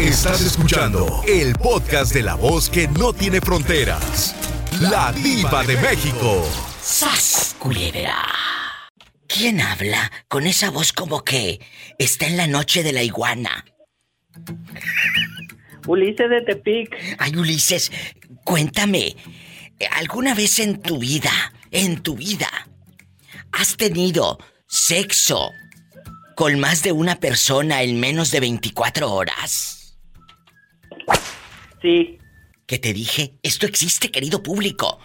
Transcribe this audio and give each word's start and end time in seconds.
Estás 0.00 0.40
escuchando 0.40 1.22
el 1.28 1.52
podcast 1.52 2.14
de 2.14 2.22
la 2.22 2.34
voz 2.34 2.70
que 2.70 2.88
no 2.88 3.12
tiene 3.12 3.38
fronteras. 3.38 4.34
La 4.80 5.12
diva 5.12 5.62
de 5.62 5.76
México. 5.76 6.42
¡Sas, 6.80 7.54
culebra! 7.58 8.16
¿Quién 9.26 9.60
habla 9.60 10.10
con 10.26 10.46
esa 10.46 10.70
voz 10.70 10.94
como 10.94 11.22
que 11.22 11.60
está 11.98 12.26
en 12.26 12.38
la 12.38 12.46
noche 12.46 12.82
de 12.82 12.94
la 12.94 13.02
iguana? 13.02 13.66
Ulises 15.86 16.30
de 16.30 16.40
Tepic. 16.46 16.96
Ay, 17.18 17.36
Ulises, 17.36 17.92
cuéntame, 18.42 19.16
¿alguna 19.90 20.34
vez 20.34 20.60
en 20.60 20.80
tu 20.80 20.98
vida, 20.98 21.52
en 21.70 22.02
tu 22.02 22.16
vida, 22.16 22.48
has 23.52 23.76
tenido 23.76 24.38
sexo 24.66 25.50
con 26.36 26.58
más 26.58 26.82
de 26.82 26.92
una 26.92 27.16
persona 27.16 27.82
en 27.82 28.00
menos 28.00 28.30
de 28.30 28.40
24 28.40 29.12
horas? 29.12 29.79
Sí. 31.82 32.18
¿Qué 32.66 32.78
te 32.78 32.92
dije? 32.92 33.34
Esto 33.42 33.66
existe, 33.66 34.10
querido 34.10 34.42
público. 34.42 34.98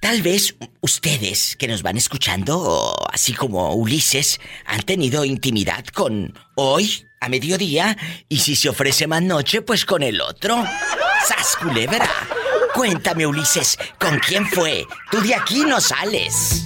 Tal 0.00 0.22
vez 0.22 0.54
ustedes 0.80 1.56
que 1.56 1.68
nos 1.68 1.82
van 1.82 1.96
escuchando, 1.96 2.94
así 3.12 3.32
como 3.32 3.74
Ulises, 3.74 4.40
han 4.66 4.82
tenido 4.82 5.24
intimidad 5.24 5.84
con 5.86 6.38
hoy 6.54 7.04
a 7.20 7.28
mediodía 7.28 7.96
y 8.28 8.38
si 8.38 8.56
se 8.56 8.68
ofrece 8.68 9.06
más 9.06 9.22
noche, 9.22 9.62
pues 9.62 9.84
con 9.84 10.02
el 10.02 10.20
otro. 10.20 10.64
¡Sas 11.26 11.56
culebra! 11.56 12.08
Cuéntame, 12.74 13.26
Ulises, 13.26 13.78
¿con 13.98 14.18
quién 14.18 14.46
fue? 14.46 14.84
Tú 15.10 15.20
de 15.22 15.34
aquí 15.34 15.60
no 15.60 15.80
sales. 15.80 16.62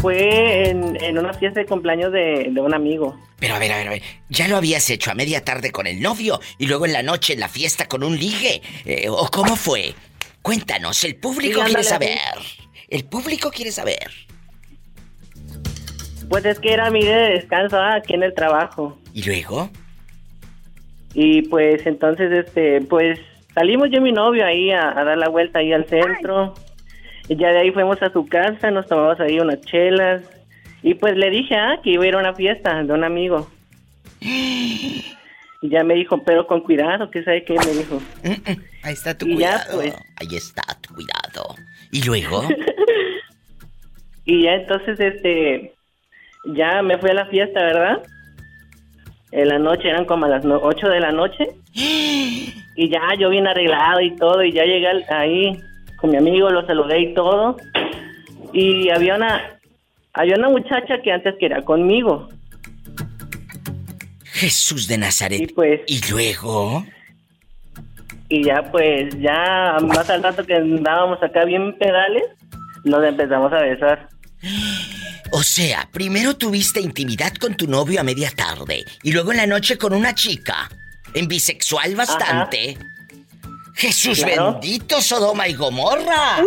Fue 0.00 0.68
en, 0.68 1.18
una 1.18 1.32
fiesta 1.34 1.60
de 1.60 1.66
cumpleaños 1.66 2.12
de, 2.12 2.52
un 2.56 2.74
amigo. 2.74 3.18
Pero 3.38 3.54
a 3.54 3.58
ver, 3.58 3.72
a 3.72 3.78
ver, 3.78 3.88
a 3.88 3.90
ver, 3.90 4.02
ya 4.28 4.48
lo 4.48 4.56
habías 4.56 4.88
hecho 4.90 5.10
a 5.10 5.14
media 5.14 5.44
tarde 5.44 5.72
con 5.72 5.86
el 5.86 6.00
novio 6.00 6.40
y 6.58 6.66
luego 6.66 6.86
en 6.86 6.92
la 6.92 7.02
noche 7.02 7.32
en 7.32 7.40
la 7.40 7.48
fiesta 7.48 7.86
con 7.86 8.02
un 8.02 8.16
ligue. 8.18 8.62
Eh, 8.84 9.08
¿O 9.08 9.28
cómo 9.28 9.56
fue? 9.56 9.94
Cuéntanos, 10.42 11.02
el 11.04 11.16
público 11.16 11.60
quiere 11.64 11.82
saber. 11.82 12.18
El 12.88 13.04
público 13.04 13.50
quiere 13.50 13.72
saber. 13.72 14.10
Pues 16.28 16.44
es 16.44 16.58
que 16.58 16.72
era 16.72 16.90
mi 16.90 17.04
de 17.04 17.30
descanso 17.30 17.76
ah, 17.76 17.96
aquí 17.96 18.14
en 18.14 18.22
el 18.22 18.34
trabajo. 18.34 18.98
¿Y 19.14 19.22
luego? 19.24 19.70
Y 21.14 21.42
pues 21.48 21.86
entonces, 21.86 22.30
este, 22.32 22.80
pues 22.82 23.18
salimos 23.54 23.88
yo 23.90 23.98
y 23.98 24.02
mi 24.02 24.12
novio 24.12 24.44
ahí 24.44 24.70
a, 24.70 24.92
dar 24.92 25.18
la 25.18 25.28
vuelta 25.28 25.58
ahí 25.58 25.72
al 25.72 25.86
centro. 25.86 26.54
Ya 27.36 27.50
de 27.50 27.58
ahí 27.58 27.70
fuimos 27.72 28.02
a 28.02 28.10
su 28.10 28.26
casa, 28.26 28.70
nos 28.70 28.86
tomamos 28.86 29.20
ahí 29.20 29.38
unas 29.38 29.60
chelas. 29.60 30.22
Y 30.82 30.94
pues 30.94 31.16
le 31.16 31.30
dije, 31.30 31.54
ah, 31.56 31.78
que 31.82 31.90
iba 31.90 32.04
a 32.04 32.06
ir 32.06 32.14
a 32.14 32.18
una 32.18 32.34
fiesta 32.34 32.82
de 32.82 32.92
un 32.92 33.04
amigo. 33.04 33.48
Y 35.60 35.70
ya 35.70 35.82
me 35.82 35.94
dijo, 35.94 36.22
pero 36.22 36.46
con 36.46 36.60
cuidado, 36.60 37.10
que 37.10 37.24
sabe 37.24 37.42
qué 37.42 37.54
me 37.54 37.72
dijo. 37.72 38.00
Mm, 38.22 38.28
mm, 38.30 38.64
ahí 38.84 38.92
está 38.92 39.18
tu 39.18 39.26
cuidado. 39.26 39.74
Pues. 39.74 39.92
Ahí 40.14 40.36
está 40.36 40.62
tu 40.80 40.94
cuidado. 40.94 41.56
¿Y 41.90 42.00
luego? 42.04 42.44
y 44.24 44.44
ya 44.44 44.54
entonces, 44.54 45.00
este, 45.00 45.74
ya 46.44 46.80
me 46.82 46.96
fui 46.98 47.10
a 47.10 47.14
la 47.14 47.26
fiesta, 47.26 47.60
¿verdad? 47.60 48.02
En 49.32 49.48
la 49.48 49.58
noche, 49.58 49.88
eran 49.88 50.04
como 50.04 50.26
a 50.26 50.28
las 50.28 50.44
8 50.44 50.88
de 50.90 51.00
la 51.00 51.10
noche. 51.10 51.48
y 51.74 52.88
ya 52.88 53.00
yo 53.18 53.28
vine 53.28 53.50
arreglado 53.50 54.00
y 54.00 54.14
todo, 54.14 54.44
y 54.44 54.52
ya 54.52 54.62
llegué 54.62 54.86
ahí 55.08 55.60
con 55.98 56.10
mi 56.10 56.16
amigo, 56.16 56.50
lo 56.50 56.66
saludé 56.66 57.00
y 57.00 57.14
todo. 57.14 57.56
Y 58.52 58.88
había 58.90 59.16
una, 59.16 59.58
había 60.12 60.36
una 60.36 60.48
muchacha 60.48 61.00
que 61.02 61.12
antes 61.12 61.34
que 61.38 61.46
era 61.46 61.62
conmigo. 61.62 62.28
Jesús 64.24 64.86
de 64.86 64.98
Nazaret. 64.98 65.40
Y 65.40 65.46
pues. 65.48 65.80
¿Y 65.86 66.00
luego? 66.10 66.84
Y 68.28 68.44
ya 68.44 68.70
pues, 68.70 69.18
ya 69.18 69.78
más 69.82 70.08
al 70.10 70.22
rato 70.22 70.44
que 70.44 70.54
andábamos 70.54 71.22
acá 71.22 71.44
bien 71.44 71.76
pedales, 71.78 72.24
nos 72.84 73.04
empezamos 73.04 73.52
a 73.52 73.62
besar. 73.62 74.08
O 75.32 75.42
sea, 75.42 75.88
primero 75.92 76.36
tuviste 76.36 76.80
intimidad 76.80 77.32
con 77.34 77.56
tu 77.56 77.66
novio 77.66 78.00
a 78.00 78.04
media 78.04 78.30
tarde 78.30 78.84
y 79.02 79.12
luego 79.12 79.32
en 79.32 79.38
la 79.38 79.46
noche 79.46 79.76
con 79.76 79.92
una 79.92 80.14
chica. 80.14 80.68
En 81.14 81.26
bisexual 81.26 81.96
bastante. 81.96 82.76
Jesús 83.78 84.24
bendito, 84.24 85.00
Sodoma 85.00 85.46
y 85.46 85.54
Gomorra. 85.54 86.38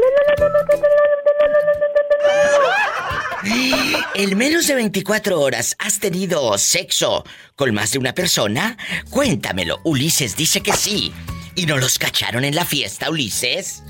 ¿En 4.16 4.38
menos 4.38 4.68
de 4.68 4.76
24 4.76 5.40
horas 5.40 5.78
has 5.80 6.02
tenido 6.02 6.58
sexo 6.58 7.24
con 7.56 7.74
más 7.74 7.94
de 7.94 8.00
una 8.00 8.14
persona? 8.14 8.78
Cuéntamelo. 9.10 9.80
Ulises 9.86 10.36
dice 10.36 10.62
que 10.62 10.74
sí. 10.74 11.14
¿Y 11.56 11.66
no 11.68 11.78
los 11.78 11.98
cacharon 11.98 12.44
en 12.44 12.54
la 12.54 12.66
fiesta, 12.66 13.10
Ulises? 13.10 13.82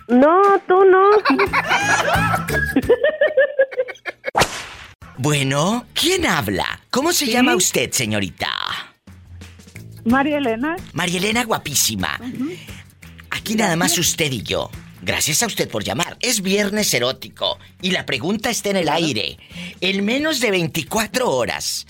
No, 0.07 0.41
tú 0.67 0.83
no. 0.85 1.03
bueno, 5.17 5.85
¿quién 5.93 6.25
habla? 6.25 6.81
¿Cómo 6.89 7.13
se 7.13 7.27
llama 7.27 7.55
usted, 7.55 7.91
señorita? 7.91 8.49
María 10.05 10.37
Elena. 10.37 10.75
María 10.93 11.19
Elena, 11.19 11.43
guapísima. 11.45 12.19
Aquí 13.29 13.55
nada 13.55 13.75
más 13.75 13.97
usted 13.97 14.31
y 14.31 14.43
yo. 14.43 14.69
Gracias 15.01 15.43
a 15.43 15.47
usted 15.47 15.69
por 15.69 15.83
llamar. 15.83 16.17
Es 16.21 16.41
viernes 16.41 16.93
erótico 16.93 17.59
y 17.81 17.91
la 17.91 18.05
pregunta 18.05 18.49
está 18.49 18.69
en 18.69 18.77
el 18.77 18.89
aire. 18.89 19.37
En 19.81 20.05
menos 20.05 20.39
de 20.39 20.51
24 20.51 21.29
horas, 21.29 21.85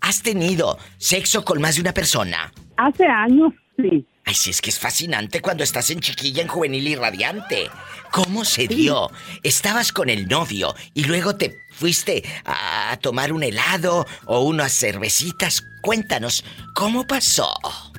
¿has 0.00 0.22
tenido 0.22 0.78
sexo 0.96 1.44
con 1.44 1.60
más 1.60 1.74
de 1.76 1.82
una 1.82 1.92
persona? 1.92 2.52
Hace 2.76 3.04
años, 3.04 3.52
sí. 3.76 4.06
Ay, 4.26 4.34
sí, 4.34 4.50
es 4.50 4.62
que 4.62 4.70
es 4.70 4.78
fascinante 4.78 5.42
cuando 5.42 5.62
estás 5.62 5.90
en 5.90 6.00
chiquilla, 6.00 6.40
en 6.40 6.48
juvenil 6.48 6.88
y 6.88 6.96
radiante. 6.96 7.70
¿Cómo 8.10 8.46
se 8.46 8.66
dio? 8.66 9.10
Estabas 9.42 9.92
con 9.92 10.08
el 10.08 10.26
novio 10.28 10.74
y 10.94 11.04
luego 11.04 11.36
te 11.36 11.58
fuiste 11.74 12.22
a 12.44 12.96
tomar 13.00 13.32
un 13.32 13.42
helado 13.42 14.06
o 14.26 14.40
unas 14.44 14.72
cervecitas. 14.72 15.62
Cuéntanos, 15.82 16.44
¿cómo 16.74 17.06
pasó? 17.06 17.48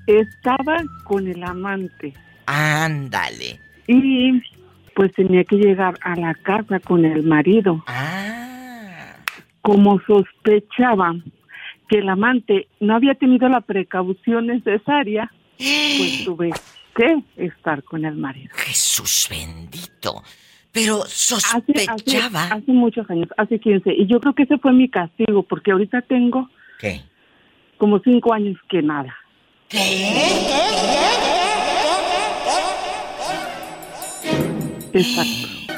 Estaba 0.08 0.84
con 1.04 1.28
el 1.28 1.44
amante. 1.44 2.14
Ándale. 2.46 3.60
Y 3.88 4.42
pues 4.96 5.12
tenía 5.14 5.44
que 5.44 5.58
llegar 5.58 5.96
a 6.02 6.16
la 6.16 6.34
casa 6.36 6.80
con 6.80 7.06
el 7.06 7.24
marido. 7.24 7.84
Ah. 7.88 9.18
Como 9.62 10.00
sospechaba 10.08 11.14
que 11.90 12.00
el 12.00 12.10
amante 12.10 12.68
no 12.80 12.96
había 12.96 13.16
tenido 13.16 13.50
la 13.50 13.62
precaución 13.62 14.48
necesaria, 14.48 15.32
pues 15.58 16.24
tuve 16.26 16.52
que 16.96 17.24
estar 17.38 17.84
con 17.84 18.06
el 18.06 18.16
marido. 18.16 18.50
Jesús 18.56 19.28
bendito. 19.30 20.24
Pero 20.76 21.06
sospechaba. 21.08 22.48
Hace, 22.48 22.74
muchos 22.74 23.10
años, 23.10 23.30
hace 23.38 23.60
15. 23.60 23.94
Y 23.94 24.08
yo 24.08 24.20
creo 24.20 24.36
que 24.36 24.44
ese 24.44 24.58
fue 24.58 24.74
mi 24.74 24.90
castigo, 24.90 25.42
porque 25.44 25.72
ahorita 25.72 26.02
tengo. 26.02 26.50
¿Qué? 26.82 27.02
Como 27.78 28.00
cinco 28.00 28.34
años 28.34 28.58
que 28.70 28.82
nada. 28.82 29.16
¿Qué? 29.70 30.12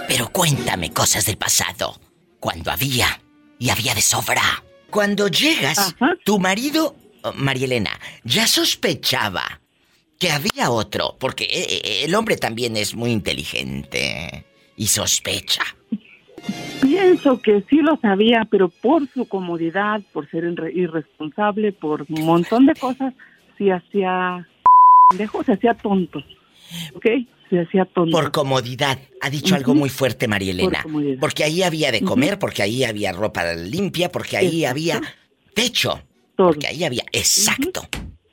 Pero 0.07 0.29
cuéntame 0.29 0.91
cosas 0.91 1.27
del 1.27 1.37
pasado. 1.37 1.93
Cuando 2.39 2.71
había 2.71 3.05
y 3.59 3.69
había 3.69 3.93
de 3.93 4.01
sobra. 4.01 4.63
Cuando 4.89 5.27
llegas, 5.27 5.95
tu 6.25 6.39
marido, 6.39 6.95
oh, 7.21 7.33
María 7.33 7.65
Elena, 7.65 7.91
ya 8.23 8.47
sospechaba 8.47 9.61
que 10.17 10.31
había 10.31 10.71
otro, 10.71 11.17
porque 11.19 11.43
eh, 11.43 11.67
eh, 11.69 12.01
el 12.05 12.15
hombre 12.15 12.37
también 12.37 12.75
es 12.77 12.95
muy 12.95 13.11
inteligente 13.11 14.46
y 14.77 14.87
sospecha. 14.87 15.63
Pienso 16.81 17.41
que 17.41 17.63
sí 17.69 17.77
lo 17.81 17.97
sabía, 17.97 18.47
pero 18.49 18.69
por 18.69 19.07
su 19.09 19.27
comodidad, 19.27 20.01
por 20.13 20.29
ser 20.29 20.45
irresponsable, 20.73 21.73
por 21.73 22.05
un 22.07 22.25
montón 22.25 22.65
de 22.65 22.75
cosas, 22.75 23.13
sí 23.57 23.69
hacía 23.69 24.47
lejos, 25.17 25.45
se 25.45 25.53
hacía 25.53 25.73
tonto. 25.73 26.19
¿Ok? 26.95 27.05
Se 27.49 27.59
hacía 27.59 27.85
tonto. 27.85 28.15
Por 28.15 28.31
comodidad. 28.31 28.99
Ha 29.21 29.29
dicho 29.29 29.55
algo 29.55 29.73
muy 29.73 29.89
fuerte, 29.89 30.27
María 30.27 30.51
Elena. 30.51 30.85
porque 31.19 31.43
ahí 31.43 31.63
había 31.63 31.91
de 31.91 32.01
comer, 32.01 32.39
porque 32.39 32.61
ahí 32.61 32.83
había 32.83 33.11
ropa 33.11 33.53
limpia, 33.53 34.09
porque 34.09 34.37
ahí 34.37 34.63
había 34.63 35.01
techo. 35.53 36.01
Porque 36.35 36.67
ahí 36.67 36.83
había. 36.83 37.03
Exacto. 37.11 37.87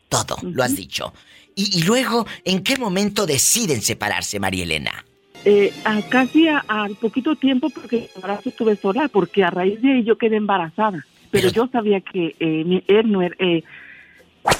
Todo, 0.09 0.37
lo 0.43 0.63
has 0.63 0.77
dicho. 0.77 1.13
Y, 1.57 1.85
luego, 1.85 2.27
¿en 2.45 2.63
qué 2.63 2.77
momento 2.77 3.27
deciden 3.27 3.81
separarse, 3.81 4.41
María 4.41 4.65
Elena? 4.65 5.05
Eh, 5.45 5.73
casi 6.09 6.49
al 6.49 6.97
poquito 6.97 7.37
tiempo 7.37 7.69
porque 7.69 7.97
el 7.97 8.11
embarazo 8.17 8.49
estuve 8.49 8.77
sola, 8.77 9.09
porque 9.09 9.45
a 9.45 9.51
raíz 9.51 9.81
de 9.83 9.93
ahí 9.93 10.05
yo 10.05 10.17
quedé 10.17 10.37
embarazada. 10.37 11.05
Pero, 11.31 11.51
yo 11.51 11.69
sabía 11.71 12.01
que 12.01 12.37
eh, 12.39 12.83
él 12.87 13.11
no 13.11 13.21
era, 13.21 13.35
eh, 13.39 13.63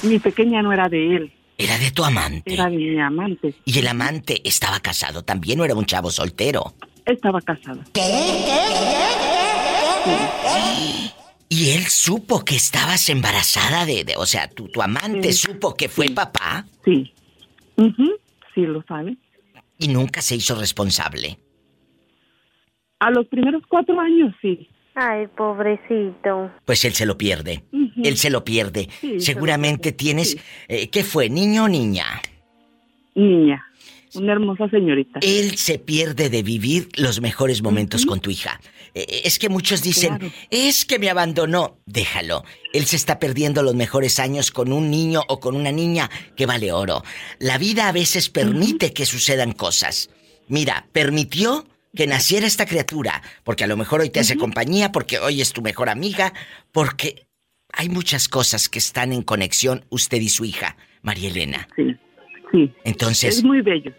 mi 0.03 0.19
pequeña 0.19 0.61
no 0.61 0.73
era 0.73 0.89
de 0.89 1.15
él. 1.15 1.31
Era 1.57 1.77
de 1.77 1.89
tu 1.91 2.03
amante. 2.03 2.53
Era 2.53 2.69
de 2.69 2.75
mi 2.75 2.99
amante. 2.99 3.55
¿Y 3.63 3.79
el 3.79 3.87
amante 3.87 4.41
estaba 4.43 4.79
casado 4.81 5.23
también 5.23 5.59
o 5.61 5.65
era 5.65 5.73
un 5.73 5.85
chavo 5.85 6.11
soltero? 6.11 6.73
Estaba 7.05 7.39
casado. 7.41 7.79
¿Y 11.47 11.69
él 11.69 11.85
supo 11.85 12.43
que 12.43 12.55
estabas 12.55 13.09
embarazada 13.09 13.85
de, 13.85 14.03
de 14.03 14.15
o 14.17 14.25
sea, 14.25 14.49
tu, 14.49 14.67
tu 14.67 14.81
amante 14.81 15.31
supo 15.31 15.75
que 15.75 15.87
fue 15.87 16.09
papá? 16.09 16.65
Sí. 16.83 17.13
Sí, 18.53 18.61
lo 18.61 18.83
sabe. 18.83 19.17
¿Y 19.77 19.87
nunca 19.89 20.21
se 20.21 20.35
hizo 20.35 20.55
responsable? 20.55 21.39
A 22.99 23.11
los 23.11 23.27
primeros 23.27 23.63
cuatro 23.67 23.99
años, 23.99 24.33
sí. 24.41 24.69
Ay, 24.95 25.27
pobrecito. 25.27 26.51
Pues 26.63 26.85
él 26.85 26.93
se 26.93 27.05
lo 27.05 27.17
pierde. 27.17 27.65
Él 28.03 28.15
se 28.17 28.29
lo 28.29 28.45
pierde. 28.45 28.87
Seguramente 29.19 29.91
tienes... 29.91 30.37
Eh, 30.69 30.89
¿Qué 30.89 31.03
fue, 31.03 31.29
niño 31.29 31.65
o 31.65 31.67
niña? 31.67 32.05
Niña. 33.13 33.65
Una 34.15 34.31
hermosa 34.31 34.69
señorita. 34.69 35.19
Él 35.21 35.57
se 35.57 35.79
pierde 35.79 36.29
de 36.29 36.43
vivir 36.43 36.87
los 36.95 37.19
mejores 37.19 37.61
momentos 37.61 38.05
con 38.05 38.21
tu 38.21 38.29
hija. 38.29 38.61
Eh, 38.95 39.05
eh, 39.07 39.21
es 39.25 39.37
que 39.37 39.49
muchos 39.49 39.83
dicen, 39.83 40.31
es 40.49 40.85
que 40.85 40.97
me 40.97 41.09
abandonó. 41.09 41.77
Déjalo. 41.85 42.43
Él 42.73 42.85
se 42.85 42.95
está 42.95 43.19
perdiendo 43.19 43.61
los 43.61 43.75
mejores 43.75 44.19
años 44.19 44.51
con 44.51 44.71
un 44.71 44.89
niño 44.89 45.21
o 45.27 45.39
con 45.39 45.55
una 45.55 45.71
niña 45.71 46.09
que 46.35 46.45
vale 46.45 46.71
oro. 46.71 47.03
La 47.37 47.57
vida 47.57 47.89
a 47.89 47.91
veces 47.91 48.29
permite 48.29 48.93
que 48.93 49.05
sucedan 49.05 49.51
cosas. 49.51 50.09
Mira, 50.47 50.87
permitió 50.93 51.67
que 51.93 52.07
naciera 52.07 52.47
esta 52.47 52.65
criatura, 52.65 53.21
porque 53.43 53.63
a 53.63 53.67
lo 53.67 53.77
mejor 53.77 54.01
hoy 54.01 54.09
te 54.09 54.19
hace 54.19 54.35
compañía, 54.35 54.91
porque 54.91 55.19
hoy 55.19 55.41
es 55.41 55.53
tu 55.53 55.61
mejor 55.61 55.89
amiga, 55.89 56.33
porque 56.71 57.27
hay 57.71 57.89
muchas 57.89 58.27
cosas 58.27 58.69
que 58.69 58.79
están 58.79 59.13
en 59.13 59.21
conexión 59.21 59.85
usted 59.89 60.19
y 60.19 60.29
su 60.29 60.45
hija, 60.45 60.77
María 61.01 61.29
Elena. 61.29 61.67
Sí, 61.75 61.95
sí. 62.51 62.73
Entonces... 62.83 63.37
Es 63.37 63.43
muy 63.43 63.61
bello. 63.61 63.91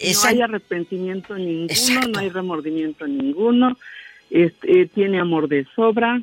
No 0.00 0.28
hay 0.28 0.40
arrepentimiento 0.40 1.36
ninguno, 1.36 2.08
no 2.12 2.18
hay 2.20 2.28
remordimiento 2.28 3.06
ninguno, 3.06 3.76
este, 4.30 4.86
tiene 4.86 5.18
amor 5.20 5.48
de 5.48 5.66
sobra. 5.74 6.22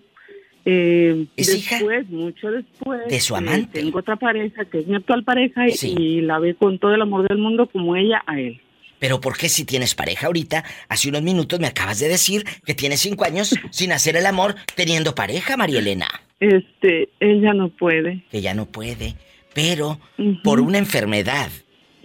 Eh, 0.68 1.28
¿Es 1.36 1.48
después, 1.48 2.10
mucho 2.10 2.50
después, 2.50 3.02
de 3.08 3.20
su 3.20 3.36
amante. 3.36 3.82
tengo 3.82 4.00
otra 4.00 4.16
pareja 4.16 4.66
que 4.66 4.80
es 4.80 4.88
mi 4.88 4.96
actual 4.96 5.24
pareja 5.24 5.68
y 5.68 6.22
la 6.22 6.40
ve 6.40 6.56
con 6.56 6.80
todo 6.80 6.96
el 6.96 7.02
amor 7.04 7.28
del 7.28 7.38
mundo 7.38 7.68
como 7.68 7.96
ella 7.96 8.24
a 8.26 8.40
él. 8.40 8.60
Pero 8.98 9.22
¿por 9.22 9.38
qué 9.38 9.50
si 9.50 9.66
tienes 9.66 9.94
pareja 9.94 10.26
ahorita? 10.26 10.64
Hace 10.90 11.10
unos 11.10 11.22
minutos 11.22 11.60
me 11.60 11.68
acabas 11.68 12.00
de 12.00 12.08
decir 12.08 12.44
que 12.66 12.74
tienes 12.74 13.02
cinco 13.02 13.26
años 13.26 13.54
sin 13.70 13.92
hacer 13.92 14.16
el 14.16 14.26
amor 14.26 14.56
teniendo 14.76 15.14
pareja, 15.14 15.56
María 15.56 15.80
Elena. 15.80 16.08
Este, 16.40 17.10
ella 17.20 17.54
no 17.54 17.70
puede. 17.70 18.24
Ya 18.32 18.56
no 18.56 18.66
puede. 18.66 19.16
Pero 19.54 20.00
por 20.44 20.60
una 20.60 20.80
enfermedad. 20.80 21.50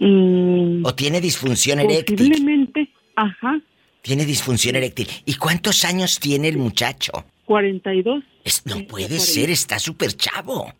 Mm. 0.03 0.83
o 0.83 0.95
tiene 0.95 1.21
disfunción 1.21 1.79
eréctil. 1.79 2.17
Posiblemente, 2.17 2.89
ajá. 3.15 3.61
Tiene 4.01 4.25
disfunción 4.25 4.75
eréctil. 4.75 5.07
¿Y 5.25 5.35
cuántos 5.35 5.85
años 5.85 6.19
tiene 6.19 6.47
el 6.47 6.57
muchacho? 6.57 7.11
42. 7.45 8.23
Es, 8.43 8.65
no 8.65 8.85
puede 8.87 9.19
ser, 9.19 9.49
está 9.49 9.77
súper 9.79 10.15
chavo. 10.15 10.73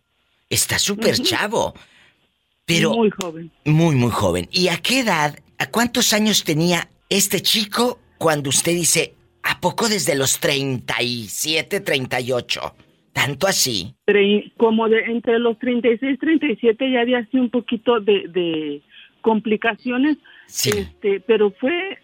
Está 0.50 0.79
súper 0.79 1.15
chavo. 1.15 1.73
Pero. 2.65 2.94
Muy 2.94 3.09
joven. 3.12 3.51
Muy, 3.65 3.95
muy 3.95 4.12
joven. 4.12 4.47
¿Y 4.51 4.69
a 4.69 4.77
qué 4.77 5.00
edad 5.01 5.38
¿A 5.62 5.69
cuántos 5.69 6.12
años 6.13 6.44
tenía 6.44 6.89
este 7.07 7.39
chico 7.41 8.00
cuando 8.18 8.50
usted 8.50 8.71
dice, 8.71 9.13
¿a 9.44 9.62
poco 9.62 9.88
desde 9.88 10.15
los 10.15 10.39
37, 10.39 11.81
38? 11.81 12.59
¿Tanto 13.13 13.45
así? 13.45 13.94
Como 14.57 14.89
de 14.89 15.01
entre 15.01 15.38
los 15.38 15.59
36, 15.59 16.17
37 16.19 16.91
ya 16.91 17.01
había 17.01 17.19
así 17.19 17.38
un 17.38 17.51
poquito 17.51 18.00
de, 18.00 18.81
complicaciones. 19.21 20.17
Sí. 20.47 20.71
Este, 20.75 21.19
pero 21.19 21.51
fue, 21.51 22.00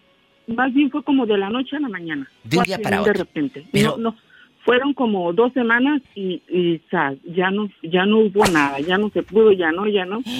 más 0.48 0.72
bien 0.74 0.90
fue 0.90 1.02
como 1.04 1.26
de 1.26 1.38
la 1.38 1.50
noche 1.50 1.76
a 1.76 1.80
la 1.80 1.88
mañana. 1.88 2.28
De 2.44 2.58
un 2.58 2.64
día 2.64 2.78
para 2.78 3.00
otro. 3.00 3.12
De 3.12 3.18
repente. 3.18 3.64
No, 3.72 3.96
no, 3.96 4.16
fueron 4.68 4.92
como 4.92 5.32
dos 5.32 5.50
semanas 5.54 6.02
y, 6.14 6.42
ya 6.90 7.50
no 7.50 7.70
ya 7.82 8.04
no 8.04 8.18
hubo 8.18 8.44
nada, 8.46 8.78
ya 8.80 8.98
no 8.98 9.08
se 9.08 9.22
pudo, 9.22 9.50
ya 9.52 9.72
no, 9.72 9.88
ya 9.88 10.04
no. 10.04 10.22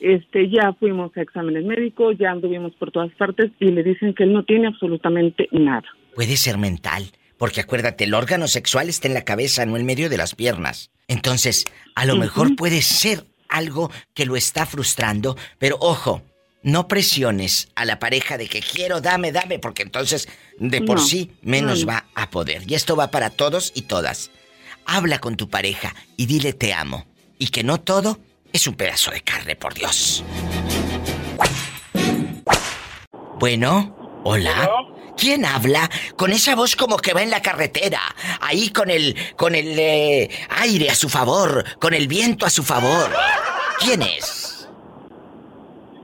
Este, 0.00 0.50
ya 0.50 0.74
fuimos 0.74 1.16
a 1.16 1.22
exámenes 1.22 1.64
médicos, 1.64 2.18
ya 2.18 2.30
anduvimos 2.30 2.74
por 2.74 2.90
todas 2.90 3.10
partes 3.12 3.50
y 3.58 3.70
le 3.70 3.82
dicen 3.82 4.12
que 4.12 4.24
él 4.24 4.34
no 4.34 4.42
tiene 4.44 4.66
absolutamente 4.66 5.48
nada. 5.50 5.84
Puede 6.14 6.36
ser 6.36 6.58
mental, 6.58 7.04
porque 7.38 7.62
acuérdate, 7.62 8.04
el 8.04 8.12
órgano 8.12 8.46
sexual 8.46 8.90
está 8.90 9.08
en 9.08 9.14
la 9.14 9.24
cabeza, 9.24 9.64
no 9.64 9.78
en 9.78 9.86
medio 9.86 10.10
de 10.10 10.18
las 10.18 10.34
piernas. 10.34 10.90
Entonces, 11.08 11.64
a 11.94 12.04
lo 12.04 12.16
mejor 12.16 12.54
puede 12.54 12.82
ser 12.82 13.24
algo 13.48 13.90
que 14.12 14.26
lo 14.26 14.36
está 14.36 14.66
frustrando, 14.66 15.36
pero 15.58 15.78
ojo, 15.80 16.20
no 16.64 16.88
presiones 16.88 17.68
a 17.76 17.84
la 17.84 18.00
pareja 18.00 18.36
de 18.36 18.48
que 18.48 18.60
quiero, 18.60 19.00
dame, 19.00 19.30
dame, 19.30 19.58
porque 19.60 19.82
entonces 19.82 20.28
de 20.58 20.80
por 20.80 21.00
sí 21.00 21.30
menos 21.42 21.86
va 21.86 22.06
a 22.14 22.30
poder. 22.30 22.62
Y 22.66 22.74
esto 22.74 22.96
va 22.96 23.10
para 23.10 23.30
todos 23.30 23.70
y 23.74 23.82
todas. 23.82 24.30
Habla 24.86 25.20
con 25.20 25.36
tu 25.36 25.48
pareja 25.48 25.94
y 26.16 26.26
dile 26.26 26.52
te 26.52 26.72
amo. 26.72 27.06
Y 27.38 27.48
que 27.48 27.62
no 27.62 27.80
todo 27.80 28.18
es 28.52 28.66
un 28.66 28.74
pedazo 28.74 29.10
de 29.10 29.20
carne, 29.20 29.56
por 29.56 29.74
Dios. 29.74 30.24
Bueno, 33.38 34.22
hola. 34.24 34.70
¿Quién 35.16 35.44
habla? 35.44 35.90
Con 36.16 36.32
esa 36.32 36.56
voz 36.56 36.76
como 36.76 36.96
que 36.96 37.12
va 37.12 37.22
en 37.22 37.30
la 37.30 37.42
carretera, 37.42 38.00
ahí 38.40 38.70
con 38.70 38.90
el 38.90 39.16
con 39.36 39.54
el 39.54 39.78
eh, 39.78 40.28
aire 40.48 40.90
a 40.90 40.94
su 40.94 41.08
favor, 41.08 41.64
con 41.78 41.94
el 41.94 42.08
viento 42.08 42.46
a 42.46 42.50
su 42.50 42.64
favor. 42.64 43.12
¿Quién 43.78 44.02
es? 44.02 44.43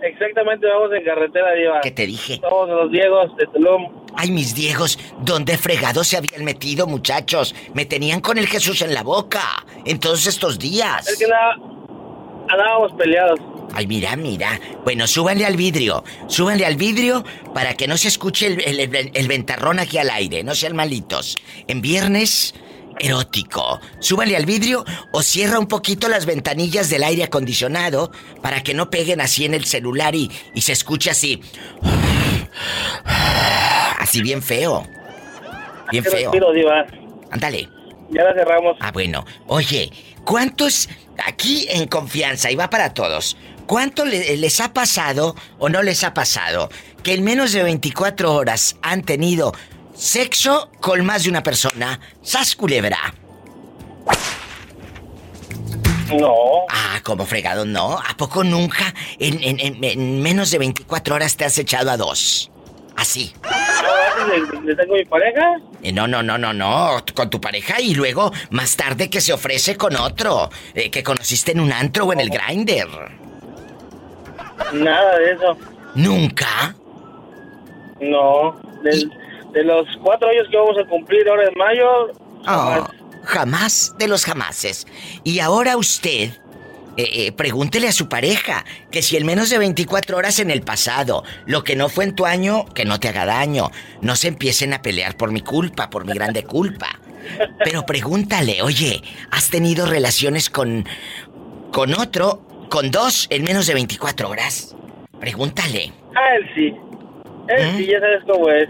Exactamente, 0.02 0.66
vamos 0.66 0.90
en 0.96 1.04
carretera, 1.04 1.52
Diva. 1.52 1.80
¿Qué 1.82 1.90
te 1.90 2.06
dije? 2.06 2.40
Vamos 2.42 2.68
los 2.68 2.90
Diegos 2.90 3.36
de 3.36 3.46
Tulum. 3.48 3.88
Ay, 4.16 4.30
mis 4.30 4.54
Diegos, 4.54 4.98
¿dónde 5.20 5.56
fregados 5.56 6.08
se 6.08 6.16
habían 6.16 6.44
metido, 6.44 6.86
muchachos? 6.86 7.54
Me 7.74 7.84
tenían 7.84 8.20
con 8.20 8.38
el 8.38 8.46
Jesús 8.46 8.82
en 8.82 8.94
la 8.94 9.02
boca 9.02 9.42
en 9.84 10.00
todos 10.00 10.26
estos 10.26 10.58
días. 10.58 11.06
Es 11.08 11.18
que 11.18 11.26
nada, 11.26 11.54
andábamos 12.48 12.92
peleados. 12.98 13.38
Ay, 13.72 13.86
mira, 13.86 14.16
mira. 14.16 14.58
Bueno, 14.84 15.06
súbanle 15.06 15.46
al 15.46 15.56
vidrio. 15.56 16.02
Súbanle 16.26 16.66
al 16.66 16.76
vidrio 16.76 17.24
para 17.54 17.74
que 17.74 17.86
no 17.86 17.96
se 17.96 18.08
escuche 18.08 18.46
el, 18.48 19.12
el 19.14 19.28
ventarrón 19.28 19.78
aquí 19.78 19.98
al 19.98 20.10
aire. 20.10 20.42
No 20.42 20.54
sean 20.54 20.74
malitos. 20.74 21.36
En 21.68 21.80
viernes 21.80 22.54
erótico. 23.00 23.80
Súbale 23.98 24.36
al 24.36 24.46
vidrio 24.46 24.84
o 25.12 25.22
cierra 25.22 25.58
un 25.58 25.66
poquito 25.66 26.08
las 26.08 26.26
ventanillas 26.26 26.90
del 26.90 27.02
aire 27.02 27.24
acondicionado 27.24 28.10
para 28.42 28.62
que 28.62 28.74
no 28.74 28.90
peguen 28.90 29.20
así 29.20 29.44
en 29.44 29.54
el 29.54 29.64
celular 29.64 30.14
y, 30.14 30.30
y 30.54 30.60
se 30.60 30.72
escuche 30.72 31.10
así. 31.10 31.40
Así 33.98 34.22
bien 34.22 34.42
feo. 34.42 34.86
Bien 35.90 36.04
feo. 36.04 36.32
Ándale. 37.30 37.68
Ya 38.10 38.24
la 38.24 38.34
cerramos. 38.34 38.76
Ah, 38.80 38.90
bueno. 38.92 39.24
Oye, 39.46 39.90
¿cuántos 40.24 40.88
aquí 41.24 41.66
en 41.70 41.86
confianza 41.86 42.50
y 42.50 42.56
va 42.56 42.68
para 42.70 42.92
todos? 42.92 43.36
¿Cuánto 43.66 44.04
les 44.04 44.60
ha 44.60 44.72
pasado 44.72 45.36
o 45.58 45.68
no 45.68 45.82
les 45.82 46.02
ha 46.02 46.12
pasado 46.12 46.70
que 47.04 47.14
en 47.14 47.22
menos 47.22 47.52
de 47.52 47.62
24 47.62 48.34
horas 48.34 48.76
han 48.82 49.02
tenido 49.02 49.52
Sexo 50.00 50.70
con 50.80 51.04
más 51.04 51.24
de 51.24 51.28
una 51.28 51.42
persona. 51.42 52.00
Sas 52.22 52.56
culebra. 52.56 53.12
No. 56.18 56.34
Ah, 56.70 57.00
como 57.04 57.26
fregado, 57.26 57.66
no. 57.66 57.98
¿A 57.98 58.16
poco 58.16 58.42
nunca 58.42 58.94
en, 59.18 60.22
menos 60.22 60.50
de 60.52 60.58
24 60.58 61.14
horas 61.14 61.36
te 61.36 61.44
has 61.44 61.58
echado 61.58 61.90
a 61.90 61.98
dos? 61.98 62.50
Así. 62.96 63.34
¿Le 64.64 64.74
tengo 64.74 64.94
mi 64.94 65.04
pareja? 65.04 65.56
Eh, 65.82 65.92
no, 65.92 66.08
no, 66.08 66.22
no, 66.22 66.38
no, 66.38 66.54
no. 66.54 67.04
Con 67.14 67.28
tu 67.28 67.38
pareja 67.38 67.78
y 67.78 67.94
luego 67.94 68.32
más 68.48 68.76
tarde 68.76 69.10
que 69.10 69.20
se 69.20 69.34
ofrece 69.34 69.76
con 69.76 69.96
otro. 69.96 70.48
Eh, 70.72 70.90
que 70.90 71.02
conociste 71.02 71.52
en 71.52 71.60
un 71.60 71.74
antro 71.74 72.06
o 72.06 72.12
en 72.14 72.20
el 72.20 72.30
grinder. 72.30 72.88
Nada 74.72 75.18
de 75.18 75.32
eso. 75.32 75.58
¿Nunca? 75.94 76.74
No. 78.00 78.58
De 79.52 79.64
los 79.64 79.86
cuatro 80.02 80.28
años 80.28 80.46
que 80.50 80.56
vamos 80.56 80.76
a 80.78 80.88
cumplir 80.88 81.28
ahora 81.28 81.48
en 81.48 81.54
mayo, 81.56 82.12
Oh, 82.46 82.86
jamás 83.24 83.94
de 83.98 84.08
los 84.08 84.24
jamases. 84.24 84.86
Y 85.24 85.40
ahora 85.40 85.76
usted, 85.76 86.30
eh, 86.96 87.10
eh, 87.26 87.32
pregúntele 87.32 87.86
a 87.86 87.92
su 87.92 88.08
pareja 88.08 88.64
que 88.90 89.02
si 89.02 89.16
en 89.18 89.26
menos 89.26 89.50
de 89.50 89.58
24 89.58 90.16
horas 90.16 90.38
en 90.38 90.50
el 90.50 90.62
pasado, 90.62 91.22
lo 91.44 91.62
que 91.62 91.76
no 91.76 91.90
fue 91.90 92.04
en 92.04 92.14
tu 92.14 92.24
año, 92.24 92.64
que 92.74 92.86
no 92.86 92.98
te 92.98 93.08
haga 93.08 93.26
daño. 93.26 93.70
No 94.00 94.16
se 94.16 94.28
empiecen 94.28 94.72
a 94.72 94.80
pelear 94.80 95.16
por 95.18 95.32
mi 95.32 95.42
culpa, 95.42 95.90
por 95.90 96.06
mi 96.06 96.14
grande 96.14 96.44
culpa. 96.44 96.98
Pero 97.62 97.84
pregúntale, 97.84 98.62
oye, 98.62 99.02
¿has 99.30 99.50
tenido 99.50 99.84
relaciones 99.86 100.48
con, 100.48 100.86
con 101.72 101.92
otro, 101.92 102.42
con 102.70 102.90
dos 102.90 103.26
en 103.30 103.44
menos 103.44 103.66
de 103.66 103.74
24 103.74 104.30
horas? 104.30 104.74
Pregúntale. 105.20 105.92
ah, 106.16 106.36
él 106.36 106.50
sí. 106.54 106.74
Él 107.48 107.66
¿Eh? 107.66 107.74
sí, 107.76 107.86
ya 107.86 108.00
sabes 108.00 108.22
cómo 108.26 108.48
es. 108.50 108.68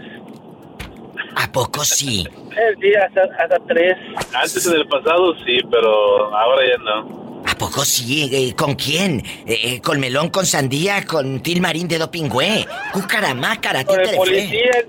¿A 1.35 1.51
poco 1.51 1.83
sí? 1.85 2.25
Él 2.51 2.75
sí, 2.81 2.93
hasta, 2.95 3.21
hasta 3.41 3.57
tres. 3.67 3.95
Antes 4.33 4.65
en 4.67 4.73
el 4.73 4.87
pasado 4.87 5.33
sí, 5.45 5.59
pero 5.69 6.35
ahora 6.35 6.61
ya 6.67 6.77
no. 6.83 7.43
¿A 7.47 7.55
poco 7.55 7.83
sí? 7.83 8.29
Eh, 8.31 8.53
¿Con 8.55 8.75
quién? 8.75 9.23
Eh, 9.45 9.59
eh, 9.63 9.81
¿Con 9.81 9.99
melón, 9.99 10.29
con 10.29 10.45
sandía, 10.45 11.05
con 11.05 11.41
Tilmarín 11.41 11.87
de 11.87 11.97
dopingüe? 11.97 12.65
Cucaramácara, 12.93 13.83
Con 13.83 13.99
el 13.99 14.15
policía, 14.15 14.83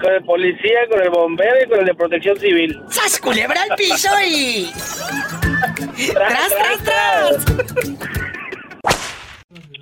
con 0.00 0.12
el 0.12 0.24
policía, 0.24 0.78
con 0.90 1.02
el 1.02 1.10
bombero 1.10 1.56
y 1.64 1.68
con 1.68 1.80
el 1.80 1.86
de 1.86 1.94
protección 1.94 2.38
civil. 2.38 2.80
¡Sas 2.90 3.20
culebra 3.20 3.62
al 3.62 3.76
piso 3.76 4.08
y... 4.26 4.70
¡Tras, 6.12 6.54
tras, 6.54 6.84
tras! 6.84 7.44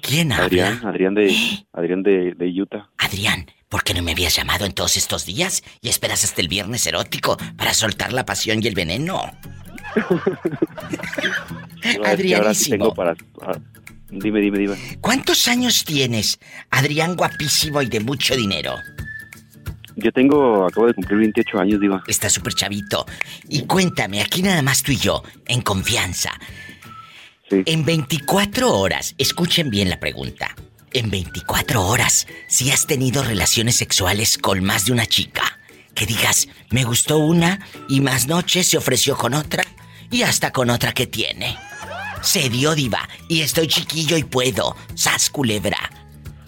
¿Quién 0.03 0.33
habla? 0.33 0.45
Adrián, 0.45 0.81
Adrián 0.87 1.14
de, 1.14 1.35
Adrián 1.73 2.03
de, 2.03 2.35
de 2.37 2.62
Utah. 2.62 2.91
Adrián, 2.99 3.47
¿por 3.75 3.83
qué 3.83 3.93
no 3.93 4.04
me 4.04 4.12
habías 4.12 4.37
llamado 4.37 4.66
en 4.66 4.73
todos 4.73 4.97
estos 4.97 5.26
días 5.26 5.64
y 5.81 5.88
esperas 5.88 6.23
hasta 6.23 6.40
el 6.40 6.47
viernes 6.47 6.87
erótico 6.87 7.37
para 7.57 7.75
soltar 7.75 8.12
la 8.12 8.25
pasión 8.25 8.62
y 8.62 8.69
el 8.69 8.75
veneno? 8.76 9.21
No, 11.99 12.04
es 12.07 12.16
que 12.16 12.35
ahora 12.37 12.54
sí 12.54 12.73
Adrianísimo. 12.73 12.76
tengo 12.76 12.95
para... 12.95 13.16
ah, 13.43 13.59
dime, 14.11 14.40
dime, 14.40 14.59
dime. 14.59 14.76
¿Cuántos 15.00 15.49
años 15.49 15.85
tienes, 15.85 16.38
Adrián 16.71 17.16
guapísimo 17.16 17.83
y 17.83 17.87
de 17.87 17.99
mucho 17.99 18.37
dinero? 18.37 18.76
Yo 19.97 20.12
tengo, 20.12 20.66
acabo 20.66 20.87
de 20.87 20.95
cumplir 20.95 21.19
28 21.19 21.59
años, 21.59 21.81
Diva. 21.81 22.02
Está 22.07 22.31
súper 22.31 22.54
chavito. 22.54 23.04
Y 23.49 23.64
cuéntame, 23.66 24.23
aquí 24.23 24.40
nada 24.43 24.62
más 24.62 24.85
tú 24.85 24.93
y 24.93 24.97
yo, 24.97 25.25
en 25.47 25.62
confianza. 25.62 26.31
Sí. 27.50 27.62
En 27.66 27.85
24 27.85 28.73
horas, 28.73 29.14
escuchen 29.19 29.69
bien 29.69 29.90
la 29.90 29.99
pregunta. 29.99 30.54
En 30.97 31.11
24 31.11 31.85
horas, 31.85 32.29
si 32.47 32.71
has 32.71 32.87
tenido 32.87 33.25
relaciones 33.25 33.75
sexuales 33.75 34.39
con 34.39 34.63
más 34.63 34.85
de 34.85 34.93
una 34.93 35.07
chica, 35.07 35.43
que 35.93 36.07
digas, 36.07 36.49
me 36.71 36.85
gustó 36.85 37.19
una 37.19 37.59
y 37.89 38.01
más 38.01 38.29
noches 38.29 38.69
se 38.69 38.79
ofreció 38.79 39.17
con 39.17 39.35
otra 39.35 39.65
y 40.13 40.23
hasta 40.23 40.53
con 40.53 40.71
otra 40.71 40.93
que 40.93 41.09
tiene. 41.09 41.57
Se 42.23 42.49
dio 42.49 42.77
diva 42.77 43.09
y 43.29 43.41
estoy 43.41 43.67
chiquillo 43.67 44.17
y 44.17 44.23
puedo. 44.23 44.77
Sas 44.95 45.31
culebra. 45.31 45.79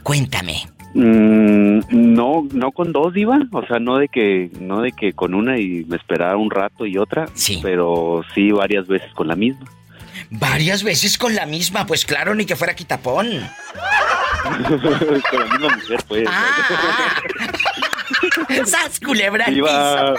Cuéntame. 0.05 0.69
Mm, 0.95 1.81
no, 1.91 2.47
no 2.53 2.71
con 2.71 2.93
dos, 2.93 3.12
Diva. 3.12 3.41
O 3.50 3.67
sea, 3.67 3.81
no 3.81 3.99
de 3.99 4.07
que, 4.07 4.49
no 4.61 4.81
de 4.81 4.93
que 4.93 5.12
con 5.12 5.35
una 5.35 5.59
y 5.59 5.85
me 5.88 5.97
esperara 5.97 6.37
un 6.37 6.53
rato 6.53 6.87
y 6.87 6.99
otra. 6.99 7.26
Sí. 7.35 7.59
Pero 7.65 8.23
sí 8.33 8.53
varias 8.53 8.87
veces 8.87 9.12
con 9.12 9.26
la 9.26 9.35
misma. 9.35 9.67
Varias 10.31 10.85
veces 10.85 11.19
con 11.19 11.35
la 11.35 11.47
misma, 11.47 11.85
pues 11.85 12.05
claro, 12.05 12.35
ni 12.37 12.47
que 12.47 12.55
fuera 12.55 12.76
quitapón. 12.76 13.26
Con 14.43 15.40
la 15.40 15.47
misma 15.47 15.76
mujer, 15.76 16.05
pues. 16.09 16.28
Ah, 16.31 16.66
ah. 16.71 17.23
¡Sas 18.66 19.00
culebra 19.00 19.47
piso! 19.47 20.14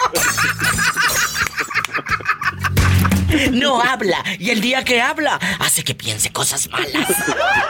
No 3.52 3.80
habla. 3.82 4.24
Y 4.38 4.50
el 4.50 4.60
día 4.62 4.84
que 4.84 5.02
habla, 5.02 5.38
hace 5.60 5.84
que 5.84 5.94
piense 5.94 6.32
cosas 6.32 6.68
malas. 6.70 7.10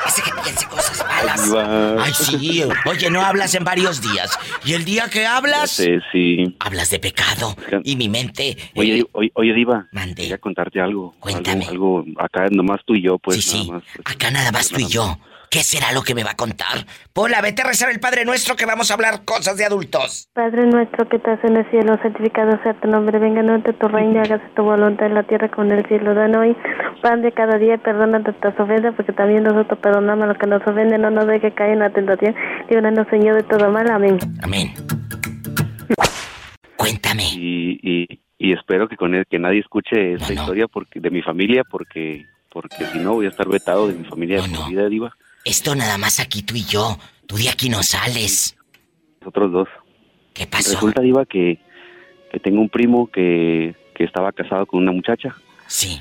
Hace 0.05 0.23
que 0.23 0.31
piense 0.43 0.67
cosas 0.67 1.05
malas. 1.07 1.50
Ay, 2.00 2.12
sí. 2.14 2.62
Oye, 2.87 3.11
no 3.11 3.23
hablas 3.23 3.55
en 3.55 3.64
varios 3.64 4.00
días. 4.00 4.38
Y 4.64 4.75
el 4.75 4.85
día 4.85 5.09
que 5.11 5.26
hablas, 5.26 5.73
Sí, 5.73 5.99
sí. 6.12 6.57
hablas 6.61 6.90
de 6.90 7.00
pecado. 7.00 7.57
Y 7.83 7.97
mi 7.97 8.09
mente. 8.09 8.57
Oye, 8.76 9.00
eh, 9.00 9.05
oye, 9.12 9.33
oye, 9.35 9.52
Diva. 9.52 9.88
Mande. 9.90 10.23
Quería 10.23 10.38
contarte 10.38 10.81
algo. 10.81 11.14
Cuéntame. 11.19 11.67
Algo, 11.67 12.05
algo 12.05 12.23
acá 12.23 12.47
nomás 12.50 12.81
tú 12.87 12.95
y 12.95 13.02
yo, 13.02 13.19
pues. 13.19 13.37
sí, 13.45 13.50
sí. 13.50 13.59
nada 13.67 13.73
más, 13.81 13.83
pues. 13.97 14.14
Acá 14.14 14.31
nada 14.31 14.52
más 14.52 14.69
tú 14.69 14.78
y 14.81 14.87
yo. 14.87 15.19
¿Qué 15.50 15.61
será 15.61 15.93
lo 15.93 16.02
que 16.02 16.14
me 16.14 16.25
va 16.25 16.33
a 16.33 16.37
contar? 16.37 16.85
Pola, 17.14 17.40
vete 17.40 17.62
a 17.62 17.67
rezar 17.67 17.90
el 17.90 18.00
Padre 18.00 18.26
Nuestro 18.26 18.55
que 18.55 18.67
vamos 18.67 18.90
a 18.90 18.95
hablar 18.95 19.25
cosas 19.25 19.57
de 19.57 19.64
adultos. 19.64 20.28
Padre 20.35 20.67
nuestro 20.67 21.09
que 21.09 21.17
estás 21.17 21.43
en 21.43 21.57
el 21.57 21.71
cielo, 21.71 21.99
santificado 22.02 22.62
sea 22.62 22.75
tu 22.75 22.87
nombre, 22.88 23.19
venga 23.19 23.40
a 23.40 23.59
tu 23.73 23.88
reino, 23.88 24.21
hágase 24.21 24.45
tu 24.55 24.62
voluntad 24.62 25.07
en 25.07 25.14
la 25.14 25.23
tierra 25.23 25.49
como 25.50 25.73
en 25.73 25.78
el 25.78 25.87
cielo. 25.87 26.14
Danos 26.14 26.43
hoy 26.43 26.57
pan 27.00 27.23
de 27.23 27.33
cada 27.33 27.57
día, 27.57 27.78
perdona 27.78 28.19
nuestras 28.19 28.61
ofensas, 28.61 28.95
porque 28.95 29.12
también 29.14 29.43
nosotros 29.45 29.78
perdonamos 29.81 30.25
a 30.25 30.26
los 30.28 30.38
que 30.38 30.47
nos 30.47 30.67
ofenden, 30.67 31.00
no 31.00 31.11
nos 31.11 31.26
dejes 31.26 31.55
caer 31.55 31.73
en 31.73 31.78
la 31.78 31.90
tentación, 31.90 32.35
líbranos 32.69 33.07
Señor 33.09 33.37
de 33.37 33.43
todo 33.45 33.71
mal, 33.71 33.90
amén. 33.90 34.19
Amén. 34.43 34.75
Cuéntame. 36.76 37.25
y, 37.35 37.81
y, 37.83 38.21
y 38.38 38.52
espero 38.52 38.87
que 38.88 38.97
con 38.97 39.14
él, 39.14 39.25
que 39.31 39.38
nadie 39.38 39.61
escuche 39.61 40.12
esta 40.12 40.28
No, 40.28 40.35
no. 40.35 40.40
historia 40.43 40.69
porque 40.69 41.00
de 41.00 41.11
mi 41.11 41.23
familia 41.23 41.62
porque 41.71 42.26
porque 42.50 42.85
si 42.93 42.99
no 42.99 43.14
voy 43.14 43.26
a 43.26 43.28
estar 43.31 43.49
vetado 43.49 43.88
de 43.88 43.95
mi 43.95 44.05
familia 44.05 44.38
No, 44.47 44.64
de 44.64 44.71
vida 44.71 44.88
diva 44.88 45.12
Esto 45.49 45.75
nada 45.75 45.97
más 45.99 46.21
aquí 46.21 46.43
tú 46.43 46.55
y 46.55 46.64
yo. 46.64 46.99
Tú 47.26 47.37
de 47.37 47.49
aquí 47.49 47.69
no 47.69 47.83
sales. 47.83 48.57
nosotros 49.21 49.52
dos 49.52 49.69
¿Qué 50.35 50.47
pasó? 50.47 50.75
resulta 50.75 51.02
diva 51.02 51.26
que, 51.26 51.59
que 52.31 52.38
tengo 52.38 52.61
un 52.61 52.69
primo 52.69 53.09
que, 53.09 53.75
que 53.95 54.05
estaba 54.05 54.31
casado 54.33 54.67
con 54.67 54.81
una 54.81 54.93
muchacha 54.93 55.35
Sí. 55.67 56.00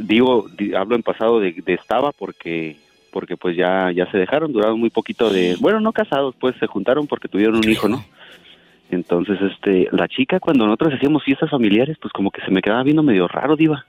Digo 0.00 0.46
di- 0.56 0.74
hablo 0.74 0.94
en 0.96 1.02
pasado 1.02 1.40
de, 1.40 1.52
de 1.52 1.74
estaba 1.74 2.12
porque 2.12 2.76
porque 3.12 3.36
pues 3.36 3.56
ya 3.56 3.90
ya 3.92 4.10
se 4.10 4.18
dejaron 4.18 4.52
duraron 4.52 4.78
muy 4.78 4.90
poquito 4.90 5.30
de 5.30 5.56
bueno 5.60 5.80
no 5.80 5.92
casados 5.92 6.34
pues 6.38 6.54
se 6.60 6.66
juntaron 6.66 7.06
porque 7.06 7.28
tuvieron 7.28 7.56
un 7.56 7.68
hijo 7.68 7.88
no 7.88 8.04
entonces 8.90 9.38
este 9.52 9.88
la 9.90 10.06
chica 10.06 10.38
cuando 10.38 10.66
nosotros 10.66 10.94
hacíamos 10.94 11.24
fiestas 11.24 11.50
familiares 11.50 11.96
pues 12.00 12.12
como 12.12 12.30
que 12.30 12.42
se 12.42 12.50
me 12.50 12.62
quedaba 12.62 12.82
viendo 12.84 13.02
medio 13.02 13.26
raro 13.26 13.56
diva 13.56 13.84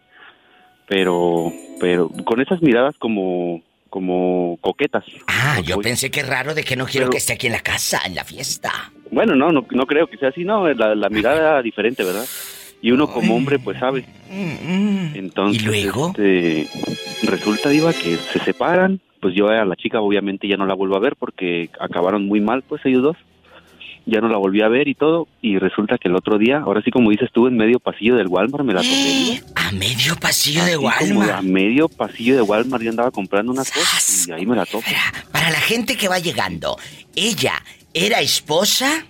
pero 0.87 1.51
pero 1.79 2.09
con 2.25 2.41
esas 2.41 2.61
miradas 2.61 2.95
como 2.97 3.61
como 3.87 4.57
coquetas 4.61 5.03
Ah, 5.27 5.59
yo 5.63 5.75
voy- 5.75 5.83
pensé 5.83 6.09
que 6.11 6.23
raro 6.23 6.53
de 6.53 6.63
que 6.63 6.75
no 6.75 6.85
quiero 6.85 7.05
Pero- 7.05 7.11
que 7.11 7.17
esté 7.17 7.33
aquí 7.33 7.47
en 7.47 7.53
la 7.53 7.61
casa, 7.61 8.01
en 8.05 8.15
la 8.15 8.23
fiesta. 8.23 8.71
bueno 9.11 9.35
no 9.35 9.51
no 9.51 9.65
no 9.71 9.85
creo 9.85 10.07
que 10.07 10.17
sea 10.17 10.29
así 10.29 10.43
no 10.43 10.67
la, 10.73 10.95
la 10.95 11.09
mirada 11.09 11.37
era 11.37 11.61
diferente 11.61 12.03
verdad 12.03 12.25
y 12.81 12.91
uno 12.91 13.07
como 13.07 13.35
hombre 13.35 13.57
pues 13.59 13.79
sabe 13.79 14.05
Mm, 14.29 15.11
mm. 15.11 15.15
Entonces, 15.15 15.63
¿Y 15.63 15.65
luego? 15.65 16.09
este, 16.09 16.67
resulta, 17.23 17.69
Diva, 17.69 17.93
que 17.93 18.17
se 18.17 18.39
separan. 18.39 18.99
Pues 19.21 19.33
yo 19.33 19.47
a 19.47 19.63
la 19.65 19.75
chica 19.77 20.01
obviamente 20.01 20.47
ya 20.49 20.57
no 20.57 20.65
la 20.65 20.73
vuelvo 20.75 20.95
a 20.97 20.99
ver 20.99 21.15
porque 21.17 21.69
acabaron 21.79 22.25
muy 22.27 22.39
mal, 22.41 22.61
pues 22.61 22.85
ellos 22.85 23.01
dos. 23.03 23.17
Ya 24.09 24.21
no 24.21 24.29
la 24.29 24.37
volví 24.37 24.61
a 24.61 24.69
ver 24.69 24.87
y 24.87 24.95
todo. 24.95 25.27
Y 25.41 25.59
resulta 25.59 25.97
que 25.97 26.07
el 26.07 26.15
otro 26.15 26.37
día, 26.37 26.59
ahora 26.59 26.81
sí 26.81 26.91
como 26.91 27.11
dices 27.11 27.29
tú, 27.33 27.45
en 27.47 27.57
medio 27.57 27.77
pasillo 27.79 28.15
del 28.15 28.27
Walmart 28.27 28.63
me 28.63 28.73
la 28.73 28.81
topé. 28.81 29.43
A 29.55 29.71
medio 29.73 30.15
pasillo 30.15 30.63
de 30.63 30.75
Así 30.75 31.09
como 31.09 31.23
a 31.23 31.25
Walmart. 31.25 31.43
medio 31.43 31.89
pasillo 31.89 32.35
de 32.37 32.41
Walmart 32.41 32.81
yo 32.83 32.89
andaba 32.89 33.11
comprando 33.11 33.51
unas 33.51 33.67
¡Sas! 33.67 33.77
cosas 33.77 34.27
y 34.29 34.31
ahí 34.31 34.45
me 34.45 34.55
la. 34.55 34.65
Para, 34.65 34.81
para 35.33 35.49
la 35.49 35.59
gente 35.59 35.97
que 35.97 36.07
va 36.07 36.19
llegando, 36.19 36.77
ella 37.17 37.61
era 37.93 38.21
esposa, 38.21 39.05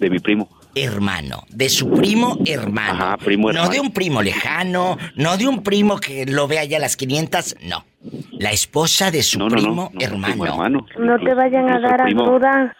De 0.00 0.08
mi 0.08 0.18
primo. 0.20 0.48
Hermano, 0.74 1.42
de 1.50 1.68
su 1.68 1.90
primo 1.90 2.38
hermano. 2.46 2.92
Ajá, 3.04 3.16
primo 3.18 3.44
No 3.48 3.50
hermano. 3.60 3.70
de 3.72 3.80
un 3.80 3.92
primo 3.92 4.22
lejano, 4.22 4.96
no 5.16 5.36
de 5.36 5.46
un 5.48 5.62
primo 5.62 5.98
que 5.98 6.26
lo 6.26 6.46
ve 6.48 6.58
allá 6.58 6.76
a 6.78 6.80
las 6.80 6.96
500, 6.96 7.56
no. 7.68 7.84
La 8.32 8.50
esposa 8.50 9.10
de 9.10 9.22
su 9.22 9.38
No, 9.38 9.48
no, 9.48 9.50
primo 9.56 9.74
no. 9.74 9.90
no, 9.92 10.00
hermano. 10.00 10.32
primo 10.32 10.44
hermano. 10.46 10.86
No 10.98 11.16
te 11.16 11.22
Incluso- 11.22 11.36
vayan 11.36 11.70
a 11.70 11.80
dar 11.80 12.02
ayuda. 12.02 12.76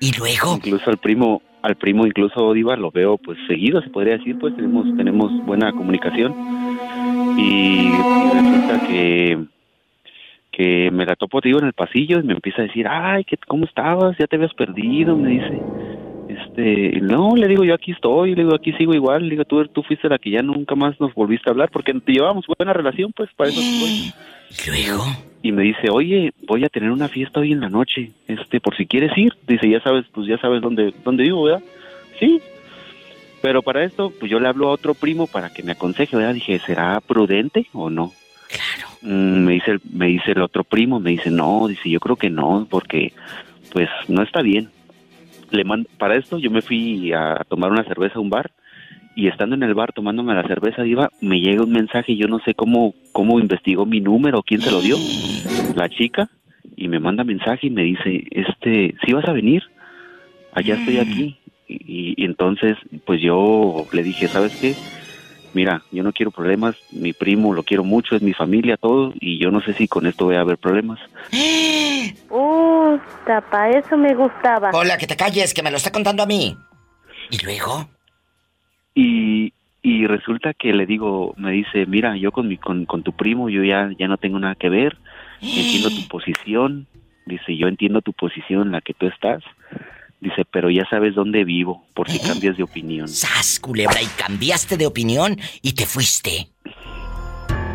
Y 0.00 0.12
luego, 0.18 0.54
incluso 0.56 0.90
al 0.90 0.98
primo 0.98 1.42
al 1.62 1.74
primo 1.76 2.06
incluso 2.06 2.52
Diva 2.52 2.76
lo 2.76 2.92
veo 2.92 3.18
pues 3.18 3.36
seguido 3.48 3.82
se 3.82 3.90
podría 3.90 4.18
decir 4.18 4.38
pues 4.38 4.54
tenemos 4.54 4.84
tenemos 4.96 5.32
buena 5.44 5.72
comunicación 5.72 6.32
y, 7.36 7.88
y 7.88 7.90
resulta 8.32 8.86
que 8.86 9.44
que 10.52 10.90
me 10.92 11.04
la 11.04 11.16
topo 11.16 11.40
digo 11.40 11.58
en 11.58 11.64
el 11.66 11.72
pasillo 11.72 12.20
y 12.20 12.22
me 12.22 12.34
empieza 12.34 12.62
a 12.62 12.66
decir 12.66 12.86
ay 12.86 13.24
¿qué, 13.24 13.36
cómo 13.48 13.64
estabas 13.64 14.16
ya 14.16 14.28
te 14.28 14.36
habías 14.36 14.54
perdido 14.54 15.16
me 15.16 15.30
dice 15.30 15.60
este 16.44 17.00
no 17.00 17.36
le 17.36 17.48
digo 17.48 17.64
yo 17.64 17.74
aquí 17.74 17.92
estoy 17.92 18.34
le 18.34 18.42
digo 18.42 18.54
aquí 18.54 18.72
sigo 18.72 18.94
igual 18.94 19.24
le 19.24 19.30
digo 19.30 19.44
tú 19.44 19.64
tú 19.68 19.82
fuiste 19.82 20.08
la 20.08 20.18
que 20.18 20.30
ya 20.30 20.42
nunca 20.42 20.74
más 20.74 21.00
nos 21.00 21.14
volviste 21.14 21.48
a 21.48 21.52
hablar 21.52 21.70
porque 21.70 21.94
llevábamos 22.06 22.46
buena 22.46 22.72
relación 22.72 23.12
pues 23.14 23.30
para 23.36 23.50
eso 23.50 23.60
estoy 23.60 24.12
y 24.50 24.70
luego, 24.70 25.04
y 25.42 25.52
me 25.52 25.62
dice, 25.62 25.88
oye, 25.90 26.32
voy 26.46 26.64
a 26.64 26.68
tener 26.68 26.90
una 26.90 27.08
fiesta 27.08 27.40
hoy 27.40 27.52
en 27.52 27.60
la 27.60 27.68
noche, 27.68 28.12
este, 28.26 28.60
por 28.60 28.76
si 28.76 28.86
quieres 28.86 29.16
ir. 29.16 29.32
Dice, 29.46 29.68
ya 29.68 29.80
sabes, 29.80 30.06
pues 30.12 30.26
ya 30.26 30.38
sabes 30.38 30.62
dónde, 30.62 30.94
dónde 31.04 31.24
vivo, 31.24 31.44
¿verdad? 31.44 31.62
Sí. 32.18 32.40
Pero 33.42 33.62
para 33.62 33.84
esto, 33.84 34.12
pues 34.18 34.30
yo 34.30 34.40
le 34.40 34.48
hablo 34.48 34.68
a 34.68 34.72
otro 34.72 34.94
primo 34.94 35.26
para 35.26 35.50
que 35.52 35.62
me 35.62 35.72
aconseje, 35.72 36.16
¿verdad? 36.16 36.34
Dije, 36.34 36.58
¿será 36.60 37.00
prudente 37.00 37.66
o 37.72 37.90
no? 37.90 38.12
claro. 38.48 38.88
mm, 39.02 39.44
me 39.44 39.52
dice, 39.54 39.78
me 39.92 40.06
dice 40.06 40.32
el 40.32 40.42
otro 40.42 40.64
primo, 40.64 41.00
me 41.00 41.10
dice, 41.10 41.30
no, 41.30 41.66
dice, 41.66 41.90
yo 41.90 42.00
creo 42.00 42.16
que 42.16 42.30
no, 42.30 42.66
porque 42.70 43.12
pues 43.72 43.88
no 44.08 44.22
está 44.22 44.42
bien. 44.42 44.70
Le 45.50 45.64
mando, 45.64 45.88
para 45.98 46.16
esto 46.16 46.38
yo 46.38 46.50
me 46.50 46.62
fui 46.62 47.12
a 47.12 47.42
tomar 47.48 47.70
una 47.70 47.84
cerveza 47.84 48.18
a 48.18 48.20
un 48.20 48.30
bar 48.30 48.50
y 49.14 49.28
estando 49.28 49.54
en 49.54 49.62
el 49.62 49.74
bar 49.74 49.92
tomándome 49.92 50.34
la 50.34 50.46
cerveza 50.46 50.82
diva, 50.82 51.10
me 51.22 51.40
llega 51.40 51.62
un 51.62 51.72
mensaje, 51.72 52.16
yo 52.16 52.28
no 52.28 52.38
sé 52.40 52.54
cómo, 52.54 52.94
cómo 53.12 53.40
investigó 53.40 53.86
mi 53.86 54.00
número, 54.00 54.42
quién 54.42 54.60
se 54.60 54.70
lo 54.70 54.82
dio, 54.82 54.96
la 55.74 55.88
chica, 55.88 56.28
y 56.76 56.88
me 56.88 57.00
manda 57.00 57.24
mensaje 57.24 57.68
y 57.68 57.70
me 57.70 57.82
dice, 57.82 58.24
este, 58.30 58.94
¿sí 59.04 59.12
vas 59.14 59.26
a 59.26 59.32
venir? 59.32 59.62
Allá 60.52 60.74
estoy 60.74 60.98
aquí. 60.98 61.38
Y, 61.66 62.14
y 62.16 62.24
entonces, 62.26 62.76
pues 63.06 63.22
yo 63.22 63.86
le 63.90 64.02
dije, 64.02 64.28
¿sabes 64.28 64.54
qué? 64.60 64.74
Mira, 65.52 65.82
yo 65.90 66.02
no 66.02 66.12
quiero 66.12 66.30
problemas, 66.30 66.76
mi 66.90 67.12
primo 67.12 67.54
lo 67.54 67.62
quiero 67.62 67.84
mucho, 67.84 68.14
es 68.16 68.22
mi 68.22 68.34
familia, 68.34 68.76
todo, 68.76 69.14
y 69.20 69.38
yo 69.38 69.50
no 69.50 69.60
sé 69.60 69.72
si 69.72 69.88
con 69.88 70.06
esto 70.06 70.26
voy 70.26 70.36
a 70.36 70.40
haber 70.40 70.58
problemas. 70.58 70.98
Uh, 72.28 72.98
tapa, 73.24 73.70
eso 73.70 73.96
me 73.96 74.14
gustaba. 74.14 74.70
Hola, 74.72 74.96
que 74.96 75.06
te 75.06 75.16
calles, 75.16 75.54
que 75.54 75.62
me 75.62 75.70
lo 75.70 75.76
está 75.76 75.90
contando 75.90 76.22
a 76.22 76.26
mí. 76.26 76.56
¿Y 77.30 77.44
luego? 77.44 77.88
Y, 78.94 79.52
y 79.82 80.06
resulta 80.06 80.54
que 80.54 80.72
le 80.72 80.86
digo, 80.86 81.34
me 81.36 81.52
dice, 81.52 81.86
mira, 81.86 82.16
yo 82.16 82.32
con 82.32 82.48
mi 82.48 82.58
con, 82.58 82.86
con 82.86 83.02
tu 83.02 83.12
primo 83.12 83.48
yo 83.48 83.64
ya 83.64 83.90
ya 83.98 84.08
no 84.08 84.16
tengo 84.18 84.38
nada 84.38 84.54
que 84.54 84.68
ver. 84.68 84.96
Entiendo 85.40 85.90
tu 85.90 86.08
posición. 86.08 86.86
Dice, 87.26 87.56
yo 87.56 87.66
entiendo 87.66 88.02
tu 88.02 88.12
posición 88.12 88.62
en 88.62 88.72
la 88.72 88.80
que 88.80 88.94
tú 88.94 89.06
estás. 89.06 89.42
Dice, 90.28 90.44
pero 90.50 90.70
ya 90.70 90.84
sabes 90.90 91.14
dónde 91.14 91.44
vivo, 91.44 91.84
por 91.94 92.10
si 92.10 92.18
cambias 92.18 92.56
de 92.56 92.64
opinión. 92.64 93.06
¡Sas, 93.06 93.60
culebra! 93.60 94.02
Y 94.02 94.06
cambiaste 94.06 94.76
de 94.76 94.84
opinión 94.84 95.36
y 95.62 95.72
te 95.74 95.86
fuiste. 95.86 96.48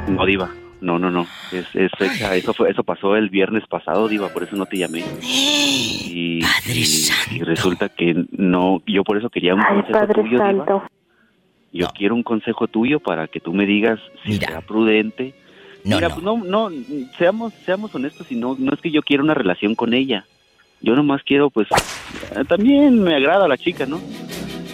No, 0.10 0.25
Diva. 0.25 0.50
No, 0.81 1.00
no, 1.00 1.10
no. 1.10 1.27
Es, 1.53 1.65
es 1.75 1.91
fecha, 1.98 2.36
eso 2.36 2.53
fue, 2.53 2.70
eso 2.72 2.84
pasó 2.84 3.15
el 3.15 3.29
viernes 3.29 3.63
pasado, 3.70 4.10
Diva, 4.10 4.27
por 4.29 4.43
eso 4.43 4.58
no 4.58 4.65
te 4.65 4.77
llamé. 4.79 5.01
Y, 5.22 6.41
Padre 6.41 6.79
y- 6.79 6.86
Santo. 6.86 7.36
y 7.36 7.39
resulta 7.43 7.88
que 7.88 8.25
no, 8.31 8.81
yo 8.86 9.03
por 9.05 9.17
eso 9.17 9.29
quería 9.29 9.53
un 9.55 9.62
Ay, 9.62 9.75
consejo 9.75 10.00
Padre 10.00 10.13
tuyo, 10.24 10.29
Diva. 10.31 10.46
Santo. 10.65 10.84
Yo 11.72 11.88
quiero 11.96 12.15
un 12.15 12.24
consejo 12.24 12.67
tuyo 12.67 13.00
para 13.00 13.27
que 13.29 13.39
tú 13.39 13.53
me 13.53 13.65
digas 13.65 13.98
si 14.25 14.31
Mira. 14.31 14.48
sea 14.50 14.62
prudente. 14.62 15.34
No, 15.86 15.96
Mira, 15.96 16.10
no. 16.10 16.13
pues 16.15 16.25
no, 16.25 16.38
no, 16.43 16.70
seamos, 17.17 17.53
seamos 17.65 17.96
honestos 17.96 18.29
y 18.29 18.36
no, 18.36 18.58
no 18.60 18.74
es 18.74 18.81
que 18.81 18.91
yo 18.91 19.01
quiera 19.03 19.24
una 19.24 19.36
relación 19.36 19.74
con 19.75 19.93
ella. 19.93 20.25
Yo 20.81 20.95
nomás 20.95 21.21
quiero, 21.25 21.50
pues, 21.50 21.67
eh, 22.35 22.43
también 22.47 23.01
me 23.01 23.15
agrada 23.15 23.47
la 23.47 23.57
chica, 23.57 23.85
¿no? 23.85 24.01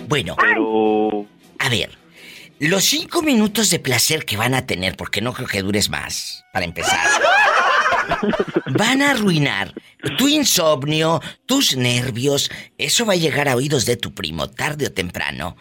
Bueno, 0.07 0.35
Pero, 0.39 1.25
a 1.59 1.69
ver. 1.69 1.97
Los 2.59 2.85
cinco 2.85 3.21
minutos 3.21 3.69
de 3.69 3.77
placer 3.79 4.25
que 4.25 4.35
van 4.35 4.55
a 4.55 4.65
tener, 4.65 4.95
porque 4.97 5.21
no 5.21 5.31
creo 5.33 5.47
que 5.47 5.61
dures 5.61 5.89
más, 5.89 6.43
para 6.53 6.65
empezar. 6.65 6.97
Van 8.67 9.01
a 9.03 9.11
arruinar 9.11 9.73
tu 10.17 10.27
insomnio, 10.27 11.21
tus 11.45 11.75
nervios. 11.75 12.49
Eso 12.77 13.05
va 13.05 13.13
a 13.13 13.17
llegar 13.17 13.47
a 13.49 13.55
oídos 13.55 13.85
de 13.85 13.97
tu 13.97 14.13
primo, 14.13 14.49
tarde 14.49 14.87
o 14.87 14.91
temprano. 14.91 15.55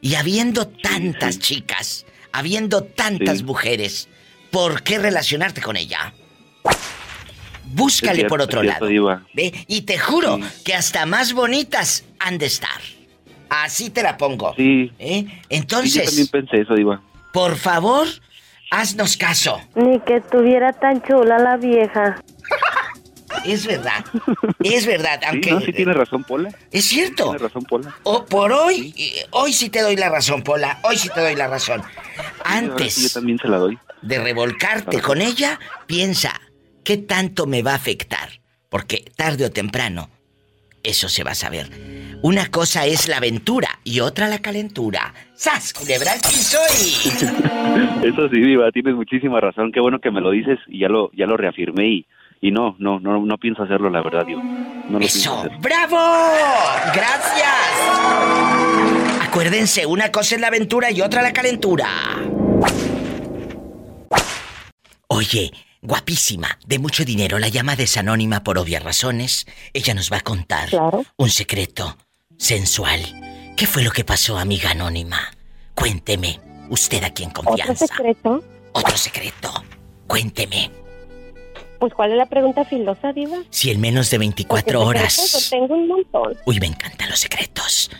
Y 0.00 0.14
habiendo 0.14 0.68
tantas 0.68 1.38
chicas, 1.38 2.06
habiendo 2.32 2.82
tantas 2.84 3.38
Sí. 3.38 3.44
mujeres, 3.44 4.08
¿por 4.50 4.82
qué 4.84 4.98
relacionarte 4.98 5.60
con 5.60 5.76
ella? 5.76 6.14
Búscale 7.74 8.14
cierto, 8.16 8.28
por 8.30 8.40
otro 8.42 8.60
cierto, 8.62 8.80
lado. 8.80 8.86
Diva. 8.90 9.22
¿Ve? 9.34 9.52
Y 9.66 9.82
te 9.82 9.98
juro 9.98 10.36
Sí. 10.38 10.62
que 10.64 10.74
hasta 10.74 11.06
más 11.06 11.32
bonitas 11.32 12.04
han 12.18 12.38
de 12.38 12.46
estar. 12.46 12.80
Así 13.50 13.90
te 13.90 14.02
la 14.02 14.16
pongo. 14.16 14.54
sí, 14.56 14.92
¿Eh? 14.98 15.24
sí, 15.26 15.26
yo 15.28 15.40
Entonces, 15.48 16.04
también 16.04 16.28
pensé 16.28 16.60
eso, 16.62 16.74
Diva. 16.74 17.00
por 17.32 17.56
favor, 17.56 18.06
haznos 18.70 19.16
caso. 19.16 19.60
Ni 19.74 20.00
que 20.00 20.16
estuviera 20.16 20.72
tan 20.72 21.02
chula 21.02 21.38
la 21.38 21.56
vieja. 21.56 22.22
Es 23.44 23.66
verdad. 23.66 24.04
Es 24.64 24.86
verdad, 24.86 25.20
Sí, 25.20 25.26
aunque 25.28 25.50
no, 25.52 25.60
sí 25.60 25.72
tiene 25.72 25.92
razón, 25.92 26.24
Pola. 26.24 26.48
es 26.72 26.84
cierto. 26.86 27.24
Tiene 27.24 27.38
razón, 27.38 27.62
Pola. 27.64 27.94
O 28.02 28.24
por 28.24 28.50
hoy, 28.52 28.94
hoy 29.30 29.52
sí 29.52 29.68
te 29.68 29.82
doy 29.82 29.96
la 29.96 30.08
razón, 30.08 30.42
Pola. 30.42 30.80
Hoy 30.82 30.96
sí 30.96 31.08
te 31.14 31.20
doy 31.20 31.36
la 31.36 31.46
razón. 31.46 31.82
Sí 31.82 31.90
yo 32.16 32.22
Antes 32.44 33.12
también 33.12 33.38
se 33.38 33.46
la 33.48 33.58
doy. 33.58 33.78
de 34.00 34.18
revolcarte 34.18 35.00
con 35.02 35.20
ella, 35.20 35.60
piensa, 35.86 36.40
¿qué 36.88 36.96
tanto 36.96 37.46
me 37.46 37.62
va 37.62 37.72
a 37.72 37.74
afectar? 37.74 38.30
Porque 38.70 39.04
tarde 39.14 39.44
o 39.44 39.50
temprano, 39.50 40.08
eso 40.82 41.10
se 41.10 41.22
va 41.22 41.32
a 41.32 41.34
saber. 41.34 41.68
Una 42.22 42.50
cosa 42.50 42.86
es 42.86 43.08
la 43.08 43.18
aventura 43.18 43.68
y 43.84 44.00
otra 44.00 44.26
la 44.26 44.38
calentura. 44.38 45.12
¡Sas, 45.34 45.74
culebra 45.74 46.12
al 46.12 46.20
piso 46.20 46.56
y... 46.80 48.06
Eso 48.08 48.30
sí, 48.30 48.40
Diva, 48.40 48.72
tienes 48.72 48.94
muchísima 48.94 49.38
razón. 49.38 49.70
Qué 49.70 49.80
bueno 49.80 49.98
que 49.98 50.10
me 50.10 50.22
lo 50.22 50.30
dices 50.30 50.58
y 50.66 50.78
ya 50.78 50.88
lo, 50.88 51.10
ya 51.12 51.26
lo 51.26 51.36
reafirmé 51.36 51.88
y, 51.88 52.06
y 52.40 52.52
no, 52.52 52.74
no, 52.78 52.98
no, 53.00 53.22
no 53.22 53.36
pienso 53.36 53.64
hacerlo, 53.64 53.90
la 53.90 54.00
verdad, 54.00 54.24
Diva. 54.24 54.42
No 54.88 54.98
¡Eso! 54.98 55.44
¡Bravo! 55.60 55.98
¡Gracias! 56.94 57.44
Acuérdense, 59.28 59.84
una 59.84 60.10
cosa 60.10 60.36
es 60.36 60.40
la 60.40 60.46
aventura 60.46 60.90
y 60.90 61.02
otra 61.02 61.20
la 61.20 61.34
calentura. 61.34 61.86
Oye, 65.08 65.50
guapísima, 65.82 66.58
de 66.66 66.78
mucho 66.78 67.04
dinero, 67.04 67.38
la 67.38 67.48
llamada 67.48 67.82
es 67.82 67.96
anónima 67.96 68.42
por 68.44 68.58
obvias 68.58 68.82
razones. 68.82 69.46
Ella 69.72 69.94
nos 69.94 70.10
va 70.12 70.18
a 70.18 70.22
contar 70.22 70.68
Claro. 70.68 71.04
un 71.16 71.30
secreto 71.30 71.96
sensual. 72.36 73.54
¿Qué 73.56 73.66
fue 73.66 73.82
lo 73.82 73.90
que 73.90 74.04
pasó, 74.04 74.38
amiga 74.38 74.70
anónima? 74.70 75.32
Cuénteme, 75.74 76.40
usted 76.70 77.02
aquí 77.04 77.22
en 77.24 77.30
Otro 77.30 77.42
confianza. 77.44 77.86
secreto. 77.86 78.42
Otro 78.72 78.96
secreto. 78.96 79.64
Cuénteme. 80.06 80.70
Pues, 81.78 81.94
¿cuál 81.94 82.10
es 82.10 82.16
la 82.16 82.26
pregunta 82.26 82.64
filosa, 82.64 83.12
Diva? 83.12 83.38
Si 83.50 83.70
en 83.70 83.80
menos 83.80 84.10
de 84.10 84.18
24 84.18 84.80
Porque 84.82 84.98
secretos 84.98 85.34
horas... 85.34 85.50
tengo 85.50 85.74
un 85.74 85.88
montón. 85.88 86.36
Uy, 86.44 86.58
me 86.58 86.66
encantan 86.66 87.08
los 87.08 87.20
secretos. 87.20 87.90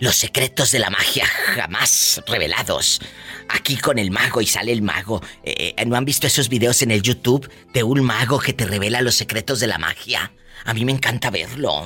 Los 0.00 0.16
secretos 0.16 0.72
de 0.72 0.80
la 0.80 0.90
magia 0.90 1.24
jamás 1.26 2.22
revelados. 2.26 3.00
Aquí 3.48 3.76
con 3.76 3.98
el 3.98 4.10
mago 4.10 4.40
y 4.40 4.46
sale 4.46 4.72
el 4.72 4.82
mago. 4.82 5.22
Eh, 5.44 5.74
¿No 5.86 5.96
han 5.96 6.04
visto 6.04 6.26
esos 6.26 6.48
videos 6.48 6.82
en 6.82 6.90
el 6.90 7.02
YouTube 7.02 7.48
de 7.72 7.82
un 7.82 8.02
mago 8.02 8.40
que 8.40 8.52
te 8.52 8.66
revela 8.66 9.00
los 9.02 9.14
secretos 9.14 9.60
de 9.60 9.68
la 9.68 9.78
magia? 9.78 10.32
A 10.64 10.74
mí 10.74 10.84
me 10.84 10.92
encanta 10.92 11.30
verlo. 11.30 11.84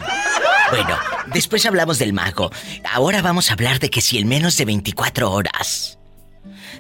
Bueno, 0.70 0.98
después 1.34 1.66
hablamos 1.66 1.98
del 1.98 2.14
mago. 2.14 2.50
Ahora 2.90 3.20
vamos 3.20 3.50
a 3.50 3.52
hablar 3.52 3.78
de 3.78 3.90
que 3.90 4.00
si 4.00 4.18
en 4.18 4.26
menos 4.26 4.56
de 4.56 4.64
24 4.64 5.30
horas 5.30 5.98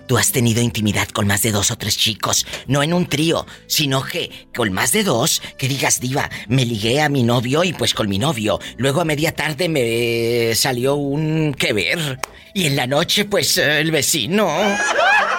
tú 0.06 0.18
has 0.18 0.32
tenido 0.32 0.60
intimidad 0.62 1.08
con 1.08 1.26
más 1.26 1.42
de 1.42 1.52
dos 1.52 1.70
o 1.70 1.76
tres 1.76 1.96
chicos, 1.96 2.46
no 2.66 2.82
en 2.82 2.92
un 2.92 3.06
trío, 3.06 3.46
sino 3.66 4.02
que 4.02 4.30
con 4.54 4.72
más 4.72 4.92
de 4.92 5.04
dos, 5.04 5.42
que 5.58 5.68
digas, 5.68 6.00
diva, 6.00 6.28
me 6.48 6.64
ligué 6.64 7.00
a 7.00 7.08
mi 7.08 7.22
novio 7.22 7.64
y 7.64 7.72
pues 7.72 7.94
con 7.94 8.08
mi 8.08 8.18
novio, 8.18 8.58
luego 8.76 9.00
a 9.00 9.04
media 9.04 9.32
tarde 9.32 9.68
me 9.68 10.54
salió 10.54 10.94
un 10.94 11.54
que 11.58 11.72
ver 11.72 12.18
y 12.54 12.66
en 12.66 12.76
la 12.76 12.86
noche 12.86 13.24
pues 13.24 13.58
el 13.58 13.90
vecino. 13.90 14.48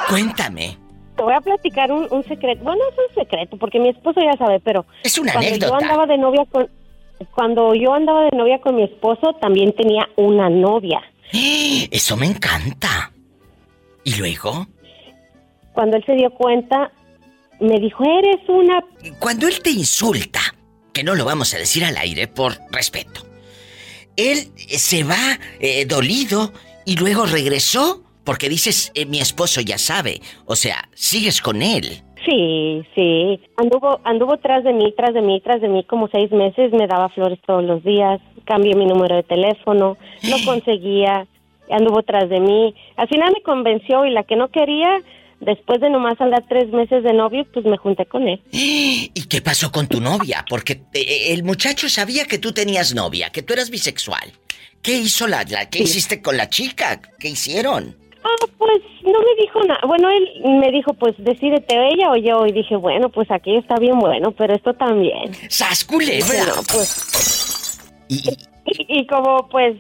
Cuéntame. 0.10 0.78
Te 1.16 1.22
voy 1.22 1.34
a 1.34 1.42
platicar 1.42 1.92
un, 1.92 2.08
un 2.10 2.24
secreto. 2.24 2.64
Bueno, 2.64 2.82
es 2.92 2.98
un 3.10 3.24
secreto, 3.24 3.58
porque 3.58 3.80
mi 3.80 3.90
esposo 3.90 4.20
ya 4.22 4.36
sabe, 4.38 4.60
pero... 4.60 4.86
Es 5.04 5.18
una 5.18 5.34
cuando 5.34 5.48
anécdota. 5.48 5.72
yo 5.72 5.76
andaba 5.82 6.06
de 6.08 6.18
novia 6.18 6.46
con... 6.52 6.68
Cuando 7.36 7.74
yo 7.76 7.94
andaba 7.94 8.24
de 8.24 8.36
novia 8.36 8.60
con 8.60 8.76
mi 8.76 8.84
esposo, 8.84 9.34
también 9.40 9.74
tenía 9.74 10.10
una 10.16 10.50
novia. 10.50 11.02
Eso 11.92 12.18
me 12.18 12.26
encanta. 12.26 13.12
¿Y 14.04 14.16
luego? 14.16 14.68
Cuando 15.74 15.98
él 15.98 16.04
se 16.06 16.14
dio 16.14 16.30
cuenta, 16.32 16.92
me 17.60 17.80
dijo, 17.80 18.04
eres 18.04 18.48
una... 18.48 18.84
Cuando 19.20 19.48
él 19.48 19.60
te 19.62 19.72
insulta, 19.72 20.40
que 20.94 21.04
no 21.04 21.16
lo 21.16 21.26
vamos 21.26 21.54
a 21.54 21.58
decir 21.58 21.84
al 21.84 21.98
aire 21.98 22.28
por 22.28 22.54
respeto, 22.72 23.22
él 24.16 24.52
se 24.56 25.04
va 25.04 25.40
eh, 25.60 25.86
dolido 25.86 26.52
y 26.86 26.98
luego 26.98 27.26
regresó 27.26 28.04
porque 28.24 28.50
dices, 28.50 28.92
eh, 28.96 29.06
mi 29.06 29.20
esposo 29.20 29.62
ya 29.62 29.78
sabe, 29.78 30.22
o 30.46 30.56
sea, 30.56 30.88
sigues 30.94 31.42
con 31.42 31.62
él. 31.62 32.04
Sí, 32.26 32.84
sí. 32.96 33.40
Anduvo, 33.58 34.00
anduvo 34.06 34.38
tras 34.38 34.64
de 34.64 34.72
mí, 34.72 34.94
tras 34.96 35.14
de 35.14 35.22
mí, 35.22 35.42
tras 35.42 35.60
de 35.62 35.68
mí 35.68 35.84
como 35.84 36.08
seis 36.08 36.32
meses. 36.32 36.72
Me 36.72 36.88
daba 36.88 37.10
flores 37.10 37.40
todos 37.46 37.64
los 37.64 37.84
días. 37.84 38.22
Cambié 38.46 38.76
mi 38.76 38.86
número 38.86 39.16
de 39.16 39.24
teléfono. 39.24 39.98
No 40.24 40.36
conseguía. 40.46 41.28
Anduvo 41.70 42.04
tras 42.04 42.30
de 42.30 42.40
mí. 42.40 42.76
Al 42.98 43.08
final 43.08 43.32
me 43.34 43.42
convenció 43.42 44.06
y 44.06 44.12
la 44.12 44.24
que 44.24 44.36
no 44.36 44.50
quería, 44.50 44.90
después 45.40 45.80
de 45.82 45.90
nomás 45.90 46.20
andar 46.22 46.44
tres 46.50 46.70
meses 46.72 47.04
de 47.04 47.14
novio, 47.14 47.46
pues 47.54 47.66
me 47.66 47.78
junté 47.78 48.06
con 48.06 48.28
él. 48.28 48.42
¿Y 48.52 49.28
qué 49.30 49.42
pasó 49.42 49.72
con 49.72 49.88
tu 49.88 50.00
novia? 50.02 50.46
Porque 50.50 50.82
eh, 50.94 51.34
el 51.34 51.44
muchacho 51.44 51.88
sabía 51.90 52.26
que 52.26 52.38
tú 52.38 52.52
tenías 52.54 52.94
novia, 52.94 53.30
que 53.32 53.42
tú 53.42 53.54
eras 53.54 53.70
bisexual. 53.70 54.32
¿Qué 54.82 54.94
hizo 54.98 55.28
la, 55.28 55.44
la 55.50 55.70
qué 55.70 55.84
hiciste 55.84 56.22
con 56.22 56.36
la 56.36 56.50
chica? 56.50 57.00
¿Qué 57.18 57.30
hicieron? 57.30 57.96
Ah, 58.26 58.46
pues 58.58 58.82
no 59.04 59.20
me 59.20 59.42
dijo 59.42 59.62
nada. 59.66 59.80
Bueno, 59.88 60.10
él 60.10 60.30
me 60.60 60.72
dijo, 60.72 60.94
pues 60.94 61.14
decídete 61.18 61.76
ella 61.94 62.12
o 62.12 62.18
yo. 62.18 62.46
Y 62.46 62.52
dije, 62.52 62.76
bueno, 62.76 63.08
pues 63.10 63.30
aquí 63.32 63.56
está 63.56 63.76
bien 63.80 63.98
bueno, 64.00 64.32
pero 64.32 64.54
esto 64.54 64.74
también. 64.74 65.32
¡Sas 65.50 65.86
culebra! 65.86 66.28
Bueno, 66.28 66.54
pues 66.72 67.80
y- 68.10 68.30
Y, 68.66 69.00
y 69.00 69.08
como 69.08 69.48
pues 69.50 69.76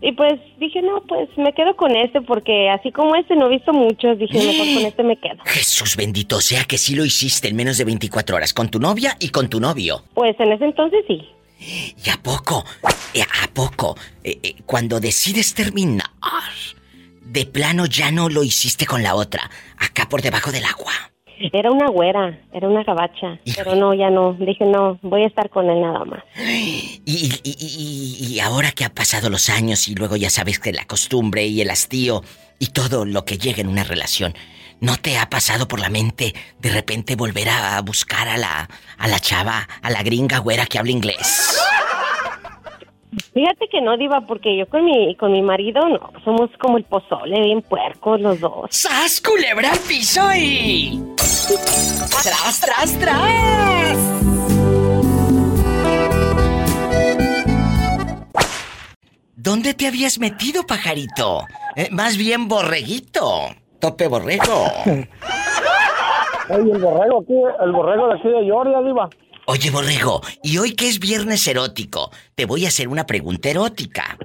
Y 0.00 0.12
pues 0.12 0.34
dije, 0.58 0.82
no, 0.82 1.02
pues 1.08 1.28
me 1.36 1.52
quedo 1.54 1.74
con 1.76 1.96
este 1.96 2.20
porque 2.20 2.68
así 2.68 2.92
como 2.92 3.16
este 3.16 3.34
no 3.34 3.46
he 3.46 3.56
visto 3.56 3.72
muchos, 3.72 4.18
dije, 4.18 4.38
mejor 4.38 4.66
con 4.74 4.84
este 4.86 5.02
me 5.02 5.16
quedo. 5.16 5.38
Jesús 5.46 5.96
bendito 5.96 6.40
sea 6.40 6.64
que 6.64 6.76
sí 6.78 6.94
lo 6.94 7.04
hiciste 7.04 7.48
en 7.48 7.56
menos 7.56 7.78
de 7.78 7.84
24 7.84 8.36
horas 8.36 8.52
con 8.52 8.68
tu 8.68 8.78
novia 8.78 9.16
y 9.18 9.30
con 9.30 9.48
tu 9.48 9.58
novio. 9.60 10.02
Pues 10.14 10.38
en 10.38 10.52
ese 10.52 10.64
entonces 10.66 11.04
sí. 11.06 11.26
¿Y 12.04 12.10
a 12.10 12.16
poco? 12.22 12.64
eh, 13.14 13.22
¿A 13.22 13.48
poco? 13.54 13.96
eh, 14.22 14.38
eh, 14.42 14.54
cuando 14.66 15.00
decides 15.00 15.54
terminar, 15.54 16.10
de 17.22 17.46
plano 17.46 17.86
ya 17.86 18.10
no 18.10 18.28
lo 18.28 18.44
hiciste 18.44 18.84
con 18.86 19.02
la 19.02 19.14
otra, 19.14 19.50
acá 19.78 20.08
por 20.08 20.20
debajo 20.22 20.52
del 20.52 20.64
agua. 20.64 20.92
Era 21.52 21.70
una 21.70 21.88
güera, 21.88 22.38
era 22.52 22.68
una 22.68 22.82
gabacha. 22.84 23.38
Pero 23.56 23.74
no, 23.76 23.92
ya 23.94 24.10
no. 24.10 24.32
Dije, 24.34 24.64
no, 24.64 24.98
voy 25.02 25.22
a 25.22 25.26
estar 25.26 25.50
con 25.50 25.68
él 25.70 25.80
nada 25.80 26.04
más. 26.04 26.22
Y, 26.38 27.00
y- 27.04 27.40
y- 27.44 28.34
y- 28.34 28.40
ahora 28.40 28.72
que 28.72 28.84
han 28.84 28.92
pasado 28.92 29.28
los 29.30 29.48
años 29.48 29.88
y 29.88 29.94
luego 29.94 30.16
ya 30.16 30.30
sabes 30.30 30.58
que 30.58 30.72
la 30.72 30.84
costumbre 30.84 31.46
y 31.46 31.60
el 31.60 31.70
hastío 31.70 32.22
y 32.58 32.68
todo 32.68 33.04
lo 33.04 33.24
que 33.24 33.38
llega 33.38 33.60
en 33.60 33.68
una 33.68 33.84
relación, 33.84 34.34
¿no 34.80 34.96
te 34.96 35.18
ha 35.18 35.28
pasado 35.28 35.68
por 35.68 35.80
la 35.80 35.90
mente 35.90 36.34
de 36.58 36.70
repente 36.70 37.16
volver 37.16 37.48
a 37.48 37.80
buscar 37.82 38.28
a 38.28 38.36
la, 38.38 38.68
a 38.98 39.08
la 39.08 39.18
chava, 39.20 39.68
a 39.82 39.90
la 39.90 40.02
gringa 40.02 40.38
güera 40.38 40.66
que 40.66 40.78
habla 40.78 40.92
inglés? 40.92 41.58
Fíjate 43.36 43.68
que 43.70 43.82
no, 43.82 43.98
Diva, 43.98 44.22
porque 44.22 44.56
yo 44.56 44.66
con 44.66 44.86
mi, 44.86 45.14
con 45.16 45.30
mi 45.30 45.42
marido 45.42 45.86
no, 45.90 46.10
somos 46.24 46.48
como 46.58 46.78
el 46.78 46.84
pozole, 46.84 47.38
bien 47.38 47.60
puercos 47.60 48.18
los 48.18 48.40
dos. 48.40 48.70
¡Sas, 48.70 49.20
culebra 49.20 49.72
al 49.72 49.78
piso 49.80 50.22
y... 50.34 50.98
¡Tras, 51.16 52.60
tras, 52.62 52.98
tras! 52.98 53.98
¿Dónde 59.34 59.74
te 59.74 59.86
habías 59.86 60.18
metido, 60.18 60.62
pajarito? 60.62 61.42
Eh, 61.76 61.88
más 61.90 62.16
bien 62.16 62.48
borreguito. 62.48 63.48
Tope 63.78 64.08
borrego. 64.08 64.64
Oye, 66.48 66.72
el 66.72 66.78
borrego 66.78 67.20
aquí, 67.20 67.34
el 67.62 67.72
borrego 67.72 68.08
de 68.08 68.14
aquí 68.14 68.28
de 68.28 68.44
Georgia, 68.44 68.80
Diva. 68.80 69.10
Oye, 69.48 69.70
borrego, 69.70 70.22
y 70.42 70.58
hoy 70.58 70.74
que 70.74 70.88
es 70.88 70.98
viernes 70.98 71.46
erótico, 71.46 72.10
te 72.34 72.46
voy 72.46 72.64
a 72.64 72.68
hacer 72.68 72.88
una 72.88 73.06
pregunta 73.06 73.48
erótica. 73.48 74.18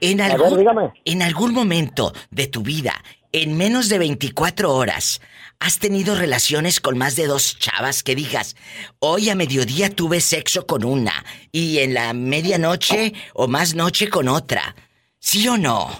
En 0.00 0.22
algún, 0.22 0.92
en 1.04 1.22
algún 1.22 1.52
momento 1.52 2.14
de 2.30 2.46
tu 2.46 2.62
vida, 2.62 2.94
en 3.32 3.56
menos 3.58 3.90
de 3.90 3.98
24 3.98 4.74
horas, 4.74 5.20
¿has 5.60 5.78
tenido 5.78 6.14
relaciones 6.14 6.80
con 6.80 6.96
más 6.96 7.16
de 7.16 7.26
dos 7.26 7.58
chavas 7.58 8.02
que 8.02 8.14
digas, 8.14 8.56
hoy 8.98 9.28
a 9.28 9.34
mediodía 9.34 9.90
tuve 9.90 10.22
sexo 10.22 10.66
con 10.66 10.84
una 10.84 11.22
y 11.52 11.80
en 11.80 11.92
la 11.92 12.14
medianoche 12.14 13.12
o 13.34 13.46
más 13.46 13.74
noche 13.74 14.08
con 14.08 14.28
otra? 14.28 14.74
¿Sí 15.18 15.46
o 15.48 15.58
no? 15.58 15.90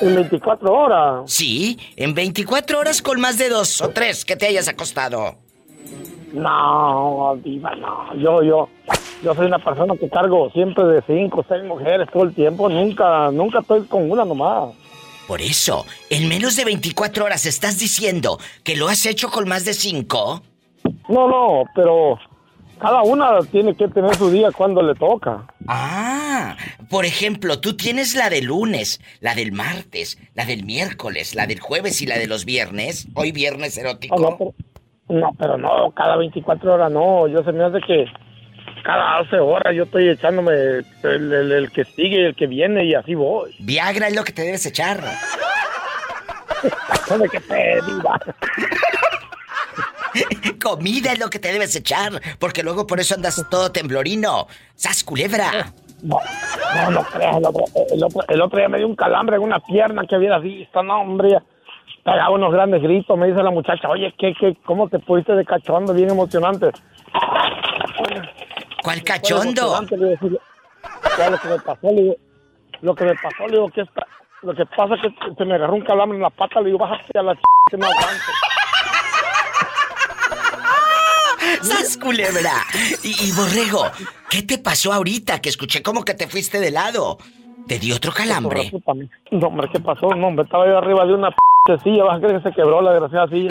En 0.00 0.14
24 0.14 0.72
horas. 0.72 1.22
Sí, 1.26 1.76
en 1.96 2.14
24 2.14 2.78
horas 2.78 3.02
con 3.02 3.20
más 3.20 3.36
de 3.36 3.48
dos 3.48 3.80
o 3.80 3.90
tres 3.90 4.24
que 4.24 4.36
te 4.36 4.46
hayas 4.46 4.68
acostado. 4.68 5.38
No, 6.34 7.38
Diva, 7.44 7.74
no. 7.76 8.14
Yo, 8.16 8.42
yo, 8.42 8.68
yo 9.22 9.34
soy 9.34 9.46
una 9.46 9.58
persona 9.58 9.94
que 9.96 10.08
cargo 10.08 10.50
siempre 10.50 10.84
de 10.84 11.02
cinco 11.06 11.44
seis 11.48 11.62
mujeres 11.64 12.08
todo 12.12 12.24
el 12.24 12.34
tiempo. 12.34 12.68
Nunca, 12.68 13.30
nunca 13.30 13.60
estoy 13.60 13.84
con 13.84 14.10
una 14.10 14.24
nomás. 14.24 14.74
Por 15.28 15.40
eso, 15.40 15.86
en 16.10 16.28
menos 16.28 16.56
de 16.56 16.64
24 16.64 17.24
horas 17.24 17.46
estás 17.46 17.78
diciendo 17.78 18.38
que 18.62 18.76
lo 18.76 18.88
has 18.88 19.06
hecho 19.06 19.30
con 19.30 19.48
más 19.48 19.64
de 19.64 19.72
cinco. 19.72 20.42
No, 21.08 21.28
no, 21.28 21.62
pero 21.74 22.18
cada 22.78 23.02
una 23.02 23.40
tiene 23.50 23.74
que 23.74 23.88
tener 23.88 24.14
su 24.16 24.30
día 24.30 24.50
cuando 24.50 24.82
le 24.82 24.94
toca. 24.94 25.46
Ah, 25.68 26.56
por 26.90 27.06
ejemplo, 27.06 27.60
tú 27.60 27.76
tienes 27.76 28.14
la 28.14 28.28
del 28.28 28.46
lunes, 28.46 29.00
la 29.20 29.34
del 29.34 29.52
martes, 29.52 30.18
la 30.34 30.44
del 30.44 30.64
miércoles, 30.64 31.34
la 31.34 31.46
del 31.46 31.60
jueves 31.60 32.02
y 32.02 32.06
la 32.06 32.18
de 32.18 32.26
los 32.26 32.44
viernes. 32.44 33.06
Hoy 33.14 33.32
viernes 33.32 33.78
erótico. 33.78 34.16
No, 34.16 34.30
no, 34.30 34.36
pero, 34.36 34.54
no, 35.08 35.30
pero 35.38 35.56
no, 35.58 35.90
cada 35.92 36.16
24 36.16 36.74
horas 36.74 36.90
no. 36.90 37.28
Yo 37.28 37.42
se 37.44 37.52
me 37.52 37.64
hace 37.64 37.80
que 37.80 38.06
cada 38.82 39.18
12 39.24 39.38
horas 39.38 39.74
yo 39.74 39.84
estoy 39.84 40.08
echándome 40.08 40.52
el, 40.52 40.84
el- 41.32 41.52
el 41.52 41.72
que 41.72 41.84
sigue 41.84 42.22
y 42.22 42.24
el 42.26 42.34
que 42.34 42.46
viene 42.46 42.84
y 42.84 42.94
así 42.94 43.14
voy. 43.14 43.54
Viagra 43.60 44.08
es 44.08 44.16
lo 44.16 44.24
que 44.24 44.32
te 44.32 44.42
debes 44.42 44.64
echar. 44.66 45.00
De 47.18 47.28
que 47.28 47.40
te. 47.40 47.78
Comida 50.62 51.12
es 51.12 51.18
lo 51.18 51.28
que 51.28 51.38
te 51.38 51.52
debes 51.52 51.74
echar, 51.76 52.12
porque 52.38 52.62
luego 52.62 52.86
por 52.86 53.00
eso 53.00 53.14
andas 53.14 53.44
todo 53.50 53.70
temblorino. 53.72 54.46
¡Sas 54.74 55.04
culebra! 55.04 55.72
No, 56.02 56.18
no, 56.74 56.90
no 56.90 57.02
creas. 57.04 57.36
El 57.36 57.44
otro, 57.46 57.64
el, 57.92 58.04
otro, 58.04 58.20
el 58.28 58.42
otro 58.42 58.58
día 58.58 58.68
me 58.68 58.78
dio 58.78 58.86
un 58.86 58.96
calambre 58.96 59.36
en 59.36 59.42
una 59.42 59.58
pierna 59.60 60.04
que 60.08 60.14
había 60.14 60.38
visto. 60.38 60.82
No, 60.82 61.00
hombre. 61.00 61.38
Pegaba 62.04 62.30
unos 62.30 62.52
grandes 62.52 62.82
gritos. 62.82 63.16
Me 63.16 63.28
dice 63.28 63.42
la 63.42 63.50
muchacha, 63.50 63.88
oye, 63.88 64.14
¿qué, 64.18 64.34
qué, 64.38 64.56
¿cómo 64.64 64.88
te 64.88 64.98
pusiste 64.98 65.34
de 65.34 65.44
cachondo? 65.44 65.94
Bien 65.94 66.10
emocionante. 66.10 66.70
¿Cuál 68.82 69.02
cachondo? 69.02 69.78
emocionante, 69.78 69.96
digo, 69.96 70.38
lo 71.30 71.38
que 71.38 71.48
me 71.48 71.58
pasó, 71.58 71.86
le 71.88 72.02
digo, 72.02 72.16
lo 72.82 72.94
que 72.94 73.04
me 73.04 73.14
pasó, 73.14 73.46
le 73.46 73.52
digo, 73.52 73.70
que 73.70 73.80
está, 73.82 74.06
lo 74.42 74.54
que 74.54 74.66
pasa 74.66 74.94
es 74.96 75.02
que 75.02 75.34
se 75.36 75.44
me 75.44 75.54
agarró 75.54 75.74
un 75.74 75.84
calambre 75.84 76.16
en 76.16 76.22
la 76.22 76.30
pata, 76.30 76.60
le 76.60 76.66
digo, 76.66 76.78
bájate 76.78 77.18
a 77.18 77.22
la 77.22 77.34
ch... 77.34 77.40
que 77.70 77.78
no 77.78 77.86
aguanto. 77.86 78.24
¡Sas 81.62 81.96
culebra! 81.96 82.52
Y, 83.02 83.28
y, 83.28 83.32
borrego, 83.32 83.86
¿qué 84.28 84.42
te 84.42 84.58
pasó 84.58 84.92
ahorita 84.92 85.40
que 85.40 85.48
escuché 85.48 85.82
como 85.82 86.04
que 86.04 86.12
te 86.14 86.28
fuiste 86.28 86.60
de 86.60 86.70
lado? 86.70 87.16
¿Te 87.66 87.78
dio 87.78 87.96
otro 87.96 88.12
calambre? 88.12 88.70
No, 89.30 89.46
hombre, 89.46 89.68
¿qué 89.72 89.80
pasó? 89.80 90.14
No, 90.14 90.26
hombre, 90.26 90.44
estaba 90.44 90.66
yo 90.66 90.76
arriba 90.76 91.06
de 91.06 91.14
una 91.14 91.30
p 91.30 91.36
silla, 91.82 92.04
vas 92.04 92.18
a 92.18 92.20
creer 92.20 92.42
que 92.42 92.50
se 92.50 92.54
quebró 92.54 92.82
la 92.82 92.90
desgraciada 92.90 93.26
silla. 93.28 93.50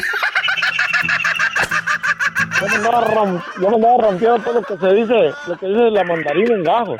Yo 2.62 2.67
me 2.67 2.76
andaba, 2.76 3.06
rom- 3.08 3.43
yo 3.60 3.69
me 3.69 3.76
andaba 3.76 3.97
rompiendo 4.04 4.38
todo 4.39 4.54
lo 4.54 4.62
que 4.62 4.78
se 4.78 4.93
dice, 4.93 5.34
lo 5.47 5.58
que 5.58 5.65
dice 5.65 5.89
la 5.89 6.04
mandarina 6.04 6.54
en 6.56 6.63
gajos. 6.63 6.99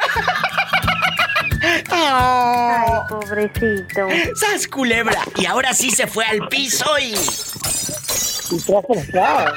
Ay, 1.92 2.90
pobrecito. 3.10 4.08
¡Sas 4.34 4.68
culebra! 4.68 5.20
Y 5.36 5.46
ahora 5.46 5.74
sí 5.74 5.92
se 5.92 6.08
fue 6.08 6.26
al 6.26 6.48
piso 6.48 6.86
y... 6.98 7.14
Y 8.52 8.74
atrás. 8.98 9.54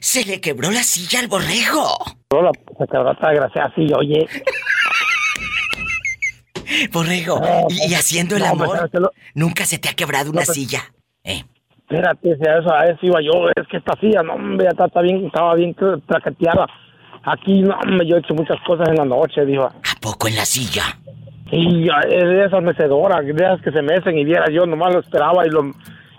Se 0.00 0.24
le 0.24 0.40
quebró 0.40 0.70
la 0.70 0.82
silla 0.82 1.20
al 1.20 1.28
borrego. 1.28 1.98
Se 2.30 2.86
quebró 2.86 3.12
esta 3.12 3.28
desgraciada 3.28 3.74
silla, 3.74 3.96
oye. 3.98 4.26
Borrego, 6.92 7.40
y, 7.68 7.90
y 7.90 7.94
haciendo 7.94 8.36
el 8.36 8.42
No, 8.42 8.48
amor, 8.50 8.76
¿sabes 8.76 8.90
qué 8.92 9.00
lo- 9.00 9.12
nunca 9.34 9.64
se 9.66 9.78
te 9.78 9.88
ha 9.88 9.94
quebrado 9.94 10.30
una 10.30 10.44
silla. 10.44 10.80
¿Eh? 11.24 11.42
Espérate, 11.80 12.36
si 12.36 12.48
a 12.48 12.58
eso, 12.58 12.72
a 12.74 12.86
eso 12.86 12.98
iba 13.02 13.20
yo, 13.20 13.48
es 13.54 13.66
que 13.68 13.76
esta 13.76 13.92
silla, 14.00 14.22
no, 14.22 14.34
hombre, 14.34 14.66
está, 14.68 14.86
está 14.86 15.00
bien, 15.02 15.26
estaba 15.26 15.54
bien 15.54 15.74
tra- 15.76 16.00
traqueteada. 16.06 16.66
Aquí, 17.24 17.62
no, 17.62 17.74
hombre, 17.78 18.06
yo 18.06 18.16
he 18.16 18.20
hecho 18.20 18.34
muchas 18.34 18.58
cosas 18.66 18.88
en 18.88 18.96
la 18.96 19.04
noche, 19.04 19.44
digo. 19.46 19.64
¿A 19.64 20.00
poco 20.00 20.28
en 20.28 20.36
la 20.36 20.44
silla? 20.44 20.82
Y 21.50 21.84
de 21.84 22.44
esas 22.46 22.62
mecedoras, 22.62 23.24
de 23.24 23.32
esas 23.32 23.60
que 23.62 23.70
se 23.70 23.82
mecen 23.82 24.18
y 24.18 24.24
viera, 24.24 24.46
yo 24.50 24.66
nomás 24.66 24.92
lo 24.94 25.00
esperaba 25.00 25.46
y 25.46 25.50
lo... 25.50 25.72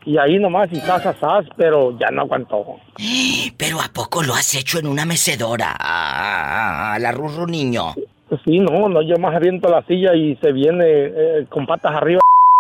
Y 0.08 0.20
ahí 0.20 0.38
nomás, 0.38 0.72
y 0.72 0.76
sas, 0.82 1.02
sas, 1.20 1.46
pero 1.58 1.98
ya 2.00 2.12
no 2.12 2.22
aguantó. 2.22 2.64
Pero 3.58 3.82
¿a 3.82 3.88
poco 3.92 4.22
lo 4.22 4.36
has 4.36 4.54
hecho 4.54 4.78
en 4.78 4.86
una 4.86 5.04
mecedora? 5.04 5.76
A, 5.80 6.94
a 6.94 7.00
la 7.00 7.12
rurro 7.12 7.48
niño. 7.48 7.96
Sí, 8.44 8.60
no, 8.60 8.90
no, 8.90 9.02
yo 9.02 9.18
más 9.18 9.36
aviento 9.36 9.70
la 9.70 9.84
silla 9.84 10.14
y 10.16 10.36
se 10.38 10.52
viene 10.52 10.86
eh, 10.86 11.46
con 11.50 11.66
patas 11.66 11.94
arriba, 11.96 12.20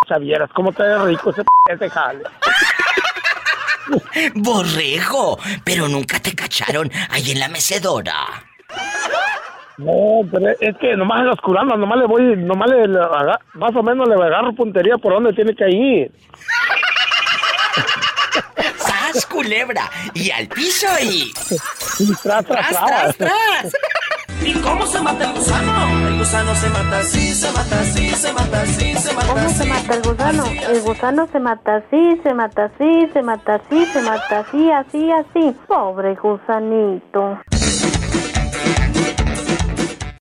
vieras 0.20 0.50
cómo 0.54 0.72
te 0.72 0.98
rico 1.06 1.32
ese, 1.32 1.44
ese 1.70 1.90
jale. 1.90 2.24
Borrego, 4.36 5.38
pero 5.64 5.88
nunca 5.88 6.20
te 6.20 6.34
cacharon 6.34 6.90
ahí 7.10 7.32
en 7.32 7.40
la 7.40 7.50
mecedora. 7.50 8.14
No, 9.78 10.22
pero 10.32 10.48
es 10.60 10.78
que 10.78 10.96
nomás 10.96 11.20
en 11.20 11.28
los 11.28 11.42
curanos, 11.42 11.78
nomás 11.78 12.00
le 12.00 12.06
voy, 12.06 12.38
nomás 12.38 12.70
le, 12.70 12.88
le 12.88 13.00
más 13.54 13.76
o 13.76 13.84
menos 13.84 14.08
le 14.08 14.16
agarro 14.16 14.54
puntería 14.54 14.98
por 14.98 15.14
donde 15.14 15.34
tiene 15.34 15.54
que 15.54 15.70
ir. 15.70 16.12
¡Sas, 18.78 19.26
culebra! 19.26 19.90
Y 20.14 20.32
al 20.32 20.48
piso 20.48 20.88
y... 21.02 21.34
Y 22.00 22.16
tras, 22.24 22.46
tras, 22.46 22.70
¡Tras, 22.70 22.70
tras. 22.70 23.18
tras, 23.18 23.18
tras! 23.18 23.74
¿Y 24.43 24.54
cómo 24.62 24.86
se 24.86 25.00
mata 25.02 25.26
el 25.26 25.34
gusano? 25.34 26.08
El 26.08 26.17
gusano 26.19 26.56
se 26.56 26.69
mata 26.69 27.00
así, 27.00 27.34
se 27.34 27.52
mata 27.52 27.80
así, 27.82 28.10
se 28.12 28.34
mata 28.34 28.62
así, 28.62 28.95
se 28.95 29.13
mata 29.13 29.28
¿Cómo 29.28 29.45
así. 29.45 29.56
se 29.56 29.65
mata 29.65 29.93
el 29.95 30.02
gusano? 30.02 30.45
El 30.69 30.82
gusano 30.82 31.28
se 31.32 31.39
mata 31.39 31.76
así, 31.78 32.19
se 32.24 32.34
mata 32.34 32.65
así, 32.65 33.10
se 33.13 33.21
mata 33.21 33.56
así, 33.56 33.86
se 33.91 34.02
mata 34.02 34.39
así, 34.39 34.71
así, 34.71 35.12
así. 35.12 35.56
Pobre 35.67 36.15
gusanito. 36.15 37.39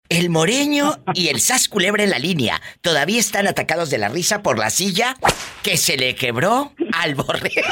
El 0.09 0.31
moreño 0.31 0.93
y 1.15 1.29
el 1.29 1.41
sas 1.41 1.69
culebra 1.69 2.05
en 2.05 2.11
la 2.11 2.19
línea 2.21 2.61
todavía 2.83 3.19
están 3.19 3.49
atacados 3.49 3.91
de 3.91 3.99
la 3.99 4.09
risa 4.09 4.43
por 4.43 4.59
la 4.59 4.71
silla 4.71 5.17
que 5.63 5.77
se 5.77 5.97
le 5.97 6.15
quebró 6.15 6.73
al 6.93 7.17
borrego. 7.17 7.63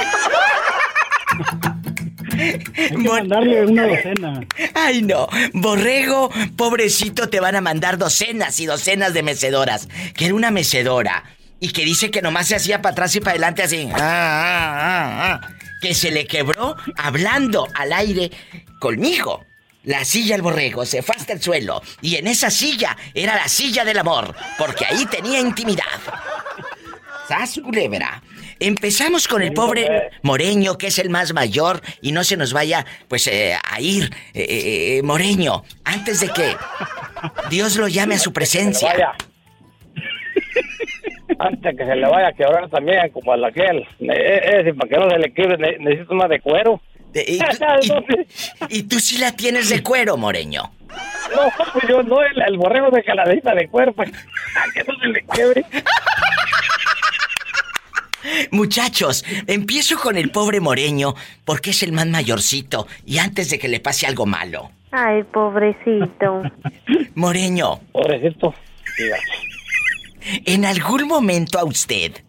Mandarle 2.97 3.67
una 3.67 3.87
docena. 3.87 4.47
Ay, 4.75 5.03
no. 5.03 5.29
Borrego, 5.53 6.31
pobrecito, 6.57 7.29
te 7.29 7.41
van 7.41 7.57
a 7.57 7.61
mandar 7.61 7.99
docenas 7.99 8.59
y 8.61 8.67
docenas 8.67 9.15
de 9.15 9.23
mecedoras. 9.23 9.89
Que 10.15 10.27
era 10.27 10.35
una 10.35 10.51
mecedora. 10.51 11.25
Y 11.61 11.73
que 11.73 11.85
dice 11.85 12.11
que 12.11 12.23
nomás 12.23 12.49
se 12.49 12.57
hacía 12.57 12.83
para 12.83 12.93
atrás 12.93 13.15
y 13.15 13.21
para 13.21 13.33
adelante 13.33 13.63
así. 13.63 13.89
Ah, 13.93 13.99
ah, 14.01 14.75
ah, 14.75 15.41
ah. 15.43 15.55
Que 15.81 15.95
se 15.95 16.11
le 16.11 16.27
quebró 16.27 16.77
hablando 16.97 17.69
al 17.75 17.93
aire 17.93 18.31
conmigo. 18.81 19.45
La 19.85 20.05
silla 20.05 20.37
al 20.37 20.43
borrego 20.43 20.87
se 20.87 21.03
fue 21.03 21.17
hasta 21.17 21.33
el 21.33 21.43
suelo. 21.43 21.83
Y 22.01 22.17
en 22.17 22.29
esa 22.29 22.51
silla 22.51 22.97
era 23.15 23.35
la 23.35 23.49
silla 23.49 23.85
del 23.85 23.99
amor. 23.99 24.35
Porque 24.59 24.85
ahí 24.85 25.07
tenía 25.07 25.41
intimidad. 25.41 25.85
¡Sas, 27.29 27.61
culebra! 27.63 28.23
Empezamos 28.67 29.27
con 29.29 29.43
el 29.43 29.53
pobre 29.53 30.11
Moreño, 30.23 30.79
que 30.79 30.87
es 30.87 30.99
el 30.99 31.11
más 31.11 31.33
mayor, 31.35 31.81
y 32.01 32.13
no 32.13 32.23
se 32.25 32.37
nos 32.37 32.53
vaya, 32.53 32.87
pues, 33.09 33.27
eh, 33.27 33.55
a 33.63 33.81
ir, 33.81 34.11
eh, 34.35 34.99
eh, 34.99 35.03
Moreño, 35.03 35.65
antes 35.85 36.21
de 36.21 36.29
que 36.29 36.57
Dios 37.51 37.77
lo 37.77 37.89
llame 37.89 38.15
a 38.15 38.19
su 38.19 38.33
presencia. 38.33 39.15
Antes 41.39 41.77
que 41.77 41.85
se 41.85 41.97
le 41.97 42.07
vaya 42.07 42.29
a 42.29 42.33
quebrar 42.33 42.69
también, 42.69 43.09
como 43.11 43.33
a 43.33 43.37
la 43.37 43.49
aquel. 43.49 43.79
Eh, 44.01 44.63
eh, 44.69 44.75
para 44.75 44.89
que 44.89 44.97
no 44.97 45.11
se 45.11 45.19
le 45.19 45.33
quiebre, 45.33 45.57
ne- 45.59 45.79
necesito 45.79 46.15
una 46.15 46.29
de 46.29 46.41
cuero. 46.41 46.81
¿Y 47.15 47.39
tú, 47.39 47.45
y- 48.69 48.79
y 48.79 48.83
tú 48.85 49.01
sí 49.01 49.19
la 49.19 49.33
tienes 49.33 49.69
de 49.71 49.83
cuero, 49.83 50.17
Moreño? 50.17 50.73
No, 51.35 51.43
pues 51.73 51.85
yo 51.89 52.03
no, 52.03 52.23
el, 52.23 52.41
el 52.43 52.57
borrego 52.59 52.91
de 52.91 53.03
caladita 53.03 53.55
de 53.55 53.67
cuero, 53.69 53.93
pues, 53.93 54.11
a 54.57 54.73
que 54.73 54.85
no 54.85 54.97
se 55.01 55.07
le 55.09 55.23
quiebre. 55.25 55.65
Muchachos, 58.51 59.25
empiezo 59.47 59.99
con 59.99 60.17
el 60.17 60.31
pobre 60.31 60.61
Moreño, 60.61 61.15
porque 61.45 61.71
es 61.71 61.83
el 61.83 61.93
más 61.93 62.07
mayorcito, 62.07 62.87
y 63.05 63.19
antes 63.19 63.51
de 63.51 63.59
que 63.59 63.69
le 63.69 63.81
pase 63.81 64.07
algo 64.07 64.27
malo. 64.27 64.71
Ay, 64.91 65.23
pobrecito. 65.25 66.43
Moreño. 67.15 67.81
Pobrecito. 67.93 68.55
¿En 70.45 70.65
algún 70.65 71.09
momento 71.09 71.59
a 71.59 71.65
usted 71.65 72.13
eh, 72.15 72.21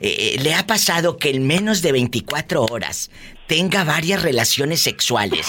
eh, 0.00 0.36
le 0.42 0.54
ha 0.54 0.66
pasado 0.66 1.16
que 1.16 1.30
en 1.30 1.46
menos 1.46 1.82
de 1.82 1.92
24 1.92 2.64
horas 2.64 3.10
tenga 3.46 3.84
varias 3.84 4.22
relaciones 4.22 4.80
sexuales 4.80 5.46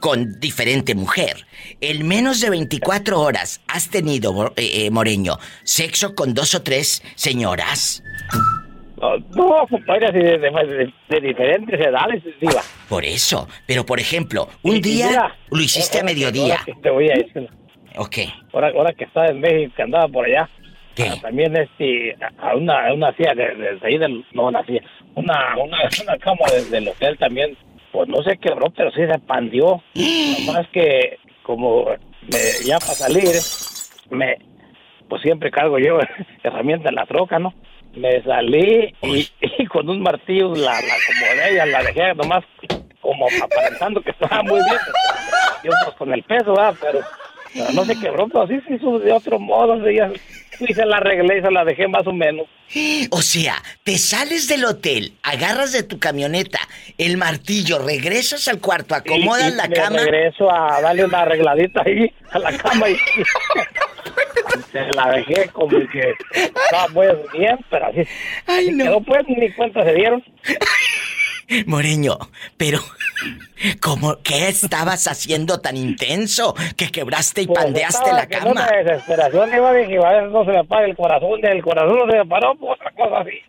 con 0.00 0.38
diferente 0.38 0.94
mujer? 0.94 1.46
En 1.80 2.06
menos 2.06 2.40
de 2.40 2.50
24 2.50 3.20
horas 3.20 3.60
has 3.66 3.88
tenido, 3.88 4.52
eh, 4.56 4.86
eh, 4.86 4.90
Moreño, 4.90 5.38
sexo 5.64 6.14
con 6.14 6.34
dos 6.34 6.54
o 6.54 6.62
tres 6.62 7.02
señoras. 7.14 8.02
No, 9.34 9.66
compadre, 9.68 10.10
de, 10.12 10.38
de- 10.38 11.20
diferentes 11.20 11.80
edades, 11.80 12.22
diva. 12.40 12.60
Por 12.88 13.04
eso. 13.04 13.48
Pero, 13.66 13.84
por 13.86 13.98
ejemplo, 14.00 14.48
un 14.62 14.80
día 14.80 15.08
mira, 15.08 15.36
lo 15.50 15.60
hiciste 15.60 15.98
a 15.98 16.00
ahora 16.00 16.12
mediodía. 16.12 16.54
ahora 16.54 16.64
que 16.64 16.74
Te 16.74 16.90
voy 16.90 17.10
a 17.10 17.14
decir. 17.14 17.48
Ok. 17.96 18.16
Ahora, 18.52 18.68
ahora 18.76 18.92
que 18.92 19.04
estaba 19.04 19.26
en 19.28 19.40
México, 19.40 19.72
que 19.76 19.82
andaba 19.82 20.08
por 20.08 20.24
allá. 20.26 20.48
ah, 20.98 21.14
También 21.22 21.56
este, 21.56 22.16
a 22.38 22.54
una, 22.56 22.88
a 22.88 22.92
una 22.92 23.12
silla 23.16 23.34
de, 23.34 23.54
de, 23.54 23.76
de 23.76 23.86
ahí 23.86 23.98
del, 23.98 24.24
no 24.32 24.46
una 24.48 24.64
silla, 24.66 24.82
una, 25.14 25.56
una, 25.62 25.78
una 26.02 26.16
cama 26.18 26.46
de- 26.52 26.64
del 26.70 26.88
hotel 26.88 27.16
también, 27.18 27.56
pues 27.92 28.08
no 28.08 28.22
se 28.22 28.36
quebró, 28.38 28.70
pero 28.76 28.90
sí 28.92 29.00
se 29.10 29.18
pandió. 29.20 29.82
Nomás 30.46 30.68
que 30.72 31.18
como 31.42 31.84
me- 32.22 32.64
ya 32.66 32.78
para 32.78 32.94
salir, 32.94 33.28
me, 34.10 34.38
pues 35.08 35.22
siempre 35.22 35.50
cargo 35.50 35.78
yo 35.78 35.98
herramientas 36.42 36.88
en 36.90 36.96
la 36.96 37.06
troca, 37.06 37.38
¿no? 37.38 37.54
Me 37.96 38.22
salí 38.22 38.94
y, 39.02 39.28
y 39.58 39.66
con 39.66 39.88
un 39.88 40.00
martillo 40.00 40.54
la, 40.54 40.72
la 40.72 40.94
acomodé 40.94 41.52
y 41.52 41.70
la 41.70 41.82
dejé 41.82 42.14
nomás 42.14 42.44
como 43.00 43.26
aparentando 43.42 44.00
que 44.00 44.10
estaba 44.10 44.42
muy 44.42 44.60
bien. 44.64 44.80
Yo 45.62 45.70
pues 45.84 45.96
con 45.96 46.12
el 46.12 46.22
peso, 46.22 46.54
¿verdad? 46.54 46.74
Pero, 46.80 47.00
pero 47.52 47.72
no 47.72 47.84
se 47.84 47.98
quebró, 48.00 48.28
pero 48.28 48.46
sí 48.46 48.60
se 48.66 48.74
hizo 48.74 48.98
de 48.98 49.12
otro 49.12 49.38
modo. 49.38 49.76
sí, 49.84 49.98
Y 50.60 50.72
se 50.74 50.84
la 50.86 50.96
arreglé 50.98 51.38
y 51.38 51.42
se 51.42 51.50
la 51.50 51.64
dejé 51.64 51.88
más 51.88 52.06
o 52.06 52.12
menos. 52.12 52.46
O 53.10 53.22
sea, 53.22 53.56
te 53.84 53.98
sales 53.98 54.48
del 54.48 54.64
hotel, 54.64 55.14
agarras 55.22 55.72
de 55.72 55.82
tu 55.82 55.98
camioneta 55.98 56.58
el 56.98 57.16
martillo, 57.16 57.78
regresas 57.78 58.48
al 58.48 58.60
cuarto, 58.60 58.94
acomodas 58.94 59.50
Y- 59.50 59.52
y 59.52 59.56
la 59.56 59.68
me 59.68 59.74
cama. 59.76 59.96
regreso 59.98 60.50
a 60.50 60.80
darle 60.80 61.04
una 61.04 61.20
arregladita 61.20 61.82
ahí 61.84 62.12
a 62.30 62.38
la 62.38 62.56
cama 62.56 62.88
y 62.88 62.96
se 64.72 64.80
la 64.94 65.10
dejé 65.12 65.48
como 65.52 65.68
que 65.90 66.14
estaba 66.34 66.88
muy 66.88 67.06
bien, 67.38 67.58
pero 67.70 67.86
así, 67.86 68.00
así 68.46 68.76
quedó 68.76 69.00
pues, 69.02 69.22
ni 69.28 69.50
cuenta 69.52 69.84
se 69.84 69.94
dieron. 69.94 70.24
Moreño, 71.66 72.18
pero 72.56 72.78
¿cómo 73.80 74.16
qué 74.22 74.48
estabas 74.48 75.06
haciendo 75.06 75.60
tan 75.60 75.76
intenso 75.76 76.54
que 76.76 76.90
quebraste 76.90 77.42
y 77.42 77.46
Pues 77.46 77.58
pandeaste 77.58 78.12
la 78.12 78.26
que 78.26 78.38
cama? 78.38 78.50
Una 78.52 78.66
desesperación 78.66 79.54
iba 79.54 79.72
dije, 79.72 79.98
a 79.98 80.10
ver, 80.10 80.30
no 80.30 80.44
se 80.44 80.50
me 80.50 80.58
apaga 80.58 80.86
el 80.86 80.96
corazón, 80.96 81.44
el 81.44 81.62
corazón 81.62 81.98
no 81.98 82.10
se 82.10 82.18
me 82.18 82.26
paró, 82.26 82.54
pues 82.54 82.72
otra 82.72 82.90
cosa 82.92 83.18
así. 83.20 83.40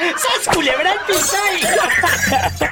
¡Sas 0.16 0.48
culebra 0.54 0.92
piso 1.06 1.36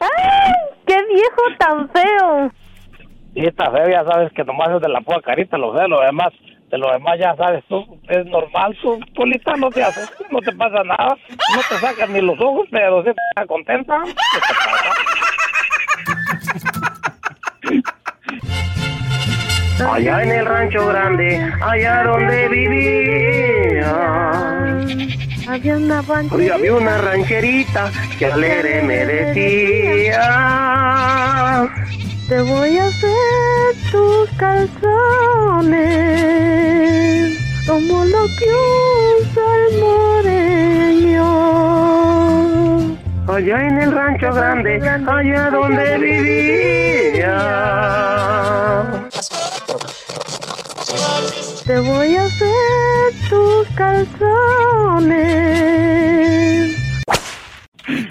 ¡Ay! 0.00 0.52
¡Qué 0.86 0.96
viejo 1.12 1.42
tan 1.58 1.90
feo! 1.90 2.52
Y 3.34 3.46
esta 3.46 3.70
feo 3.70 3.88
ya 3.88 4.04
sabes 4.04 4.32
que 4.32 4.44
nomás 4.44 4.70
es 4.70 4.80
de 4.80 4.88
la 4.88 5.00
pura 5.00 5.20
carita, 5.20 5.58
lo 5.58 5.74
feo, 5.74 5.88
lo 5.88 6.00
demás, 6.00 6.32
de 6.74 6.78
lo 6.78 6.90
demás 6.90 7.16
ya 7.20 7.36
sabes 7.36 7.62
tú, 7.68 7.86
es 8.08 8.26
normal, 8.26 8.76
tú, 8.82 8.98
Polita, 9.14 9.54
no 9.56 9.70
te 9.70 9.84
haces, 9.84 10.10
no 10.28 10.40
te 10.40 10.50
pasa 10.56 10.82
nada, 10.82 11.16
no 11.30 11.62
te 11.68 11.76
sacas 11.76 12.10
ni 12.10 12.20
los 12.20 12.36
ojos, 12.40 12.66
pero 12.68 13.04
sí 13.04 13.10
estás 13.10 13.46
contenta. 13.46 14.02
¿Qué 14.04 14.40
te 14.40 14.54
pasa? 14.54 14.90
Allá 19.92 20.22
en 20.24 20.32
el 20.32 20.46
rancho 20.46 20.84
grande, 20.88 21.52
allá 21.62 22.02
donde 22.02 22.48
vivía. 22.48 23.90
Había 25.46 25.76
una 25.76 26.02
rancherita. 26.02 26.54
Había 26.56 26.74
una 26.74 26.98
rancherita 26.98 27.92
que 28.18 28.26
alegre 28.26 28.82
me 28.82 29.06
decía. 29.06 30.24
Te 32.28 32.40
voy 32.40 32.78
a 32.78 32.86
hacer 32.86 33.74
tus 33.92 34.30
calzones 34.38 34.84
como 37.66 38.04
lo 38.06 38.26
que 38.38 38.50
usa 39.20 39.44
el 39.68 39.80
moreño. 39.80 41.28
Allá 43.28 43.66
en 43.68 43.78
el 43.78 43.92
rancho 43.92 44.32
grande, 44.32 44.80
allá 45.06 45.50
donde 45.50 45.98
vivía. 45.98 47.36
Te 51.66 51.78
voy 51.78 52.16
a 52.16 52.24
hacer 52.24 53.12
tus 53.28 53.68
calzones. 53.76 54.34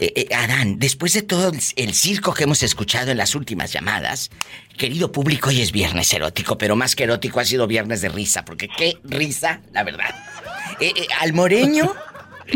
Eh, 0.04 0.28
eh, 0.30 0.36
Adán, 0.36 0.80
después 0.80 1.14
de 1.14 1.22
todo 1.22 1.50
el, 1.78 1.94
circo 1.94 2.34
que 2.34 2.44
hemos 2.44 2.62
escuchado 2.62 3.12
en 3.12 3.16
las 3.16 3.36
últimas 3.36 3.72
llamadas, 3.72 4.32
querido 4.78 5.14
público, 5.14 5.48
hoy 5.48 5.62
es 5.62 5.72
viernes 5.72 6.12
erótico, 6.12 6.58
pero 6.58 6.76
más 6.76 6.94
que 6.94 7.06
erótico 7.06 7.40
ha 7.40 7.46
sido 7.46 7.68
viernes 7.68 8.02
de 8.02 8.10
risa, 8.10 8.44
porque 8.44 8.68
qué 8.68 8.98
risa, 9.06 9.62
la 9.72 9.84
verdad. 9.84 10.14
Eh, 10.82 10.92
al 11.22 11.32
moreño 11.32 11.96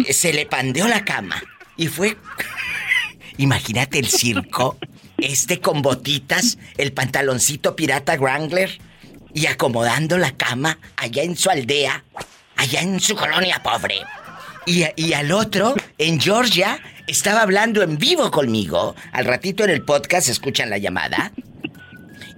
se 0.09 0.33
le 0.33 0.45
pandeó 0.45 0.89
la 0.89 1.05
cama 1.05 1.41
y 1.77 1.87
fue... 1.87 2.17
Imagínate 3.37 3.97
el 3.97 4.07
circo, 4.07 4.77
este 5.17 5.61
con 5.61 5.81
botitas, 5.81 6.57
el 6.75 6.91
pantaloncito 6.91 7.77
pirata 7.77 8.17
Wrangler 8.17 8.77
y 9.33 9.45
acomodando 9.45 10.17
la 10.17 10.31
cama 10.35 10.79
allá 10.97 11.23
en 11.23 11.37
su 11.37 11.49
aldea, 11.49 12.03
allá 12.57 12.81
en 12.81 12.99
su 12.99 13.15
colonia 13.15 13.63
pobre. 13.63 14.01
Y 14.65 15.13
al 15.13 15.31
otro, 15.31 15.75
en 15.97 16.19
Georgia, 16.19 16.77
estaba 17.07 17.41
hablando 17.41 17.81
en 17.81 17.97
vivo 17.97 18.29
conmigo. 18.29 18.95
Al 19.13 19.25
ratito 19.25 19.63
en 19.63 19.71
el 19.71 19.81
podcast 19.81 20.29
escuchan 20.29 20.69
la 20.69 20.77
llamada. 20.77 21.31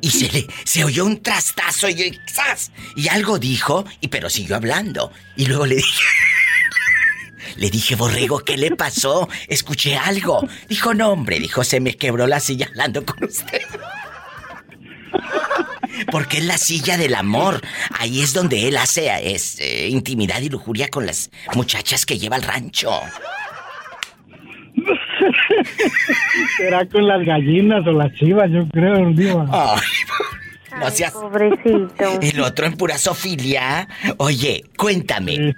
Y 0.01 0.11
se 0.11 0.31
le 0.31 0.47
se 0.63 0.85
oyó 0.85 1.05
un 1.05 1.21
trastazo 1.21 1.89
y. 1.89 2.17
Y 2.95 3.07
algo 3.09 3.37
dijo, 3.37 3.85
y 3.99 4.07
pero 4.07 4.29
siguió 4.29 4.55
hablando. 4.55 5.11
Y 5.35 5.47
luego 5.47 5.65
le 5.65 5.75
dije. 5.75 6.03
Le 7.55 7.69
dije, 7.69 7.95
Borrego, 7.95 8.39
¿qué 8.39 8.55
le 8.55 8.73
pasó? 8.75 9.27
Escuché 9.49 9.97
algo. 9.97 10.47
Dijo, 10.69 10.93
no, 10.93 11.09
hombre, 11.09 11.39
dijo, 11.39 11.63
se 11.65 11.81
me 11.81 11.95
quebró 11.95 12.25
la 12.25 12.39
silla 12.39 12.67
hablando 12.67 13.05
con 13.05 13.21
usted. 13.23 13.61
Porque 16.11 16.37
es 16.37 16.45
la 16.45 16.57
silla 16.57 16.95
del 16.95 17.15
amor. 17.15 17.61
Ahí 17.97 18.21
es 18.21 18.33
donde 18.33 18.67
él 18.69 18.77
hace 18.77 19.09
es, 19.33 19.59
eh, 19.59 19.89
intimidad 19.89 20.39
y 20.39 20.47
lujuria 20.47 20.87
con 20.87 21.05
las 21.05 21.31
muchachas 21.53 22.05
que 22.05 22.17
lleva 22.17 22.37
al 22.37 22.43
rancho. 22.43 22.91
Será 26.57 26.85
con 26.85 27.07
las 27.07 27.25
gallinas 27.25 27.85
o 27.87 27.91
las 27.91 28.13
chivas, 28.13 28.49
yo 28.51 28.67
creo, 28.69 29.11
Diva. 29.11 29.45
Ay. 29.51 29.81
Pobrecito. 31.11 32.19
El 32.21 32.39
otro 32.41 32.65
en 32.65 32.77
pura 32.77 32.97
sofilia. 32.97 33.87
Oye, 34.17 34.63
cuéntame. 34.77 35.55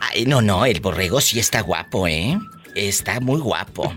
Ay, 0.00 0.26
no, 0.26 0.42
no, 0.42 0.66
el 0.66 0.80
borrego 0.80 1.20
sí 1.20 1.38
está 1.38 1.60
guapo, 1.60 2.06
¿eh? 2.06 2.36
Está 2.74 3.20
muy 3.20 3.40
guapo. 3.40 3.94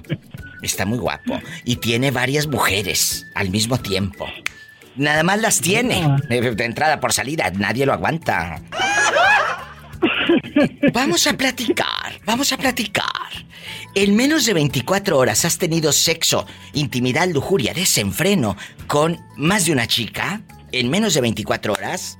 Está 0.62 0.86
muy 0.86 1.00
guapo. 1.00 1.41
Y 1.65 1.78
tiene 1.78 2.12
varias 2.12 2.48
mujeres 2.48 3.26
al 3.36 3.50
mismo 3.50 3.80
tiempo. 3.80 4.28
Nada 4.96 5.24
más 5.24 5.41
las 5.41 5.60
tiene. 5.60 6.08
Eh, 6.30 6.41
De 6.41 6.65
entrada 6.65 7.00
por 7.00 7.13
salida, 7.13 7.52
nadie 7.56 7.86
lo 7.86 7.93
aguanta. 7.93 8.62
Vamos 10.93 11.26
a 11.28 11.34
platicar, 11.34 12.13
vamos 12.26 12.52
a 12.54 12.58
platicar. 12.58 13.06
En 13.95 14.15
menos 14.15 14.47
de 14.47 14.53
24 14.53 15.19
horas 15.19 15.45
has 15.45 15.60
tenido 15.60 15.91
sexo, 15.91 16.47
intimidad, 16.73 17.29
lujuria, 17.29 17.75
desenfreno 17.75 18.58
con 18.88 19.19
más 19.38 19.65
de 19.65 19.71
una 19.71 19.86
chica. 19.86 20.41
En 20.71 20.89
menos 20.89 21.13
de 21.13 21.21
24 21.21 21.73
horas. 21.73 22.17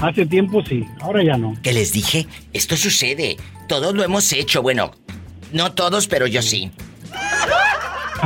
Hace 0.00 0.24
tiempo 0.26 0.62
sí, 0.64 0.84
ahora 1.00 1.24
ya 1.24 1.36
no. 1.36 1.56
¿Qué 1.62 1.72
les 1.72 1.92
dije? 1.92 2.28
Esto 2.52 2.76
sucede. 2.76 3.36
Todos 3.66 3.92
lo 3.92 4.04
hemos 4.04 4.32
hecho. 4.32 4.62
Bueno, 4.62 4.92
no 5.52 5.72
todos, 5.72 6.06
pero 6.06 6.28
yo 6.28 6.42
sí. 6.42 6.70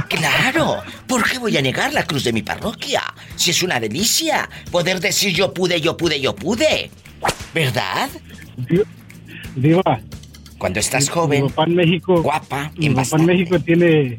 Claro, 0.08 0.82
¿por 1.06 1.28
qué 1.28 1.38
voy 1.38 1.56
a 1.56 1.62
negar 1.62 1.94
la 1.94 2.04
cruz 2.04 2.24
de 2.24 2.34
mi 2.34 2.42
parroquia? 2.42 3.02
Si 3.36 3.50
es 3.50 3.62
una 3.62 3.80
delicia 3.80 4.48
poder 4.70 5.00
decir 5.00 5.32
yo 5.32 5.54
pude, 5.54 5.80
yo 5.80 5.96
pude, 5.96 6.20
yo 6.20 6.36
pude. 6.36 6.90
¿Verdad? 7.54 8.10
Diva. 9.56 10.00
Cuando 10.60 10.78
estás 10.78 11.08
joven. 11.08 11.44
Mi 11.44 11.48
papá 11.48 11.64
en 11.64 11.74
México. 11.74 12.20
Guapa. 12.22 12.70
Mi 12.76 12.90
papá 12.90 13.16
en 13.16 13.24
México 13.24 13.58
tiene, 13.58 14.18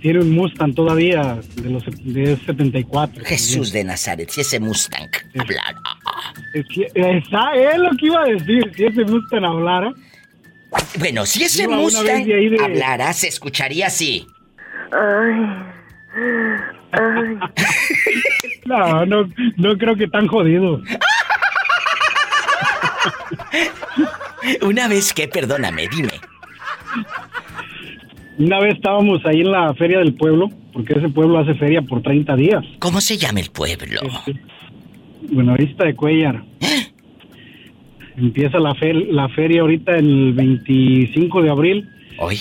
tiene 0.00 0.20
un 0.20 0.30
Mustang 0.30 0.72
todavía 0.74 1.38
de 1.56 1.68
los 1.68 1.84
de 2.02 2.34
74. 2.46 3.22
Jesús 3.26 3.72
de 3.72 3.84
Nazaret, 3.84 4.30
si 4.30 4.40
ese 4.40 4.58
Mustang 4.58 5.10
hablara. 5.38 5.78
Es 6.54 6.64
es 6.74 7.78
lo 7.78 7.90
que 7.98 8.06
iba 8.06 8.22
a 8.22 8.24
decir, 8.24 8.72
si 8.74 8.84
ese 8.86 9.04
Mustang 9.04 9.44
hablara. 9.44 9.92
Bueno, 10.98 11.26
si 11.26 11.42
ese 11.42 11.68
Mustang 11.68 12.24
de 12.24 12.48
de- 12.48 12.64
hablara, 12.64 13.12
se 13.12 13.28
escucharía 13.28 13.88
así. 13.88 14.26
Ay. 14.92 15.44
Ay. 16.92 17.36
No, 18.64 19.04
no, 19.04 19.28
no 19.56 19.76
creo 19.76 19.96
que 19.96 20.06
tan 20.06 20.28
jodido. 20.28 20.80
Una 24.62 24.88
vez 24.88 25.12
que, 25.12 25.28
perdóname, 25.28 25.88
dime. 25.88 26.12
Una 28.38 28.60
vez 28.60 28.74
estábamos 28.74 29.24
ahí 29.26 29.40
en 29.42 29.50
la 29.52 29.72
feria 29.74 29.98
del 29.98 30.14
pueblo, 30.14 30.48
porque 30.72 30.94
ese 30.98 31.08
pueblo 31.08 31.38
hace 31.38 31.54
feria 31.54 31.82
por 31.82 32.02
30 32.02 32.34
días. 32.36 32.64
¿Cómo 32.78 33.00
se 33.00 33.16
llama 33.16 33.40
el 33.40 33.50
pueblo? 33.50 34.00
Buenavista 35.30 35.84
de 35.84 35.94
Cuellar. 35.94 36.42
Empieza 38.16 38.58
la, 38.58 38.74
fe- 38.74 38.92
la 39.10 39.28
feria 39.30 39.62
ahorita 39.62 39.96
el 39.96 40.32
25 40.32 41.42
de 41.42 41.50
abril 41.50 41.88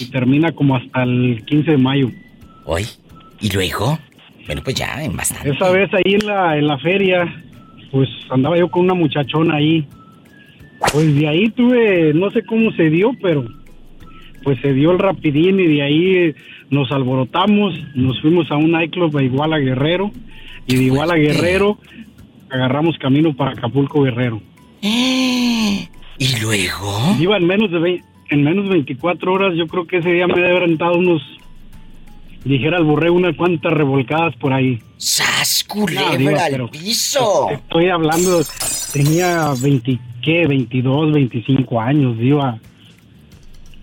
y 0.02 0.06
termina 0.12 0.52
como 0.52 0.76
hasta 0.76 1.04
el 1.04 1.44
15 1.46 1.72
de 1.72 1.78
mayo. 1.78 2.12
Hoy. 2.66 2.86
¿Y 3.40 3.50
luego? 3.52 3.98
Bueno, 4.46 4.62
pues 4.64 4.76
ya, 4.76 5.02
en 5.04 5.16
bastante. 5.16 5.50
Esa 5.52 5.70
vez 5.72 5.90
ahí 5.94 6.16
en 6.16 6.26
la, 6.28 6.58
en 6.58 6.68
la 6.68 6.78
feria, 6.80 7.26
pues 7.92 8.10
andaba 8.30 8.58
yo 8.58 8.70
con 8.70 8.84
una 8.84 8.94
muchachona 8.94 9.56
ahí. 9.56 9.86
Pues 10.92 11.16
de 11.16 11.28
ahí 11.28 11.50
tuve, 11.50 12.14
no 12.14 12.32
sé 12.32 12.44
cómo 12.46 12.72
se 12.74 12.90
dio, 12.90 13.12
pero 13.22 13.46
pues 14.44 14.60
se 14.62 14.74
dio 14.74 14.92
el 14.92 15.00
rapidín 15.00 15.60
y 15.60 15.68
de 15.68 15.82
ahí 15.84 16.16
eh, 16.18 16.36
nos 16.70 16.92
alborotamos, 16.92 17.74
nos 17.96 18.20
fuimos 18.22 18.50
a 18.52 18.56
un 18.58 18.72
nightclub 18.72 19.16
a 19.18 19.24
Iguala 19.24 19.58
Guerrero 19.60 20.12
y 20.68 20.76
de 20.76 20.84
Iguala 20.84 21.16
Guerrero 21.16 21.78
agarramos 22.50 22.98
camino 22.98 23.34
para 23.34 23.52
Acapulco 23.52 24.02
Guerrero. 24.02 24.42
¿Y 24.82 25.88
luego? 26.42 27.16
Iba 27.20 27.38
en 27.38 27.46
menos 27.48 27.72
de 27.72 27.80
vein- 27.80 28.04
en 28.30 28.44
menos 28.44 28.66
de 28.66 28.72
24 28.72 29.34
horas, 29.34 29.54
yo 29.56 29.68
creo 29.68 29.86
que 29.86 29.98
ese 29.98 30.12
día 30.12 30.26
me 30.28 30.34
debe 30.36 30.50
haber 30.52 30.64
aventado 30.64 30.98
unos, 30.98 31.22
dijera 32.46 32.78
el 32.78 32.84
borrego, 32.86 33.16
unas 33.16 33.36
cuantas 33.36 33.74
revolcadas 33.74 34.36
por 34.38 34.54
ahí. 34.54 34.80
¡Sas, 34.98 35.66
No, 35.68 35.74
culebra 35.74 36.46
al 36.46 36.70
piso! 36.70 37.50
Estoy 37.52 37.90
hablando, 37.90 38.42
tenía 38.94 39.50
20, 39.62 40.00
¿qué? 40.22 40.48
22, 40.48 41.14
25 41.14 41.82
años, 41.82 42.18
diva. 42.18 42.60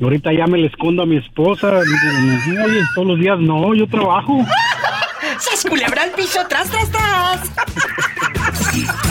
Y 0.00 0.04
ahorita 0.04 0.32
ya 0.32 0.46
me 0.46 0.58
le 0.58 0.68
escondo 0.68 1.02
a 1.02 1.06
mi 1.06 1.16
esposa. 1.16 1.80
digo, 2.46 2.64
Oye, 2.64 2.80
todos 2.94 3.08
los 3.08 3.18
días 3.18 3.38
no, 3.40 3.74
yo 3.74 3.86
trabajo. 3.88 4.46
¡Sas, 5.38 5.64
culebra 5.68 6.04
al 6.04 6.10
piso! 6.12 6.40
¡Tras, 6.48 6.70
tras, 6.70 6.90
tras! 6.90 7.50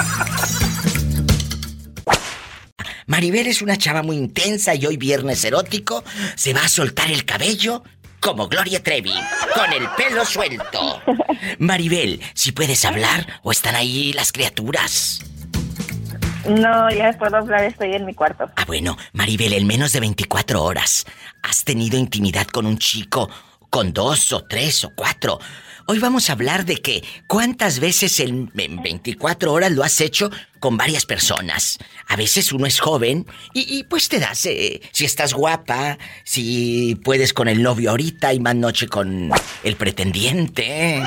Maribel 3.08 3.48
es 3.48 3.62
una 3.62 3.78
chava 3.78 4.04
muy 4.04 4.18
intensa 4.18 4.76
y 4.76 4.86
hoy 4.86 4.98
viernes 4.98 5.44
erótico 5.46 6.04
se 6.36 6.54
va 6.54 6.66
a 6.66 6.70
soltar 6.70 7.10
el 7.10 7.24
cabello 7.24 7.84
como 8.20 8.50
Gloria 8.50 8.84
Trevi, 8.84 9.14
con 9.54 9.72
el 9.72 9.88
pelo 9.96 10.26
suelto. 10.26 11.02
Maribel, 11.60 12.22
si 12.34 12.52
puedes 12.52 12.84
hablar 12.84 13.40
o 13.44 13.52
están 13.52 13.76
ahí 13.76 14.12
las 14.12 14.34
criaturas. 14.34 15.22
No, 16.48 16.90
ya 16.90 17.12
puedo 17.14 17.38
hablar, 17.38 17.64
estoy 17.66 17.94
en 17.94 18.06
mi 18.06 18.14
cuarto. 18.14 18.50
Ah, 18.56 18.64
bueno, 18.66 18.98
Maribel, 19.14 19.54
en 19.54 19.68
menos 19.68 19.92
de 19.92 20.00
24 20.00 20.64
horas, 20.64 21.06
¿has 21.44 21.64
tenido 21.64 21.98
intimidad 21.98 22.48
con 22.48 22.66
un 22.66 22.78
chico? 22.78 23.30
¿Con 23.70 23.92
dos 23.92 24.32
o 24.32 24.46
tres 24.46 24.86
o 24.86 24.92
cuatro? 24.96 25.40
Hoy 25.88 26.00
vamos 26.00 26.30
a 26.30 26.34
hablar 26.34 26.66
de 26.66 26.78
que 26.78 27.04
cuántas 27.28 27.80
veces 27.80 28.20
en, 28.20 28.52
en 28.58 28.82
24 28.82 29.52
horas 29.54 29.72
lo 29.72 29.84
has 29.84 30.02
hecho 30.02 30.30
con 30.60 30.78
varias 30.78 31.06
personas. 31.06 31.78
A 32.08 32.16
veces 32.16 32.52
uno 32.52 32.66
es 32.66 32.80
joven 32.80 33.26
y, 33.54 33.78
y, 33.78 33.84
pues 33.84 34.10
te 34.10 34.20
das, 34.20 34.46
eh, 34.46 34.82
si 34.92 35.06
estás 35.06 35.34
guapa, 35.34 35.98
si 36.24 37.00
puedes 37.04 37.34
con 37.34 37.48
el 37.48 37.62
novio 37.62 37.92
ahorita 37.92 38.34
y 38.34 38.40
más 38.40 38.56
noche 38.56 38.88
con 38.88 39.32
el 39.64 39.76
pretendiente. 39.76 41.02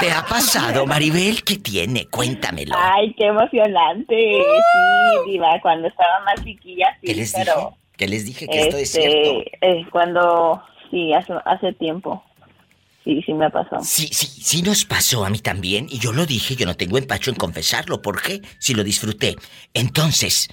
¿Te 0.00 0.10
ha 0.10 0.24
pasado, 0.26 0.86
Maribel? 0.86 1.42
¿Qué 1.44 1.56
tiene? 1.58 2.06
Cuéntamelo. 2.06 2.74
Ay, 2.78 3.14
qué 3.16 3.26
emocionante. 3.26 4.14
Sí, 4.16 5.30
diva, 5.30 5.58
cuando 5.62 5.88
estaba 5.88 6.20
más 6.24 6.44
chiquilla, 6.44 6.86
sí, 7.00 7.06
¿Qué 7.08 7.14
les 7.14 7.32
pero... 7.32 7.54
dije? 7.54 7.68
¿Qué 7.96 8.08
les 8.08 8.24
dije 8.26 8.48
que 8.48 8.60
esto 8.62 8.76
es 8.76 8.94
este, 8.94 9.08
cierto? 9.08 9.40
eh, 9.60 9.86
cuando, 9.92 10.62
sí, 10.90 11.12
hace, 11.14 11.32
hace 11.44 11.72
tiempo. 11.74 12.24
Sí, 13.04 13.22
sí 13.24 13.32
me 13.34 13.46
ha 13.46 13.50
pasado. 13.50 13.82
Sí, 13.84 14.08
sí, 14.12 14.26
sí 14.26 14.62
nos 14.62 14.84
pasó 14.84 15.24
a 15.24 15.30
mí 15.30 15.38
también. 15.38 15.86
Y 15.90 15.98
yo 15.98 16.12
lo 16.12 16.26
dije, 16.26 16.56
yo 16.56 16.66
no 16.66 16.74
tengo 16.76 16.98
empacho 16.98 17.30
en 17.30 17.36
confesarlo. 17.36 18.02
¿Por 18.02 18.20
qué? 18.20 18.40
Si 18.58 18.74
lo 18.74 18.82
disfruté. 18.82 19.36
Entonces, 19.74 20.48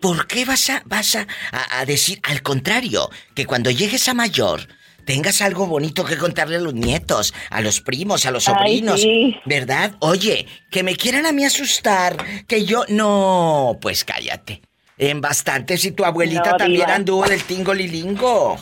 ¿por 0.00 0.26
qué 0.26 0.44
vas 0.44 0.68
a, 0.68 0.82
vas 0.84 1.14
a, 1.16 1.26
a- 1.52 1.80
a 1.80 1.84
decir 1.86 2.20
al 2.24 2.42
contrario? 2.42 3.08
Que 3.34 3.46
cuando 3.46 3.70
llegues 3.70 4.06
a 4.08 4.14
mayor 4.14 4.60
tengas 5.04 5.42
algo 5.42 5.66
bonito 5.66 6.04
que 6.04 6.16
contarle 6.16 6.56
a 6.56 6.60
los 6.60 6.74
nietos, 6.74 7.34
a 7.50 7.60
los 7.60 7.80
primos, 7.80 8.24
a 8.26 8.30
los 8.30 8.48
Ay, 8.48 8.54
sobrinos. 8.54 9.00
sí. 9.00 9.36
¿Verdad? 9.44 9.92
Oye, 10.00 10.46
que 10.70 10.82
me 10.82 10.96
quieran 10.96 11.26
a 11.26 11.32
mí 11.32 11.44
asustar, 11.44 12.16
que 12.46 12.64
yo... 12.64 12.84
No, 12.88 13.78
pues 13.80 14.04
cállate. 14.04 14.62
En 14.98 15.20
bastante 15.20 15.76
si 15.78 15.92
tu 15.92 16.04
abuelita 16.04 16.52
No, 16.52 16.56
también 16.56 16.82
diva. 16.86 16.94
anduvo 16.94 17.24
del 17.26 17.42
tingo 17.44 17.74
lilingo. 17.74 18.56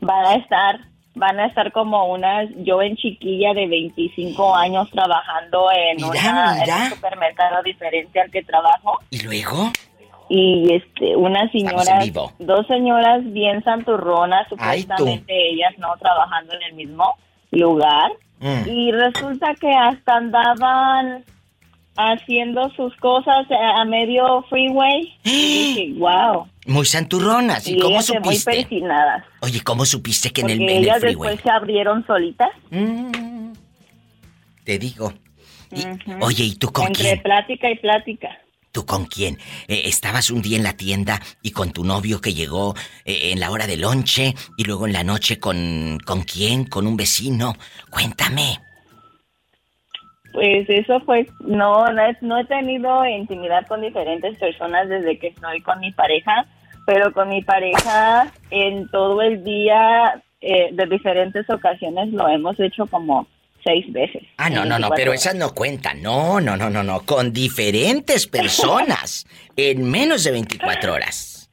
Van 0.00 0.24
a 0.26 0.34
estar, 0.36 0.78
van 1.14 1.40
a 1.40 1.46
estar 1.46 1.72
como 1.72 2.12
una 2.12 2.46
joven 2.64 2.94
chiquilla 2.96 3.52
de 3.54 3.66
25 3.66 4.54
años 4.54 4.88
trabajando 4.90 5.66
en, 5.72 5.96
Mira, 5.96 6.08
una- 6.08 6.64
en 6.64 6.82
un 6.84 6.90
supermercado 6.90 7.62
diferente 7.64 8.20
al 8.20 8.30
que 8.30 8.42
trabajo. 8.44 9.00
¿Y 9.10 9.20
luego? 9.22 9.72
Y 10.30 10.72
este, 10.74 11.12
en 11.12 11.50
señoras, 11.52 12.04
vivo. 12.04 12.32
dos 12.38 12.66
señoras 12.66 13.22
bien 13.32 13.62
santurronas, 13.64 14.46
Ay, 14.58 14.82
supuestamente 14.82 15.50
ellas 15.52 15.72
no 15.78 15.88
trabajando 15.98 16.52
en 16.54 16.62
el 16.64 16.74
mismo 16.74 17.14
lugar. 17.50 18.10
Mm. 18.40 18.68
Y 18.68 18.92
resulta 18.92 19.54
que 19.60 19.70
hasta 19.72 20.16
andaban 20.16 21.24
haciendo 21.96 22.70
sus 22.76 22.94
cosas 22.96 23.46
a, 23.50 23.80
a 23.80 23.84
medio 23.84 24.42
freeway. 24.48 25.12
Y 25.24 25.74
dije, 25.74 25.92
wow. 25.98 26.46
Muy 26.66 26.84
santurronas. 26.84 27.66
¿Y, 27.66 27.74
Y 27.74 27.78
cómo 27.80 27.94
ellas 27.94 28.06
de 28.08 28.20
muy 28.20 28.34
supiste? 28.36 28.50
persinadas. 28.62 29.24
Oye, 29.40 29.60
¿cómo 29.64 29.84
supiste 29.86 30.30
que 30.30 30.42
en 30.42 30.50
el, 30.50 30.58
Porque 30.58 30.72
en 30.72 30.78
el 30.78 30.84
ellas 30.84 30.98
freeway? 31.00 31.30
después 31.30 31.40
se 31.42 31.50
abrieron 31.50 32.06
solitas. 32.06 32.50
Te 34.64 34.78
digo. 34.78 35.12
Y- 35.70 35.86
Ujú. 35.86 36.24
Oye, 36.24 36.44
¿y 36.44 36.54
tú 36.56 36.70
con 36.70 36.86
Entre 36.88 37.02
quién? 37.04 37.22
plática 37.22 37.70
y 37.70 37.76
plática. 37.78 38.28
¿Tú 38.72 38.84
con 38.84 39.06
quién? 39.06 39.38
Eh, 39.66 39.82
estabas 39.86 40.30
un 40.30 40.42
día 40.42 40.56
en 40.56 40.62
la 40.62 40.76
tienda 40.76 41.20
y 41.42 41.52
con 41.52 41.72
tu 41.72 41.84
novio 41.84 42.20
que 42.20 42.34
llegó 42.34 42.74
eh, 43.04 43.30
en 43.32 43.40
la 43.40 43.50
hora 43.50 43.66
del 43.66 43.80
lonche 43.80 44.34
y 44.56 44.64
luego 44.64 44.86
en 44.86 44.92
la 44.92 45.04
noche 45.04 45.38
con... 45.38 45.98
¿Con 46.04 46.22
quién? 46.22 46.64
¿Con 46.64 46.86
un 46.86 46.96
vecino? 46.96 47.54
Cuéntame. 47.90 48.58
Pues 50.32 50.68
eso 50.68 51.00
fue, 51.00 51.26
no, 51.40 51.86
no 52.20 52.38
he, 52.38 52.44
tenido 52.44 53.04
intimidad 53.06 53.66
con 53.66 53.80
diferentes 53.80 54.38
personas 54.38 54.88
desde 54.88 55.18
que 55.18 55.28
estoy 55.28 55.60
con 55.62 55.80
mi 55.80 55.90
pareja, 55.92 56.46
pero 56.86 57.12
con 57.12 57.28
mi 57.28 57.42
pareja 57.42 58.30
en 58.50 58.88
todo 58.90 59.20
el 59.22 59.42
día, 59.42 60.22
eh, 60.40 60.68
de 60.72 60.86
diferentes 60.86 61.48
ocasiones 61.50 62.12
lo 62.12 62.28
hemos 62.28 62.60
hecho 62.60 62.86
como 62.86 63.26
seis 63.64 63.90
veces. 63.92 64.22
Ah, 64.36 64.50
no, 64.50 64.64
no, 64.64 64.78
no, 64.78 64.88
24 64.90 64.96
pero 64.96 65.12
esas 65.12 65.34
no 65.34 65.54
cuentan. 65.54 66.02
No, 66.02 66.40
no, 66.40 66.56
no, 66.56 66.70
no, 66.70 66.82
no. 66.82 67.00
Con 67.00 67.32
diferentes 67.32 68.26
personas 68.26 69.26
en 69.56 69.88
menos 69.90 70.24
de 70.24 70.32
24 70.32 70.94
horas. 70.94 71.50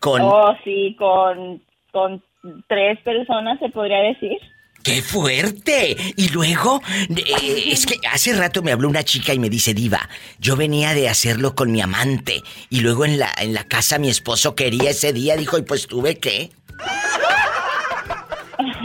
Con... 0.00 0.22
Oh, 0.22 0.56
sí, 0.64 0.96
con, 0.98 1.62
con 1.92 2.22
tres 2.68 2.98
personas, 3.00 3.58
se 3.58 3.68
podría 3.68 3.98
decir. 3.98 4.38
¡Qué 4.82 5.02
fuerte! 5.02 5.94
Y 6.16 6.30
luego, 6.30 6.80
eh, 7.10 7.64
es 7.72 7.84
que 7.84 7.96
hace 8.10 8.32
rato 8.34 8.62
me 8.62 8.72
habló 8.72 8.88
una 8.88 9.04
chica 9.04 9.34
y 9.34 9.38
me 9.38 9.50
dice, 9.50 9.74
Diva, 9.74 10.08
yo 10.38 10.56
venía 10.56 10.94
de 10.94 11.08
hacerlo 11.08 11.54
con 11.54 11.70
mi 11.70 11.80
amante. 11.80 12.42
Y 12.70 12.80
luego 12.80 13.04
en 13.04 13.18
la, 13.18 13.30
en 13.38 13.52
la 13.52 13.64
casa 13.64 13.98
mi 13.98 14.08
esposo 14.08 14.54
quería 14.54 14.90
ese 14.90 15.12
día, 15.12 15.36
dijo, 15.36 15.58
y 15.58 15.62
pues 15.62 15.86
tuve 15.86 16.18
que. 16.18 16.50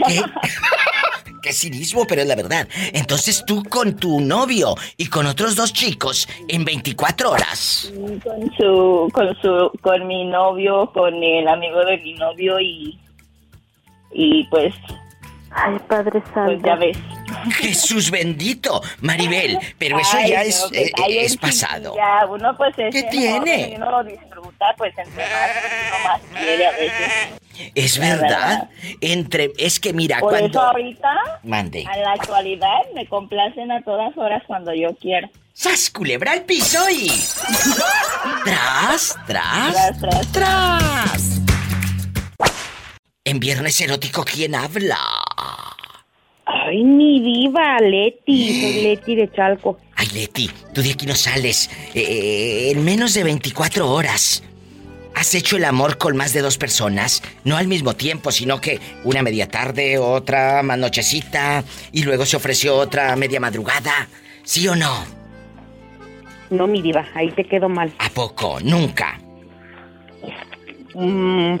¿Qué? 0.06 0.20
Qué 1.46 1.52
cinismo, 1.52 2.04
pero 2.08 2.22
es 2.22 2.26
la 2.26 2.34
verdad. 2.34 2.66
Entonces 2.92 3.44
tú 3.46 3.62
con 3.62 3.94
tu 3.94 4.20
novio 4.20 4.74
y 4.96 5.06
con 5.06 5.26
otros 5.26 5.54
dos 5.54 5.72
chicos 5.72 6.28
en 6.48 6.64
24 6.64 7.30
horas. 7.30 7.92
Con 8.24 8.52
su, 8.56 9.08
con 9.12 9.36
su, 9.40 9.70
con 9.80 10.08
mi 10.08 10.24
novio, 10.24 10.90
con 10.92 11.14
el 11.22 11.46
amigo 11.46 11.84
de 11.84 11.98
mi 11.98 12.14
novio 12.14 12.58
y, 12.58 12.98
y 14.12 14.42
pues 14.48 14.74
Ay, 15.50 15.78
Padre 15.88 16.22
Santo. 16.34 16.44
Pues 16.52 16.62
ya 16.62 16.74
ves. 16.76 16.98
Jesús 17.56 18.10
bendito, 18.10 18.82
Maribel, 19.00 19.58
pero 19.78 19.98
eso 19.98 20.16
Ay, 20.16 20.30
ya 20.30 20.36
no, 20.42 20.48
es, 20.48 20.66
pues, 20.68 20.80
eh, 20.82 20.92
es 21.24 21.36
pasado. 21.36 21.94
Ya, 21.96 22.26
uno 22.26 22.56
pues 22.56 22.74
es 22.78 22.94
¿Qué 22.94 23.02
tiene? 23.04 23.70
y 23.70 23.74
uno 23.76 23.90
lo 23.90 24.04
disfruta, 24.04 24.66
pues 24.76 24.92
entre 24.98 25.24
más, 25.24 25.50
uno 25.88 26.08
más 26.08 26.20
quiere 26.42 26.66
a 26.66 26.70
veces. 26.72 27.40
Es 27.74 27.98
La 27.98 28.08
verdad. 28.16 28.70
Entre, 29.00 29.50
es 29.56 29.80
que 29.80 29.92
mira, 29.94 30.18
Por 30.20 30.30
cuando. 30.30 30.48
eso 30.48 30.60
ahorita, 30.60 31.40
Mande. 31.42 31.86
a 31.90 31.96
la 31.96 32.12
actualidad, 32.12 32.80
me 32.94 33.06
complacen 33.06 33.70
a 33.72 33.80
todas 33.82 34.16
horas 34.18 34.42
cuando 34.46 34.74
yo 34.74 34.94
quiero. 35.00 35.28
¡Sas, 35.54 35.88
culebra 35.90 36.32
al 36.32 36.42
piso 36.42 36.78
y. 36.90 37.08
¡Tras, 38.44 39.16
tras! 39.26 39.72
Tras, 39.72 40.00
tras. 40.00 40.32
¡Tras! 40.32 41.40
En 43.26 43.40
Viernes 43.40 43.80
Erótico, 43.80 44.24
¿quién 44.24 44.54
habla? 44.54 44.96
Ay, 46.44 46.84
mi 46.84 47.20
diva, 47.20 47.76
Leti. 47.80 48.60
Soy 48.60 48.72
Leti 48.84 49.16
de 49.16 49.32
Chalco. 49.32 49.80
Ay, 49.96 50.06
Leti, 50.14 50.48
tú 50.72 50.80
de 50.80 50.92
aquí 50.92 51.06
no 51.06 51.14
sales. 51.16 51.68
Eh, 51.92 52.70
en 52.70 52.84
menos 52.84 53.14
de 53.14 53.24
24 53.24 53.90
horas. 53.90 54.44
¿Has 55.16 55.34
hecho 55.34 55.56
el 55.56 55.64
amor 55.64 55.98
con 55.98 56.16
más 56.16 56.34
de 56.34 56.40
dos 56.40 56.56
personas? 56.56 57.20
No 57.42 57.56
al 57.56 57.66
mismo 57.66 57.94
tiempo, 57.94 58.30
sino 58.30 58.60
que 58.60 58.78
una 59.02 59.24
media 59.24 59.48
tarde, 59.48 59.98
otra 59.98 60.62
más 60.62 60.78
nochecita, 60.78 61.64
y 61.90 62.04
luego 62.04 62.24
se 62.26 62.36
ofreció 62.36 62.76
otra 62.76 63.16
media 63.16 63.40
madrugada. 63.40 64.06
¿Sí 64.44 64.68
o 64.68 64.76
no? 64.76 65.04
No, 66.50 66.68
mi 66.68 66.80
diva, 66.80 67.04
ahí 67.12 67.32
te 67.32 67.42
quedo 67.42 67.68
mal. 67.68 67.92
¿A 67.98 68.08
poco? 68.08 68.60
Nunca. 68.60 69.18
Mm, 70.94 71.56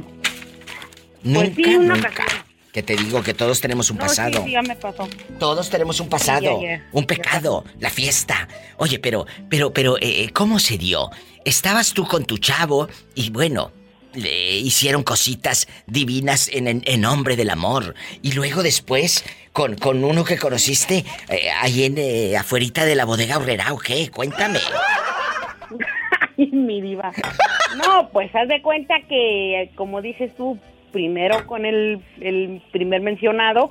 Nunca, 1.26 1.50
Pues 1.54 1.66
sí, 1.66 1.76
una 1.76 1.94
nunca. 1.94 2.08
ocasión. 2.10 2.42
Que 2.72 2.82
te 2.82 2.94
digo 2.96 3.22
que 3.22 3.32
todos 3.32 3.60
tenemos 3.62 3.90
un 3.90 3.96
no, 3.96 4.02
pasado. 4.02 4.44
sí, 4.44 4.50
ya 4.52 4.60
me 4.62 4.76
pasó. 4.76 5.08
Todos 5.38 5.70
tenemos 5.70 5.98
un 6.00 6.08
pasado, 6.10 6.60
un 6.92 7.06
pecado, 7.06 7.64
la 7.80 7.88
fiesta. 7.88 8.48
Oye, 8.76 8.98
pero, 8.98 9.26
pero, 9.48 9.72
pero, 9.72 9.96
eh, 10.00 10.28
¿cómo 10.34 10.58
se 10.58 10.76
dio? 10.76 11.10
Estabas 11.46 11.94
tú 11.94 12.06
con 12.06 12.26
tu 12.26 12.36
chavo 12.36 12.86
y 13.14 13.30
bueno, 13.30 13.72
le 14.12 14.56
hicieron 14.58 15.02
cositas 15.04 15.66
divinas 15.86 16.48
en, 16.52 16.68
en, 16.68 16.82
en 16.84 17.00
nombre 17.00 17.34
del 17.36 17.48
amor. 17.48 17.94
Y 18.20 18.32
luego 18.32 18.62
después, 18.62 19.24
con, 19.52 19.76
con 19.76 20.04
uno 20.04 20.22
que 20.24 20.36
conociste 20.36 21.02
eh, 21.30 21.50
ahí 21.62 21.84
en, 21.84 21.96
eh, 21.96 22.36
afuerita 22.36 22.84
de 22.84 22.94
la 22.94 23.06
bodega 23.06 23.38
horrera, 23.38 23.72
¿o 23.72 23.78
qué? 23.78 24.10
Cuéntame. 24.10 24.58
Ay, 26.38 26.46
mi 26.52 26.82
diva. 26.82 27.10
No, 27.76 28.10
pues 28.10 28.34
haz 28.34 28.48
de 28.48 28.60
cuenta 28.60 28.94
que, 29.08 29.70
como 29.76 30.02
dices 30.02 30.34
tú, 30.36 30.58
primero 30.96 31.46
con 31.46 31.66
el, 31.66 32.00
el 32.22 32.62
primer 32.72 33.02
mencionado. 33.02 33.70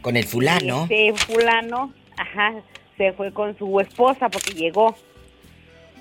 Con 0.00 0.16
el 0.16 0.24
fulano. 0.24 0.88
Este 0.90 1.12
fulano, 1.14 1.92
ajá, 2.16 2.52
se 2.96 3.12
fue 3.12 3.32
con 3.32 3.56
su 3.56 3.78
esposa 3.78 4.28
porque 4.28 4.54
llegó. 4.54 4.96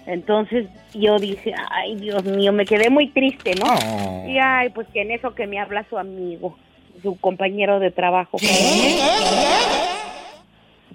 Entonces 0.08 0.66
yo 0.96 1.20
dije, 1.20 1.54
ay 1.70 1.96
Dios 1.98 2.24
mío, 2.24 2.52
me 2.52 2.66
quedé 2.66 2.90
muy 2.90 3.10
triste, 3.10 3.54
¿no? 3.54 3.68
Oh. 3.68 4.26
Y 4.28 4.40
ay, 4.40 4.70
pues 4.70 4.88
que 4.88 5.04
en 5.04 5.12
eso 5.12 5.36
que 5.36 5.46
me 5.46 5.60
habla 5.60 5.86
su 5.92 5.98
amigo, 6.00 6.58
su 7.04 7.20
compañero 7.20 7.80
de 7.80 7.92
trabajo. 7.92 8.40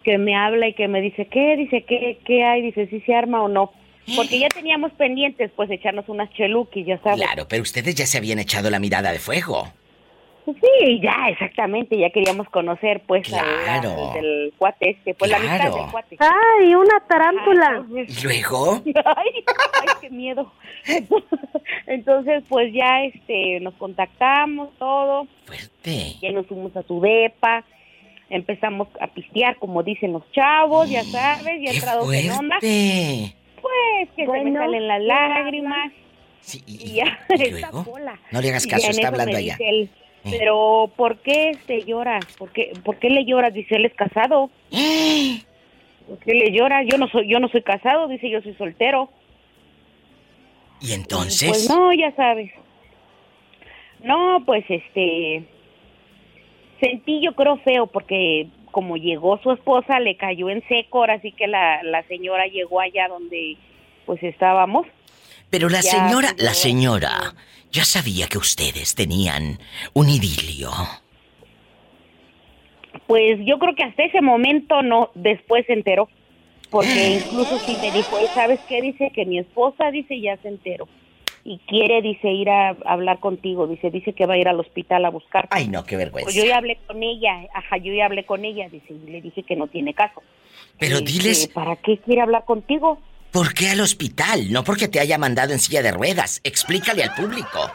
Que 0.02 0.18
me 0.18 0.34
habla 0.34 0.66
y 0.66 0.72
que 0.74 0.88
me 0.88 1.00
dice, 1.00 1.28
¿qué? 1.28 1.56
Dice, 1.56 1.84
¿qué, 1.84 2.18
qué 2.24 2.42
hay? 2.42 2.62
Dice, 2.62 2.88
si 2.88 3.00
se 3.02 3.14
arma 3.14 3.42
o 3.42 3.48
no. 3.48 3.70
Porque 4.16 4.38
ya 4.38 4.48
teníamos 4.48 4.92
pendientes, 4.92 5.50
pues, 5.56 5.70
echarnos 5.70 6.08
unas 6.08 6.30
cheluquis, 6.32 6.86
ya 6.86 6.98
sabes. 7.02 7.20
Claro, 7.20 7.46
pero 7.48 7.62
ustedes 7.62 7.94
ya 7.94 8.06
se 8.06 8.18
habían 8.18 8.38
echado 8.38 8.70
la 8.70 8.78
mirada 8.78 9.12
de 9.12 9.18
fuego. 9.18 9.68
Sí, 10.46 11.00
ya, 11.02 11.28
exactamente, 11.28 11.98
ya 11.98 12.08
queríamos 12.08 12.48
conocer, 12.48 13.02
pues, 13.06 13.30
a 13.34 13.36
la- 13.44 13.64
Claro. 13.82 14.12
del 14.14 14.54
cuate 14.56 14.90
este, 14.90 15.12
pues, 15.14 15.30
la 15.30 15.36
amistad 15.36 15.58
Claro. 15.58 15.76
del 15.82 15.90
cuate. 15.90 16.16
Ay, 16.20 16.74
una 16.74 17.00
tarántula. 17.06 17.84
¿Y 17.90 18.22
luego? 18.24 18.82
Ay, 19.04 19.44
ay, 19.44 19.86
qué 20.00 20.08
miedo. 20.08 20.50
Entonces, 21.86 22.44
pues 22.48 22.72
ya 22.72 23.02
este 23.04 23.60
nos 23.60 23.74
contactamos 23.74 24.70
todo. 24.78 25.26
Fuerte. 25.44 26.14
Ya 26.22 26.30
nos 26.32 26.46
fuimos 26.46 26.74
a 26.76 26.82
su 26.82 27.00
depa. 27.00 27.64
Empezamos 28.30 28.88
a 29.00 29.06
pistear, 29.08 29.56
como 29.56 29.82
dicen 29.82 30.12
los 30.12 30.22
chavos, 30.32 30.88
ya 30.90 31.02
sabes, 31.04 31.60
ya 31.62 31.72
entrados 31.72 32.12
en 32.12 32.30
onda. 32.30 32.56
Pues 33.62 34.08
que 34.16 34.22
se 34.26 34.32
me 34.32 34.42
Bueno, 34.42 34.60
salen 34.60 34.88
las 34.88 35.00
¿qué 35.00 35.06
lágrimas. 35.06 35.92
Sí, 36.40 36.62
Y 36.66 36.94
ya, 36.94 37.18
¿y 37.30 37.42
esa 37.42 37.70
luego? 37.70 37.84
cola. 37.84 38.18
No 38.30 38.40
le 38.40 38.48
hagas 38.50 38.66
Y 38.66 38.68
caso, 38.70 38.84
ya 38.84 38.90
está 38.90 39.08
hablando 39.08 39.36
allá. 39.36 39.56
él, 39.60 39.90
Eh. 40.24 40.30
Pero, 40.38 40.90
¿por 40.96 41.18
qué 41.18 41.50
este 41.50 41.84
llora? 41.84 42.18
¿Por 42.38 42.50
qué, 42.52 42.72
¿Por 42.84 42.96
qué 42.98 43.08
le 43.10 43.24
lloras? 43.24 43.52
Dice, 43.54 43.76
él 43.76 43.84
es 43.84 43.94
casado. 43.94 44.50
¿Por 44.70 46.18
qué 46.20 46.34
le 46.34 46.50
lloras? 46.52 46.86
Yo 46.90 46.98
no 46.98 47.06
soy, 47.08 47.28
yo 47.28 47.38
no 47.38 47.48
soy 47.48 47.62
casado, 47.62 48.08
dice, 48.08 48.28
yo 48.30 48.40
soy 48.42 48.54
soltero. 48.54 49.10
¿Y 50.80 50.92
entonces? 50.92 51.48
Pues 51.48 51.68
no, 51.70 51.92
ya 51.92 52.14
sabes. 52.16 52.50
No, 54.02 54.42
pues 54.46 54.64
este. 54.68 55.44
Sentí 56.80 57.20
yo 57.20 57.34
creo 57.34 57.56
feo 57.58 57.86
porque 57.88 58.46
como 58.70 58.96
llegó 58.96 59.38
su 59.42 59.52
esposa 59.52 60.00
le 60.00 60.16
cayó 60.16 60.48
en 60.50 60.66
seco, 60.68 60.98
ahora 60.98 61.20
sí 61.20 61.32
que 61.32 61.46
la, 61.46 61.82
la 61.82 62.02
señora 62.04 62.46
llegó 62.46 62.80
allá 62.80 63.08
donde 63.08 63.56
pues 64.06 64.22
estábamos. 64.22 64.86
Pero 65.50 65.68
la 65.68 65.80
Ya, 65.80 65.90
señora, 65.90 66.34
la 66.38 66.54
señora, 66.54 67.34
ya 67.70 67.84
sabía 67.84 68.26
que 68.28 68.38
ustedes 68.38 68.94
tenían 68.94 69.58
un 69.94 70.08
idilio. 70.08 70.70
Pues 73.06 73.38
yo 73.44 73.58
creo 73.58 73.74
que 73.74 73.84
hasta 73.84 74.04
ese 74.04 74.20
momento 74.20 74.82
no, 74.82 75.10
después 75.14 75.64
se 75.66 75.72
enteró. 75.72 76.08
Porque 76.70 77.20
incluso 77.24 77.58
si 77.60 77.76
me 77.76 77.90
dijo, 77.90 78.18
"Él, 78.18 78.26
¿sabes 78.34 78.60
qué? 78.68 78.82
Dice 78.82 79.10
que 79.14 79.24
mi 79.24 79.38
esposa, 79.38 79.90
dice, 79.90 80.20
ya 80.20 80.36
se 80.38 80.48
enteró. 80.48 80.88
Y 81.50 81.58
quiere, 81.66 82.02
dice, 82.02 82.28
ir 82.30 82.50
a 82.50 82.76
hablar 82.84 83.20
contigo. 83.20 83.66
Dice, 83.66 83.90
dice 83.90 84.12
que 84.12 84.26
va 84.26 84.34
a 84.34 84.36
ir 84.36 84.48
al 84.48 84.60
hospital 84.60 85.06
a 85.06 85.08
buscar. 85.08 85.48
Ay, 85.50 85.66
no, 85.66 85.82
qué 85.84 85.96
vergüenza. 85.96 86.26
Pues 86.26 86.34
yo 86.34 86.44
ya 86.44 86.58
hablé 86.58 86.78
con 86.86 87.02
ella, 87.02 87.48
ajá, 87.54 87.78
yo 87.78 87.94
ya 87.94 88.04
hablé 88.04 88.24
con 88.24 88.44
ella, 88.44 88.68
dice, 88.68 88.92
y 88.92 89.10
le 89.10 89.22
dije 89.22 89.42
que 89.44 89.56
no 89.56 89.66
tiene 89.66 89.94
caso. 89.94 90.22
Pero 90.78 90.98
Y 90.98 91.04
diles, 91.04 91.48
¿Para 91.48 91.76
qué 91.76 91.96
quiere 91.98 92.20
hablar 92.20 92.44
contigo? 92.44 92.98
¿por 93.30 93.54
qué 93.54 93.70
al 93.70 93.80
hospital? 93.80 94.52
No 94.52 94.62
porque 94.62 94.88
te 94.88 95.00
haya 95.00 95.16
mandado 95.16 95.52
en 95.52 95.58
silla 95.58 95.82
de 95.82 95.92
ruedas. 95.92 96.40
Explícale 96.44 97.02
al 97.02 97.14
público. 97.14 97.70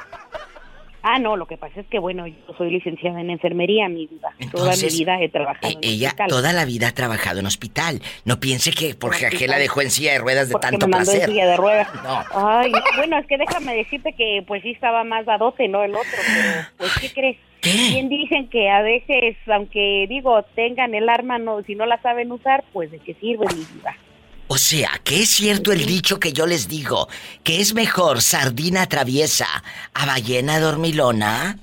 Ah, 1.05 1.19
no, 1.19 1.35
lo 1.35 1.45
que 1.47 1.57
pasa 1.57 1.81
es 1.81 1.87
que, 1.87 1.99
bueno, 1.99 2.25
yo 2.27 2.35
soy 2.57 2.71
licenciada 2.71 3.19
en 3.19 3.29
enfermería, 3.29 3.89
mi 3.89 4.07
vida. 4.07 4.29
Toda 4.29 4.37
mi 4.37 4.45
Entonces, 4.71 4.97
vida 4.97 5.21
he 5.21 5.27
trabajado 5.27 5.67
Eh, 5.67 5.77
en 5.81 5.89
ella 5.89 6.07
hospital. 6.07 6.27
toda 6.29 6.53
la 6.53 6.63
vida 6.63 6.87
ha 6.87 6.91
trabajado 6.93 7.39
en 7.41 7.45
hospital. 7.45 8.01
No 8.23 8.39
piense 8.39 8.71
que 8.71 8.95
porque 8.95 9.25
aquel 9.25 9.49
la 9.51 9.57
dejó 9.57 9.81
en 9.81 9.91
silla 9.91 10.13
de 10.13 10.19
ruedas 10.19 10.47
de 10.47 10.53
Porque 10.53 10.67
tanto 10.67 10.87
me 10.87 10.91
mandó 10.91 11.11
placer. 11.11 11.29
en 11.29 11.35
silla 11.35 11.45
de 11.47 11.57
ruedas. 11.57 11.87
No. 12.03 12.23
Ay, 12.49 12.71
no, 12.71 12.79
bueno, 12.95 13.17
es 13.17 13.27
que 13.27 13.37
déjame 13.37 13.75
decirte 13.75 14.13
que 14.13 14.43
pues 14.47 14.61
sí 14.63 14.71
estaba 14.71 15.03
más 15.03 15.25
dadote, 15.25 15.67
no 15.67 15.83
el 15.83 15.93
otro, 15.93 16.09
pero 16.25 16.67
pues 16.77 16.91
¿qué 17.01 17.11
crees? 17.11 17.37
Bien 17.61 18.09
dicen 18.09 18.49
que 18.49 18.69
a 18.69 18.81
veces, 18.81 19.35
aunque 19.47 20.05
digo, 20.09 20.43
tengan 20.55 20.93
el 20.95 21.07
arma, 21.09 21.37
no, 21.37 21.63
si 21.63 21.75
no 21.75 21.85
la 21.85 22.01
saben 22.01 22.31
usar, 22.31 22.63
pues 22.73 22.91
de 22.91 22.99
qué 22.99 23.13
sirve 23.15 23.45
mi 23.53 23.63
vida. 23.75 23.95
O 24.53 24.57
sea, 24.59 25.01
que 25.03 25.23
es 25.23 25.29
cierto 25.29 25.71
el 25.71 25.83
dicho 25.83 26.19
que 26.19 26.31
yo 26.31 26.45
les 26.45 26.67
digo, 26.67 27.07
que 27.43 27.59
es 27.59 27.73
mejor 27.73 28.21
sardina 28.21 28.85
traviesa 28.85 29.47
a 29.95 30.05
ballena 30.05 30.59
dormilona. 30.59 31.57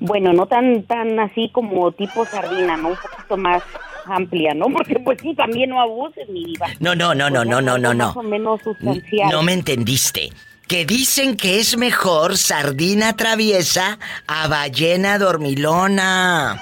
Bueno, 0.00 0.34
no 0.34 0.44
tan 0.44 0.82
tan 0.82 1.18
así 1.18 1.48
como 1.50 1.92
tipo 1.92 2.26
sardina, 2.26 2.76
¿no? 2.76 2.90
Un 2.90 2.96
poquito 2.96 3.36
más 3.38 3.62
amplia, 4.04 4.52
¿no? 4.52 4.66
Porque 4.66 4.98
pues 4.98 5.18
sí, 5.22 5.34
también 5.34 5.70
no 5.70 5.80
abuses, 5.80 6.28
mi 6.28 6.44
vida. 6.44 6.66
No, 6.78 6.94
no, 6.94 7.14
no, 7.14 7.30
no, 7.30 7.42
no, 7.42 7.62
no, 7.62 7.78
no, 7.78 7.94
Más 7.94 8.14
no. 8.14 8.20
o 8.20 8.22
menos 8.22 8.60
sustancial. 8.60 9.30
No 9.30 9.42
me 9.42 9.54
entendiste. 9.54 10.28
Que 10.68 10.84
dicen 10.84 11.38
que 11.38 11.58
es 11.58 11.78
mejor 11.78 12.36
sardina 12.36 13.16
traviesa 13.16 13.98
a 14.26 14.46
ballena 14.46 15.16
dormilona. 15.16 16.60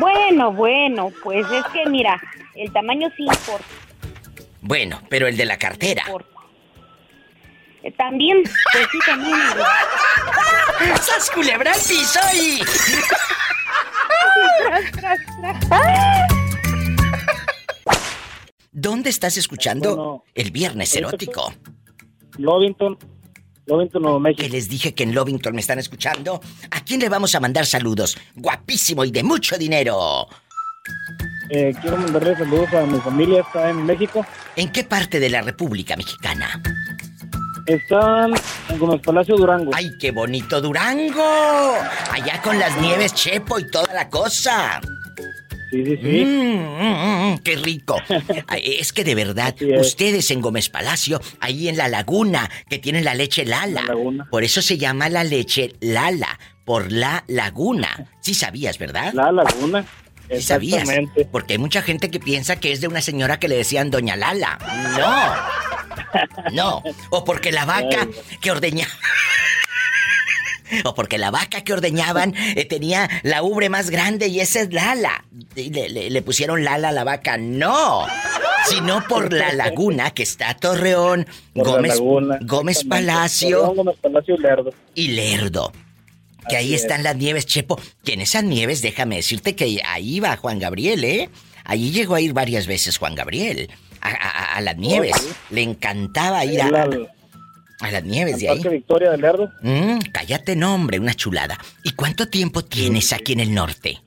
Bueno, 0.00 0.50
bueno, 0.52 1.12
pues 1.22 1.46
es 1.52 1.64
que 1.66 1.88
mira, 1.88 2.20
el 2.56 2.72
tamaño 2.72 3.08
sí 3.16 3.24
importa. 3.24 3.64
Bueno, 4.60 5.00
pero 5.08 5.26
el 5.26 5.36
de 5.36 5.44
la 5.44 5.58
cartera. 5.58 6.04
Eh, 7.82 7.92
También, 7.92 8.42
pues 8.42 8.86
sí, 8.90 8.98
también. 9.06 9.38
¡Sas 11.00 11.30
culebra 11.30 11.72
al 11.72 11.80
piso 11.80 12.20
y... 12.34 12.60
¿Dónde 18.72 19.10
estás 19.10 19.36
escuchando 19.36 20.24
el 20.34 20.50
viernes 20.50 20.94
erótico? 20.96 21.52
Lovington, 22.36 22.98
Lovington, 23.66 24.02
Nuevo 24.02 24.20
México. 24.20 24.42
Que 24.42 24.50
les 24.50 24.68
dije 24.68 24.94
que 24.94 25.04
en 25.04 25.14
Lovington 25.14 25.54
me 25.54 25.60
están 25.60 25.78
escuchando. 25.78 26.40
¿A 26.70 26.80
quién 26.84 27.00
le 27.00 27.08
vamos 27.08 27.34
a 27.34 27.40
mandar 27.40 27.66
saludos? 27.66 28.18
Guapísimo 28.34 29.04
y 29.04 29.10
de 29.10 29.22
mucho 29.22 29.56
dinero. 29.56 30.28
Eh, 31.48 31.74
quiero 31.80 31.96
mandarle 31.96 32.36
saludos 32.36 32.72
a 32.74 32.82
mi 32.86 32.98
familia, 33.00 33.40
está 33.40 33.70
en 33.70 33.84
México. 33.84 34.26
¿En 34.56 34.70
qué 34.70 34.84
parte 34.84 35.20
de 35.20 35.30
la 35.30 35.42
República 35.42 35.96
Mexicana? 35.96 36.60
Están 37.66 38.32
en 38.68 38.78
Gómez 38.78 39.00
Palacio 39.02 39.36
Durango. 39.36 39.72
¡Ay, 39.74 39.90
qué 39.98 40.12
bonito 40.12 40.60
Durango! 40.60 41.74
Allá 42.12 42.40
con 42.42 42.58
las 42.58 42.80
nieves 42.80 43.12
Chepo 43.14 43.58
y 43.58 43.68
toda 43.70 43.92
la 43.92 44.08
cosa. 44.08 44.80
Sí, 45.70 45.84
sí, 45.84 45.96
sí. 45.96 46.24
Mm, 46.24 46.58
mm, 46.58 47.32
mm, 47.32 47.38
¡Qué 47.38 47.56
rico! 47.56 47.96
Es 48.62 48.92
que 48.92 49.02
de 49.02 49.16
verdad, 49.16 49.54
ustedes 49.78 50.30
en 50.30 50.40
Gómez 50.40 50.68
Palacio, 50.68 51.20
ahí 51.40 51.68
en 51.68 51.76
la 51.76 51.88
laguna, 51.88 52.48
que 52.68 52.78
tienen 52.78 53.04
la 53.04 53.14
leche 53.14 53.44
Lala. 53.44 53.82
Por 54.30 54.44
eso 54.44 54.62
se 54.62 54.78
llama 54.78 55.08
la 55.08 55.24
leche 55.24 55.74
Lala, 55.80 56.38
por 56.64 56.92
la 56.92 57.24
laguna. 57.26 58.06
Sí 58.20 58.34
sabías, 58.34 58.78
¿verdad? 58.78 59.12
La 59.12 59.32
laguna. 59.32 59.84
Sí 60.30 60.42
sabías. 60.42 60.88
Porque 61.30 61.54
hay 61.54 61.58
mucha 61.58 61.82
gente 61.82 62.10
que 62.10 62.18
piensa 62.20 62.56
que 62.56 62.72
es 62.72 62.80
de 62.80 62.88
una 62.88 63.00
señora 63.00 63.38
que 63.38 63.48
le 63.48 63.56
decían 63.56 63.90
Doña 63.90 64.16
Lala. 64.16 64.58
No. 64.98 65.66
No. 66.52 66.82
O 67.10 67.24
porque 67.24 67.52
la 67.52 67.64
vaca 67.64 68.06
que 68.40 68.50
ordeñaba. 68.50 68.90
O 70.84 70.94
porque 70.94 71.16
la 71.16 71.30
vaca 71.30 71.62
que 71.62 71.72
ordeñaban 71.72 72.34
eh, 72.56 72.64
tenía 72.64 73.08
la 73.22 73.42
ubre 73.44 73.68
más 73.68 73.88
grande 73.90 74.26
y 74.26 74.40
esa 74.40 74.60
es 74.62 74.72
Lala. 74.72 75.24
Y 75.54 75.70
le, 75.70 75.88
le- 75.88 76.10
le 76.10 76.22
pusieron 76.22 76.64
Lala 76.64 76.88
a 76.88 76.92
la 76.92 77.04
vaca. 77.04 77.36
No. 77.38 78.04
Sino 78.68 79.02
por 79.08 79.32
la 79.32 79.52
laguna 79.52 80.10
que 80.10 80.24
está 80.24 80.54
Torreón, 80.54 81.26
Por 81.54 81.66
Gómez, 81.68 82.00
Gómez. 82.00 82.84
Palacio 82.84 83.58
Torreón, 83.60 83.76
Gómez 83.76 83.96
Palacio 84.02 84.34
y 84.34 84.38
Lerdo. 84.38 84.74
y 84.94 85.08
Lerdo. 85.08 85.72
Que 86.48 86.56
ahí 86.56 86.74
es. 86.74 86.82
están 86.82 87.02
las 87.02 87.16
nieves, 87.16 87.46
Chepo. 87.46 87.80
Que 88.04 88.12
en 88.14 88.20
esas 88.20 88.44
nieves, 88.44 88.82
déjame 88.82 89.16
decirte 89.16 89.54
que 89.56 89.80
ahí 89.84 90.20
va 90.20 90.36
Juan 90.36 90.58
Gabriel, 90.58 91.04
¿eh? 91.04 91.30
Allí 91.64 91.90
llegó 91.90 92.14
a 92.14 92.20
ir 92.20 92.32
varias 92.32 92.66
veces 92.66 92.96
Juan 92.98 93.14
Gabriel. 93.14 93.68
A, 94.00 94.08
a- 94.10 94.54
a 94.56 94.60
las 94.60 94.76
nieves. 94.76 95.12
Oh, 95.16 95.18
sí. 95.18 95.28
Le 95.50 95.62
encantaba 95.62 96.44
ir 96.44 96.60
a, 96.62 96.70
las 97.90 98.04
nieves 98.04 98.38
de 98.40 98.46
Parque 98.46 98.68
ahí. 98.68 98.74
Victoria 98.74 99.10
del 99.10 99.20
Lerdo. 99.20 99.50
Mm, 99.62 99.98
cállate, 100.12 100.54
nombre, 100.54 100.98
una 101.00 101.14
chulada. 101.14 101.58
¿Y 101.82 101.90
cuánto 101.92 102.28
tiempo 102.28 102.62
tienes 102.64 103.12
aquí 103.12 103.32
en 103.32 103.40
el 103.40 103.52
norte? 103.52 104.00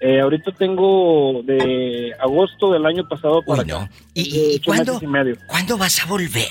Eh, 0.00 0.20
ahorita 0.20 0.52
tengo 0.52 1.42
de 1.42 2.12
agosto 2.20 2.72
del 2.72 2.86
año 2.86 3.08
pasado 3.08 3.42
para 3.44 3.62
Uy, 3.62 3.68
no. 3.68 3.76
acá. 3.78 3.90
¿Y, 4.14 4.22
Tengo 4.30 4.36
y- 4.36 4.52
y 4.52 4.54
ocho 4.54 4.64
cuándo, 4.64 5.00
y 5.32 5.34
cuándo 5.48 5.76
vas 5.78 6.00
a 6.00 6.06
volver? 6.06 6.46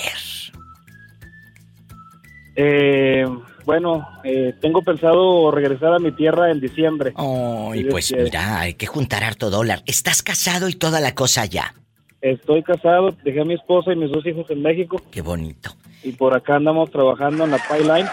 Eh, 2.56 3.26
bueno, 3.68 4.08
eh, 4.24 4.54
tengo 4.62 4.82
pensado 4.82 5.52
regresar 5.52 5.94
a 5.94 6.00
mi 6.00 6.14
tierra 6.14 6.52
en 6.52 6.62
diciembre. 6.62 7.12
Si 7.18 7.80
Dios 7.80 7.92
pues 7.92 8.08
quiere. 8.08 8.24
mira, 8.24 8.62
hay 8.62 8.76
que 8.76 8.88
juntar 8.88 9.26
harto 9.26 9.50
dólar. 9.50 9.84
¿Estás 9.86 10.24
casado 10.24 10.70
y 10.70 10.74
toda 10.74 11.02
la 11.02 11.14
cosa 11.14 11.44
ya? 11.44 11.76
Estoy 12.22 12.64
casado, 12.64 13.14
dejé 13.26 13.42
a 13.42 13.44
mi 13.44 13.56
esposa 13.56 13.92
y 13.92 13.98
mis 13.98 14.10
dos 14.10 14.26
hijos 14.26 14.50
en 14.52 14.62
México. 14.62 15.02
Qué 15.12 15.22
bonito. 15.22 15.76
Y 16.02 16.14
por 16.14 16.34
acá 16.34 16.56
andamos 16.56 16.92
trabajando 16.92 17.44
en 17.44 17.52
la 17.52 17.58
pipeline. 17.58 18.08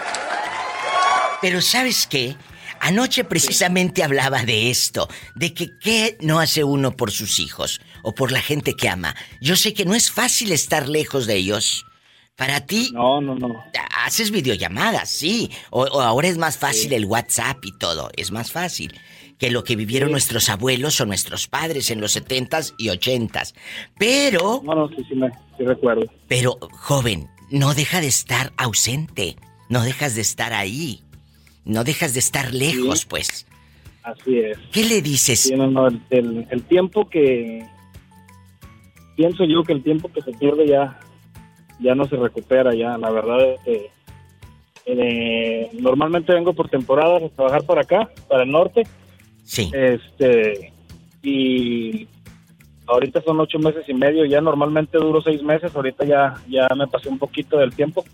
Pero 1.41 1.61
¿sabes 1.61 2.05
qué? 2.05 2.35
Anoche 2.81 3.23
precisamente 3.23 4.03
hablaba 4.03 4.43
de 4.43 4.69
esto, 4.69 5.07
de 5.35 5.53
que 5.53 5.69
qué 5.81 6.17
no 6.19 6.41
hace 6.41 6.65
uno 6.65 6.97
por 6.97 7.11
sus 7.11 7.39
hijos 7.39 7.79
o 8.03 8.13
por 8.13 8.33
la 8.33 8.41
gente 8.41 8.73
que 8.73 8.89
ama. 8.89 9.15
Yo 9.39 9.55
sé 9.55 9.73
que 9.73 9.85
no 9.85 9.95
es 9.95 10.11
fácil 10.11 10.51
estar 10.51 10.89
lejos 10.89 11.27
de 11.27 11.37
ellos. 11.37 11.85
Para 12.35 12.65
ti... 12.65 12.89
No, 12.93 13.21
no, 13.21 13.35
no. 13.35 13.63
Haces 14.03 14.29
videollamadas, 14.31 15.09
sí. 15.09 15.49
O, 15.71 15.83
o 15.83 16.01
ahora 16.01 16.27
es 16.27 16.37
más 16.37 16.57
fácil 16.57 16.93
el 16.93 17.05
WhatsApp 17.05 17.63
y 17.65 17.71
todo. 17.77 18.09
Es 18.17 18.31
más 18.31 18.51
fácil 18.51 18.93
que 19.39 19.49
lo 19.51 19.63
que 19.63 19.75
vivieron 19.75 20.11
nuestros 20.11 20.49
abuelos 20.49 20.99
o 21.01 21.05
nuestros 21.05 21.47
padres 21.47 21.89
en 21.91 22.01
los 22.01 22.15
70s 22.15 22.73
y 22.77 22.87
80s. 22.89 23.53
Pero... 23.97 24.61
No, 24.63 24.75
no, 24.75 24.89
sí, 24.89 24.97
sí, 25.09 25.15
me, 25.15 25.29
sí 25.57 25.63
recuerdo. 25.65 26.03
Pero, 26.27 26.57
joven, 26.71 27.29
no 27.49 27.73
deja 27.73 28.01
de 28.01 28.07
estar 28.07 28.51
ausente. 28.57 29.35
No 29.69 29.81
dejas 29.83 30.15
de 30.15 30.21
estar 30.21 30.53
ahí. 30.53 31.01
No 31.63 31.83
dejas 31.83 32.13
de 32.13 32.19
estar 32.19 32.53
lejos, 32.53 33.05
pues. 33.05 33.47
Así 34.03 34.37
es. 34.37 34.57
¿Qué 34.71 34.83
le 34.85 35.01
dices? 35.01 35.39
Sí, 35.41 35.55
no, 35.55 35.67
no, 35.67 35.87
el, 35.87 35.99
el- 36.11 36.47
el 36.51 36.63
tiempo 36.63 37.09
que... 37.09 37.65
Pienso 39.15 39.45
yo 39.45 39.63
que 39.63 39.73
el 39.73 39.81
tiempo 39.83 40.11
que 40.11 40.21
se 40.21 40.31
pierde 40.33 40.67
ya, 40.67 40.99
ya 41.79 41.95
no 41.95 42.05
se 42.05 42.15
recupera, 42.15 42.73
ya. 42.73 42.97
La 42.97 43.09
verdad 43.09 43.53
es 43.53 43.59
que... 43.61 43.91
eh, 44.85 45.69
normalmente 45.73 46.33
vengo 46.33 46.53
por 46.53 46.69
temporadas 46.69 47.23
a 47.23 47.29
trabajar 47.29 47.63
para 47.63 47.81
acá, 47.81 48.09
para 48.27 48.43
el 48.43 48.51
norte. 48.51 48.83
Sí. 49.43 49.71
Este... 49.73 50.73
Y... 51.23 52.07
Ahorita 52.87 53.19
son 53.23 53.39
ocho 53.39 53.57
meses 53.57 53.83
y 53.87 53.95
medio, 53.95 54.25
ya 54.25 54.41
normalmente 54.41 54.99
duro 54.99 55.19
seis 55.19 55.41
meses, 55.41 55.75
ahorita 55.75 56.05
ya, 56.05 56.35
ya 56.47 56.67
me 56.75 56.85
pasé 56.85 57.09
un 57.09 57.17
poquito 57.17 57.57
del 57.57 57.75
tiempo. 57.75 58.05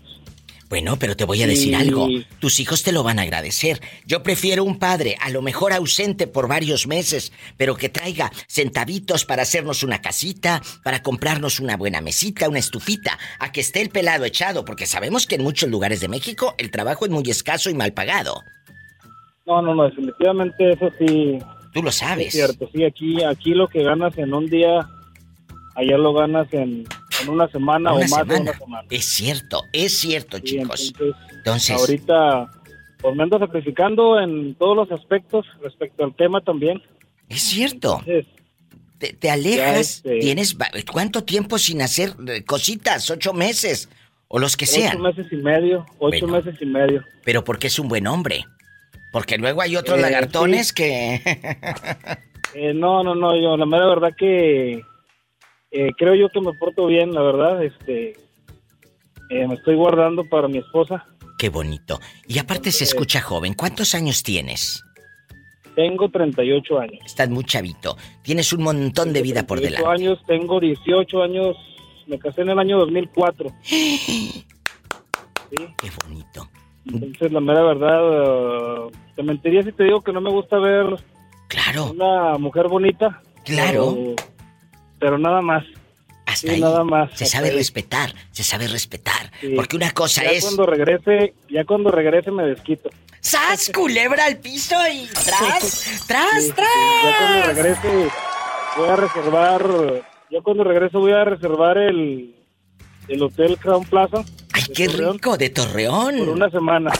Bueno, 0.72 0.96
pero 0.98 1.14
te 1.14 1.26
voy 1.26 1.42
a 1.42 1.46
decir 1.46 1.76
algo. 1.76 2.08
Tus 2.38 2.58
hijos 2.58 2.82
te 2.82 2.92
lo 2.92 3.02
van 3.02 3.18
a 3.18 3.22
agradecer. 3.24 3.82
Yo 4.06 4.22
prefiero 4.22 4.64
un 4.64 4.78
padre, 4.78 5.18
a 5.20 5.28
lo 5.28 5.42
mejor 5.42 5.74
ausente 5.74 6.26
por 6.26 6.48
varios 6.48 6.86
meses, 6.86 7.30
pero 7.58 7.76
que 7.76 7.90
traiga 7.90 8.30
centavitos 8.48 9.26
para 9.26 9.42
hacernos 9.42 9.82
una 9.82 10.00
casita, 10.00 10.62
para 10.82 11.02
comprarnos 11.02 11.60
una 11.60 11.76
buena 11.76 12.00
mesita, 12.00 12.48
una 12.48 12.58
estufita, 12.58 13.18
a 13.38 13.52
que 13.52 13.60
esté 13.60 13.82
el 13.82 13.90
pelado 13.90 14.24
echado, 14.24 14.64
porque 14.64 14.86
sabemos 14.86 15.26
que 15.26 15.34
en 15.34 15.42
muchos 15.42 15.68
lugares 15.68 16.00
de 16.00 16.08
México 16.08 16.54
el 16.56 16.70
trabajo 16.70 17.04
es 17.04 17.10
muy 17.10 17.24
escaso 17.28 17.68
y 17.68 17.74
mal 17.74 17.92
pagado. 17.92 18.40
No, 19.44 19.60
no, 19.60 19.74
no, 19.74 19.84
definitivamente 19.84 20.72
eso 20.72 20.88
sí. 20.98 21.38
Tú 21.74 21.82
lo 21.82 21.92
sabes. 21.92 22.28
Es 22.28 22.32
cierto, 22.32 22.70
sí, 22.72 22.82
aquí, 22.82 23.22
aquí 23.22 23.50
lo 23.50 23.68
que 23.68 23.82
ganas 23.82 24.16
en 24.16 24.32
un 24.32 24.46
día, 24.48 24.88
allá 25.74 25.98
lo 25.98 26.14
ganas 26.14 26.50
en, 26.54 26.86
en 27.22 27.28
una 27.30 27.48
semana 27.48 27.92
Una 27.92 28.04
o 28.06 28.08
más 28.08 28.26
de 28.28 28.40
una 28.40 28.52
semana. 28.58 28.88
Es 28.90 29.06
cierto, 29.06 29.62
es 29.72 29.98
cierto, 29.98 30.36
Sí, 30.38 30.42
chicos. 30.44 30.92
entonces, 30.98 31.14
Entonces, 31.36 31.76
ahorita, 31.76 32.50
pues 33.00 33.16
me 33.16 33.22
ando 33.22 33.38
sacrificando 33.38 34.20
en 34.20 34.54
todos 34.56 34.76
los 34.76 34.92
aspectos 34.92 35.46
respecto 35.62 36.04
al 36.04 36.14
tema 36.14 36.40
también. 36.40 36.82
es 37.28 37.42
cierto. 37.42 38.00
Entonces, 38.06 38.26
Te, 38.98 39.12
te 39.14 39.30
alejas, 39.30 39.96
este- 39.96 40.18
tienes 40.20 40.56
cuánto 40.92 41.24
tiempo 41.24 41.58
sin 41.58 41.82
hacer 41.82 42.14
eh, 42.28 42.44
cositas, 42.44 43.10
ocho 43.10 43.32
meses 43.32 43.88
o 44.28 44.38
los 44.38 44.56
que 44.56 44.64
sean. 44.66 44.92
ocho 44.92 45.00
meses 45.02 45.26
y 45.32 45.36
medio, 45.36 45.80
ocho 45.98 46.26
Bueno. 46.26 46.28
meses 46.28 46.54
y 46.60 46.66
medio. 46.66 47.02
Pero 47.24 47.42
porque 47.42 47.66
es 47.66 47.78
un 47.80 47.88
buen 47.88 48.06
hombre. 48.06 48.44
Porque 49.12 49.36
luego 49.38 49.60
hay 49.60 49.74
otros 49.76 49.98
Eh, 49.98 50.02
lagartones 50.02 50.72
que. 50.72 51.20
Eh, 52.54 52.72
no, 52.74 53.02
no, 53.02 53.14
no, 53.14 53.34
yo 53.40 53.56
la 53.56 53.66
mera 53.66 53.86
verdad 53.86 54.10
que 54.16 54.82
eh, 55.72 55.90
creo 55.96 56.14
yo 56.14 56.28
que 56.28 56.40
me 56.40 56.52
porto 56.54 56.86
bien, 56.86 57.12
la 57.12 57.22
verdad, 57.22 57.64
este, 57.64 58.12
eh, 59.30 59.48
me 59.48 59.54
estoy 59.54 59.74
guardando 59.74 60.24
para 60.28 60.46
mi 60.46 60.58
esposa. 60.58 61.06
Qué 61.38 61.48
bonito. 61.48 61.98
Y 62.28 62.38
aparte 62.38 62.70
se 62.70 62.84
escucha 62.84 63.20
joven. 63.20 63.54
¿Cuántos 63.54 63.94
años 63.94 64.22
tienes? 64.22 64.84
Tengo 65.74 66.10
38 66.10 66.78
años. 66.78 67.00
Estás 67.04 67.30
muy 67.30 67.44
chavito. 67.44 67.96
Tienes 68.22 68.52
un 68.52 68.62
montón 68.62 69.12
de 69.14 69.22
vida 69.22 69.46
por 69.46 69.58
18 69.58 69.82
delante. 69.82 70.02
años, 70.02 70.18
tengo 70.26 70.60
18 70.60 71.22
años, 71.22 71.56
me 72.06 72.18
casé 72.18 72.42
en 72.42 72.50
el 72.50 72.58
año 72.58 72.78
2004. 72.78 73.50
Qué 75.50 75.90
bonito. 76.04 76.48
Entonces, 76.84 77.32
la 77.32 77.40
mera 77.40 77.62
verdad, 77.62 78.88
eh, 78.88 78.90
te 79.16 79.22
mentiría 79.22 79.62
si 79.62 79.72
te 79.72 79.84
digo 79.84 80.02
que 80.02 80.12
no 80.12 80.20
me 80.20 80.30
gusta 80.30 80.58
ver 80.58 80.96
claro. 81.48 81.92
una 81.92 82.36
mujer 82.38 82.68
bonita. 82.68 83.22
Claro. 83.44 83.94
Pero, 83.94 84.14
pero 85.02 85.18
nada 85.18 85.42
más. 85.42 85.64
Hasta 86.24 86.46
Sí, 86.46 86.54
ahí. 86.54 86.60
nada 86.60 86.84
más. 86.84 87.10
Se 87.18 87.26
sabe 87.26 87.48
ahí. 87.50 87.56
respetar, 87.56 88.14
se 88.30 88.44
sabe 88.44 88.68
respetar. 88.68 89.32
Sí. 89.40 89.52
Porque 89.56 89.74
una 89.76 89.90
cosa 89.90 90.22
ya 90.22 90.30
es. 90.30 90.44
cuando 90.44 90.64
regrese, 90.66 91.34
ya 91.50 91.64
cuando 91.64 91.90
regrese 91.90 92.30
me 92.30 92.44
desquito. 92.44 92.88
¡Sas, 93.20 93.70
culebra 93.74 94.24
al 94.26 94.38
piso 94.38 94.76
y 94.92 95.06
tras, 95.08 96.04
tras, 96.06 96.42
Sí, 96.44 96.52
tras! 96.52 96.68
Ya 97.02 97.18
cuando 97.18 97.46
regrese 97.48 98.08
voy 98.76 98.88
a 98.88 98.96
reservar, 98.96 100.02
ya 100.30 100.40
cuando 100.42 100.64
regrese 100.64 100.96
voy 100.96 101.12
a 101.12 101.24
reservar 101.24 101.78
el, 101.78 102.34
el 103.08 103.22
hotel 103.22 103.58
Crown 103.58 103.84
Plaza. 103.84 104.24
¡Ay, 104.52 104.62
qué 104.74 104.86
rico! 104.88 105.36
De 105.36 105.50
Torreón. 105.50 106.18
Por 106.18 106.28
una 106.28 106.50
semana. 106.50 106.92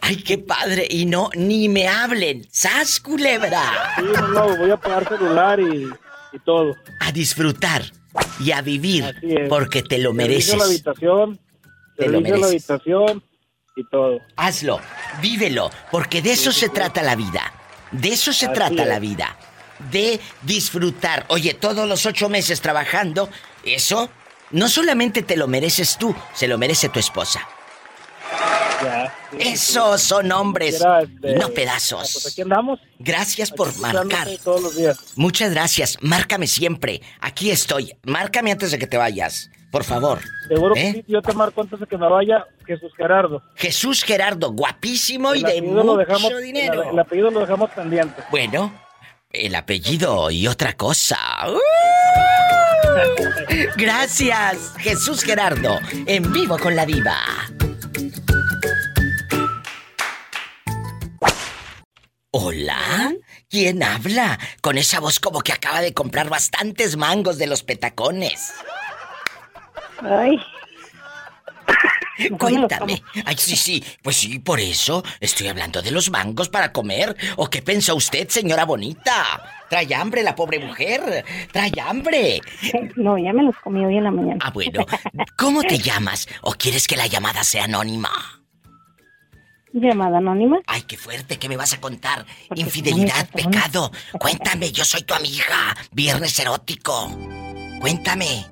¡Ay, 0.00 0.16
qué 0.22 0.38
padre! 0.38 0.86
Y 0.88 1.06
no, 1.06 1.30
ni 1.34 1.68
me 1.68 1.88
hablen. 1.88 2.46
¡Sas, 2.50 3.00
culebra! 3.00 3.94
Sí, 3.96 4.04
no, 4.14 4.28
no, 4.28 4.56
voy 4.56 4.70
a 4.70 4.76
pagar 4.76 5.08
celular 5.08 5.58
y, 5.60 5.88
y 6.32 6.38
todo. 6.40 6.76
A 7.00 7.12
disfrutar 7.12 7.82
y 8.40 8.52
a 8.52 8.62
vivir. 8.62 9.04
Así 9.04 9.34
es. 9.34 9.48
Porque 9.48 9.82
te 9.82 9.98
lo 9.98 10.12
Servicio 10.14 10.54
a 10.54 10.56
la 10.58 10.64
mereces. 10.64 10.86
habitación, 10.86 11.40
Te 11.96 12.08
lo 12.08 12.18
a 12.18 12.20
la 12.20 12.28
mereces. 12.28 12.70
habitación, 12.70 13.22
y 13.76 13.84
todo. 13.88 14.18
Hazlo, 14.36 14.80
vívelo, 15.22 15.70
porque 15.90 16.20
de 16.22 16.32
eso 16.32 16.52
se 16.52 16.68
trata 16.68 17.02
la 17.02 17.14
vida. 17.16 17.52
De 17.92 18.08
eso 18.10 18.32
se 18.32 18.46
Así 18.46 18.54
trata 18.54 18.82
es. 18.82 18.88
la 18.88 18.98
vida. 18.98 19.36
De 19.90 20.20
disfrutar. 20.42 21.24
Oye, 21.28 21.54
todos 21.54 21.88
los 21.88 22.04
ocho 22.06 22.28
meses 22.28 22.60
trabajando, 22.60 23.30
eso 23.64 24.10
no 24.50 24.68
solamente 24.68 25.22
te 25.22 25.36
lo 25.36 25.46
mereces 25.48 25.96
tú, 25.96 26.14
se 26.34 26.48
lo 26.48 26.58
merece 26.58 26.88
tu 26.88 26.98
esposa. 26.98 27.46
Ya. 28.82 29.14
Esos 29.38 30.02
son 30.02 30.30
hombres, 30.32 30.82
este, 31.02 31.36
no 31.36 31.50
pedazos. 31.50 32.12
Pues 32.12 32.32
aquí 32.32 32.42
andamos. 32.42 32.80
Gracias 32.98 33.50
por 33.50 33.76
marcar. 33.78 34.28
todos 34.42 34.62
los 34.62 34.76
días. 34.76 34.98
Muchas 35.16 35.52
gracias. 35.52 35.98
Márcame 36.00 36.46
siempre. 36.46 37.00
Aquí 37.20 37.50
estoy. 37.50 37.94
Márcame 38.04 38.52
antes 38.52 38.70
de 38.70 38.78
que 38.78 38.86
te 38.86 38.96
vayas. 38.96 39.50
Por 39.70 39.84
favor. 39.84 40.18
Seguro 40.48 40.74
¿Eh? 40.76 40.80
que 40.80 40.92
sí, 40.92 41.04
yo 41.06 41.22
te 41.22 41.32
marco 41.32 41.60
antes 41.60 41.78
de 41.78 41.86
que 41.86 41.96
me 41.96 42.08
vaya 42.08 42.44
Jesús 42.66 42.92
Gerardo. 42.96 43.42
Jesús 43.54 44.02
Gerardo, 44.02 44.52
guapísimo 44.52 45.34
y 45.34 45.42
de 45.42 45.62
mucho 45.62 45.96
dejamos, 45.96 46.42
dinero. 46.42 46.82
El, 46.82 46.88
el 46.90 46.98
apellido 46.98 47.30
lo 47.30 47.40
dejamos 47.40 47.70
pendiente. 47.70 48.22
Bueno, 48.30 48.72
el 49.30 49.54
apellido 49.54 50.30
y 50.30 50.48
otra 50.48 50.72
cosa. 50.72 51.18
¡Uh! 51.48 51.58
Gracias, 53.76 54.74
Jesús 54.78 55.22
Gerardo, 55.22 55.78
en 56.06 56.32
vivo 56.32 56.58
con 56.58 56.74
la 56.74 56.84
diva. 56.84 57.16
Hola, 62.32 63.12
¿quién 63.48 63.82
habla? 63.82 64.38
Con 64.60 64.78
esa 64.78 65.00
voz 65.00 65.18
como 65.18 65.40
que 65.40 65.52
acaba 65.52 65.80
de 65.80 65.92
comprar 65.92 66.28
bastantes 66.28 66.96
mangos 66.96 67.38
de 67.38 67.48
los 67.48 67.64
petacones. 67.64 68.52
Ay. 70.00 70.38
Cuéntame. 72.38 73.02
Ay, 73.24 73.36
sí, 73.36 73.56
sí. 73.56 73.84
Pues 74.00 74.16
sí, 74.16 74.38
por 74.38 74.60
eso 74.60 75.02
estoy 75.18 75.48
hablando 75.48 75.82
de 75.82 75.90
los 75.90 76.08
mangos 76.10 76.48
para 76.48 76.72
comer. 76.72 77.16
¿O 77.34 77.50
qué 77.50 77.62
pensó 77.62 77.96
usted, 77.96 78.28
señora 78.28 78.64
bonita? 78.64 79.42
Trae 79.68 79.92
hambre 79.92 80.22
la 80.22 80.36
pobre 80.36 80.60
mujer. 80.60 81.24
Trae 81.50 81.72
hambre. 81.82 82.40
No, 82.94 83.18
ya 83.18 83.32
me 83.32 83.42
los 83.42 83.56
comí 83.56 83.84
hoy 83.84 83.96
en 83.96 84.04
la 84.04 84.10
mañana. 84.12 84.38
Ah, 84.40 84.50
bueno. 84.50 84.86
¿Cómo 85.36 85.62
te 85.62 85.78
llamas? 85.78 86.28
¿O 86.42 86.52
quieres 86.52 86.86
que 86.86 86.96
la 86.96 87.08
llamada 87.08 87.42
sea 87.42 87.64
anónima? 87.64 88.39
¿Llamada 89.72 90.18
anónima? 90.18 90.58
Ay, 90.66 90.82
qué 90.82 90.96
fuerte, 90.96 91.38
¿qué 91.38 91.48
me 91.48 91.56
vas 91.56 91.72
a 91.72 91.80
contar? 91.80 92.26
Infidelidad, 92.54 93.28
pecado. 93.30 93.92
Cuéntame, 94.18 94.72
yo 94.72 94.84
soy 94.84 95.02
tu 95.02 95.14
amiga. 95.14 95.76
Viernes 95.92 96.38
erótico. 96.38 97.10
Cuéntame. 97.80 98.46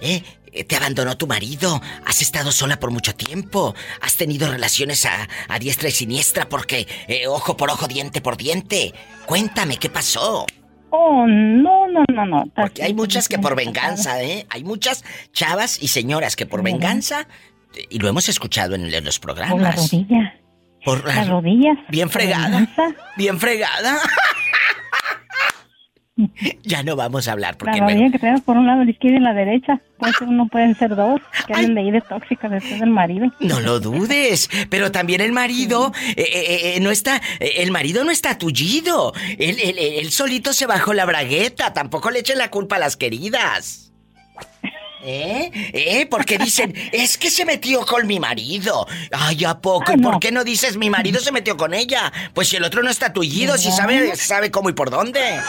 ¿Eh? 0.00 0.22
¿Te 0.66 0.76
abandonó 0.76 1.16
tu 1.16 1.26
marido? 1.26 1.80
¿Has 2.06 2.22
estado 2.22 2.50
sola 2.52 2.78
por 2.78 2.90
mucho 2.90 3.14
tiempo? 3.14 3.74
¿Has 4.00 4.16
tenido 4.16 4.50
relaciones 4.50 5.04
a, 5.06 5.28
a 5.48 5.58
diestra 5.58 5.88
y 5.88 5.92
siniestra 5.92 6.48
porque 6.48 6.88
eh, 7.06 7.26
ojo 7.28 7.56
por 7.56 7.70
ojo, 7.70 7.86
diente 7.86 8.20
por 8.20 8.36
diente? 8.36 8.92
Cuéntame, 9.26 9.76
¿qué 9.76 9.90
pasó? 9.90 10.46
Oh, 10.90 11.24
no, 11.26 11.86
no, 11.86 12.04
no, 12.12 12.26
no. 12.26 12.44
Porque 12.54 12.82
hay 12.82 12.94
muchas 12.94 13.28
que 13.28 13.38
por 13.38 13.54
venganza, 13.54 14.22
¿eh? 14.22 14.46
Hay 14.50 14.64
muchas 14.64 15.04
chavas 15.32 15.80
y 15.80 15.88
señoras 15.88 16.34
que 16.34 16.46
por 16.46 16.64
venganza, 16.64 17.28
y 17.88 17.98
lo 17.98 18.08
hemos 18.08 18.28
escuchado 18.28 18.74
en, 18.74 18.90
los 19.04 19.18
Por 19.18 19.30
la 19.30 19.34
programas. 19.46 19.76
rodilla. 19.76 20.34
Por 20.84 21.04
Las 21.06 21.28
rodillas. 21.28 21.76
Bien 21.88 22.08
fregada. 22.10 22.66
Bien 23.16 23.38
fregada. 23.40 23.98
ya 26.64 26.82
no 26.82 26.96
vamos 26.96 27.28
a 27.28 27.32
hablar 27.32 27.52
La 27.54 27.58
porque 27.58 27.80
me- 27.80 27.92
rodilla 27.94 28.10
que 28.12 28.18
tenemos 28.18 28.42
por 28.42 28.56
un 28.58 28.66
lado, 28.66 28.84
la 28.84 28.90
izquierda 28.90 29.16
y 29.18 29.20
la 29.20 29.32
derecha. 29.32 29.80
Puede 29.98 30.12
ser 30.14 30.28
uno, 30.28 30.46
pueden 30.48 30.74
ser 30.74 30.94
dos. 30.94 31.20
Que 31.46 31.54
anden 31.54 31.74
de 31.74 31.80
ahí 31.80 31.90
de 31.90 32.00
tóxicas 32.02 32.50
después 32.50 32.78
del 32.80 32.90
marido. 32.90 33.26
No 33.40 33.60
lo 33.60 33.80
dudes, 33.80 34.50
pero 34.68 34.92
también 34.92 35.20
el 35.20 35.32
marido 35.32 35.92
eh, 36.08 36.14
eh, 36.18 36.76
eh, 36.76 36.80
no 36.80 36.90
está, 36.90 37.20
el 37.40 37.70
marido 37.70 38.04
no 38.04 38.10
está 38.10 38.36
tullido. 38.38 39.12
Él, 39.38 39.56
él- 39.62 39.78
él 39.78 40.10
solito 40.10 40.52
se 40.52 40.66
bajó 40.66 40.92
la 40.92 41.04
bragueta, 41.06 41.72
tampoco 41.72 42.10
le 42.10 42.18
echen 42.20 42.38
la 42.38 42.50
culpa 42.50 42.76
a 42.76 42.80
las 42.80 42.96
queridas. 42.96 43.92
¿Eh? 45.02 45.50
¿Eh? 45.72 46.06
Porque 46.10 46.38
dicen, 46.38 46.74
es 46.92 47.16
que 47.18 47.30
se 47.30 47.44
metió 47.44 47.84
con 47.86 48.06
mi 48.06 48.20
marido. 48.20 48.86
Ay, 49.12 49.44
¿a 49.44 49.60
poco? 49.60 49.92
¿Y 49.92 49.98
por 49.98 50.20
qué 50.20 50.30
no 50.32 50.44
dices 50.44 50.76
mi 50.76 50.90
marido 50.90 51.20
se 51.20 51.32
metió 51.32 51.56
con 51.56 51.74
ella? 51.74 52.12
Pues 52.34 52.48
si 52.48 52.56
el 52.56 52.64
otro 52.64 52.82
no 52.82 52.90
está 52.90 53.12
tullido, 53.12 53.56
si 53.56 53.70
sabe, 53.70 54.14
sabe 54.16 54.50
cómo 54.50 54.68
y 54.68 54.72
por 54.72 54.90
dónde. 54.90 55.20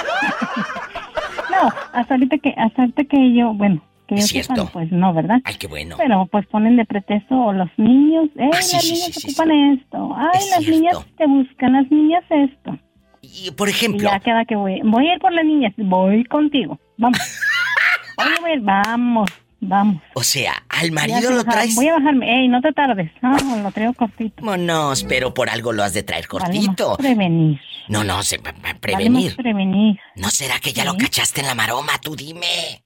No, 1.51 1.67
hasta 1.91 2.13
ahorita 2.13 2.37
que, 2.37 2.53
hasta 2.57 2.83
ahorita 2.83 3.03
que 3.03 3.33
yo, 3.35 3.53
bueno, 3.53 3.83
que 4.07 4.15
yo 4.15 4.21
cierto. 4.23 4.69
pues 4.71 4.89
no, 4.91 5.13
¿verdad? 5.13 5.39
Ay, 5.43 5.55
qué 5.55 5.67
bueno. 5.67 5.95
Pero 5.97 6.25
pues 6.31 6.47
ponen 6.47 6.77
de 6.77 6.85
pretexto 6.85 7.51
los 7.51 7.69
niños, 7.77 8.29
eh, 8.37 8.49
Ah, 8.53 8.61
sí, 8.61 8.75
las 8.75 8.83
sí, 8.83 8.93
niñas 8.93 9.11
sí, 9.13 9.27
ocupan 9.27 9.51
esto, 9.51 10.15
ay, 10.15 10.49
las 10.49 10.67
niñas 10.67 10.97
te 11.17 11.27
buscan, 11.27 11.73
las 11.73 11.91
niñas 11.91 12.23
esto. 12.29 12.79
Y 13.21 13.51
por 13.51 13.67
ejemplo. 13.69 14.07
Y 14.07 14.11
ya 14.11 14.19
queda 14.21 14.45
que 14.45 14.55
voy, 14.55 14.79
voy 14.83 15.07
a 15.09 15.13
ir 15.13 15.19
por 15.19 15.33
las 15.33 15.45
niñas, 15.45 15.73
voy 15.77 16.23
contigo, 16.23 16.79
vamos. 16.97 17.19
Oye, 18.17 18.59
vamos, 18.61 19.29
vamos. 19.61 20.01
O 20.15 20.23
sea, 20.23 20.63
al 20.69 20.91
marido 20.91 21.31
lo 21.31 21.43
traes. 21.45 21.75
Voy 21.75 21.87
a 21.87 21.93
bajarme, 21.93 22.41
ey, 22.41 22.47
no 22.49 22.59
te 22.61 22.73
tardes, 22.73 23.11
no, 23.21 23.37
lo 23.63 23.71
traigo 23.71 23.93
cortito. 23.93 24.43
Vámonos, 24.43 25.03
pero 25.05 25.33
por 25.33 25.49
algo 25.49 25.71
lo 25.71 25.83
has 25.83 25.93
de 25.93 26.03
traer 26.03 26.27
cortito. 26.27 26.89
más 26.89 26.97
prevenir. 26.97 27.59
No, 27.87 28.03
no, 28.03 28.21
se, 28.23 28.37
Vale 28.37 28.59
más 28.61 28.73
prevenir. 28.79 29.35
prevenir. 29.35 29.99
¿No 30.15 30.29
será 30.29 30.59
que 30.59 30.73
ya 30.73 30.83
lo 30.85 30.95
cachaste 30.97 31.41
en 31.41 31.47
la 31.47 31.55
maroma? 31.55 31.93
Tú 32.01 32.15
dime. 32.15 32.83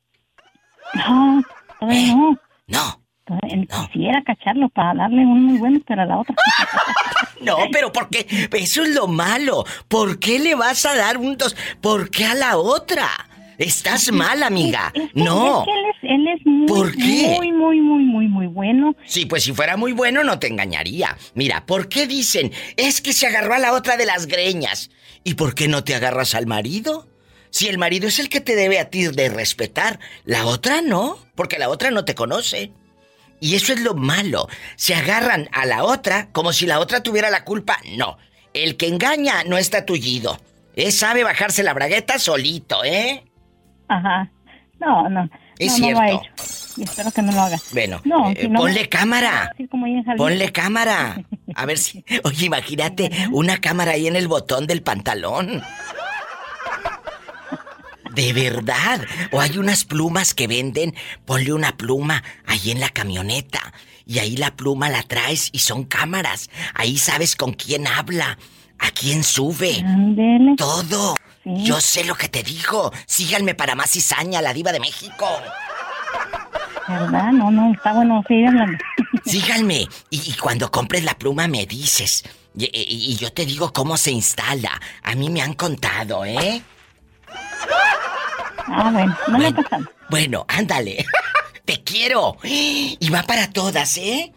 No, 0.93 1.41
todavía 1.80 2.15
no. 2.15 2.39
No. 2.67 3.01
Todavía- 3.26 3.65
Quisiera 3.91 4.21
cacharlo 4.23 4.69
para 4.69 4.93
darle 4.93 5.26
un 5.26 5.43
muy 5.45 5.57
bueno, 5.57 5.80
pero 5.88 6.03
a 6.03 6.05
la 6.05 6.17
otra. 6.19 6.36
No, 7.41 7.57
pero 7.71 7.91
¿por 7.91 8.09
qué? 8.09 8.26
Eso 8.53 8.82
es 8.84 8.95
lo 8.95 9.07
malo. 9.07 9.65
¿Por 9.88 10.19
qué 10.19 10.39
le 10.39 10.55
vas 10.55 10.86
a 10.86 10.95
dar 10.95 11.17
un 11.17 11.38
dos? 11.38 11.55
¿Por 11.82 12.09
qué 12.09 12.26
a 12.26 12.34
la 12.34 12.57
otra? 12.57 13.07
Estás 13.57 14.11
mal, 14.11 14.43
amiga. 14.43 14.91
No. 15.13 15.59
Es 15.59 15.65
que 15.65 15.71
él 15.71 15.85
es, 15.85 15.95
él 16.03 16.27
es 16.27 16.45
muy, 16.45 16.67
¿Por 16.67 16.91
qué? 16.95 17.35
muy, 17.37 17.51
muy, 17.51 17.81
muy, 17.81 18.03
muy, 18.03 18.27
muy 18.27 18.47
bueno. 18.47 18.95
Sí, 19.05 19.25
pues 19.25 19.43
si 19.43 19.53
fuera 19.53 19.77
muy 19.77 19.91
bueno 19.93 20.23
no 20.23 20.39
te 20.39 20.47
engañaría. 20.47 21.17
Mira, 21.33 21.65
¿por 21.65 21.87
qué 21.89 22.07
dicen? 22.07 22.51
Es 22.77 23.01
que 23.01 23.13
se 23.13 23.27
agarró 23.27 23.53
a 23.53 23.59
la 23.59 23.73
otra 23.73 23.97
de 23.97 24.05
las 24.05 24.27
greñas. 24.27 24.89
¿Y 25.23 25.35
por 25.35 25.55
qué 25.55 25.67
no 25.67 25.83
te 25.83 25.95
agarras 25.95 26.35
al 26.35 26.47
marido? 26.47 27.07
Si 27.49 27.67
el 27.67 27.77
marido 27.77 28.07
es 28.07 28.19
el 28.19 28.29
que 28.29 28.41
te 28.41 28.55
debe 28.55 28.79
a 28.79 28.89
ti 28.89 29.07
de 29.07 29.29
respetar, 29.29 29.99
la 30.25 30.45
otra 30.45 30.81
no, 30.81 31.17
porque 31.35 31.57
la 31.57 31.69
otra 31.69 31.89
no 31.91 32.03
te 32.03 32.15
conoce. 32.15 32.71
Y 33.39 33.55
eso 33.55 33.73
es 33.73 33.81
lo 33.81 33.93
malo. 33.93 34.47
Se 34.75 34.95
agarran 34.95 35.49
a 35.51 35.65
la 35.65 35.83
otra 35.83 36.29
como 36.31 36.53
si 36.53 36.65
la 36.65 36.79
otra 36.79 37.03
tuviera 37.03 37.29
la 37.29 37.45
culpa. 37.45 37.77
No. 37.95 38.17
El 38.53 38.77
que 38.77 38.87
engaña 38.87 39.43
no 39.45 39.57
está 39.57 39.85
tullido. 39.85 40.39
Él 40.75 40.91
sabe 40.91 41.23
bajarse 41.23 41.63
la 41.63 41.73
bragueta 41.73 42.19
solito, 42.19 42.83
¿eh? 42.83 43.24
Ajá. 43.88 44.29
No, 44.79 45.07
no. 45.09 45.29
Es 45.57 45.79
no, 45.79 45.88
no 45.88 45.91
lo 45.93 45.99
ha 46.01 46.05
cierto. 46.07 46.23
hecho. 46.25 46.33
Y 46.77 46.83
espero 46.83 47.11
que 47.11 47.21
no 47.21 47.31
lo 47.31 47.41
haga. 47.41 47.57
Bueno, 47.71 48.01
No, 48.03 48.29
eh, 48.31 48.38
si 48.41 48.47
no- 48.49 48.59
ponle 48.59 48.89
cámara. 48.89 49.51
Como. 49.71 49.86
Ponle 50.17 50.51
cámara. 50.51 51.21
A 51.55 51.65
ver 51.65 51.77
si. 51.77 52.03
Oye, 52.23 52.47
imagínate 52.47 53.09
una 53.31 53.57
cámara 53.59 53.91
ahí 53.91 54.07
en 54.07 54.15
el 54.17 54.27
botón 54.27 54.67
del 54.67 54.81
pantalón. 54.81 55.61
De 58.13 58.33
verdad. 58.33 59.01
O 59.31 59.41
hay 59.41 59.57
unas 59.57 59.83
plumas 59.86 60.33
que 60.33 60.47
venden. 60.47 60.93
Ponle 61.25 61.53
una 61.53 61.75
pluma 61.75 62.23
ahí 62.45 62.71
en 62.71 62.79
la 62.79 62.89
camioneta. 62.89 63.59
Y 64.05 64.19
ahí 64.19 64.38
la 64.38 64.55
pluma 64.55 64.89
la 64.89 65.03
traes 65.03 65.49
y 65.51 65.59
son 65.59 65.83
cámaras. 65.83 66.49
Ahí 66.75 66.97
sabes 66.97 67.36
con 67.36 67.53
quién 67.53 67.88
habla. 67.88 68.38
A 68.79 68.91
quién 68.91 69.23
sube. 69.23 69.83
Todo. 70.57 71.15
Yo 71.45 71.79
sé 71.79 72.03
lo 72.03 72.15
que 72.15 72.27
te 72.27 72.41
digo. 72.43 72.91
Síganme 73.05 73.53
para 73.55 73.75
más 73.75 73.91
cizaña, 73.91 74.41
la 74.41 74.53
diva 74.53 74.71
de 74.71 74.79
México. 74.79 75.27
¿Verdad? 76.87 77.31
No, 77.31 77.51
no, 77.51 77.71
está 77.73 77.93
bueno 77.93 78.23
hablando. 78.27 78.77
Síganme. 79.25 79.87
Y, 80.09 80.31
y 80.31 80.33
cuando 80.33 80.71
compres 80.71 81.03
la 81.03 81.17
pluma 81.17 81.47
me 81.47 81.65
dices. 81.65 82.23
Y, 82.57 82.65
y- 82.65 83.11
y 83.11 83.15
yo 83.17 83.31
te 83.31 83.45
digo 83.45 83.71
cómo 83.73 83.97
se 83.97 84.11
instala. 84.11 84.79
A 85.03 85.15
mí 85.15 85.29
me 85.29 85.41
han 85.41 85.53
contado, 85.53 86.25
¿eh? 86.25 86.61
Ah, 88.67 88.89
bueno, 88.91 89.15
no 89.27 89.37
le 89.37 89.51
pasa 89.53 89.77
nada. 89.77 89.91
Bueno, 90.09 90.45
ándale. 90.47 91.05
Te 91.65 91.83
quiero. 91.83 92.37
Y 92.43 93.09
va 93.09 93.23
para 93.23 93.49
todas, 93.51 93.97
¿eh? 93.97 94.31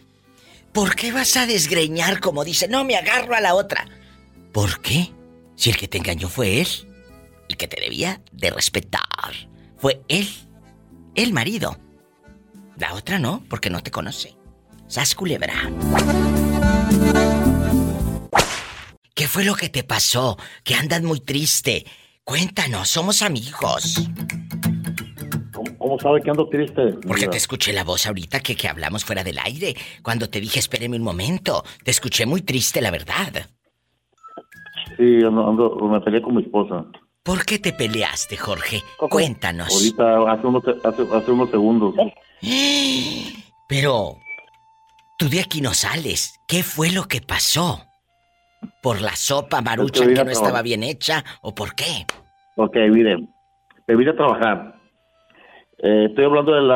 ¿Por 0.72 0.94
qué 0.96 1.12
vas 1.12 1.36
a 1.36 1.46
desgreñar 1.46 2.20
como 2.20 2.44
dice? 2.44 2.68
No, 2.68 2.84
me 2.84 2.96
agarro 2.96 3.34
a 3.34 3.40
la 3.40 3.54
otra. 3.54 3.86
¿Por 4.52 4.80
qué? 4.80 5.12
Si 5.56 5.70
el 5.70 5.76
que 5.76 5.88
te 5.88 5.98
engañó 5.98 6.28
fue 6.28 6.60
él. 6.62 6.68
Y 7.48 7.54
que 7.54 7.66
te 7.68 7.80
debía 7.80 8.20
de 8.32 8.50
respetar. 8.50 9.02
Fue 9.76 10.02
él. 10.08 10.28
El 11.14 11.32
marido. 11.32 11.76
La 12.76 12.94
otra 12.94 13.18
no, 13.18 13.42
porque 13.48 13.70
no 13.70 13.82
te 13.82 13.90
conoce. 13.90 14.36
Sas 14.86 15.14
culebra. 15.14 15.54
¿Qué 19.14 19.26
fue 19.26 19.44
lo 19.44 19.54
que 19.54 19.68
te 19.68 19.82
pasó? 19.82 20.36
Que 20.62 20.74
andas 20.74 21.02
muy 21.02 21.20
triste. 21.20 21.84
Cuéntanos, 22.22 22.88
somos 22.88 23.22
amigos. 23.22 24.00
¿Cómo 25.78 25.98
sabe 25.98 26.20
que 26.22 26.30
ando 26.30 26.48
triste? 26.48 26.92
Porque 27.06 27.26
te 27.26 27.36
escuché 27.36 27.72
la 27.72 27.82
voz 27.82 28.06
ahorita 28.06 28.40
que, 28.40 28.54
que 28.54 28.68
hablamos 28.68 29.04
fuera 29.04 29.24
del 29.24 29.38
aire. 29.38 29.74
Cuando 30.02 30.28
te 30.28 30.40
dije, 30.40 30.58
espéreme 30.60 30.96
un 30.96 31.02
momento. 31.02 31.64
Te 31.82 31.90
escuché 31.90 32.26
muy 32.26 32.42
triste, 32.42 32.80
la 32.80 32.90
verdad. 32.90 33.48
Sí, 34.96 35.24
ando, 35.24 35.46
ando- 35.48 35.88
me 35.90 36.00
peleé 36.00 36.22
con 36.22 36.36
mi 36.36 36.42
esposa. 36.42 36.84
¿Por 37.28 37.44
qué 37.44 37.58
te 37.58 37.74
peleaste, 37.74 38.38
Jorge? 38.38 38.80
Cuéntanos. 38.96 39.68
Ahorita, 39.70 40.32
hace 40.32 40.46
unos, 40.46 40.62
hace, 40.82 41.02
hace 41.14 41.30
unos 41.30 41.50
segundos. 41.50 41.94
Pero, 43.68 44.16
tú 45.18 45.28
de 45.28 45.40
aquí 45.40 45.60
no 45.60 45.74
sales. 45.74 46.40
¿Qué 46.48 46.62
fue 46.62 46.90
lo 46.90 47.04
que 47.04 47.20
pasó? 47.20 47.82
¿Por 48.82 49.02
la 49.02 49.14
sopa 49.14 49.60
marucha 49.60 50.06
que 50.06 50.24
no 50.24 50.30
estaba 50.30 50.62
bien 50.62 50.82
hecha? 50.82 51.22
¿O 51.42 51.54
por 51.54 51.74
qué? 51.74 52.06
Ok, 52.56 52.74
mire, 52.90 53.18
me 53.86 53.94
vine 53.94 54.12
a 54.12 54.16
trabajar. 54.16 54.76
Eh, 55.82 56.06
estoy 56.08 56.24
hablando 56.24 56.52
del 56.54 56.70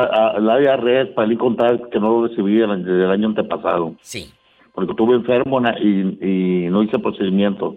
área 0.51 0.77
red 0.77 1.15
para 1.15 1.31
ir 1.33 1.39
contar 1.39 1.89
que 1.89 1.99
no 1.99 2.09
lo 2.21 2.27
recibí 2.27 2.61
el- 2.61 2.85
desde 2.85 3.05
el 3.05 3.09
año 3.11 3.29
antepasado. 3.29 3.95
Sí. 4.03 4.31
Porque 4.73 4.91
estuve 4.91 5.15
enfermo 5.15 5.61
y, 5.79 6.65
y 6.65 6.69
no 6.69 6.81
hice 6.81 6.97
procedimiento. 6.97 7.75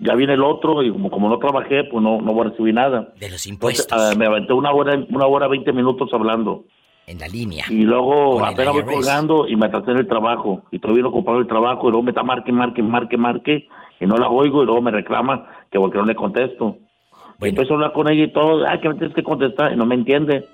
Ya 0.00 0.14
viene 0.16 0.34
el 0.34 0.42
otro 0.42 0.82
y 0.82 0.90
como, 0.90 1.08
como 1.10 1.28
no 1.28 1.38
trabajé, 1.38 1.84
pues 1.84 2.02
no, 2.02 2.20
no 2.20 2.32
voy 2.32 2.46
a 2.46 2.50
recibir 2.50 2.74
nada. 2.74 3.12
De 3.20 3.28
los 3.30 3.46
Entonces, 3.46 3.46
impuestos. 3.46 3.86
ah, 3.92 4.12
me 4.18 4.26
aventé 4.26 4.52
una 4.52 4.72
hora, 4.72 4.98
una 5.10 5.26
hora, 5.26 5.46
20 5.46 5.72
minutos 5.72 6.10
hablando. 6.12 6.64
en 7.06 7.18
la 7.20 7.28
línea. 7.28 7.64
Y 7.70 7.82
luego 7.84 8.44
apenas 8.44 8.72
voy 8.74 8.82
colgando 8.84 9.46
y 9.46 9.54
me 9.54 9.66
atrasé 9.66 9.92
en 9.92 9.98
el 9.98 10.08
trabajo. 10.08 10.62
Y 10.72 10.80
todavía 10.80 11.04
no 11.04 11.10
ocupado 11.10 11.38
el 11.38 11.46
trabajo 11.46 11.86
y 11.86 11.90
luego 11.92 12.02
me 12.02 12.10
está 12.10 12.24
marque, 12.24 12.50
marque, 12.52 12.82
marque, 12.82 13.16
marque. 13.16 13.68
Y 14.00 14.06
no 14.06 14.16
la 14.16 14.28
oigo 14.28 14.64
y 14.64 14.66
luego 14.66 14.82
me 14.82 14.90
reclama 14.90 15.46
que 15.70 15.78
porque 15.78 15.98
no 15.98 16.04
le 16.06 16.16
contesto. 16.16 16.76
Y 17.40 17.48
empiezo 17.50 17.74
a 17.74 17.76
hablar 17.76 17.92
con 17.92 18.08
ella 18.10 18.24
y 18.24 18.32
todo. 18.32 18.66
Ah, 18.66 18.80
que 18.80 18.88
me 18.88 18.96
tienes 18.96 19.14
que 19.14 19.22
contestar. 19.22 19.72
Y 19.72 19.76
no 19.76 19.86
me 19.86 19.94
entiende. 19.94 20.44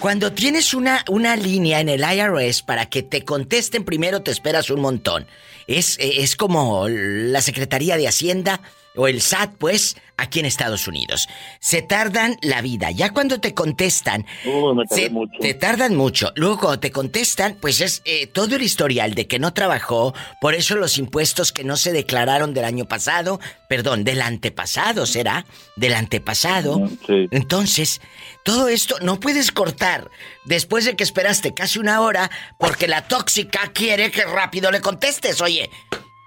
Cuando 0.00 0.32
tienes 0.32 0.74
una, 0.74 1.04
una 1.08 1.36
línea 1.36 1.80
en 1.80 1.88
el 1.88 2.02
IRS 2.02 2.62
para 2.62 2.86
que 2.86 3.02
te 3.02 3.24
contesten 3.24 3.84
primero, 3.84 4.22
te 4.22 4.30
esperas 4.30 4.70
un 4.70 4.80
montón. 4.80 5.26
Es, 5.66 5.96
es 6.00 6.36
como 6.36 6.88
la 6.88 7.40
Secretaría 7.42 7.96
de 7.96 8.06
Hacienda 8.06 8.60
o 8.96 9.08
el 9.08 9.20
SAT, 9.20 9.54
pues, 9.58 9.96
aquí 10.18 10.40
en 10.40 10.46
Estados 10.46 10.88
Unidos. 10.88 11.28
Se 11.60 11.82
tardan 11.82 12.38
la 12.40 12.62
vida. 12.62 12.90
Ya 12.90 13.10
cuando 13.12 13.38
te 13.38 13.52
contestan, 13.52 14.24
Uy, 14.46 14.74
me 14.74 14.86
se- 14.88 15.10
mucho. 15.10 15.38
te 15.40 15.52
tardan 15.54 15.94
mucho. 15.94 16.32
Luego 16.36 16.58
cuando 16.58 16.80
te 16.80 16.90
contestan, 16.90 17.58
pues 17.60 17.80
es 17.82 18.00
eh, 18.06 18.26
todo 18.26 18.56
el 18.56 18.62
historial 18.62 19.14
de 19.14 19.26
que 19.26 19.38
no 19.38 19.52
trabajó, 19.52 20.14
por 20.40 20.54
eso 20.54 20.74
los 20.76 20.96
impuestos 20.96 21.52
que 21.52 21.64
no 21.64 21.76
se 21.76 21.92
declararon 21.92 22.54
del 22.54 22.64
año 22.64 22.86
pasado, 22.86 23.40
perdón, 23.68 24.04
del 24.04 24.22
antepasado, 24.22 25.04
¿será? 25.04 25.44
Del 25.76 25.92
antepasado. 25.94 26.88
Entonces, 27.30 28.00
todo 28.44 28.68
esto 28.68 28.96
no 29.02 29.20
puedes 29.20 29.52
cortar 29.52 30.10
después 30.46 30.84
de 30.86 30.96
que 30.96 31.04
esperaste 31.04 31.52
casi 31.52 31.78
una 31.78 32.00
hora 32.00 32.30
porque 32.58 32.88
la 32.88 33.06
tóxica 33.06 33.70
quiere 33.74 34.10
que 34.10 34.24
rápido 34.24 34.70
le 34.70 34.80
contestes, 34.80 35.40
oye. 35.42 35.68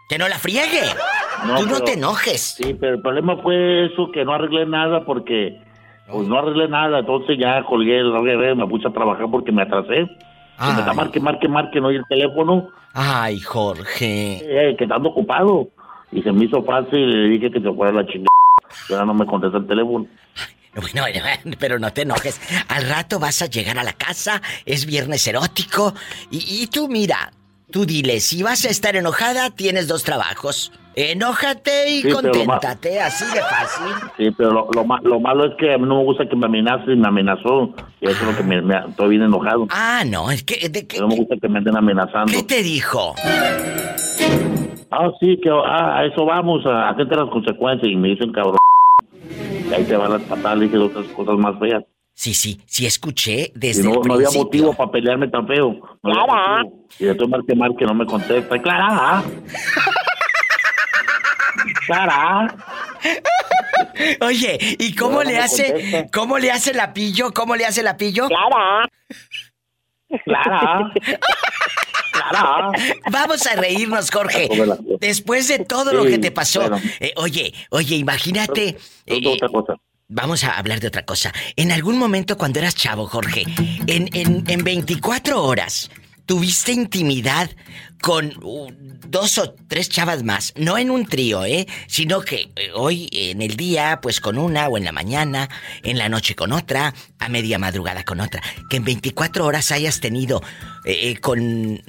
Que 0.09 0.17
no 0.17 0.27
la 0.27 0.39
friegue. 0.39 0.81
Tú 1.43 1.47
no 1.47 1.73
pero- 1.75 1.83
te 1.85 1.93
enojes. 1.93 2.55
Sí, 2.57 2.73
pero 2.73 2.95
el 2.95 3.01
problema 3.01 3.37
fue 3.37 3.85
eso, 3.85 4.11
que 4.11 4.25
no 4.25 4.33
arreglé 4.33 4.65
nada 4.65 5.05
porque... 5.05 5.61
Pues 6.11 6.27
no 6.27 6.39
arreglé 6.39 6.67
nada, 6.67 6.99
entonces 6.99 7.37
ya 7.39 7.63
colgué 7.63 7.99
el 7.99 8.11
me 8.55 8.65
puse 8.67 8.87
a 8.87 8.91
trabajar 8.91 9.27
porque 9.29 9.51
me 9.51 9.61
atrasé. 9.61 9.99
Y 10.01 10.73
me 10.73 10.79
está 10.79 10.91
marque, 10.93 11.19
marque, 11.19 11.47
marque, 11.47 11.79
no 11.79 11.87
oye 11.89 11.97
el 11.99 12.05
teléfono. 12.09 12.67
Ay, 12.93 13.39
Jorge. 13.39 14.39
Eh, 14.41 14.75
que 14.75 14.85
estando 14.85 15.09
ocupado. 15.09 15.69
Y 16.11 16.23
se 16.23 16.31
me 16.31 16.45
hizo 16.45 16.63
fácil 16.63 16.97
y 16.97 17.13
le 17.13 17.29
dije 17.29 17.51
que 17.51 17.61
se 17.61 17.71
fuera 17.71 17.93
la 17.93 18.07
chingada. 18.07 18.27
Y 18.89 18.93
ahora 18.93 19.05
no 19.05 19.13
me 19.13 19.27
contesta 19.27 19.59
el 19.59 19.67
teléfono. 19.67 20.07
Bueno, 20.75 21.03
bueno, 21.21 21.57
pero 21.59 21.77
no 21.77 21.93
te 21.93 22.01
enojes. 22.01 22.41
Al 22.69 22.89
rato 22.89 23.19
vas 23.19 23.41
a 23.43 23.45
llegar 23.45 23.77
a 23.77 23.83
la 23.83 23.93
casa, 23.93 24.41
es 24.65 24.85
viernes 24.87 25.27
erótico. 25.27 25.93
Y, 26.31 26.63
y 26.63 26.67
tú 26.67 26.87
mira, 26.87 27.31
tú 27.71 27.85
dile, 27.85 28.19
si 28.19 28.43
vas 28.43 28.65
a 28.65 28.69
estar 28.69 28.95
enojada, 28.95 29.49
tienes 29.51 29.87
dos 29.87 30.03
trabajos. 30.03 30.71
Enójate 30.95 31.89
y 31.89 32.01
Sí, 32.01 32.09
conténtate, 32.09 32.99
así 32.99 33.23
de 33.33 33.41
fácil. 33.41 33.85
Sí, 34.17 34.31
pero 34.37 34.51
lo, 34.51 34.67
lo, 34.73 34.83
lo 35.01 35.19
malo 35.19 35.45
es 35.45 35.53
que 35.57 35.73
a 35.73 35.77
mí 35.77 35.87
no 35.87 35.99
me 35.99 36.03
gusta 36.03 36.27
que 36.27 36.35
me 36.35 36.47
amenace 36.47 36.91
y 36.91 36.95
me 36.97 37.07
amenazó. 37.07 37.73
Y 38.01 38.09
eso 38.09 38.19
es 38.21 38.31
lo 38.31 38.35
que 38.35 38.43
me, 38.43 38.61
me 38.61 38.77
estoy 38.77 39.09
bien 39.09 39.21
enojado. 39.21 39.67
Ah, 39.69 40.03
no, 40.05 40.29
es 40.29 40.43
que... 40.43 40.67
De, 40.67 40.85
No 40.99 41.07
me 41.07 41.15
gusta 41.15 41.35
que 41.41 41.47
me 41.47 41.59
anden 41.59 41.77
amenazando. 41.77 42.33
¿Qué 42.33 42.43
te 42.43 42.61
dijo? 42.63 43.15
Ah, 44.91 45.11
sí, 45.19 45.39
que 45.41 45.49
ah, 45.49 45.99
a 45.99 46.05
eso 46.05 46.25
vamos, 46.25 46.65
a 46.65 46.89
a 46.89 46.93
las 46.97 47.29
consecuencias. 47.29 47.89
Y 47.89 47.95
me 47.95 48.09
dicen, 48.09 48.33
cabrón, 48.33 48.57
y 49.69 49.73
ahí 49.73 49.83
te 49.83 49.95
van 49.95 50.11
las 50.11 50.23
patadas 50.23 50.57
y 50.57 50.61
dije 50.61 50.77
otras 50.79 51.05
cosas 51.09 51.37
más 51.37 51.57
feas. 51.59 51.83
Sí, 52.19 52.33
sí, 52.33 52.59
sí 52.65 52.85
escuché 52.85 53.53
desde 53.55 53.81
no, 53.83 54.01
el 54.01 54.07
no 54.09 54.13
había 54.15 54.29
motivo 54.31 54.73
para 54.73 54.91
pelearme 54.91 55.29
tan 55.29 55.47
feo. 55.47 55.69
No 56.03 56.11
Clara. 56.25 56.65
Y 56.99 57.05
después 57.05 57.29
marque, 57.29 57.55
marque, 57.55 57.85
no 57.85 57.93
me 57.93 58.05
contesta. 58.05 58.61
Clara. 58.61 59.23
Clara. 61.85 62.55
Oye, 64.19 64.57
¿y 64.79 64.93
cómo 64.95 65.23
No, 65.23 65.29
le 65.29 65.37
no 65.37 65.43
hace, 65.43 65.71
contesta. 65.71 66.07
cómo 66.11 66.37
le 66.39 66.51
hace 66.51 66.73
la 66.73 66.93
pillo? 66.93 67.31
¿Cómo 67.33 67.55
le 67.55 67.65
hace 67.65 67.83
la 67.83 67.95
pillo? 67.95 68.27
Clara. 68.27 68.89
Clara. 70.25 70.91
Clara. 72.11 72.71
Vamos 73.11 73.47
a 73.47 73.55
reírnos, 73.55 74.11
Jorge. 74.11 74.49
Después 74.99 75.47
de 75.47 75.59
todo 75.59 75.93
lo 75.93 76.03
que 76.03 76.17
te 76.17 76.31
pasó. 76.31 76.59
bueno. 76.61 76.81
Eh, 76.99 77.13
oye, 77.15 77.53
oye, 77.69 77.95
imagínate. 77.95 78.77
eh, 79.05 79.21
otra 79.25 79.47
cosa. 79.47 79.75
Vamos 80.11 80.43
a 80.43 80.57
hablar 80.57 80.79
de 80.79 80.87
otra 80.87 81.05
cosa. 81.05 81.31
En 81.55 81.71
algún 81.71 81.99
momento 81.99 82.35
cuando 82.35 82.57
eras 82.59 82.73
chavo, 82.75 83.05
Jorge, 83.05 83.43
en, 83.85 84.09
en, 84.13 84.43
en 84.47 84.63
24 84.63 85.43
horas, 85.43 85.91
tuviste 86.25 86.71
intimidad 86.71 87.47
con 88.01 88.31
uh, 88.41 88.71
dos 89.07 89.37
o 89.37 89.53
tres 89.67 89.87
chavas 89.87 90.23
más. 90.23 90.51
No 90.57 90.79
en 90.79 90.89
un 90.89 91.05
trío, 91.05 91.45
¿eh? 91.45 91.67
Sino 91.85 92.21
que 92.21 92.49
eh, 92.55 92.71
hoy 92.73 93.07
en 93.11 93.43
el 93.43 93.55
día, 93.55 93.99
pues 94.01 94.19
con 94.19 94.39
una, 94.39 94.67
o 94.67 94.77
en 94.79 94.85
la 94.85 94.91
mañana, 94.91 95.47
en 95.83 95.99
la 95.99 96.09
noche 96.09 96.33
con 96.33 96.53
otra, 96.53 96.95
a 97.19 97.29
media 97.29 97.59
madrugada 97.59 98.03
con 98.03 98.19
otra. 98.19 98.41
Que 98.71 98.77
en 98.77 98.85
24 98.85 99.45
horas 99.45 99.71
hayas 99.71 99.99
tenido 100.01 100.41
eh, 100.85 101.11
eh, 101.11 101.17
con 101.19 101.81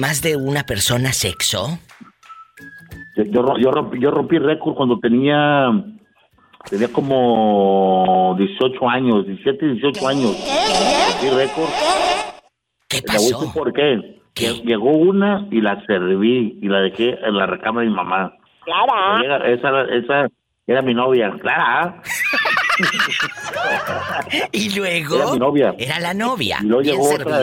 más 0.00 0.20
de 0.20 0.34
una 0.34 0.64
persona 0.66 1.12
sexo. 1.12 1.78
Yo, 3.16 3.22
yo, 3.24 3.42
ro- 3.42 3.58
yo 3.58 3.70
rompí, 3.70 4.00
yo 4.00 4.10
rompí 4.10 4.38
récord 4.38 4.74
cuando 4.74 4.98
tenía 4.98 5.68
tenía 6.68 6.88
como 6.88 8.34
18 8.38 8.88
años, 8.88 9.26
17, 9.26 9.66
18 9.74 10.08
años. 10.08 10.36
Rompí 11.12 11.36
récord. 11.36 11.70
¿Qué 12.88 13.02
pasó? 13.02 13.52
por 13.52 13.72
qué. 13.72 14.20
Que 14.34 14.54
Llegó 14.64 14.90
una 14.90 15.46
y 15.50 15.60
la 15.60 15.84
serví 15.86 16.58
y 16.62 16.68
la 16.68 16.80
dejé 16.80 17.18
en 17.22 17.36
la 17.36 17.46
recámara 17.46 17.84
de 17.84 17.90
mi 17.90 17.96
mamá. 17.96 18.34
Clara. 18.64 19.46
Esa, 19.46 19.82
esa 19.82 20.28
era 20.66 20.82
mi 20.82 20.94
novia, 20.94 21.32
Clara. 21.40 22.02
Y 24.52 24.74
luego. 24.74 25.16
Era 25.16 25.32
mi 25.32 25.38
novia. 25.38 25.74
Era 25.78 26.00
la 26.00 26.14
novia. 26.14 26.58
Y 26.62 26.66
luego 26.66 26.82
bien 26.82 26.96
llegó 26.96 27.14
otra, 27.14 27.40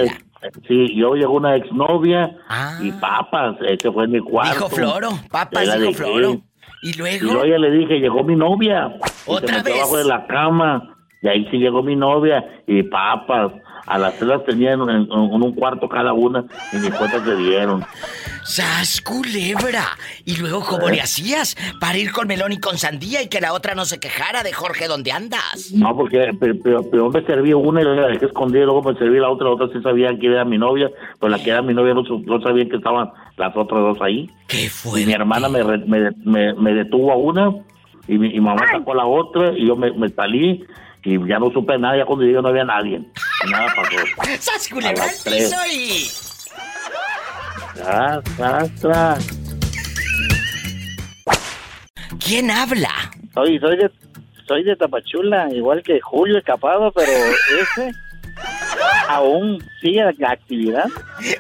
sí, 0.68 0.74
y 0.74 0.96
luego 0.96 1.16
llegó 1.16 1.34
una 1.34 1.56
exnovia 1.56 2.36
y 2.82 2.92
papas, 2.94 3.58
ese 3.68 3.92
fue 3.92 4.08
mi 4.08 4.20
cuarto. 4.20 4.54
Dijo 4.54 4.70
Floro, 4.70 5.10
papas, 5.30 5.80
dijo. 5.80 5.94
Floro. 5.94 6.42
Y 6.82 6.90
Y 6.90 6.94
luego. 6.94 7.26
luego 7.34 7.46
ya 7.46 7.58
le 7.58 7.72
dije, 7.72 8.00
llegó 8.00 8.24
mi 8.24 8.36
novia. 8.36 8.92
Y 9.28 9.32
¿Otra 9.32 9.48
se 9.48 9.56
metió 9.58 9.74
vez? 9.74 9.82
abajo 9.82 9.98
de 9.98 10.04
la 10.06 10.28
cama. 10.28 10.96
Y 11.22 11.28
ahí 11.28 11.48
sí 11.52 11.58
llegó 11.58 11.84
mi 11.84 11.96
novia. 11.96 12.44
Y 12.68 12.84
papas. 12.84 13.52
A 13.90 13.98
las 13.98 14.14
tres 14.18 14.28
las 14.30 14.46
tenían 14.46 14.82
en, 14.84 14.90
en- 14.90 15.12
en 15.12 15.44
un 15.44 15.54
cuarto 15.54 15.90
cada 15.90 16.14
una. 16.14 16.46
Y 16.72 16.78
mis 16.78 16.92
cuentas 16.94 17.24
se 17.26 17.36
dieron. 17.36 17.84
¡Sas, 18.44 19.02
culebra! 19.02 19.84
Y 20.26 20.38
luego, 20.38 20.62
¿cómo 20.62 20.90
¿Eh? 20.90 20.94
le 20.96 21.02
hacías? 21.02 21.56
Para 21.80 21.98
ir 21.98 22.12
con 22.12 22.28
melón 22.28 22.52
y 22.52 22.60
con 22.60 22.78
sandía 22.78 23.22
y 23.22 23.28
que 23.28 23.42
la 23.42 23.54
otra 23.54 23.76
no 23.76 23.86
se 23.86 24.00
quejara 24.00 24.44
de 24.44 24.54
Jorge, 24.54 24.88
¿dónde 24.88 25.12
andas? 25.12 25.72
No, 25.74 25.96
porque 25.96 26.32
pero, 26.40 26.54
pero, 26.64 26.90
pero 26.90 27.10
me 27.10 27.22
serví 27.26 27.54
una 27.54 27.82
y 27.82 27.86
la 27.86 28.08
dejé 28.08 28.26
escondida. 28.28 28.62
y 28.62 28.66
Luego 28.66 28.84
me 28.84 28.98
serví 28.98 29.20
la 29.20 29.30
otra. 29.30 29.48
La 29.48 29.54
otra 29.56 29.68
sí 29.74 29.82
sabían 29.84 30.20
que 30.20 30.28
era 30.28 30.46
mi 30.46 30.58
novia. 30.58 30.90
Pero 31.20 31.30
la 31.30 31.40
que 31.44 31.50
era 31.50 31.62
mi 31.62 31.74
novia 31.74 31.94
no, 31.94 32.02
no 32.04 32.42
sabían 32.42 32.70
que 32.70 32.78
estaban 32.78 33.10
las 33.38 33.56
otras 33.56 33.82
dos 33.82 33.98
ahí. 34.02 34.30
¿Qué 34.48 34.70
fue? 34.70 35.06
Mi 35.06 35.14
hermana 35.14 35.50
me, 35.50 35.64
me, 35.64 36.12
me, 36.24 36.54
me 36.54 36.74
detuvo 36.74 37.12
a 37.12 37.18
una. 37.18 37.54
Y 38.08 38.18
mi, 38.18 38.30
y 38.36 38.40
mamá 38.40 38.64
sacó 38.72 38.94
a 38.94 38.98
la 38.98 39.06
otra. 39.06 39.52
Y 39.58 39.68
yo 39.68 39.76
me, 39.76 39.92
me 39.92 40.10
salí. 40.10 40.64
Y 41.04 41.28
ya 41.28 41.40
no 41.40 41.50
supe 41.52 41.78
nada. 41.78 41.98
Ya 41.98 42.06
cuando 42.06 42.26
llegué 42.26 42.42
no 42.42 42.50
había 42.50 42.64
nadie. 42.66 43.02
Nada 43.50 43.68
pasó. 43.76 44.32
¡Sas, 44.40 44.68
culebra 44.70 45.06
las 45.06 45.18
al 45.18 45.24
tres. 45.24 45.44
piso 45.44 45.58
y... 45.72 46.30
Tras, 47.76 48.24
tras, 48.36 48.76
tras. 48.76 49.40
¿Quién 52.26 52.52
habla? 52.52 52.90
Soy, 53.34 53.60
soy 53.60 53.78
de, 53.78 53.92
soy 54.48 54.64
de 54.64 54.76
Tapachula, 54.76 55.48
igual 55.54 55.82
que 55.84 56.00
Julio 56.02 56.38
Escapado, 56.38 56.92
pero 56.92 57.12
ese 57.62 57.92
aún 59.08 59.64
sigue 59.82 60.02
la 60.18 60.32
actividad. 60.32 60.86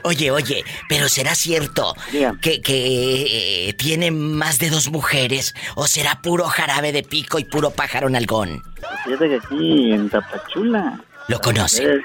Oye, 0.03 0.31
oye, 0.31 0.63
pero 0.87 1.07
¿será 1.09 1.35
cierto 1.35 1.93
que, 2.41 2.61
que 2.61 3.67
eh, 3.69 3.73
tiene 3.73 4.11
más 4.11 4.59
de 4.59 4.69
dos 4.69 4.89
mujeres? 4.89 5.53
¿O 5.75 5.87
será 5.87 6.21
puro 6.21 6.45
jarabe 6.45 6.91
de 6.91 7.03
pico 7.03 7.39
y 7.39 7.45
puro 7.45 7.71
pájaro 7.71 8.09
nalgón? 8.09 8.61
Fíjate 9.05 9.29
que 9.29 9.35
aquí 9.35 9.91
en 9.93 10.09
Tapachula 10.09 10.99
¿Lo 11.27 11.39
conoce? 11.39 11.83
Es- 11.83 12.01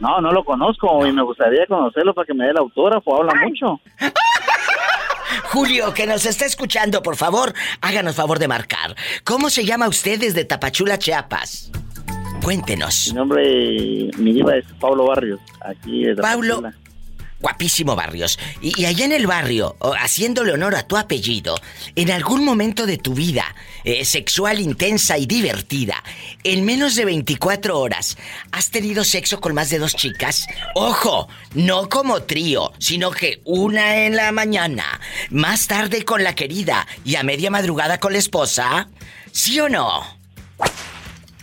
No, 0.00 0.20
no 0.20 0.32
lo 0.32 0.42
conozco 0.44 1.06
y 1.06 1.12
me 1.12 1.22
gustaría 1.22 1.66
conocerlo 1.66 2.14
para 2.14 2.26
que 2.26 2.34
me 2.34 2.44
dé 2.44 2.50
el 2.50 2.56
autógrafo. 2.58 3.16
Habla 3.16 3.34
mucho. 3.44 3.80
Julio, 5.44 5.92
que 5.94 6.06
nos 6.06 6.24
está 6.26 6.44
escuchando, 6.46 7.02
por 7.02 7.16
favor, 7.16 7.52
háganos 7.80 8.16
favor 8.16 8.38
de 8.38 8.48
marcar. 8.48 8.96
¿Cómo 9.24 9.50
se 9.50 9.64
llama 9.64 9.88
usted 9.88 10.18
desde 10.18 10.44
Tapachula, 10.44 10.98
Chiapas? 10.98 11.70
Cuéntenos. 12.42 13.08
Mi 13.08 13.14
nombre, 13.14 14.10
mi 14.18 14.32
diva 14.32 14.56
es 14.56 14.64
Pablo 14.80 15.06
Barrios, 15.06 15.40
aquí 15.60 16.04
de. 16.04 16.16
Tapachula. 16.16 16.74
Guapísimo 17.42 17.96
Barrios. 17.96 18.38
Y, 18.60 18.80
y 18.80 18.86
allá 18.86 19.04
en 19.04 19.12
el 19.12 19.26
barrio, 19.26 19.76
haciéndole 19.98 20.52
honor 20.52 20.76
a 20.76 20.86
tu 20.86 20.96
apellido, 20.96 21.56
en 21.96 22.12
algún 22.12 22.44
momento 22.44 22.86
de 22.86 22.98
tu 22.98 23.14
vida, 23.14 23.44
eh, 23.82 24.04
sexual 24.04 24.60
intensa 24.60 25.18
y 25.18 25.26
divertida, 25.26 26.02
en 26.44 26.64
menos 26.64 26.94
de 26.94 27.04
24 27.04 27.78
horas, 27.78 28.16
¿has 28.52 28.70
tenido 28.70 29.02
sexo 29.02 29.40
con 29.40 29.54
más 29.54 29.70
de 29.70 29.80
dos 29.80 29.96
chicas? 29.96 30.46
Ojo, 30.76 31.28
no 31.54 31.88
como 31.88 32.22
trío, 32.22 32.72
sino 32.78 33.10
que 33.10 33.40
una 33.44 34.06
en 34.06 34.14
la 34.14 34.30
mañana, 34.30 35.00
más 35.30 35.66
tarde 35.66 36.04
con 36.04 36.22
la 36.22 36.36
querida 36.36 36.86
y 37.04 37.16
a 37.16 37.24
media 37.24 37.50
madrugada 37.50 37.98
con 37.98 38.12
la 38.12 38.20
esposa. 38.20 38.88
¿Sí 39.32 39.58
o 39.58 39.68
no? 39.68 40.21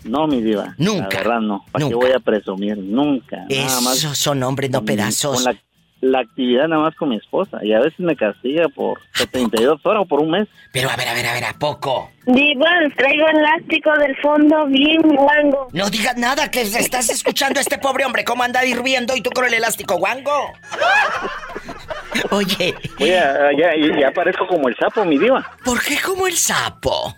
No, 0.03 0.27
mi 0.27 0.41
diva. 0.41 0.73
Nunca. 0.77 1.07
La 1.09 1.17
verdad, 1.17 1.39
no. 1.41 1.65
¿Para 1.71 1.87
qué 1.87 1.95
voy 1.95 2.11
a 2.11 2.19
presumir? 2.19 2.77
Nunca. 2.77 3.45
Nada 3.49 3.81
más. 3.81 3.97
Esos 3.97 4.17
son 4.17 4.41
hombres, 4.43 4.69
no 4.71 4.83
pedazos. 4.83 5.43
Con 5.43 5.53
la, 5.53 5.59
la 6.01 6.19
actividad 6.19 6.67
nada 6.67 6.83
más 6.83 6.95
con 6.95 7.09
mi 7.09 7.17
esposa. 7.17 7.59
Y 7.63 7.73
a 7.73 7.79
veces 7.79 7.99
me 7.99 8.15
castiga 8.15 8.69
por 8.69 8.99
72 9.13 9.85
horas 9.85 10.03
o 10.03 10.05
por 10.07 10.21
un 10.21 10.31
mes. 10.31 10.47
Pero 10.71 10.89
a 10.89 10.95
ver, 10.95 11.07
a 11.07 11.13
ver, 11.13 11.25
a 11.25 11.33
ver, 11.33 11.43
¿a 11.45 11.53
poco? 11.53 12.09
Diva, 12.25 12.69
traigo 12.95 13.27
elástico 13.27 13.91
del 13.97 14.15
fondo 14.17 14.65
bien 14.67 15.01
guango. 15.01 15.67
No 15.73 15.89
digas 15.89 16.15
nada, 16.17 16.49
que 16.49 16.61
estás 16.61 17.09
escuchando 17.09 17.59
a 17.59 17.61
este 17.61 17.77
pobre 17.77 18.05
hombre 18.05 18.23
cómo 18.23 18.43
anda 18.43 18.65
hirviendo 18.65 19.15
y 19.15 19.21
tú 19.21 19.29
con 19.31 19.45
el 19.45 19.53
elástico 19.53 19.97
guango. 19.97 20.53
Oye. 22.31 22.75
Voy 22.97 23.11
a, 23.11 23.51
ya, 23.57 23.71
ya 23.99 24.11
parezco 24.11 24.47
como 24.47 24.67
el 24.69 24.75
sapo, 24.77 25.03
mi 25.05 25.17
diva. 25.17 25.45
¿Por 25.63 25.81
qué 25.81 25.97
como 26.01 26.27
el 26.27 26.35
sapo? 26.35 27.15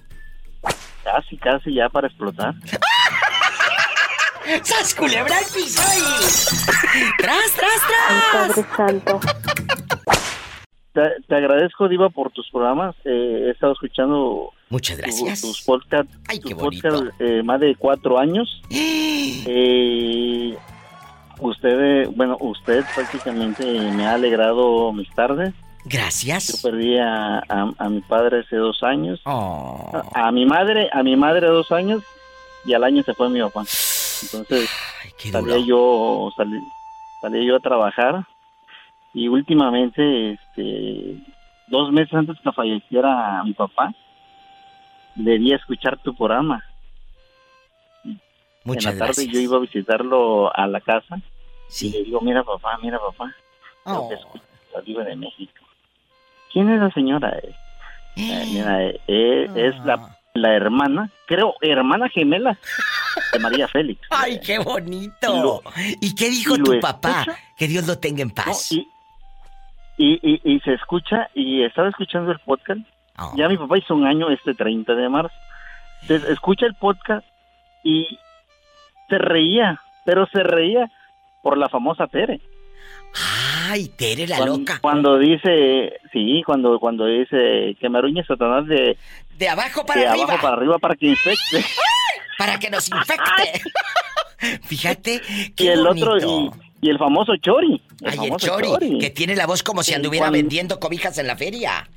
Casi, 1.03 1.37
casi 1.37 1.73
ya 1.73 1.89
para 1.89 2.07
explotar. 2.07 2.53
¡Sas 4.63 4.95
culebra 4.95 5.37
al 5.37 5.45
piso 5.53 5.81
ahí! 5.87 6.01
¡Tras, 7.17 7.51
tras, 7.53 7.81
tras! 7.87 8.23
Padre 8.33 8.65
Santo. 8.75 9.19
Te, 10.93 11.01
te 11.27 11.35
agradezco, 11.35 11.87
Diva, 11.87 12.09
por 12.09 12.31
tus 12.31 12.49
programas. 12.51 12.95
Eh, 13.05 13.45
he 13.47 13.51
estado 13.51 13.73
escuchando 13.73 14.49
Muchas 14.69 14.97
gracias. 14.97 15.41
tus 15.41 15.61
podcasts 15.61 16.13
Ay, 16.27 16.39
tus 16.39 16.49
qué 16.49 16.53
bonito. 16.55 16.89
podcasts, 16.89 17.15
eh, 17.19 17.41
más 17.43 17.59
de 17.61 17.75
cuatro 17.75 18.19
años. 18.19 18.61
Eh, 19.43 20.55
usted, 21.39 22.03
eh, 22.03 22.07
bueno, 22.15 22.37
usted 22.41 22.83
prácticamente 22.93 23.63
me 23.65 24.05
ha 24.05 24.13
alegrado 24.13 24.91
mis 24.93 25.09
tardes. 25.15 25.53
Gracias. 25.85 26.61
Yo 26.61 26.69
perdí 26.69 26.97
a, 26.97 27.39
a- 27.39 27.73
a 27.77 27.89
mi 27.89 28.01
padre 28.01 28.41
hace 28.41 28.55
dos 28.55 28.81
años. 28.83 29.19
Oh. 29.25 29.91
A, 30.13 30.27
a 30.27 30.31
mi 30.31 30.45
madre, 30.45 30.89
a 30.91 31.01
mi 31.03 31.15
madre 31.15 31.47
dos 31.47 31.71
años 31.71 32.03
y 32.65 32.73
al 32.73 32.83
año 32.83 33.03
se 33.03 33.13
fue 33.13 33.29
mi 33.29 33.41
papá. 33.41 33.61
Entonces 33.61 34.69
salía 35.31 35.57
yo, 35.65 36.31
salí, 36.37 36.59
salía 37.21 37.43
yo 37.43 37.55
a 37.55 37.59
trabajar 37.59 38.25
y 39.13 39.27
últimamente, 39.27 40.33
este, 40.33 41.17
dos 41.67 41.91
meses 41.91 42.13
antes 42.13 42.37
que 42.43 42.51
falleciera 42.51 43.43
mi 43.43 43.53
papá, 43.53 43.93
le 45.15 45.37
di 45.39 45.51
a 45.53 45.57
escuchar 45.57 45.97
tu 45.97 46.15
programa. 46.15 46.63
Muchas 48.63 48.93
en 48.93 48.99
la 48.99 49.05
tarde 49.07 49.23
gracias. 49.23 49.33
yo 49.33 49.39
iba 49.39 49.57
a 49.57 49.61
visitarlo 49.61 50.55
a 50.55 50.67
la 50.67 50.79
casa 50.81 51.19
Sí. 51.67 51.87
y 51.87 51.91
le 51.93 52.03
digo, 52.03 52.21
mira 52.21 52.43
papá, 52.43 52.77
mira 52.81 52.99
papá, 52.99 53.33
Oh. 53.85 54.07
que 54.07 54.15
escucho 54.15 54.43
la 54.95 55.03
de 55.03 55.15
México. 55.15 55.60
¿Quién 56.53 56.69
es 56.69 56.79
la 56.81 56.89
señora? 56.91 57.29
Eh, 57.37 57.55
eh, 58.17 58.43
mira, 58.51 58.83
eh, 58.83 58.99
eh, 59.07 59.47
es 59.55 59.75
Ah. 59.79 59.83
la, 59.85 60.17
la 60.33 60.53
hermana, 60.55 61.09
creo, 61.27 61.55
hermana 61.61 62.09
gemela 62.09 62.57
de 63.33 63.39
María 63.39 63.67
Félix. 63.67 64.01
¡Ay, 64.09 64.39
qué 64.45 64.59
bonito! 64.59 65.35
Y 65.35 65.41
lo- 65.41 65.61
¿Y 66.01 66.15
qué 66.15 66.29
dijo 66.29 66.55
y 66.55 66.63
tu 66.63 66.79
papá? 66.79 67.21
escucha. 67.21 67.37
Que 67.57 67.67
Dios 67.67 67.87
lo 67.87 67.97
tenga 67.99 68.21
en 68.21 68.31
paz. 68.31 68.71
y, 68.71 68.87
y, 69.97 70.19
y, 70.23 70.41
y 70.55 70.59
se 70.61 70.73
escucha, 70.73 71.29
y 71.33 71.63
estaba 71.63 71.89
escuchando 71.89 72.31
el 72.31 72.39
podcast. 72.39 72.81
Oh. 73.17 73.33
Ya 73.35 73.47
mi 73.49 73.57
papá 73.57 73.77
hizo 73.77 73.93
un 73.93 74.05
año 74.07 74.29
este 74.29 74.53
30 74.53 74.93
de 74.95 75.09
marzo. 75.09 75.33
Entonces, 76.01 76.29
escucha 76.29 76.65
el 76.65 76.73
podcast 76.75 77.25
y 77.83 78.17
se 79.09 79.17
reía, 79.19 79.79
pero 80.05 80.25
se 80.27 80.41
reía 80.41 80.89
por 81.43 81.57
la 81.57 81.69
famosa 81.69 82.07
Tere. 82.07 82.39
¡Ay, 83.69 83.87
Tere 83.89 84.27
la 84.27 84.37
cuando, 84.37 84.57
loca! 84.57 84.79
Cuando 84.81 85.17
dice, 85.19 85.93
sí, 86.13 86.41
cuando 86.45 86.79
cuando 86.79 87.05
dice 87.05 87.75
que 87.79 87.89
me 87.89 87.97
arruñe 87.99 88.23
Satanás 88.25 88.67
de, 88.67 88.97
De 89.37 89.49
abajo 89.49 89.85
para 89.85 90.01
de 90.01 90.07
arriba. 90.07 90.23
abajo 90.25 90.41
para 90.41 90.55
arriba 90.55 90.79
para 90.79 90.95
que 90.95 91.07
infecte. 91.07 91.65
Para 92.37 92.57
que 92.59 92.69
nos 92.69 92.89
infecte. 92.89 93.61
Fíjate, 94.63 95.21
qué 95.55 95.63
y 95.65 95.67
el 95.67 95.83
bonito. 95.83 96.11
otro, 96.11 96.51
y, 96.81 96.87
y 96.87 96.89
el 96.89 96.97
famoso 96.97 97.33
Chori. 97.37 97.81
El 98.01 98.07
Ay, 98.07 98.13
el 98.13 98.15
famoso 98.15 98.47
Chori, 98.47 98.97
que 98.99 99.09
tiene 99.11 99.35
la 99.35 99.45
voz 99.45 99.61
como 99.63 99.83
si 99.83 99.93
anduviera 99.93 100.25
cuando- 100.27 100.37
vendiendo 100.37 100.79
cobijas 100.79 101.17
en 101.17 101.27
la 101.27 101.35
feria. 101.35 101.87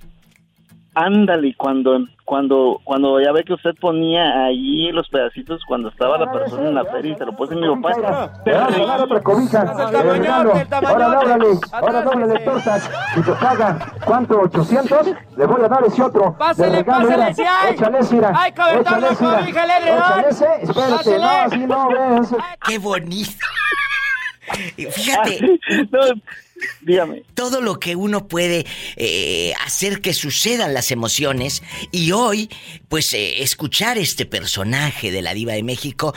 Ándale, 0.95 1.55
cuando, 1.57 1.99
cuando, 2.24 2.80
cuando 2.84 3.20
ya 3.20 3.32
ve 3.32 3.42
que 3.45 3.55
usted 3.55 3.74
ponía 3.80 4.45
ahí 4.45 4.92
los 4.92 5.09
pedacitos 5.09 5.62
cuando 5.66 5.88
estaba 5.88 6.18
la 6.18 6.30
persona 6.30 6.68
en 6.68 6.74
la 6.76 6.84
feria 6.84 7.12
y 7.12 7.16
se 7.16 7.24
lo 7.26 7.34
puse 7.34 7.55
a 7.55 7.57
mi 7.57 7.82
papá. 7.82 8.32
Te 8.45 8.53
vas 8.53 8.78
a 8.78 8.86
dar 8.86 9.01
otra 9.01 9.20
cobija. 9.20 9.62
Ahora 9.62 11.09
dóblale, 11.09 11.47
ahora 11.72 12.03
dóblale 12.03 12.38
tortas. 12.40 12.90
Si 13.14 13.22
te 13.22 13.32
paga, 13.32 13.92
¿cuánto? 14.05 14.40
¿800? 14.42 15.16
Le 15.36 15.47
voy 15.47 15.62
a 15.62 15.68
dar 15.68 15.84
ese 15.84 16.03
otro. 16.03 16.36
Hay. 16.38 16.53
Échale 17.70 17.99
ese, 17.99 18.14
mira. 18.14 18.32
Hay 18.36 18.51
Échale 18.51 19.07
ese, 19.09 19.24
cobija, 19.24 19.64
el 19.64 19.70
edredón. 19.70 19.99
Échale 19.99 20.28
ese. 20.28 20.47
Espérate, 20.62 21.18
no, 21.18 21.28
así 21.28 21.66
no, 21.66 21.88
ves. 21.88 22.34
¡Qué 22.66 22.78
bonito! 22.78 23.47
Fíjate, 24.76 25.61
dígame. 26.82 27.22
todo 27.34 27.61
lo 27.61 27.78
que 27.78 27.96
uno 27.96 28.28
puede 28.28 28.64
eh, 28.96 29.52
hacer 29.64 30.00
que 30.00 30.12
sucedan 30.14 30.74
las 30.74 30.90
emociones 30.92 31.62
y 31.92 32.12
hoy, 32.12 32.48
pues 32.88 33.12
eh, 33.14 33.42
escuchar 33.42 33.98
este 33.98 34.26
personaje 34.26 35.11
de 35.11 35.22
la 35.22 35.34
diva 35.34 35.52
de 35.55 35.62
México, 35.62 36.14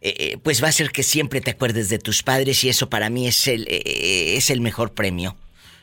eh, 0.00 0.14
eh, 0.18 0.36
pues 0.42 0.62
va 0.62 0.66
a 0.66 0.70
hacer 0.70 0.90
que 0.90 1.02
siempre 1.02 1.40
te 1.40 1.50
acuerdes 1.50 1.88
de 1.90 1.98
tus 1.98 2.22
padres 2.22 2.62
y 2.64 2.68
eso 2.68 2.88
para 2.88 3.10
mí 3.10 3.26
es 3.26 3.46
el, 3.48 3.66
eh, 3.68 4.36
es 4.36 4.50
el 4.50 4.60
mejor 4.60 4.92
premio. 4.94 5.36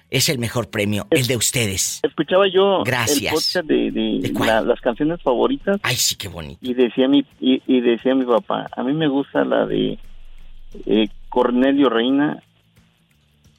Es 0.10 0.30
el 0.30 0.40
mejor 0.40 0.70
premio, 0.70 1.06
el 1.10 1.28
de 1.28 1.36
ustedes. 1.36 2.00
Escuchaba 2.02 2.46
yo 2.48 2.82
Gracias. 2.86 3.24
el 3.24 3.30
podcast 3.30 3.68
de, 3.68 3.92
de 3.92 4.32
la- 4.46 4.62
las 4.62 4.80
canciones 4.80 5.22
favoritas. 5.22 5.82
Ay, 5.84 5.98
sí, 5.98 6.16
qué 6.16 6.30
bonito. 6.30 6.58
Y 6.62 6.76
decía 6.76 7.10
mi 7.10 7.26
y, 7.42 7.62
y 7.68 7.82
decía 7.82 8.16
mi 8.16 8.24
papá, 8.24 8.70
a 8.72 8.84
mí 8.84 8.94
me 8.94 9.10
gusta 9.10 9.44
la 9.44 9.66
de 9.66 10.00
Cornelio 11.30 11.90
Reina, 11.90 12.42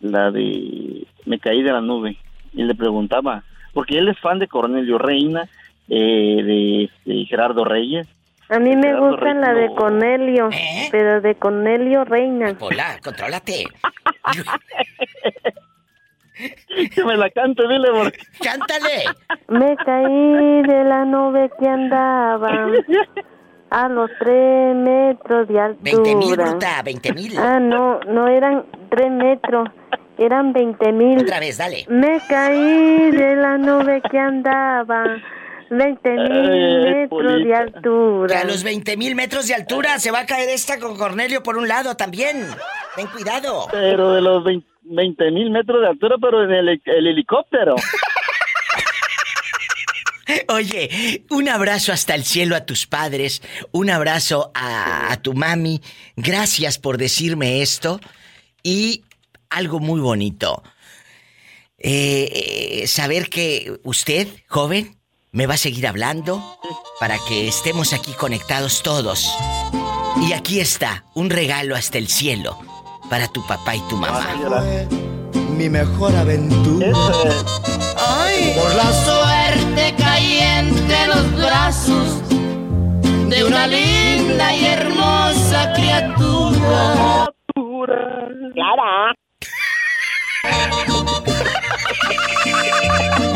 la 0.01 0.31
de 0.31 1.07
Me 1.27 1.39
caí 1.39 1.63
de 1.63 1.73
la 1.73 1.81
nube. 1.81 2.17
Y 2.53 2.63
le 2.63 2.75
preguntaba, 2.75 3.45
porque 3.73 3.99
él 3.99 4.09
es 4.09 4.19
fan 4.19 4.39
de 4.39 4.49
Cornelio 4.49 4.99
Reina, 4.99 5.49
eh, 5.89 6.43
de, 6.43 6.85
este, 6.85 7.25
Gerardo 7.27 7.65
Reyes. 7.65 8.09
A 8.49 8.59
mí 8.59 8.75
me 8.75 8.89
Gerardo 8.89 9.11
gusta 9.11 9.35
la 9.35 9.55
de. 9.55 9.75
Cornelio, 9.75 10.49
pero 10.91 11.21
de 11.21 11.35
Cornelio 11.35 12.05
Reina. 12.05 12.57
Hola, 12.59 12.99
contrólate. 13.03 13.67
Que 16.95 17.05
me 17.05 17.17
la 17.17 17.31
cante, 17.31 17.67
dile, 17.67 17.89
porque... 17.93 18.19
¡Cántale! 18.43 19.05
Me 19.49 19.77
caí 19.77 20.63
de 20.63 20.85
la 20.85 21.05
nube 21.05 21.51
que 21.59 21.69
andaba 21.69 22.69
a 23.71 23.89
los 23.89 24.11
tres 24.19 24.77
metros 24.77 25.49
de 25.49 25.61
altura. 25.61 25.83
20 25.83 26.15
mil, 26.15 26.37
bruta, 26.37 26.83
20 26.83 27.15
mil. 27.15 27.39
Ah, 27.39 27.59
no, 27.59 28.01
no 28.01 28.29
eran 28.29 28.65
tres 28.91 29.11
metros, 29.11 29.69
eran 30.19 30.53
veinte 30.53 30.93
mil. 30.93 31.19
Otra 31.19 31.41
vez, 31.41 31.59
dale. 31.59 31.87
Me 31.89 32.21
caí 32.29 33.11
de 33.11 33.37
la 33.37 33.57
nube 33.57 34.03
que 34.11 34.19
andaba, 34.19 35.05
veinte 35.71 36.11
mil 36.11 36.51
Ay, 36.51 36.93
metros 36.93 37.45
de 37.45 37.55
altura. 37.55 38.35
Que 38.35 38.41
a 38.43 38.45
los 38.45 38.63
20 38.65 38.97
mil 38.97 39.15
metros 39.15 39.47
de 39.47 39.55
altura 39.55 39.99
se 39.99 40.11
va 40.11 40.21
a 40.21 40.27
caer 40.27 40.49
esta 40.49 40.79
con 40.79 40.97
Cornelio 40.97 41.43
por 41.43 41.57
un 41.57 41.69
lado 41.69 41.97
también. 41.97 42.47
Ten 42.97 43.07
cuidado. 43.07 43.67
Pero 43.71 44.13
de 44.13 44.21
los 44.21 44.45
20 44.45 45.31
mil 45.31 45.51
metros 45.51 45.81
de 45.81 45.89
altura, 45.89 46.17
pero 46.21 46.45
en 46.45 46.53
el, 46.53 46.83
el 46.85 47.07
helicóptero. 47.07 47.77
Oye, 50.49 51.25
un 51.31 51.49
abrazo 51.49 51.93
hasta 51.93 52.15
el 52.15 52.25
cielo 52.25 52.55
a 52.55 52.67
tus 52.67 52.87
padres, 52.87 53.43
un 53.73 53.89
abrazo 53.89 54.51
a, 54.55 55.11
a 55.13 55.23
tu 55.23 55.33
mami. 55.33 55.81
Gracias 56.17 56.79
por 56.79 56.99
decirme 56.99 57.63
esto. 57.63 57.99
Y 58.63 59.05
algo 59.51 59.81
muy 59.81 60.01
bonito. 60.01 60.63
Eh, 61.79 62.83
eh, 62.83 62.87
saber 62.87 63.29
que 63.31 63.79
usted, 63.85 64.29
joven, 64.49 64.99
me 65.31 65.47
va 65.47 65.55
a 65.55 65.59
seguir 65.59 65.87
hablando 65.87 66.43
para 66.99 67.19
que 67.29 67.47
estemos 67.49 67.93
aquí 67.93 68.13
conectados 68.13 68.83
todos. 68.83 69.31
Y 70.21 70.33
aquí 70.33 70.59
está, 70.61 71.05
un 71.15 71.31
regalo 71.31 71.77
hasta 71.77 71.99
el 71.99 72.09
cielo 72.09 72.59
para 73.09 73.29
tu 73.29 73.47
papá 73.47 73.77
y 73.77 73.81
tu 73.89 73.97
mamá. 73.97 74.27
mi 75.57 75.69
mejor 75.69 76.15
aventura. 76.17 76.93
Ay. 77.97 78.55
Por 78.57 78.75
la 78.75 78.93
suerte 78.93 79.95
caí 79.97 80.39
entre 80.39 81.07
los 81.07 81.37
brazos 81.37 82.23
de 83.29 83.45
una 83.45 83.67
linda 83.67 84.57
y 84.57 84.65
hermosa 84.65 85.73
criatura. 85.75 87.31
Clara. 88.55 89.15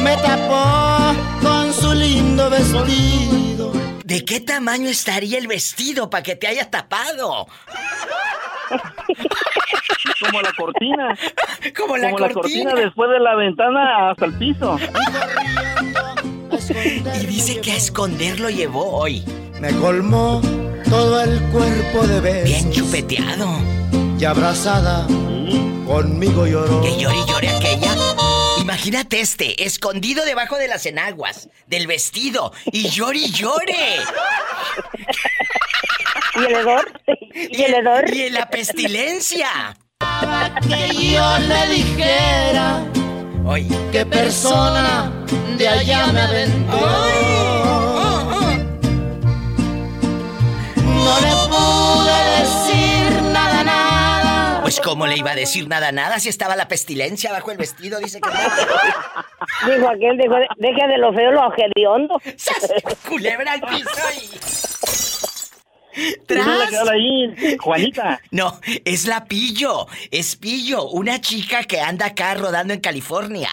Me 0.02 0.16
tapó 0.16 1.14
con 1.40 1.72
su 1.72 1.92
lindo 1.92 2.50
vestido. 2.50 3.72
¿De 4.04 4.24
qué 4.24 4.40
tamaño 4.40 4.88
estaría 4.88 5.38
el 5.38 5.46
vestido 5.46 6.10
para 6.10 6.22
que 6.22 6.36
te 6.36 6.46
haya 6.46 6.70
tapado? 6.70 7.46
Como 10.20 10.42
la 10.42 10.52
cortina. 10.52 11.16
Como 11.76 11.96
la 11.96 12.10
Como 12.10 12.18
la 12.18 12.32
cortina 12.32 12.74
después 12.74 13.10
de 13.10 13.20
la 13.20 13.34
ventana 13.36 14.10
hasta 14.10 14.26
el 14.26 14.34
piso. 14.34 14.78
Y 17.20 17.26
dice 17.26 17.60
que 17.60 17.72
a 17.72 17.76
esconder 17.76 18.40
lo 18.40 18.50
llevó 18.50 18.98
hoy. 18.98 19.24
Me 19.60 19.72
colmó 19.76 20.40
todo 20.88 21.22
el 21.22 21.40
cuerpo 21.50 22.06
de 22.06 22.20
besos. 22.20 22.44
Bien 22.44 22.72
chupeteado. 22.72 23.48
Y 24.23 24.25
abrazada 24.25 25.05
conmigo 25.85 26.47
lloró. 26.47 26.81
Que 26.81 26.97
llore 26.97 27.16
y 27.16 27.29
llore 27.29 27.49
aquella. 27.49 27.93
Imagínate 28.61 29.20
este, 29.20 29.64
escondido 29.64 30.25
debajo 30.25 30.59
de 30.59 30.68
las 30.68 30.87
enaguas, 30.87 31.49
del 31.66 31.89
vestido, 31.89 32.53
y 32.66 32.89
llore 32.89 33.18
y 33.18 33.33
llore. 33.33 33.97
¿Y 36.37 36.45
el 36.45 36.55
hedor? 36.55 37.01
¿Y 37.35 37.62
el 37.62 37.75
hedor? 37.75 38.14
Y 38.14 38.23
en 38.23 38.35
la 38.35 38.49
pestilencia. 38.49 39.77
Que 40.68 40.95
yo 40.95 41.39
le 41.39 41.75
dijera 41.75 42.85
Oye. 43.45 43.77
qué 43.91 44.07
persona 44.07 45.12
de 45.59 45.68
allá 45.68 46.07
me 46.12 46.20
aventó. 46.20 46.79
No 50.77 51.20
le 51.20 51.51
cómo 54.85 55.07
le 55.07 55.16
iba 55.16 55.33
a 55.33 55.35
decir 55.35 55.68
nada, 55.68 55.93
nada 55.93 56.18
si 56.18 56.28
estaba 56.28 56.57
la 56.57 56.68
pestilencia 56.68 57.33
bajo 57.33 57.51
el 57.51 57.59
vestido, 57.59 57.99
dice 57.99 58.20
que 58.20 58.28
no. 58.28 58.35
Dijo 59.74 59.89
aquel, 59.89 60.18
dijo, 60.18 60.35
deje 60.57 60.87
de 60.89 60.99
lo 60.99 61.12
feo 61.12 61.30
lo 61.33 61.53
hediondo. 61.57 62.20
Culebra 63.09 63.53
al 63.53 63.61
piso 63.61 63.91
¿Quién 66.26 66.41
es 66.41 66.47
la 66.47 66.66
que 66.68 66.76
habla 66.76 66.93
ahí? 66.93 67.57
Juanita. 67.59 68.20
No, 68.30 68.59
es 68.85 69.07
la 69.07 69.26
Pillo. 69.26 69.87
Es 70.11 70.37
Pillo, 70.37 70.89
una 70.89 71.20
chica 71.20 71.64
que 71.64 71.80
anda 71.80 72.07
acá 72.07 72.35
rodando 72.35 72.72
en 72.72 72.80
California. 72.80 73.51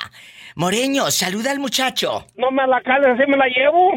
Moreño, 0.56 1.12
saluda 1.12 1.52
al 1.52 1.60
muchacho. 1.60 2.26
No 2.36 2.52
me 2.52 2.66
la 2.68 2.82
cales, 2.82 3.08
así 3.20 3.30
me 3.30 3.38
la 3.38 3.48
llevo. 3.48 3.94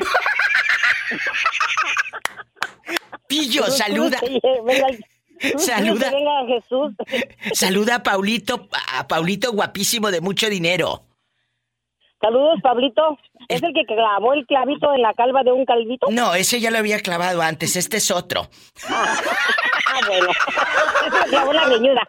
Pillo, 3.27 3.67
saluda. 3.71 4.19
Saluda. 5.57 6.11
Venga, 6.11 6.47
Jesús. 6.47 6.93
Saluda 7.53 7.97
a 7.97 8.03
Paulito, 8.03 8.69
a 8.95 9.07
Paulito 9.09 9.53
guapísimo 9.53 10.11
de 10.11 10.21
mucho 10.21 10.49
dinero. 10.49 11.03
Saludos, 12.21 12.61
Pablito. 12.63 13.19
¿Es 13.49 13.61
el 13.63 13.75
que 13.75 13.85
clavó 13.85 14.33
el 14.33 14.47
clavito 14.47 14.95
en 14.95 15.03
la 15.03 15.13
calva 15.13 15.43
de 15.43 15.51
un 15.51 15.65
calvito? 15.65 16.07
No, 16.11 16.35
ese 16.35 16.61
ya 16.61 16.71
lo 16.71 16.79
había 16.79 17.01
clavado 17.01 17.43
antes, 17.43 17.75
este 17.75 17.97
es 17.97 18.13
otro. 18.13 18.49
Ah, 18.89 19.17
bueno. 20.07 20.29
Ese 20.29 21.31
clavó 21.31 21.53
la 21.53 21.69
greñuda. 21.69 22.09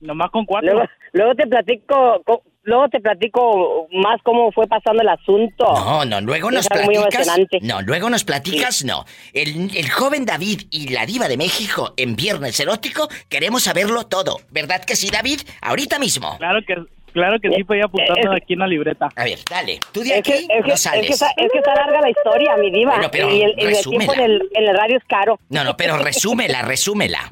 Nomás 0.00 0.30
con 0.30 0.44
cuatro. 0.46 0.72
Luego, 0.72 0.88
luego 1.12 1.34
te 1.34 1.46
platico, 1.46 2.22
co- 2.24 2.42
luego 2.62 2.88
te 2.88 3.00
platico 3.00 3.86
más 3.92 4.20
cómo 4.22 4.50
fue 4.52 4.66
pasando 4.66 5.02
el 5.02 5.08
asunto. 5.08 5.64
No, 5.74 6.04
no, 6.04 6.20
luego 6.20 6.50
nos 6.50 6.64
Es 6.66 6.70
algo 6.72 6.86
muy 6.86 6.94
platicas. 6.94 7.26
emocionante. 7.26 7.58
No, 7.62 7.82
luego 7.82 8.08
nos 8.10 8.24
platicas, 8.24 8.84
no. 8.84 9.04
El, 9.32 9.76
el 9.76 9.90
joven 9.90 10.24
David 10.24 10.62
y 10.70 10.88
la 10.88 11.04
diva 11.06 11.28
de 11.28 11.36
México 11.36 11.92
en 11.96 12.16
Viernes 12.16 12.58
Erótico, 12.60 13.08
queremos 13.28 13.62
saberlo 13.64 14.06
todo. 14.06 14.38
¿Verdad 14.50 14.84
que 14.84 14.96
sí, 14.96 15.10
David? 15.10 15.40
Ahorita 15.60 15.98
mismo. 15.98 16.36
Claro 16.38 16.60
que, 16.66 16.74
claro 17.10 17.38
que 17.40 17.50
sí, 17.50 17.62
voy 17.62 17.80
apuntando 17.80 18.32
aquí 18.32 18.54
en 18.54 18.58
la 18.58 18.66
libreta. 18.66 19.08
A 19.16 19.24
ver, 19.24 19.38
dale. 19.48 19.80
Tú 19.92 20.00
de 20.00 20.18
Es 20.18 20.22
que, 20.22 20.32
aquí 20.32 20.32
es, 20.32 20.46
que, 20.48 20.68
no 20.68 20.74
es, 20.74 20.80
sales. 20.80 21.06
que 21.06 21.12
está, 21.12 21.30
es 21.36 21.52
que 21.52 21.58
está 21.58 21.74
larga 21.74 22.00
la 22.00 22.10
historia, 22.10 22.56
mi 22.56 22.70
diva. 22.70 22.94
Bueno, 22.94 23.08
pero 23.10 23.30
y 23.30 23.42
el, 23.42 23.54
y 23.58 23.64
el 23.64 23.84
tiempo 23.84 24.14
en 24.14 24.20
el, 24.20 24.48
en 24.54 24.68
el 24.68 24.76
radio 24.76 24.96
es 24.96 25.04
caro. 25.04 25.38
No, 25.48 25.64
no, 25.64 25.76
pero 25.76 25.98
resúmela, 25.98 26.62
resúmela. 26.62 27.20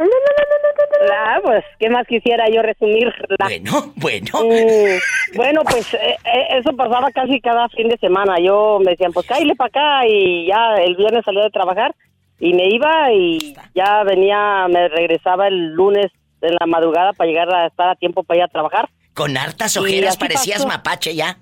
Ah, 1.00 1.38
pues, 1.42 1.64
¿qué 1.78 1.88
más 1.88 2.06
quisiera 2.06 2.48
yo 2.48 2.60
resumirla? 2.60 3.14
Bueno, 3.38 3.92
bueno. 3.96 4.30
Mm, 4.42 5.36
bueno, 5.36 5.62
pues 5.62 5.94
eh, 5.94 6.16
eh, 6.24 6.58
eso 6.58 6.74
pasaba 6.76 7.10
casi 7.12 7.40
cada 7.40 7.68
fin 7.68 7.88
de 7.88 7.96
semana. 7.98 8.36
Yo 8.40 8.78
me 8.84 8.92
decían, 8.92 9.12
pues 9.12 9.26
cállale 9.26 9.54
para 9.54 9.68
acá 9.68 10.06
y 10.08 10.46
ya 10.46 10.74
el 10.76 10.96
viernes 10.96 11.24
salía 11.24 11.44
de 11.44 11.50
trabajar 11.50 11.94
y 12.40 12.52
me 12.52 12.68
iba 12.68 13.12
y 13.12 13.54
ya 13.74 14.02
venía, 14.04 14.66
me 14.68 14.88
regresaba 14.88 15.48
el 15.48 15.72
lunes 15.72 16.06
en 16.40 16.54
la 16.58 16.66
madrugada 16.66 17.12
para 17.12 17.28
llegar 17.28 17.52
a 17.52 17.66
estar 17.66 17.88
a 17.88 17.96
tiempo 17.96 18.22
para 18.22 18.38
ir 18.38 18.44
a 18.44 18.48
trabajar. 18.48 18.88
Con 19.18 19.36
hartas 19.36 19.74
Y 19.74 19.78
ojeras 19.80 20.16
parecías 20.16 20.58
pasó. 20.58 20.68
mapache 20.68 21.12
ya. 21.12 21.36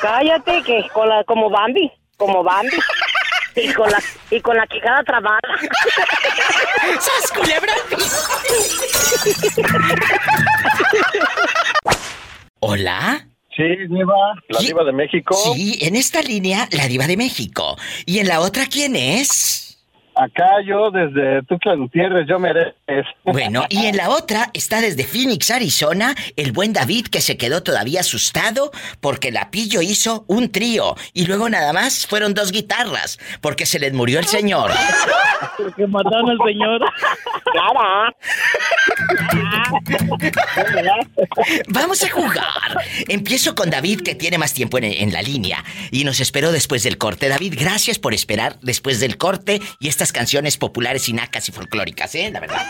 Cállate, 0.00 0.62
que 0.62 0.86
con 0.92 1.08
la, 1.08 1.24
como 1.24 1.50
Bambi, 1.50 1.90
como 2.16 2.44
Bambi. 2.44 2.78
Y 3.56 3.72
con 3.72 3.90
la, 3.90 4.00
y 4.30 4.40
con 4.40 4.56
la 4.56 4.64
quijada 4.68 5.02
trabada. 5.02 5.40
¡Sas, 7.00 7.32
culebra 7.36 7.74
¿Hola? 12.60 13.26
Sí, 13.56 13.64
Diva. 13.88 14.14
La 14.48 14.60
Diva 14.60 14.84
de 14.84 14.92
México. 14.92 15.36
Sí, 15.52 15.76
en 15.82 15.96
esta 15.96 16.22
línea, 16.22 16.68
la 16.70 16.86
diva 16.86 17.08
de 17.08 17.16
México. 17.16 17.76
¿Y 18.06 18.20
en 18.20 18.28
la 18.28 18.38
otra 18.38 18.66
quién 18.66 18.94
es? 18.94 19.69
Acá 20.14 20.60
yo 20.66 20.90
desde 20.90 21.42
Tuxtla 21.44 21.74
Gutiérrez, 21.76 22.26
yo 22.28 22.38
merezco. 22.38 22.74
Bueno, 23.24 23.64
y 23.68 23.86
en 23.86 23.96
la 23.96 24.10
otra 24.10 24.50
está 24.52 24.80
desde 24.80 25.04
Phoenix, 25.04 25.50
Arizona, 25.50 26.14
el 26.36 26.52
buen 26.52 26.72
David 26.72 27.06
que 27.06 27.20
se 27.20 27.36
quedó 27.36 27.62
todavía 27.62 28.00
asustado 28.00 28.70
porque 29.00 29.30
la 29.30 29.50
pillo 29.50 29.80
hizo 29.80 30.24
un 30.26 30.50
trío 30.50 30.94
y 31.14 31.26
luego 31.26 31.48
nada 31.48 31.72
más 31.72 32.06
fueron 32.06 32.34
dos 32.34 32.52
guitarras 32.52 33.18
porque 33.40 33.66
se 33.66 33.78
les 33.78 33.92
murió 33.92 34.18
el 34.18 34.26
señor. 34.26 34.72
Porque 35.56 35.86
mataron 35.86 36.30
al 36.30 36.38
señor. 36.46 36.80
Clara. 37.52 38.14
Vamos 41.68 42.02
a 42.02 42.10
jugar. 42.10 42.84
Empiezo 43.08 43.54
con 43.54 43.70
David 43.70 44.02
que 44.02 44.14
tiene 44.14 44.38
más 44.38 44.52
tiempo 44.54 44.78
en, 44.78 44.84
en 44.84 45.12
la 45.12 45.22
línea 45.22 45.64
y 45.90 46.04
nos 46.04 46.20
esperó 46.20 46.52
después 46.52 46.82
del 46.82 46.98
corte. 46.98 47.28
David, 47.28 47.54
gracias 47.58 47.98
por 47.98 48.14
esperar 48.14 48.58
después 48.60 49.00
del 49.00 49.16
corte 49.16 49.60
y 49.78 49.88
estas 49.88 50.09
canciones 50.12 50.56
populares 50.56 51.08
y 51.08 51.12
nacas 51.12 51.48
y 51.48 51.52
folclóricas, 51.52 52.14
¿eh? 52.14 52.30
La 52.32 52.40
verdad. 52.40 52.66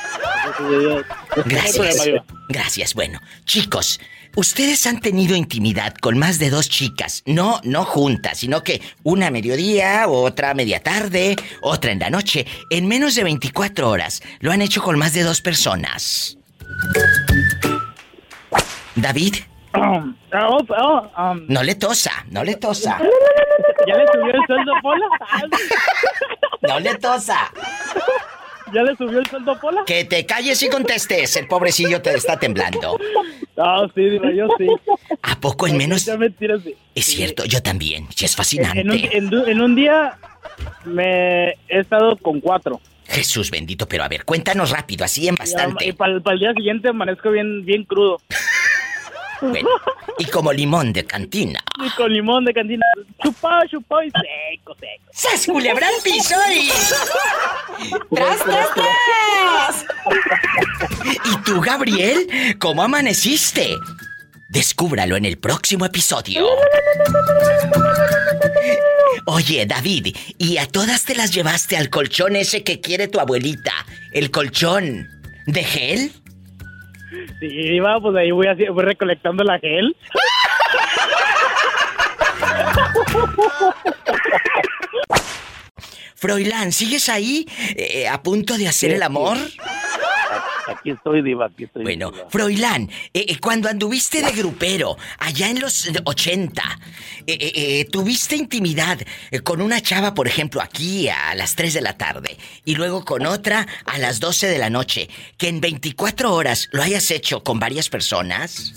Gracias. 1.47 2.09
Gracias. 2.49 2.95
Bueno, 2.95 3.21
chicos, 3.45 4.01
ustedes 4.35 4.87
han 4.87 5.01
tenido 5.01 5.37
intimidad 5.37 5.95
con 5.95 6.19
más 6.19 6.39
de 6.39 6.51
dos 6.51 6.69
chicas, 6.69 7.23
no 7.27 7.61
no 7.65 7.85
juntas, 7.85 8.39
sino 8.39 8.63
que 8.63 8.81
una 9.03 9.29
a 9.29 9.31
mediodía, 9.31 10.09
otra 10.09 10.51
a 10.51 10.55
media 10.55 10.83
tarde, 10.83 11.37
otra 11.63 11.93
en 11.93 11.99
la 12.01 12.11
noche, 12.11 12.47
en 12.71 12.87
menos 12.89 13.15
de 13.15 13.25
24 13.25 13.89
horas. 13.89 14.23
Lo 14.41 14.53
han 14.53 14.63
hecho 14.63 14.83
con 14.83 14.99
más 14.99 15.13
de 15.13 15.23
dos 15.23 15.41
personas. 15.41 16.37
David, 18.97 19.37
Oh, 20.33 20.59
oh, 20.79 21.11
um, 21.19 21.45
no 21.49 21.63
le 21.63 21.75
tosa, 21.75 22.13
no 22.31 22.45
le 22.45 22.57
tosa. 22.57 22.99
¿Ya 23.87 23.97
le 23.97 24.07
subió 24.13 24.33
el 24.33 24.47
sueldo, 24.47 24.73
Pola? 24.83 25.07
No 26.75 26.81
le 26.81 26.95
tosa. 26.97 27.53
¿Ya 28.73 28.83
le 28.83 28.95
subió 28.97 29.19
el 29.19 29.27
sueldo, 29.27 29.59
Pola? 29.61 29.83
Que 29.85 30.05
te 30.05 30.25
calles 30.27 30.63
y 30.63 30.69
contestes, 30.69 31.37
el 31.37 31.49
pobrecillo 31.49 32.01
te 32.01 32.15
está 32.15 32.39
temblando. 32.39 32.99
Ah, 33.57 33.85
sí, 33.95 34.01
diva, 34.03 34.31
yo 34.33 34.47
sí. 34.57 34.67
¿A 35.23 35.39
poco 35.41 35.67
en 35.67 35.77
menos? 35.77 36.05
Ya 36.05 36.17
mentiras, 36.17 36.63
sí. 36.63 36.75
Es 36.95 37.07
cierto, 37.07 37.45
yo 37.45 37.61
también. 37.63 38.07
Sí, 38.15 38.25
es 38.27 38.31
En 38.33 38.33
un, 38.33 38.37
fascinante. 38.37 39.17
en 39.51 39.61
un 39.61 39.75
día 39.75 40.17
me 40.85 41.49
he 41.51 41.57
estado 41.81 42.17
con 42.17 42.41
cuatro. 42.41 42.81
Jesús 43.09 43.51
bendito, 43.51 43.89
pero 43.89 44.05
a 44.05 44.09
ver, 44.09 44.25
cuéntanos 44.25 44.71
rápido, 44.71 45.05
así 45.05 45.27
en 45.27 45.35
Y 45.35 45.39
bastante. 45.39 45.93
para 45.95 46.13
el 46.13 46.39
día 46.39 46.53
siguiente 46.55 46.89
amanezco 46.91 47.31
bien, 47.33 47.65
bien 47.65 47.83
crudo. 47.85 48.19
Bueno, 49.41 49.69
y 50.19 50.27
como 50.27 50.53
limón 50.53 50.93
de 50.93 51.05
cantina. 51.05 51.63
Y 51.85 51.89
con 51.91 52.13
limón 52.13 52.45
de 52.45 52.53
cantina. 52.53 52.85
Chupado, 53.23 53.67
chupado 53.69 54.03
y 54.03 54.11
seco, 54.11 54.75
seco. 54.75 55.05
¡Sas, 55.13 55.47
culebra 55.47 55.87
al 55.89 56.03
piso 56.03 56.35
y... 56.53 56.69
¡Tras, 58.15 58.39
tras, 58.45 58.69
tras! 58.75 59.87
¿Y 61.25 61.37
tú, 61.43 61.61
Gabriel? 61.61 62.57
¿Cómo 62.59 62.83
amaneciste? 62.83 63.77
Descúbralo 64.51 65.17
en 65.17 65.25
el 65.25 65.39
próximo 65.39 65.85
episodio. 65.87 66.47
Oye, 69.27 69.65
David, 69.65 70.17
¿y 70.39 70.59
a 70.59 70.67
todas 70.67 71.05
te 71.05 71.15
las 71.15 71.33
llevaste 71.33 71.77
al 71.77 71.89
colchón 71.89 72.37
ese 72.37 72.65
que 72.65 72.81
quiere 72.81 73.09
tu 73.09 73.21
abuelita? 73.21 73.73
¿El 74.13 74.31
colchón 74.31 75.09
de 75.47 75.65
gel? 75.65 76.13
Sí, 77.41 77.81
va, 77.81 78.01
pues 78.01 78.17
ahí 78.17 78.31
voy, 78.31 78.47
así, 78.47 78.67
voy 78.69 78.85
recolectando 78.85 79.43
la 79.43 79.59
gel. 79.59 79.97
Froilán, 86.15 86.71
¿sigues 86.71 87.09
ahí 87.09 87.47
eh, 87.77 88.07
a 88.07 88.23
punto 88.23 88.59
de 88.59 88.69
hacer 88.69 88.93
el 88.93 89.03
amor? 89.03 89.39
Aquí 90.71 90.91
estoy, 90.91 91.23
Diva, 91.23 91.47
aquí 91.47 91.65
estoy. 91.65 91.83
Bueno, 91.83 92.13
Froilán, 92.29 92.89
eh, 93.13 93.27
eh, 93.29 93.39
cuando 93.41 93.69
anduviste 93.69 94.23
de 94.23 94.31
grupero, 94.33 94.97
allá 95.19 95.51
en 95.51 95.61
los 95.61 95.91
80, 96.05 96.63
eh, 97.27 97.87
¿tuviste 97.91 98.37
intimidad 98.37 98.99
con 99.43 99.61
una 99.61 99.81
chava, 99.81 100.15
por 100.15 100.29
ejemplo, 100.29 100.61
aquí 100.61 101.09
a 101.09 101.35
las 101.35 101.57
3 101.57 101.75
de 101.75 101.81
la 101.81 101.97
tarde, 101.97 102.37
y 102.65 102.77
luego 102.77 103.05
con 103.05 103.27
otra 103.27 103.67
a 103.85 103.99
las 103.99 104.21
12 104.21 104.47
de 104.47 104.59
la 104.59 104.71
noche, 104.71 105.09
que 105.37 105.49
en 105.49 105.61
24 105.61 106.33
horas 106.33 106.69
lo 106.73 106.83
hayas 106.83 107.11
hecho 107.11 107.43
con 107.43 107.59
varias 107.59 107.89
personas? 107.89 108.75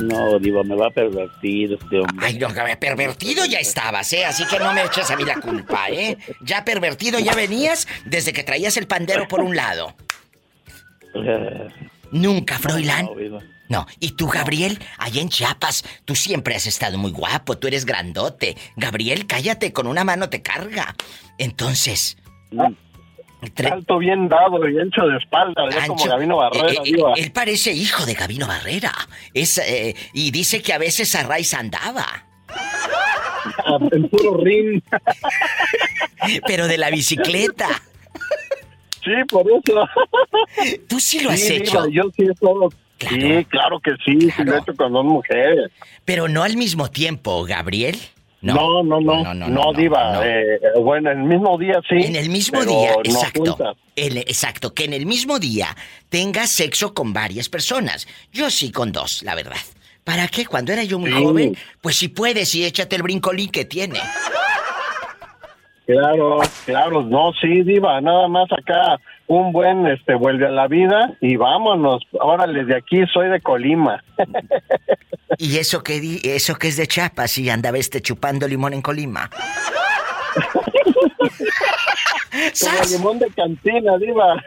No, 0.00 0.38
Diva, 0.38 0.62
me 0.62 0.76
va 0.76 0.86
a 0.86 0.90
pervertir 0.90 1.72
este 1.74 1.98
hombre. 1.98 2.26
Ay, 2.26 2.38
no, 2.38 2.48
pervertido 2.78 3.44
ya 3.44 3.58
estabas, 3.58 4.12
¿eh? 4.12 4.24
Así 4.24 4.46
que 4.46 4.58
no 4.58 4.72
me 4.72 4.84
eches 4.84 5.10
a 5.10 5.16
mí 5.16 5.24
la 5.24 5.40
culpa, 5.40 5.88
¿eh? 5.90 6.16
Ya 6.40 6.64
pervertido 6.64 7.18
ya 7.18 7.34
venías 7.34 7.88
desde 8.04 8.32
que 8.32 8.44
traías 8.44 8.76
el 8.76 8.86
pandero 8.86 9.26
por 9.26 9.40
un 9.40 9.56
lado. 9.56 9.94
Nunca, 12.10 12.58
Froilán. 12.58 13.08
No, 13.68 13.86
y 14.00 14.12
tú, 14.12 14.28
Gabriel, 14.28 14.78
allá 14.96 15.20
en 15.20 15.28
Chiapas, 15.28 15.84
tú 16.04 16.14
siempre 16.14 16.54
has 16.54 16.66
estado 16.66 16.96
muy 16.96 17.10
guapo, 17.10 17.58
tú 17.58 17.68
eres 17.68 17.84
grandote. 17.84 18.56
Gabriel, 18.76 19.26
cállate, 19.26 19.72
con 19.72 19.86
una 19.86 20.04
mano 20.04 20.30
te 20.30 20.40
carga. 20.40 20.94
Entonces. 21.36 22.16
Ah, 22.58 22.70
alto 23.70 23.98
bien 23.98 24.28
dado 24.28 24.66
y 24.68 24.78
ancho 24.78 25.06
de 25.06 25.18
espalda, 25.18 25.62
como 25.86 26.04
Gabino 26.04 26.38
Barrera. 26.38 26.82
Eh, 26.84 26.92
eh, 26.92 27.02
él 27.16 27.32
parece 27.32 27.72
hijo 27.72 28.06
de 28.06 28.14
Gabino 28.14 28.46
Barrera. 28.46 28.92
Es, 29.34 29.58
eh, 29.58 29.94
y 30.14 30.30
dice 30.30 30.62
que 30.62 30.72
a 30.72 30.78
veces 30.78 31.14
a 31.14 31.24
Raiz 31.24 31.52
andaba. 31.52 32.24
En 33.92 34.08
puro 34.08 34.38
ring. 34.38 34.82
Pero 36.46 36.66
de 36.66 36.78
la 36.78 36.90
bicicleta. 36.90 37.82
Sí, 39.08 39.24
por 39.28 39.46
eso. 39.46 39.88
¿Tú 40.88 41.00
sí 41.00 41.20
lo 41.20 41.30
has 41.30 41.48
hecho? 41.48 41.88
yo 41.88 42.02
sí 42.14 42.24
he 42.24 42.34
todo. 42.34 42.68
Sí, 42.98 43.44
claro 43.48 43.78
que 43.80 43.92
sí, 44.04 44.30
sí 44.30 44.44
lo 44.44 44.54
he 44.54 44.58
hecho 44.58 44.74
con 44.74 44.92
dos 44.92 45.04
mujeres. 45.04 45.70
Pero 46.04 46.28
no 46.28 46.42
al 46.42 46.56
mismo 46.56 46.90
tiempo, 46.90 47.44
Gabriel. 47.44 47.96
No, 48.40 48.82
no, 48.84 49.00
no, 49.00 49.34
no, 49.34 49.48
no, 49.48 49.72
Diva. 49.72 50.20
Eh, 50.24 50.60
bueno, 50.80 51.10
en 51.10 51.18
el 51.20 51.24
mismo 51.24 51.58
día 51.58 51.80
sí. 51.88 51.96
En 51.96 52.14
el 52.14 52.28
mismo 52.28 52.64
día, 52.64 52.92
exacto. 53.02 53.76
exacto, 53.96 54.74
que 54.74 54.84
en 54.84 54.92
el 54.92 55.06
mismo 55.06 55.38
día 55.40 55.76
tengas 56.08 56.50
sexo 56.50 56.94
con 56.94 57.12
varias 57.12 57.48
personas. 57.48 58.06
Yo 58.32 58.50
sí 58.50 58.70
con 58.70 58.92
dos, 58.92 59.22
la 59.24 59.34
verdad. 59.34 59.56
¿Para 60.04 60.28
qué? 60.28 60.46
Cuando 60.46 60.72
era 60.72 60.84
yo 60.84 60.98
muy 60.98 61.10
joven, 61.10 61.56
pues 61.80 61.96
si 61.96 62.08
puedes 62.08 62.54
y 62.54 62.64
échate 62.64 62.96
el 62.96 63.02
brincolín 63.02 63.50
que 63.50 63.64
tiene. 63.64 64.00
Claro, 65.88 66.38
claro, 66.66 67.02
no, 67.02 67.32
sí, 67.40 67.62
Diva, 67.62 67.98
nada 68.02 68.28
más 68.28 68.46
acá 68.52 69.00
un 69.26 69.52
buen, 69.52 69.86
este, 69.86 70.14
vuelve 70.16 70.46
a 70.46 70.50
la 70.50 70.68
vida 70.68 71.16
y 71.22 71.36
vámonos. 71.36 72.02
Ahora 72.20 72.46
desde 72.46 72.76
aquí 72.76 73.06
soy 73.10 73.30
de 73.30 73.40
Colima. 73.40 74.04
¿Y 75.38 75.56
eso 75.56 75.82
que, 75.82 75.98
di 75.98 76.20
eso 76.24 76.56
que 76.56 76.68
es 76.68 76.76
de 76.76 76.86
Chiapas 76.86 77.38
y 77.38 77.48
andaba 77.48 77.78
este 77.78 78.02
chupando 78.02 78.46
limón 78.46 78.74
en 78.74 78.82
Colima? 78.82 79.30
Como 82.60 82.84
limón 82.90 83.18
de 83.18 83.30
cantina, 83.30 83.96
Diva. 83.96 84.44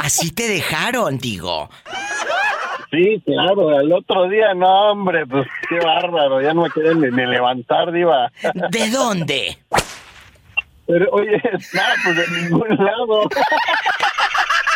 Así, 0.00 0.30
te 0.30 0.46
dejaron, 0.46 1.18
digo. 1.18 1.68
Sí, 2.92 3.20
claro, 3.24 3.80
el 3.80 3.92
otro 3.92 4.28
día, 4.28 4.54
no, 4.54 4.92
hombre, 4.92 5.26
pues 5.26 5.48
qué 5.68 5.84
bárbaro, 5.84 6.40
ya 6.40 6.54
no 6.54 6.62
me 6.62 6.70
quieren 6.70 7.00
ni 7.00 7.26
levantar, 7.26 7.90
Diva. 7.90 8.30
¿De 8.70 8.90
dónde? 8.90 9.58
Pero, 10.86 11.08
oye, 11.12 11.40
nada, 11.72 11.94
pues 12.04 12.16
de 12.16 12.42
ningún 12.42 12.68
lado. 12.76 13.28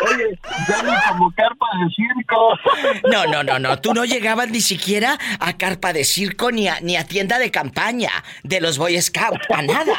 Oye, 0.02 0.38
ya 0.68 0.82
ni 0.82 0.90
como 1.08 1.32
carpa 1.32 1.66
de 1.80 1.94
circo. 1.94 2.58
No, 3.10 3.24
no, 3.26 3.42
no, 3.42 3.58
no. 3.58 3.80
Tú 3.80 3.94
no 3.94 4.04
llegabas 4.04 4.50
ni 4.50 4.60
siquiera 4.60 5.18
a 5.40 5.56
carpa 5.56 5.92
de 5.92 6.04
circo 6.04 6.50
ni 6.50 6.68
a, 6.68 6.80
ni 6.80 6.96
a 6.96 7.06
tienda 7.06 7.38
de 7.38 7.50
campaña 7.50 8.10
de 8.42 8.60
los 8.60 8.76
Boy 8.78 9.00
Scouts. 9.00 9.50
A 9.50 9.62
nada. 9.62 9.94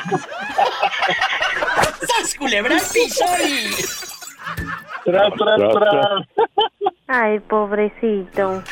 ¡Sas 2.00 2.36
culebra 2.38 2.78
piso 2.94 3.26
Tras, 5.04 5.34
tras, 5.34 5.60
tras. 5.74 6.48
Ay, 7.08 7.40
pobrecito. 7.40 8.64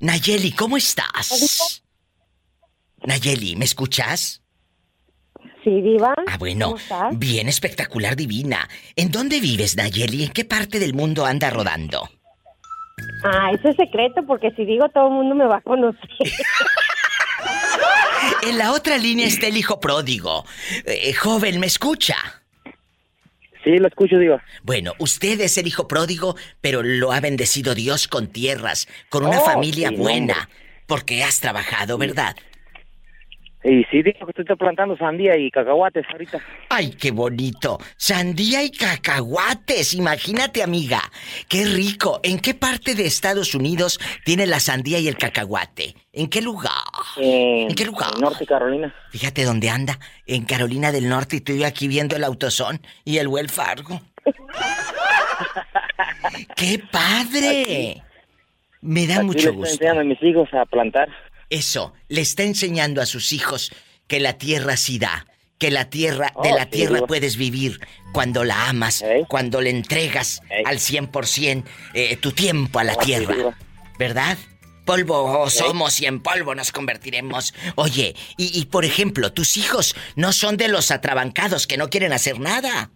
Nayeli, 0.00 0.52
¿cómo 0.52 0.76
estás? 0.78 1.82
Nayeli, 3.04 3.56
¿me 3.56 3.66
escuchas? 3.66 4.39
Sí, 5.64 5.80
Diva. 5.82 6.14
Ah, 6.26 6.36
bueno. 6.38 6.76
Bien 7.12 7.48
espectacular, 7.48 8.16
divina. 8.16 8.68
¿En 8.96 9.10
dónde 9.10 9.40
vives, 9.40 9.76
Nayeli? 9.76 10.24
¿En 10.24 10.30
qué 10.32 10.44
parte 10.44 10.78
del 10.78 10.94
mundo 10.94 11.26
anda 11.26 11.50
rodando? 11.50 12.08
Ah, 13.24 13.50
eso 13.52 13.68
es 13.68 13.76
secreto 13.76 14.22
porque 14.26 14.50
si 14.52 14.64
digo 14.64 14.88
todo 14.88 15.08
el 15.08 15.14
mundo 15.14 15.34
me 15.34 15.46
va 15.46 15.56
a 15.56 15.60
conocer. 15.60 16.00
en 18.42 18.58
la 18.58 18.72
otra 18.72 18.98
línea 18.98 19.26
está 19.26 19.46
el 19.46 19.56
hijo 19.56 19.80
pródigo. 19.80 20.44
Eh, 20.84 21.12
joven, 21.14 21.60
¿me 21.60 21.66
escucha? 21.66 22.16
Sí, 23.62 23.76
lo 23.76 23.88
escucho, 23.88 24.16
Diva. 24.18 24.42
Bueno, 24.62 24.94
usted 24.98 25.38
es 25.42 25.58
el 25.58 25.66
hijo 25.66 25.86
pródigo, 25.86 26.34
pero 26.62 26.82
lo 26.82 27.12
ha 27.12 27.20
bendecido 27.20 27.74
Dios 27.74 28.08
con 28.08 28.28
tierras, 28.28 28.88
con 29.10 29.26
una 29.26 29.40
Oh, 29.40 29.44
familia 29.44 29.90
sí, 29.90 29.96
buena, 29.96 30.48
porque 30.86 31.22
has 31.22 31.40
trabajado, 31.40 31.98
¿verdad? 31.98 32.36
Y 33.62 33.84
sí, 33.90 34.02
digo 34.02 34.26
que 34.26 34.40
estoy 34.40 34.56
plantando 34.56 34.96
sandía 34.96 35.36
y 35.36 35.50
cacahuates 35.50 36.06
ahorita. 36.10 36.38
Ay, 36.70 36.92
qué 36.92 37.10
bonito. 37.10 37.78
Sandía 37.98 38.62
y 38.62 38.70
cacahuates. 38.70 39.92
Imagínate, 39.92 40.62
amiga. 40.62 41.00
Qué 41.46 41.66
rico. 41.66 42.20
¿En 42.22 42.38
qué 42.38 42.54
parte 42.54 42.94
de 42.94 43.04
Estados 43.04 43.54
Unidos 43.54 44.00
tiene 44.24 44.46
la 44.46 44.60
sandía 44.60 44.98
y 44.98 45.08
el 45.08 45.18
cacahuate? 45.18 45.94
¿En 46.12 46.28
qué 46.30 46.40
lugar? 46.40 46.72
¿En, 47.18 47.74
qué 47.74 47.84
lugar? 47.84 48.18
Norte 48.18 48.46
Carolina. 48.46 48.94
Fíjate 49.10 49.44
dónde 49.44 49.68
anda. 49.68 49.98
En 50.26 50.44
Carolina 50.44 50.90
del 50.90 51.08
Norte 51.08 51.36
y 51.36 51.38
estoy 51.38 51.64
aquí 51.64 51.86
viendo 51.86 52.16
el 52.16 52.24
autosón 52.24 52.80
y 53.04 53.18
el 53.18 53.28
Well 53.28 53.50
Fargo. 53.50 54.00
¡Qué 56.56 56.82
padre! 56.90 58.02
Me 58.80 59.06
da 59.06 59.16
Aquí 59.16 59.26
mucho 59.26 59.38
le 59.38 59.44
estoy 59.44 59.56
gusto. 59.56 59.72
enseñando 59.74 60.00
a 60.00 60.04
mis 60.04 60.22
hijos 60.22 60.48
a 60.54 60.64
plantar. 60.64 61.08
Eso, 61.50 61.92
le 62.08 62.20
está 62.20 62.42
enseñando 62.44 63.02
a 63.02 63.06
sus 63.06 63.32
hijos 63.32 63.72
que 64.06 64.20
la 64.20 64.38
tierra 64.38 64.76
sí 64.76 64.98
da, 64.98 65.26
que 65.58 65.70
la 65.70 65.90
tierra, 65.90 66.32
de 66.42 66.50
Oh, 66.52 66.56
la 66.56 66.64
sí, 66.64 66.70
tierra 66.70 66.94
digo. 66.96 67.06
puedes 67.06 67.36
vivir 67.36 67.78
cuando 68.12 68.44
la 68.44 68.68
amas, 68.68 69.04
cuando 69.28 69.60
le 69.60 69.70
entregas 69.70 70.42
al 70.64 70.78
100% 70.78 71.64
eh, 71.94 72.16
tu 72.16 72.32
tiempo 72.32 72.78
a 72.78 72.84
la 72.84 72.94
Oh, 72.94 72.98
tierra. 72.98 73.34
¿Verdad? 73.98 74.38
Polvo 74.86 75.48
somos 75.50 76.00
y 76.00 76.06
en 76.06 76.20
polvo 76.20 76.54
nos 76.54 76.72
convertiremos. 76.72 77.54
Oye, 77.76 78.14
y, 78.36 78.58
y, 78.58 78.64
por 78.64 78.84
ejemplo, 78.84 79.32
tus 79.32 79.56
hijos 79.56 79.94
no 80.16 80.32
son 80.32 80.56
de 80.56 80.68
los 80.68 80.90
atrabancados 80.90 81.66
que 81.66 81.76
no 81.76 81.90
quieren 81.90 82.12
hacer 82.12 82.40
nada. 82.40 82.90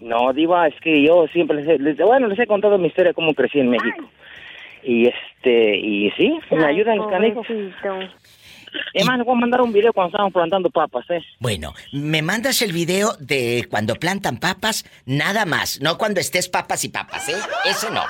No, 0.00 0.32
Diva, 0.32 0.66
es 0.68 0.74
que 0.82 1.02
yo 1.06 1.26
siempre 1.32 1.56
les 1.62 1.68
he, 1.68 1.78
les- 1.78 1.96
bueno, 1.98 2.26
les 2.28 2.38
he 2.38 2.46
contado 2.46 2.78
mi 2.78 2.88
historia 2.88 3.12
cómo 3.14 3.34
crecí 3.34 3.58
en 3.60 3.70
México. 3.70 4.10
Y 4.88 5.08
este, 5.08 5.76
y 5.78 6.10
sí, 6.12 6.38
me 6.52 6.64
ayudan 6.64 6.98
los 6.98 7.10
canijos. 7.10 7.44
Es 8.94 9.04
más, 9.04 9.16
les 9.18 9.26
voy 9.26 9.36
a 9.36 9.40
mandar 9.40 9.60
un 9.62 9.72
video 9.72 9.92
cuando 9.92 10.10
estábamos 10.10 10.32
plantando 10.32 10.70
papas, 10.70 11.04
¿eh? 11.10 11.20
Bueno, 11.40 11.74
me 11.92 12.22
mandas 12.22 12.62
el 12.62 12.72
video 12.72 13.14
de 13.18 13.66
cuando 13.68 13.96
plantan 13.96 14.38
papas, 14.38 14.84
nada 15.06 15.44
más, 15.44 15.80
no 15.80 15.98
cuando 15.98 16.20
estés 16.20 16.48
papas 16.48 16.84
y 16.84 16.90
papas, 16.90 17.28
¿eh? 17.28 17.36
Ese 17.64 17.90
no. 17.90 18.02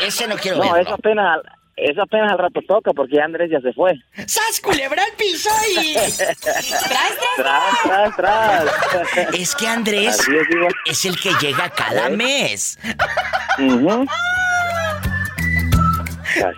Ese 0.00 0.28
no 0.28 0.36
quiero 0.36 0.58
No, 0.58 0.72
verlo. 0.72 0.80
eso 0.82 0.94
apenas, 0.94 1.38
eso 1.76 2.02
apenas 2.02 2.30
al 2.32 2.38
rato 2.38 2.60
toca 2.68 2.92
porque 2.92 3.20
Andrés 3.20 3.50
ya 3.50 3.60
se 3.60 3.72
fue. 3.72 3.92
¡Sas, 4.26 4.60
culebra 4.62 5.02
al 5.02 5.16
piso 5.16 5.50
y... 5.80 5.94
tras, 5.94 7.76
tras, 7.82 8.16
tras. 8.16 9.34
Es 9.34 9.54
que 9.56 9.66
Andrés 9.66 10.20
es, 10.28 10.46
es 10.86 11.04
el 11.06 11.18
que 11.18 11.30
llega 11.40 11.68
cada 11.70 12.10
mes. 12.10 12.78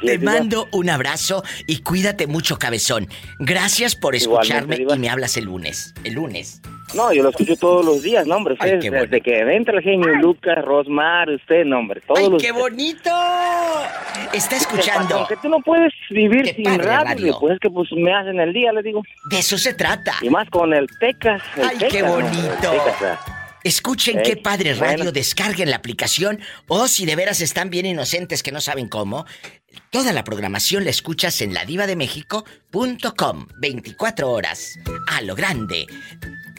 Te 0.04 0.18
mando 0.18 0.68
un 0.72 0.90
abrazo 0.90 1.42
y 1.66 1.80
cuídate 1.80 2.26
mucho, 2.26 2.58
cabezón. 2.58 3.08
Gracias 3.38 3.94
por 3.94 4.14
escucharme 4.14 4.86
y 4.88 4.98
me 4.98 5.08
hablas 5.08 5.36
el 5.36 5.44
lunes. 5.44 5.94
El 6.04 6.14
lunes. 6.14 6.60
No, 6.94 7.12
yo 7.12 7.22
lo 7.22 7.30
escucho 7.30 7.56
todos 7.56 7.84
los 7.84 8.02
días, 8.02 8.26
no, 8.26 8.36
hombre. 8.36 8.54
Usted, 8.54 8.78
desde 8.78 9.20
que 9.20 9.40
entra 9.40 9.78
el 9.78 9.82
genio 9.82 10.14
Lucas, 10.16 10.64
Rosmar, 10.64 11.28
usted, 11.30 11.64
no, 11.64 11.78
hombre. 11.78 12.00
Todos 12.02 12.20
¡Ay, 12.20 12.36
qué 12.38 12.52
bonito! 12.52 13.10
Está 14.32 14.56
escuchando. 14.56 15.16
Aunque 15.16 15.36
tú 15.36 15.48
no 15.48 15.60
puedes 15.60 15.92
vivir 16.10 16.54
sin 16.54 16.78
radio, 16.78 17.38
pues 17.40 17.54
es 17.54 17.60
que 17.60 17.70
pues 17.70 17.88
me 17.92 18.14
hacen 18.14 18.38
el 18.38 18.52
día, 18.52 18.72
le 18.72 18.82
digo. 18.82 19.02
De 19.30 19.38
eso 19.38 19.58
se 19.58 19.74
trata. 19.74 20.14
Y 20.20 20.28
más 20.28 20.48
con 20.50 20.72
el 20.72 20.86
Pecas. 21.00 21.42
¡Ay, 21.56 21.78
qué 21.90 22.02
bonito! 22.02 22.72
Escuchen 23.64 24.20
qué 24.22 24.36
padre 24.36 24.74
radio, 24.74 25.10
descarguen 25.10 25.70
la 25.70 25.76
aplicación 25.76 26.38
o 26.68 26.86
si 26.86 27.06
de 27.06 27.16
veras 27.16 27.40
están 27.40 27.70
bien 27.70 27.86
inocentes 27.86 28.42
que 28.42 28.52
no 28.52 28.60
saben 28.60 28.88
cómo, 28.88 29.24
toda 29.90 30.12
la 30.12 30.24
programación 30.24 30.84
la 30.84 30.90
escuchas 30.90 31.40
en 31.40 31.54
ladivademexico.com 31.54 33.46
24 33.58 34.30
horas 34.30 34.78
a 35.08 35.22
lo 35.22 35.34
grande. 35.34 35.86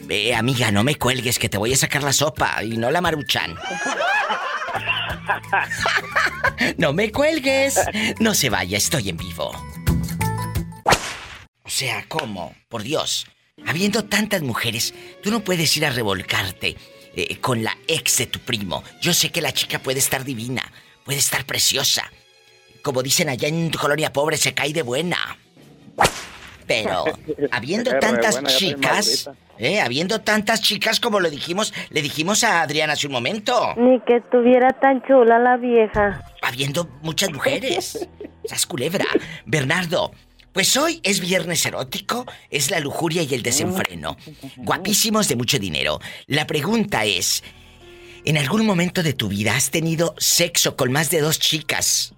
Ve, 0.04 0.34
amiga, 0.34 0.70
no 0.70 0.84
me 0.84 0.96
cuelgues 0.96 1.38
que 1.38 1.48
te 1.48 1.56
voy 1.58 1.72
a 1.72 1.76
sacar 1.76 2.02
la 2.02 2.12
sopa 2.12 2.62
y 2.62 2.76
no 2.76 2.90
la 2.90 3.00
maruchan. 3.00 3.56
no 6.78 6.92
me 6.92 7.10
cuelgues. 7.10 7.80
No 8.20 8.34
se 8.34 8.50
vaya, 8.50 8.78
estoy 8.78 9.08
en 9.08 9.16
vivo. 9.16 9.52
O 11.64 11.68
sea, 11.68 12.04
¿cómo? 12.08 12.54
Por 12.68 12.82
Dios. 12.82 13.26
Habiendo 13.66 14.04
tantas 14.04 14.42
mujeres, 14.42 14.94
tú 15.22 15.30
no 15.30 15.40
puedes 15.40 15.74
ir 15.76 15.86
a 15.86 15.90
revolcarte 15.90 16.76
eh, 17.16 17.40
con 17.40 17.64
la 17.64 17.76
ex 17.88 18.18
de 18.18 18.26
tu 18.26 18.38
primo. 18.40 18.84
Yo 19.00 19.14
sé 19.14 19.30
que 19.30 19.40
la 19.40 19.52
chica 19.52 19.80
puede 19.80 19.98
estar 19.98 20.24
divina, 20.24 20.70
puede 21.04 21.18
estar 21.18 21.46
preciosa. 21.46 22.10
Como 22.86 23.02
dicen 23.02 23.28
allá 23.28 23.48
en 23.48 23.72
tu 23.72 23.80
colonia 23.80 24.12
pobre, 24.12 24.36
se 24.36 24.54
cae 24.54 24.72
de 24.72 24.82
buena. 24.82 25.18
Pero, 26.68 27.02
habiendo 27.50 27.90
tantas 27.98 28.40
chicas, 28.44 29.28
eh, 29.58 29.80
habiendo 29.80 30.20
tantas 30.20 30.60
chicas 30.62 31.00
como 31.00 31.18
lo 31.18 31.28
dijimos, 31.28 31.74
le 31.90 32.00
dijimos 32.00 32.44
a 32.44 32.62
Adriana 32.62 32.92
hace 32.92 33.08
un 33.08 33.12
momento. 33.12 33.74
Ni 33.76 33.98
que 34.02 34.18
estuviera 34.18 34.68
tan 34.80 35.02
chula 35.02 35.36
la 35.40 35.56
vieja. 35.56 36.22
Habiendo 36.42 36.88
muchas 37.02 37.32
mujeres. 37.32 38.08
Esas 38.44 38.66
culebra. 38.66 39.06
Bernardo, 39.46 40.12
pues 40.52 40.76
hoy 40.76 41.00
es 41.02 41.18
viernes 41.18 41.66
erótico, 41.66 42.24
es 42.50 42.70
la 42.70 42.78
lujuria 42.78 43.24
y 43.24 43.34
el 43.34 43.42
desenfreno. 43.42 44.16
Guapísimos 44.58 45.26
de 45.26 45.34
mucho 45.34 45.58
dinero. 45.58 45.98
La 46.28 46.46
pregunta 46.46 47.04
es, 47.04 47.42
¿en 48.24 48.38
algún 48.38 48.64
momento 48.64 49.02
de 49.02 49.12
tu 49.12 49.26
vida 49.26 49.56
has 49.56 49.72
tenido 49.72 50.14
sexo 50.18 50.76
con 50.76 50.92
más 50.92 51.10
de 51.10 51.20
dos 51.20 51.40
chicas? 51.40 52.15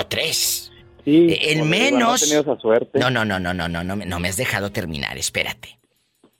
¿O 0.00 0.06
tres? 0.06 0.72
Sí, 1.04 1.28
Eh, 1.30 1.52
en 1.52 1.68
menos... 1.68 2.28
No, 2.30 2.40
esa 2.40 2.56
suerte. 2.60 2.98
no, 2.98 3.10
no, 3.10 3.24
no, 3.24 3.38
no, 3.38 3.52
no, 3.54 3.68
no, 3.68 3.84
no, 3.84 3.96
me- 3.96 4.06
no 4.06 4.18
me 4.20 4.28
has 4.28 4.36
dejado 4.36 4.70
terminar, 4.72 5.16
espérate. 5.18 5.78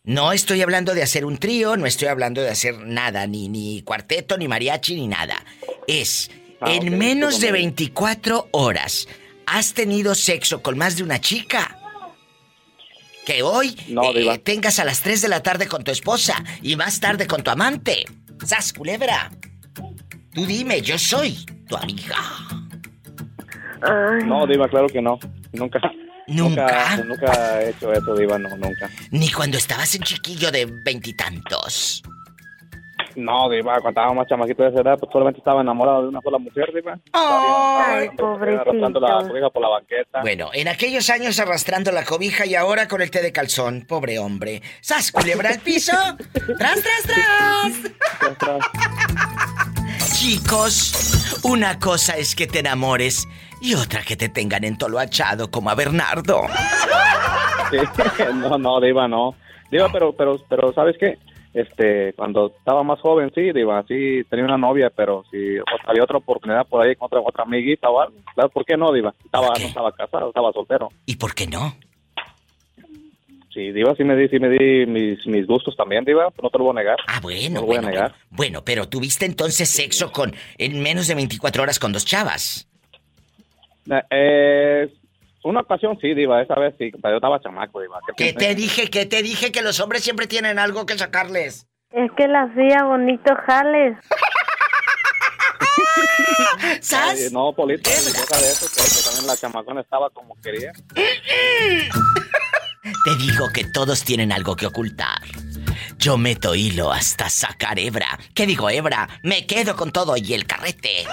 No 0.05 0.32
estoy 0.32 0.62
hablando 0.62 0.95
de 0.95 1.03
hacer 1.03 1.24
un 1.27 1.37
trío, 1.39 1.77
no 1.77 1.87
estoy 1.87 2.09
hablando 2.09 2.41
de 2.41 2.49
hacer 2.51 2.78
nada, 2.78 3.27
ni, 3.27 3.49
ni 3.49 3.82
cuarteto, 3.82 4.39
ni 4.39 4.49
mariachi, 4.49 4.95
ni 4.95 5.09
nada. 5.09 5.45
Es, 5.87 6.31
Ah, 6.62 6.73
en 6.73 6.89
ok, 6.93 6.99
menos 6.99 7.41
de 7.41 7.47
como- 7.49 7.55
24 7.59 8.49
horas, 8.53 9.09
¿has 9.47 9.73
tenido 9.73 10.15
sexo 10.15 10.62
con 10.62 10.77
más 10.77 10.97
de 10.97 11.03
una 11.03 11.20
chica? 11.20 11.78
Que 13.24 13.43
hoy 13.43 13.77
No, 13.89 14.15
eh, 14.15 14.39
tengas 14.39 14.78
a 14.78 14.85
las 14.85 15.01
3 15.03 15.20
de 15.23 15.28
la 15.28 15.43
tarde 15.43 15.66
con 15.69 15.85
tu 15.85 15.91
esposa 15.91 16.43
y 16.62 16.77
más 16.77 17.01
tarde 17.01 17.27
con 17.27 17.43
tu 17.43 17.51
amante. 17.51 18.05
¡Sas, 18.45 18.73
culebra! 18.73 19.31
Tú 20.35 20.45
dime, 20.47 20.81
yo 20.82 20.99
soy 20.99 21.45
tu 21.69 21.77
amiga. 21.77 22.16
No, 24.27 24.47
Diva, 24.47 24.69
claro 24.69 24.86
que 24.89 25.01
no. 25.02 25.19
Nunca. 25.52 25.81
¿Nunca? 26.27 26.97
Nunca, 26.97 27.05
nunca 27.05 27.62
he 27.62 27.70
hecho 27.70 27.93
eso, 27.93 28.15
Diva, 28.15 28.39
no, 28.39 28.51
nunca. 28.57 28.89
Ni 29.11 29.31
cuando 29.32 29.59
estabas 29.59 29.94
en 29.94 30.02
chiquillo 30.02 30.51
de 30.51 30.66
veintitantos. 30.85 32.02
No, 33.16 33.51
Diva, 33.51 33.81
cuando 33.81 34.01
estaba 34.01 34.15
más 34.15 34.28
chamaquito 34.28 34.62
de 34.62 34.69
esa 34.69 34.82
edad, 34.82 34.97
pues 34.98 35.11
solamente 35.12 35.39
estaba 35.39 35.62
enamorado 35.62 36.02
de 36.02 36.09
una 36.09 36.20
sola 36.20 36.39
mujer, 36.39 36.70
Diva. 36.73 36.98
Ay, 37.12 38.09
Arrastrando 38.19 39.01
la 39.01 39.27
cobija 39.27 39.51
por 39.51 39.62
la 39.62 39.69
banqueta. 39.69 40.20
Bueno, 40.20 40.51
en 40.52 40.69
aquellos 40.69 41.11
años 41.11 41.40
arrastrando 41.40 41.90
la 41.90 42.05
cobija 42.05 42.47
y 42.47 42.55
ahora 42.55 42.86
con 42.86 43.02
el 43.02 43.11
té 43.11 43.20
de 43.23 43.32
calzón, 43.32 43.85
pobre 43.89 44.20
hombre. 44.20 44.62
¡Sas, 44.81 45.11
culebra 45.11 45.51
al 45.51 45.59
piso! 45.61 45.97
¡Tras, 46.59 46.81
tras, 46.82 47.02
tras! 48.39 48.61
Chicos, 50.12 51.40
una 51.43 51.78
cosa 51.78 52.16
es 52.16 52.36
que 52.36 52.47
te 52.47 52.61
enamores 52.61 53.27
y 53.61 53.74
otra 53.74 54.03
que 54.03 54.16
te 54.16 54.28
tengan 54.28 54.65
entoloachado 54.65 55.51
como 55.51 55.70
a 55.70 55.74
Bernardo. 55.74 56.43
Sí, 57.70 57.77
no, 58.35 58.59
no, 58.59 58.81
Diva, 58.81 59.07
no. 59.09 59.35
Diva, 59.70 59.89
pero, 59.93 60.12
pero, 60.12 60.41
pero, 60.49 60.73
¿sabes 60.73 60.97
qué? 60.99 61.19
Este, 61.53 62.12
cuando 62.15 62.53
estaba 62.59 62.82
más 62.82 63.01
joven, 63.01 63.32
sí, 63.35 63.53
Diva, 63.53 63.85
sí, 63.87 64.23
tenía 64.28 64.45
una 64.45 64.57
novia, 64.59 64.91
pero 64.91 65.24
si 65.31 65.57
había 65.85 66.05
otra 66.05 66.19
oportunidad 66.19 66.66
por 66.66 66.82
ahí 66.82 66.95
con 66.95 67.07
otra, 67.07 67.20
otra 67.20 67.45
amiguita 67.45 67.89
o 67.91 68.01
algo, 68.01 68.15
¿por 68.53 68.65
qué 68.65 68.77
no, 68.77 68.93
Diva? 68.93 69.15
Estaba, 69.24 69.49
no 69.49 69.66
estaba 69.66 69.93
casado, 69.93 70.28
estaba 70.28 70.53
soltero. 70.53 70.89
¿Y 71.07 71.16
por 71.16 71.35
qué 71.35 71.47
no? 71.47 71.74
Sí, 73.53 73.73
Diva, 73.73 73.97
sí 73.97 74.05
me 74.05 74.15
di, 74.15 74.28
sí 74.28 74.39
me 74.39 74.49
di 74.49 74.87
mis, 74.87 75.27
mis 75.27 75.45
gustos 75.47 75.77
también, 75.77 76.05
Diva, 76.05 76.28
no 76.41 76.51
te 76.51 76.59
lo 76.59 76.65
voy 76.65 76.73
a 76.77 76.81
negar. 76.81 76.97
Ah, 77.09 77.19
bueno, 77.20 77.55
No 77.55 77.61
lo 77.62 77.66
voy 77.66 77.77
a 77.77 77.81
bueno, 77.81 77.95
negar. 77.95 78.15
Bueno, 78.31 78.62
pero 78.65 78.89
tuviste 78.89 79.27
entonces 79.27 79.69
sexo 79.69 80.12
con 80.12 80.32
en 80.57 80.81
menos 80.81 81.09
de 81.09 81.16
24 81.16 81.62
horas 81.65 81.81
con 81.81 81.93
dos 81.93 82.05
chavas. 82.05 82.70
Eh, 84.11 84.93
una 85.44 85.61
ocasión 85.61 85.98
sí, 86.01 86.15
Diva, 86.15 86.43
esa 86.43 86.55
vez 86.57 86.74
sí, 86.78 86.90
pero 86.90 87.12
yo 87.12 87.16
estaba 87.16 87.40
chamaco, 87.40 87.81
Diva. 87.81 88.01
¿Qué 88.16 88.27
¿Qué 88.27 88.32
te 88.32 88.55
dije? 88.55 88.89
¿Qué 88.89 89.07
te 89.07 89.23
dije? 89.23 89.52
Que 89.52 89.62
los 89.62 89.81
hombres 89.81 90.02
siempre 90.02 90.27
tienen 90.27 90.59
algo 90.59 90.86
que 90.86 90.98
sacarles. 90.98 91.66
Es 91.90 92.11
que 92.16 92.28
la 92.28 92.43
hacía 92.43 92.85
bonito 92.85 93.35
jales. 93.47 93.97
Ay, 96.93 97.28
no, 97.32 97.52
Polito, 97.52 97.90
eso, 97.90 98.11
porque 98.61 99.02
también 99.05 99.27
la 99.27 99.36
chamacona 99.36 99.81
estaba 99.81 100.09
como 100.11 100.36
quería. 100.36 100.73
Te 102.82 103.16
digo 103.19 103.48
que 103.52 103.65
todos 103.73 104.05
tienen 104.05 104.32
algo 104.32 104.57
que 104.57 104.66
ocultar. 104.66 105.20
Yo 106.01 106.16
meto 106.16 106.55
hilo 106.55 106.90
hasta 106.90 107.28
sacar 107.28 107.78
hebra. 107.78 108.06
¿Qué 108.35 108.47
digo 108.47 108.70
hebra? 108.70 109.06
Me 109.22 109.47
quedo 109.47 109.77
con 109.77 109.93
todo 109.93 110.14
y 110.16 110.32
el 110.32 110.47
carrete. 110.47 111.05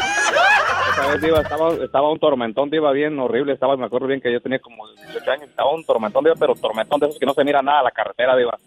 Estaba, 1.84 2.10
un 2.10 2.20
tormentón, 2.20 2.70
Diva, 2.70 2.94
bien 2.94 3.20
horrible. 3.20 3.52
Estaba, 3.52 3.76
me 3.76 3.86
acuerdo 3.86 4.08
bien 4.08 4.22
que 4.22 4.32
yo 4.32 4.40
tenía 4.40 4.60
como 4.60 4.88
18 4.88 5.30
años. 5.30 5.50
Estaba 5.50 5.74
un 5.74 5.84
tormentón, 5.84 6.24
Diva, 6.24 6.36
pero 6.40 6.56
tormentón 6.56 7.02
de 7.02 7.08
esos 7.08 7.20
que 7.20 7.26
no 7.26 7.34
se 7.34 7.44
mira 7.44 7.62
nada 7.62 7.82
a 7.82 7.84
la 7.84 7.92
carretera, 7.92 8.38
Diva. 8.38 8.58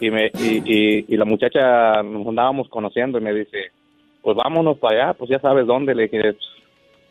Y, 0.00 0.08
me, 0.10 0.30
y, 0.38 0.62
y, 0.64 1.04
y 1.08 1.16
la 1.16 1.24
muchacha 1.24 2.00
nos 2.00 2.28
andábamos 2.28 2.68
conociendo 2.68 3.18
y 3.18 3.22
me 3.22 3.34
dice, 3.34 3.72
pues 4.22 4.36
vámonos 4.36 4.78
para 4.78 5.06
allá, 5.06 5.14
pues 5.14 5.30
ya 5.30 5.40
sabes 5.40 5.66
dónde. 5.66 5.96
Le 5.96 6.04
dije, 6.04 6.20
"Pues, 6.32 6.36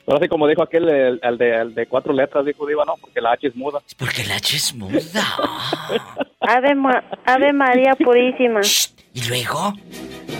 ahora 0.07 0.19
sí, 0.22 0.27
como 0.30 0.48
dijo 0.48 0.61
aquel, 0.64 0.88
el, 0.90 1.19
el 1.22 1.38
de, 1.38 1.56
el 1.56 1.76
de 1.76 1.88
cuatro 1.88 2.14
letras, 2.14 2.45
dijo 2.45 2.65
Diva, 2.65 2.84
no, 2.86 2.95
porque 2.99 3.22
la 3.22 3.32
H 3.34 3.48
es 3.48 3.56
muda. 3.56 3.80
Porque 3.98 4.23
la 4.26 4.36
H 4.36 4.56
es 4.57 4.73
muda. 4.76 4.99
Ave, 6.41 6.76
Ma- 6.76 7.03
Ave 7.26 7.53
María 7.53 7.95
Purísima. 7.95 8.61
¿Y 9.14 9.27
luego? 9.30 9.73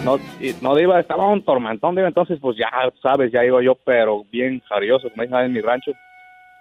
No, 0.04 0.18
y- 0.40 0.54
no, 0.62 0.76
Diva, 0.76 1.00
estaba 1.00 1.28
un 1.28 1.44
tormentón, 1.44 1.96
Diva, 1.96 2.08
entonces 2.08 2.38
pues 2.42 2.58
ya, 2.58 2.70
sabes, 3.02 3.32
ya 3.32 3.44
iba 3.44 3.62
yo, 3.64 3.76
pero 3.76 4.24
bien 4.32 4.62
jarioso, 4.68 5.10
como 5.10 5.24
dicen 5.24 5.38
en 5.40 5.54
mi 5.54 5.62
rancho. 5.62 5.92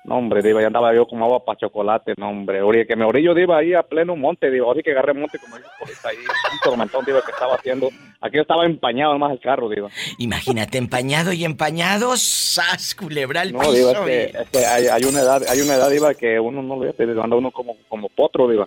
No, 0.05 0.17
hombre, 0.17 0.43
Diva, 0.43 0.61
ya 0.61 0.67
andaba 0.67 0.95
yo 0.95 1.07
como 1.07 1.25
agua 1.25 1.43
para 1.47 1.59
chocolate, 1.59 2.13
no, 2.19 2.29
hombre. 2.29 2.61
Oye, 2.61 2.87
que 2.87 2.95
me 2.95 3.07
orillo, 3.07 3.33
Diva, 3.33 3.57
ahí 3.57 3.73
a 3.73 3.83
pleno 3.83 4.15
monte, 4.15 4.51
Diva, 4.51 4.71
así 4.71 4.83
que 4.83 4.91
agarré 4.91 5.15
monte, 5.15 5.39
como 5.39 5.57
dice 5.57 5.69
Polita, 5.81 6.09
ahí, 6.11 6.19
un 6.19 6.59
tormentón, 6.63 7.07
Diva, 7.07 7.23
que 7.25 7.31
estaba 7.31 7.55
haciendo. 7.55 7.89
Aquí 8.21 8.39
estaba 8.39 8.67
empañado 8.67 9.19
más 9.19 9.33
el 9.33 9.41
carro, 9.41 9.71
Diva. 9.71 9.89
Imagínate, 10.19 10.77
empañado 10.77 11.33
y 11.33 11.47
empañado, 11.47 12.19
sas, 12.19 12.95
culebra 12.95 13.41
al 13.41 13.53
No, 13.53 13.61
piso. 13.61 13.73
Diva, 13.73 13.93
es 13.93 13.99
que, 14.01 14.25
es 14.25 14.51
que 14.51 14.67
hay, 14.67 14.87
hay 14.89 15.05
una 15.05 15.21
edad, 15.21 15.43
hay 15.49 15.61
una 15.63 15.75
edad, 15.77 15.91
Diva, 15.91 16.13
que 16.13 16.39
uno 16.39 16.63
no 16.63 16.85
le 16.85 16.93
Diva, 16.93 17.25
anda 17.25 17.37
uno 17.37 17.51
como, 17.51 17.75
como 17.89 18.11
potro, 18.11 18.47
Diva. 18.47 18.67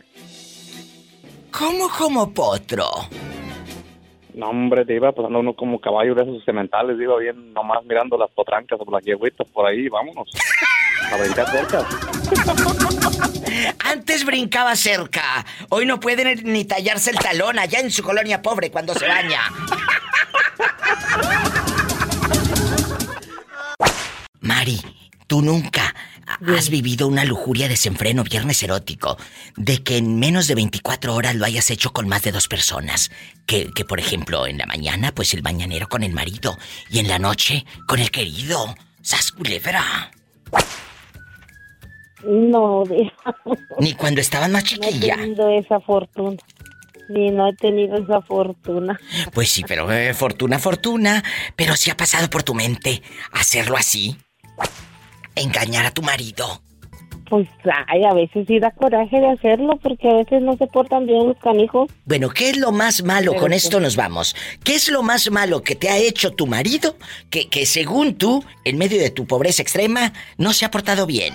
¿Cómo 1.52 1.88
como 1.96 2.34
potro? 2.34 2.86
No, 4.38 4.50
hombre, 4.52 4.86
Diva, 4.86 5.12
pues 5.14 5.26
anda 5.26 5.40
uno 5.40 5.56
como 5.56 5.82
caballo 5.82 6.14
de 6.14 6.22
esos 6.22 6.46
cementales, 6.46 7.00
Diva, 7.00 7.18
bien 7.18 7.54
nomás 7.54 7.84
mirando 7.86 8.20
las 8.20 8.30
potrancas 8.30 8.80
o 8.80 8.92
las 8.92 9.04
yegüitas 9.04 9.48
por 9.48 9.66
ahí, 9.66 9.90
vámonos. 9.90 10.30
A 11.12 11.18
brincar 11.18 11.50
cerca. 11.50 11.84
Antes 13.84 14.24
brincaba 14.24 14.76
cerca. 14.76 15.44
Hoy 15.70 15.88
no 15.88 16.00
pueden 16.00 16.54
ni 16.54 16.66
tallarse 16.66 17.10
el 17.10 17.18
talón 17.18 17.58
allá 17.58 17.80
en 17.80 17.90
su 17.90 18.04
colonia 18.04 18.44
pobre 18.44 18.70
cuando 18.70 18.94
se 18.94 19.08
baña. 19.08 19.42
Mari, 24.42 24.80
tú 25.26 25.42
nunca 25.42 25.96
has 26.58 26.70
vivido 26.70 27.08
una 27.08 27.24
lujuria 27.26 27.68
desenfreno 27.68 28.24
viernes 28.24 28.62
erótico 28.64 29.18
de 29.56 29.82
que 29.84 29.98
en 29.98 30.20
menos 30.20 30.48
de 30.48 30.56
24 30.56 31.16
horas 31.16 31.36
lo 31.36 31.46
hayas 31.46 31.70
hecho 31.72 31.92
con 31.94 32.08
más 32.08 32.22
de 32.24 32.32
dos 32.32 32.48
personas. 32.48 33.12
Que, 33.46 33.72
que 33.74 33.86
por 33.86 34.00
ejemplo, 34.00 34.46
en 34.48 34.58
la 34.58 34.66
mañana, 34.66 35.14
pues 35.14 35.34
el 35.34 35.42
mañanero 35.44 35.88
con 35.88 36.04
el 36.04 36.12
marido 36.14 36.58
y 36.90 37.00
en 37.00 37.08
la 37.08 37.20
noche 37.20 37.66
con 37.88 38.00
el 38.00 38.12
querido. 38.12 38.76
¡Sas 39.02 39.32
culebra! 39.32 40.12
No. 42.26 42.84
Ni 43.80 43.94
cuando 43.94 44.22
estabas 44.22 44.50
más 44.50 44.64
No 44.64 44.88
he 44.88 44.92
chiquilla. 44.92 45.16
tenido 45.16 45.50
esa 45.50 45.80
fortuna. 45.80 46.38
Ni 47.10 47.30
no 47.32 47.48
he 47.48 47.54
tenido 47.56 47.96
esa 47.98 48.22
fortuna. 48.22 49.00
Pues 49.34 49.50
sí, 49.50 49.64
pero 49.66 49.90
eh, 49.94 50.14
fortuna, 50.14 50.60
fortuna. 50.60 51.24
Pero 51.56 51.76
si 51.78 51.90
ha 51.90 51.96
pasado 51.96 52.30
por 52.30 52.44
tu 52.44 52.54
mente 52.54 53.02
hacerlo 53.32 53.78
así. 53.78 54.18
Engañar 55.38 55.86
a 55.86 55.92
tu 55.92 56.02
marido. 56.02 56.62
Pues, 57.30 57.48
ay, 57.88 58.06
a 58.06 58.14
veces 58.14 58.46
sí 58.48 58.60
da 58.60 58.72
coraje 58.72 59.20
de 59.20 59.28
hacerlo 59.28 59.78
porque 59.84 60.10
a 60.10 60.14
veces 60.16 60.42
no 60.42 60.56
se 60.56 60.66
portan 60.68 61.06
bien 61.06 61.28
los 61.28 61.38
canijos. 61.38 61.92
Bueno, 62.06 62.30
¿qué 62.30 62.52
es 62.52 62.58
lo 62.58 62.72
más 62.72 63.04
malo? 63.04 63.32
Pero 63.32 63.42
Con 63.42 63.54
esto 63.54 63.80
nos 63.80 63.96
vamos. 63.96 64.36
¿Qué 64.64 64.76
es 64.76 64.90
lo 64.90 65.04
más 65.04 65.30
malo 65.30 65.62
que 65.62 65.76
te 65.76 65.90
ha 65.90 65.98
hecho 65.98 66.32
tu 66.32 66.48
marido 66.48 66.96
que, 67.30 67.50
que 67.50 67.66
según 67.66 68.16
tú, 68.16 68.44
en 68.64 68.78
medio 68.78 69.00
de 69.00 69.10
tu 69.10 69.26
pobreza 69.26 69.62
extrema, 69.62 70.14
no 70.38 70.54
se 70.54 70.66
ha 70.66 70.72
portado 70.72 71.06
bien? 71.06 71.34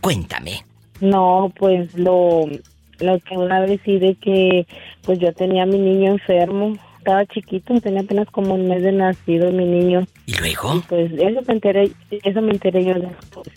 Cuéntame. 0.00 0.64
No, 1.00 1.52
pues 1.58 1.92
lo, 1.94 2.46
lo 3.00 3.18
que 3.20 3.36
una 3.36 3.60
vez 3.60 3.80
sí 3.84 3.98
de 3.98 4.14
que 4.14 4.66
pues 5.02 5.18
yo 5.18 5.32
tenía 5.32 5.64
a 5.64 5.66
mi 5.66 5.78
niño 5.78 6.12
enfermo, 6.12 6.76
estaba 7.06 7.24
chiquito, 7.26 7.80
tenía 7.80 8.00
apenas 8.00 8.28
como 8.30 8.54
un 8.54 8.68
mes 8.68 8.82
de 8.82 8.90
nacido 8.90 9.52
mi 9.52 9.64
niño. 9.64 10.06
¿Y 10.26 10.34
luego? 10.38 10.82
pues 10.88 11.12
eso 11.12 11.40
me 11.46 11.54
enteré, 11.54 11.90
eso 12.10 12.42
me 12.42 12.50
enteré 12.50 12.84
yo 12.84 12.94
después. 12.94 13.48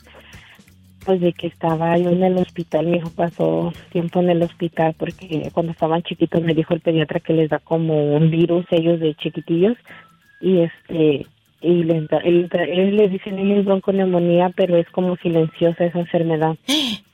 Pues 1.04 1.20
de 1.20 1.34
que 1.34 1.48
estaba 1.48 1.98
yo 1.98 2.12
en 2.12 2.22
el 2.24 2.38
hospital, 2.38 2.86
mi 2.86 2.98
hijo 2.98 3.10
pasó 3.10 3.74
tiempo 3.92 4.20
en 4.20 4.30
el 4.30 4.44
hospital 4.44 4.94
porque 5.00 5.50
cuando 5.52 5.72
estaban 5.72 6.04
chiquitos 6.04 6.44
me 6.44 6.54
dijo 6.54 6.76
el 6.76 6.82
pediatra 6.82 7.20
que 7.20 7.34
les 7.34 7.50
da 7.50 7.58
como 7.58 8.16
un 8.16 8.30
virus 8.30 8.66
ellos 8.70 9.00
de 9.00 9.16
chiquitillos 9.16 9.78
y 10.42 10.60
este 10.60 11.26
y 11.62 11.84
les 11.84 12.08
da, 12.08 12.20
él, 12.20 12.50
él 12.54 12.96
le 12.96 13.10
dicen 13.10 13.40
ellos 13.40 13.66
bronconeumonía 13.66 14.52
pero 14.56 14.78
es 14.78 14.88
como 14.92 15.18
silenciosa 15.18 15.86
esa 15.86 16.00
enfermedad 16.00 16.56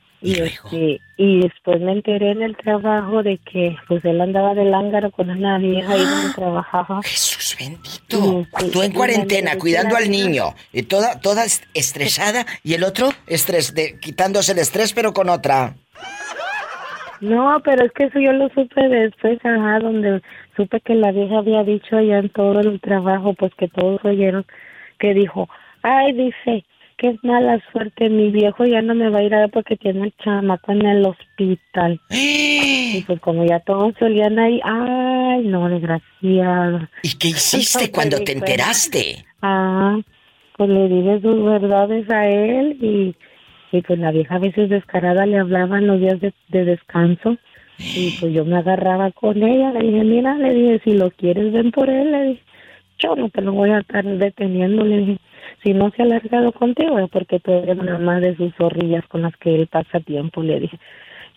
y 0.72 1.00
y 1.18 1.40
después 1.40 1.80
me 1.80 1.92
enteré 1.92 2.32
en 2.32 2.42
el 2.42 2.56
trabajo 2.56 3.22
de 3.22 3.38
que 3.38 3.74
pues 3.88 4.04
él 4.04 4.20
andaba 4.20 4.54
de 4.54 4.64
lángaro 4.66 5.10
con 5.10 5.30
una 5.30 5.56
vieja 5.58 5.92
ahí 5.92 6.04
donde 6.04 6.34
trabajaba. 6.34 7.00
Jesús 7.04 7.56
bendito. 7.58 8.46
Tú 8.72 8.82
en 8.82 8.92
cuarentena, 8.92 9.56
cuidando 9.56 9.96
al 9.96 10.10
niño, 10.10 10.54
y 10.72 10.82
toda, 10.82 11.20
toda 11.20 11.44
est- 11.44 11.64
estresada, 11.72 12.44
y 12.62 12.74
el 12.74 12.84
otro 12.84 13.08
estres 13.26 13.74
de, 13.74 13.98
quitándose 13.98 14.52
el 14.52 14.58
estrés, 14.58 14.92
pero 14.92 15.12
con 15.14 15.28
otra. 15.30 15.74
No, 17.20 17.60
pero 17.64 17.86
es 17.86 17.92
que 17.92 18.04
eso 18.04 18.18
yo 18.18 18.32
lo 18.32 18.48
supe 18.50 18.88
después, 18.88 19.38
ajá, 19.42 19.78
donde 19.78 20.20
supe 20.54 20.80
que 20.80 20.94
la 20.94 21.12
vieja 21.12 21.38
había 21.38 21.62
dicho 21.62 21.96
allá 21.96 22.18
en 22.18 22.28
todo 22.28 22.60
el 22.60 22.78
trabajo, 22.80 23.32
pues 23.34 23.52
que 23.54 23.68
todos 23.68 24.04
oyeron, 24.04 24.44
que 24.98 25.14
dijo, 25.14 25.48
ay, 25.82 26.12
dice, 26.12 26.64
que 26.96 27.08
es 27.08 27.24
mala 27.24 27.60
suerte, 27.72 28.08
mi 28.08 28.30
viejo 28.30 28.64
ya 28.64 28.80
no 28.80 28.94
me 28.94 29.10
va 29.10 29.18
a 29.18 29.22
ir 29.22 29.34
a 29.34 29.40
ver 29.40 29.50
porque 29.50 29.76
tiene 29.76 30.06
el 30.06 30.14
chamaco 30.22 30.72
en 30.72 30.86
el 30.86 31.04
hospital. 31.04 32.00
y 32.10 33.02
pues 33.06 33.20
como 33.20 33.44
ya 33.44 33.60
todos 33.60 33.94
solían 33.98 34.38
ahí, 34.38 34.60
ay, 34.64 35.44
no, 35.44 35.68
desgraciado. 35.68 36.88
¿Y 37.02 37.18
qué 37.18 37.28
hiciste 37.28 37.90
cuando 37.90 38.18
te 38.20 38.32
enteraste? 38.32 39.24
Ah, 39.42 39.98
pues 40.56 40.70
le 40.70 40.88
dije 40.88 41.20
sus 41.20 41.44
verdades 41.44 42.10
a 42.10 42.26
él 42.28 42.78
y, 42.80 43.14
y 43.72 43.82
pues 43.82 43.98
la 43.98 44.10
vieja 44.10 44.36
a 44.36 44.40
veces 44.40 44.70
descarada 44.70 45.26
le 45.26 45.38
hablaba 45.38 45.78
en 45.78 45.86
los 45.86 46.00
días 46.00 46.20
de, 46.20 46.32
de 46.48 46.64
descanso 46.64 47.36
y 47.78 48.16
pues 48.18 48.32
yo 48.32 48.44
me 48.44 48.56
agarraba 48.56 49.10
con 49.12 49.42
ella, 49.42 49.72
le 49.72 49.86
dije, 49.86 50.04
mira, 50.04 50.34
le 50.38 50.54
dije, 50.54 50.80
si 50.82 50.94
lo 50.94 51.10
quieres 51.10 51.52
ven 51.52 51.70
por 51.72 51.90
él, 51.90 52.10
le 52.10 52.22
dije, 52.22 52.42
yo 52.98 53.14
no 53.16 53.28
te 53.28 53.42
lo 53.42 53.52
voy 53.52 53.70
a 53.70 53.80
estar 53.80 54.02
deteniendo, 54.04 54.82
le 54.82 54.98
dije, 54.98 55.18
si 55.62 55.72
no 55.72 55.90
se 55.90 56.02
ha 56.02 56.04
alargado 56.04 56.52
contigo 56.52 56.98
es 56.98 57.10
porque 57.10 57.40
tú 57.40 57.52
eres 57.52 57.78
una 57.78 57.98
más 57.98 58.20
de 58.20 58.36
sus 58.36 58.54
zorrillas 58.54 59.06
con 59.08 59.22
las 59.22 59.36
que 59.36 59.54
él 59.54 59.66
pasa 59.66 60.00
tiempo, 60.00 60.42
le 60.42 60.60
dije. 60.60 60.78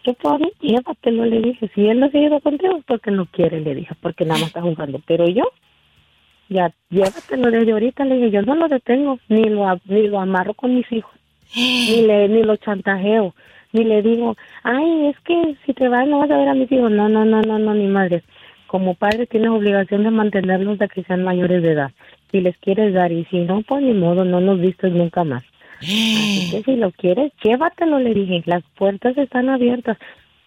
Yo 0.05 0.13
por 0.13 0.39
mí, 0.39 0.51
llévatelo, 0.61 1.25
le 1.25 1.41
dije, 1.41 1.69
si 1.75 1.87
él 1.87 1.99
no 1.99 2.09
se 2.09 2.19
ido 2.19 2.39
contigo 2.39 2.77
es 2.77 2.85
porque 2.85 3.11
no 3.11 3.25
quiere, 3.25 3.59
le 3.59 3.75
dije, 3.75 3.93
porque 4.01 4.25
nada 4.25 4.39
más 4.39 4.47
está 4.47 4.61
jugando, 4.61 5.01
pero 5.05 5.27
yo 5.27 5.43
ya, 6.49 6.73
llévatelo 6.89 7.51
desde 7.51 7.71
ahorita, 7.71 8.05
le 8.05 8.15
dije, 8.15 8.31
yo 8.31 8.41
no 8.41 8.55
lo 8.55 8.67
detengo, 8.67 9.19
ni 9.29 9.43
lo, 9.43 9.65
ni 9.85 10.07
lo 10.07 10.19
amarro 10.19 10.53
con 10.55 10.73
mis 10.73 10.91
hijos, 10.91 11.11
ni 11.55 12.01
le, 12.07 12.27
ni 12.27 12.43
lo 12.43 12.55
chantajeo, 12.55 13.35
ni 13.71 13.83
le 13.83 14.01
digo, 14.01 14.35
ay, 14.63 15.07
es 15.07 15.19
que 15.19 15.55
si 15.65 15.73
te 15.73 15.87
vas 15.87 16.07
no 16.07 16.19
vas 16.19 16.31
a 16.31 16.37
ver 16.37 16.47
a 16.47 16.55
mis 16.55 16.71
hijos, 16.71 16.89
no, 16.89 17.07
no, 17.07 17.23
no, 17.23 17.41
no, 17.41 17.59
no, 17.59 17.73
ni 17.75 17.87
madre. 17.87 18.23
Como 18.65 18.95
padre 18.95 19.27
tienes 19.27 19.49
obligación 19.49 20.03
de 20.03 20.11
mantenerlos 20.11 20.79
de 20.79 20.87
que 20.87 21.03
sean 21.03 21.23
mayores 21.23 21.61
de 21.61 21.71
edad, 21.71 21.91
si 22.31 22.41
les 22.41 22.57
quieres 22.57 22.93
dar, 22.93 23.11
y 23.11 23.25
si 23.25 23.39
no, 23.39 23.61
pues 23.61 23.81
ni 23.83 23.93
modo, 23.93 24.25
no 24.25 24.39
nos 24.39 24.59
vistes 24.59 24.91
nunca 24.91 25.23
más. 25.23 25.43
Así 25.81 26.51
que 26.51 26.63
si 26.63 26.75
lo 26.75 26.91
quieres, 26.91 27.31
llévatelo, 27.43 27.99
le 27.99 28.13
dije, 28.13 28.43
las 28.45 28.63
puertas 28.77 29.17
están 29.17 29.49
abiertas, 29.49 29.97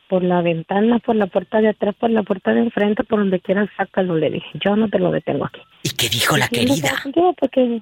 por 0.09 0.23
la 0.23 0.43
ventana, 0.43 0.99
por 0.99 1.17
la 1.17 1.27
puerta 1.27 1.63
de 1.63 1.69
atrás, 1.69 1.95
por 1.99 2.11
la 2.11 2.23
puerta 2.23 2.53
de 2.53 2.61
enfrente, 2.61 3.03
por 3.03 3.21
donde 3.21 3.41
quieras, 3.41 3.71
sácalo, 3.79 4.15
le 4.17 4.29
dije, 4.31 4.47
yo 4.63 4.77
no 4.77 4.89
te 4.91 4.99
lo 4.99 5.11
detengo 5.11 5.47
aquí. 5.47 5.63
¿Y 5.85 5.89
qué 5.91 6.09
dijo 6.11 6.37
la 6.37 6.49
querida? 6.49 6.75
te 6.75 7.03
contigo 7.03 7.33
porque 7.41 7.81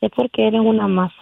es 0.00 0.10
porque 0.10 0.48
eres 0.48 0.60
una 0.60 0.88
más. 0.88 1.12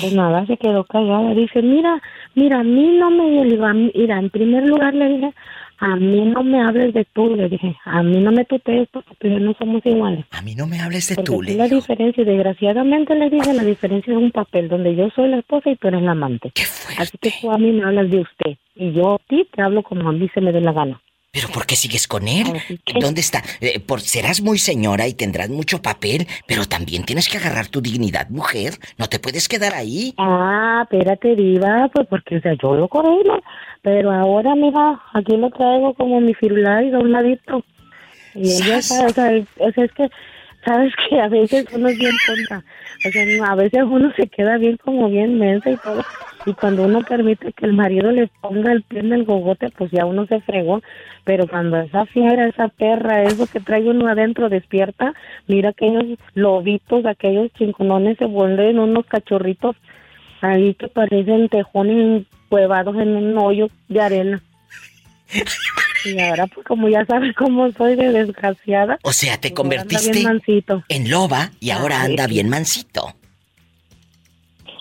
Pues 0.00 0.12
nada, 0.12 0.44
se 0.46 0.58
quedó 0.58 0.84
callada. 0.84 1.32
Dice, 1.32 1.62
mira, 1.62 2.02
mira, 2.34 2.60
a 2.60 2.62
mí 2.62 2.98
no 2.98 3.10
me... 3.10 3.44
mí- 3.72 3.92
mira, 3.94 4.18
en 4.18 4.28
primer 4.28 4.68
lugar 4.68 4.92
le 4.92 5.08
dije, 5.08 5.32
a 5.78 5.96
mí 5.96 6.24
no 6.24 6.42
me 6.42 6.62
hables 6.62 6.94
de 6.94 7.04
tú, 7.12 7.34
le 7.34 7.48
dije, 7.48 7.76
a 7.84 8.02
mí 8.02 8.20
no 8.20 8.32
me 8.32 8.44
tutees 8.44 8.88
porque 8.92 9.14
tú 9.18 9.26
y 9.26 9.30
yo 9.32 9.40
no 9.40 9.54
somos 9.58 9.84
iguales. 9.84 10.24
A 10.30 10.42
mí 10.42 10.54
no 10.54 10.66
me 10.66 10.80
hables 10.80 11.08
de 11.08 11.16
Porque 11.16 11.30
tú, 11.30 11.42
le 11.42 11.54
la 11.54 11.68
diferencia, 11.68 12.22
y 12.22 12.26
desgraciadamente 12.26 13.14
le 13.14 13.30
dije, 13.30 13.52
la 13.52 13.64
diferencia 13.64 14.12
es 14.12 14.18
un 14.18 14.30
papel 14.30 14.68
donde 14.68 14.94
yo 14.96 15.08
soy 15.14 15.28
la 15.28 15.38
esposa 15.38 15.70
y 15.70 15.76
tú 15.76 15.88
eres 15.88 16.02
la 16.02 16.12
amante. 16.12 16.52
Así 16.98 17.18
que 17.18 17.32
tú 17.40 17.50
a 17.50 17.58
mí 17.58 17.72
me 17.72 17.84
hablas 17.84 18.10
de 18.10 18.20
usted 18.20 18.56
y 18.74 18.92
yo 18.92 19.14
a 19.14 19.18
ti 19.28 19.46
te 19.54 19.62
hablo 19.62 19.82
como 19.82 20.08
a 20.08 20.12
mí 20.12 20.28
se 20.32 20.40
me 20.40 20.52
dé 20.52 20.60
la 20.60 20.72
gana. 20.72 21.00
¿Pero 21.36 21.48
por 21.48 21.66
qué 21.66 21.76
sigues 21.76 22.08
con 22.08 22.28
él? 22.28 22.46
¿Dónde 22.98 23.20
está? 23.20 23.42
Eh, 23.60 23.78
por, 23.78 24.00
serás 24.00 24.40
muy 24.40 24.56
señora 24.56 25.06
y 25.06 25.12
tendrás 25.12 25.50
mucho 25.50 25.82
papel, 25.82 26.26
pero 26.46 26.64
también 26.64 27.04
tienes 27.04 27.28
que 27.28 27.36
agarrar 27.36 27.66
tu 27.68 27.82
dignidad, 27.82 28.30
mujer. 28.30 28.78
No 28.96 29.06
te 29.06 29.18
puedes 29.18 29.46
quedar 29.46 29.74
ahí. 29.74 30.14
Ah, 30.16 30.80
espérate, 30.84 31.36
diva, 31.36 31.90
pues 31.92 32.06
porque, 32.08 32.38
o 32.38 32.40
sea, 32.40 32.54
yo 32.54 32.74
lo 32.74 32.88
corrijo, 32.88 33.38
pero 33.86 34.10
ahora, 34.10 34.56
mira, 34.56 35.00
aquí 35.12 35.36
lo 35.36 35.48
traigo 35.50 35.94
como 35.94 36.20
mi 36.20 36.34
firulais 36.34 36.92
a 36.92 36.98
un 36.98 37.12
ladito. 37.12 37.62
Y 38.34 38.40
ella 38.40 38.82
sabe, 38.82 39.46
o 39.60 39.70
sea, 39.70 39.84
es, 39.84 39.92
que, 39.92 40.10
sabes 40.64 40.92
que 41.08 41.20
a 41.20 41.28
veces 41.28 41.66
uno 41.72 41.86
es 41.86 41.96
bien 41.96 42.16
tonta, 42.26 42.64
o 43.06 43.10
sea, 43.12 43.46
a 43.48 43.54
veces 43.54 43.84
uno 43.84 44.12
se 44.16 44.26
queda 44.26 44.58
bien 44.58 44.76
como 44.78 45.08
bien 45.08 45.38
mensa 45.38 45.70
y 45.70 45.76
todo, 45.76 46.02
y 46.46 46.54
cuando 46.54 46.82
uno 46.82 47.02
permite 47.02 47.52
que 47.52 47.64
el 47.64 47.74
marido 47.74 48.10
le 48.10 48.28
ponga 48.40 48.72
el 48.72 48.82
pie 48.82 48.98
en 48.98 49.12
el 49.12 49.24
gogote, 49.24 49.70
pues 49.70 49.92
ya 49.92 50.04
uno 50.04 50.26
se 50.26 50.40
fregó, 50.40 50.82
pero 51.22 51.46
cuando 51.46 51.76
esa 51.76 52.06
fiera, 52.06 52.48
esa 52.48 52.66
perra, 52.66 53.22
eso 53.22 53.46
que 53.46 53.60
trae 53.60 53.88
uno 53.88 54.08
adentro 54.08 54.48
despierta, 54.48 55.14
mira 55.46 55.68
aquellos 55.68 56.18
lobitos, 56.34 57.06
aquellos 57.06 57.52
chinconones 57.52 58.18
se 58.18 58.24
vuelven 58.24 58.80
unos 58.80 59.06
cachorritos 59.06 59.76
ahí 60.40 60.74
que 60.74 60.88
parecen 60.88 61.48
tejones 61.48 62.26
cuevados 62.48 62.96
en 62.96 63.16
un 63.16 63.38
hoyo 63.38 63.68
de 63.88 64.00
arena. 64.00 64.42
Y 66.04 66.20
ahora, 66.20 66.46
pues 66.46 66.66
como 66.66 66.88
ya 66.88 67.04
sabes 67.04 67.34
cómo 67.34 67.70
soy 67.72 67.96
de 67.96 68.12
desgraciada. 68.12 68.98
O 69.02 69.12
sea, 69.12 69.38
te 69.38 69.50
pues, 69.50 69.58
ahora 69.58 69.84
convertiste 69.84 70.24
en 70.88 71.10
loba 71.10 71.50
y 71.60 71.70
ahora 71.70 72.02
Ay, 72.02 72.10
anda 72.10 72.26
bien 72.26 72.48
mansito. 72.48 73.14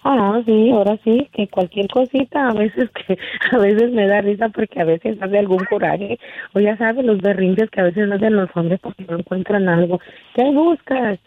Ah, 0.07 0.39
sí, 0.45 0.69
ahora 0.69 0.99
sí, 1.03 1.27
que 1.33 1.47
cualquier 1.47 1.87
cosita, 1.87 2.49
a 2.49 2.53
veces 2.53 2.91
que 2.91 3.17
a 3.51 3.57
veces 3.57 3.91
me 3.91 4.05
da 4.05 4.21
risa 4.21 4.49
porque 4.49 4.79
a 4.79 4.83
veces 4.83 5.17
hace 5.19 5.39
algún 5.39 5.65
coraje, 5.65 6.19
o 6.53 6.59
ya 6.59 6.77
sabes, 6.77 7.03
los 7.03 7.17
berrinches 7.17 7.71
que 7.71 7.81
a 7.81 7.85
veces 7.85 8.11
hacen 8.11 8.35
los 8.35 8.49
hombres 8.55 8.79
porque 8.81 9.03
no 9.09 9.17
encuentran 9.17 9.67
algo. 9.67 9.99
¿Qué 10.35 10.43
buscas? 10.43 11.17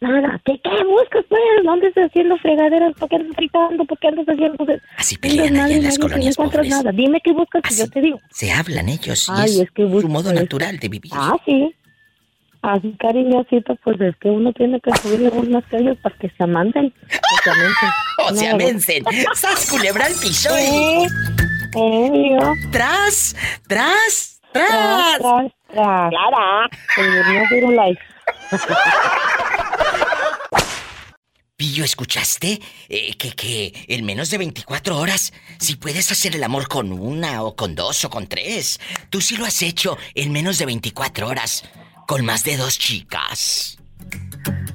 Nada. 0.00 0.40
¿Qué, 0.44 0.60
qué 0.62 0.84
buscas, 0.84 1.24
pues? 1.28 1.40
¿Dónde 1.64 1.88
estás 1.88 2.10
haciendo 2.10 2.36
fregaderas? 2.38 2.92
¿Por 2.98 3.08
qué 3.08 3.16
andas 3.16 3.36
gritando? 3.36 3.84
¿Por 3.84 3.98
qué 3.98 4.08
andas 4.08 4.26
haciendo? 4.28 4.66
Así 4.98 5.16
pelean 5.16 5.56
allá 5.56 5.76
en 5.76 5.82
las 5.84 5.98
no 5.98 6.06
encuentras 6.06 6.36
pobres. 6.36 6.70
nada. 6.70 6.92
Dime 6.92 7.20
qué 7.24 7.32
buscas 7.32 7.62
y 7.70 7.76
yo 7.78 7.88
te 7.88 8.00
digo. 8.00 8.20
Se 8.30 8.52
hablan 8.52 8.88
ellos 8.88 9.28
y 9.28 9.32
Ay, 9.34 9.50
es, 9.50 9.56
es 9.60 9.70
que 9.70 9.82
su 9.88 10.08
modo 10.08 10.32
natural 10.32 10.78
de 10.78 10.88
vivir. 10.88 11.12
Ah, 11.14 11.36
sí. 11.46 11.74
Así 12.62 12.94
cariñosito, 12.98 13.76
pues 13.84 14.00
es 14.00 14.16
que 14.16 14.28
uno 14.30 14.50
tiene 14.54 14.80
que 14.80 14.90
subirle 14.96 15.28
unos 15.28 15.62
sellos 15.70 15.98
para 16.02 16.16
que 16.16 16.30
se 16.30 16.44
amanten. 16.44 16.86
O 16.86 17.42
se 17.42 17.50
amencen. 17.50 17.88
O 18.26 18.34
se 18.34 18.48
No, 18.48 18.54
amencen. 18.54 19.04
¡Sas, 19.34 19.70
culebra 19.70 20.06
al 20.06 20.14
piso! 20.14 20.48
Eh, 20.56 21.06
eh. 21.76 22.38
¡Tras! 22.72 23.36
¡Tras! 23.68 24.40
Tras, 24.52 25.18
¡Tras! 25.18 25.18
tras, 25.18 25.52
tras. 25.72 26.10
Pillo, 31.64 31.82
¿escuchaste? 31.82 32.60
Eh, 32.90 33.14
que, 33.16 33.30
que 33.30 33.72
en 33.88 34.04
menos 34.04 34.30
de 34.30 34.36
24 34.36 34.98
horas, 34.98 35.32
si 35.58 35.76
puedes 35.76 36.12
hacer 36.12 36.36
el 36.36 36.44
amor 36.44 36.68
con 36.68 36.92
una 36.92 37.42
o 37.42 37.56
con 37.56 37.74
dos 37.74 38.04
o 38.04 38.10
con 38.10 38.26
tres, 38.26 38.78
tú 39.08 39.22
sí 39.22 39.38
lo 39.38 39.46
has 39.46 39.62
hecho 39.62 39.96
en 40.14 40.30
menos 40.30 40.58
de 40.58 40.66
24 40.66 41.26
horas, 41.26 41.64
con 42.06 42.22
más 42.22 42.44
de 42.44 42.58
dos 42.58 42.78
chicas. 42.78 43.78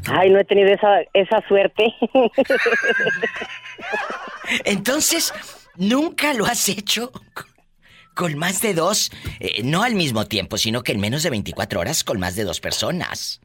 Ay, 0.08 0.32
no 0.32 0.40
he 0.40 0.46
tenido 0.46 0.74
esa, 0.74 1.02
esa 1.14 1.48
suerte. 1.48 1.94
Entonces, 4.66 5.32
¿nunca 5.76 6.34
lo 6.34 6.48
has 6.48 6.70
hecho 6.70 7.12
con 8.16 8.36
más 8.36 8.64
de 8.64 8.74
dos? 8.74 9.12
Eh, 9.40 9.62
no 9.64 9.84
al 9.84 9.94
mismo 9.94 10.26
tiempo, 10.26 10.58
sino 10.58 10.82
que 10.82 10.94
en 10.94 11.02
menos 11.02 11.22
de 11.22 11.30
24 11.30 11.82
horas 11.82 12.04
con 12.04 12.20
más 12.20 12.36
de 12.36 12.46
dos 12.46 12.60
personas. 12.60 13.42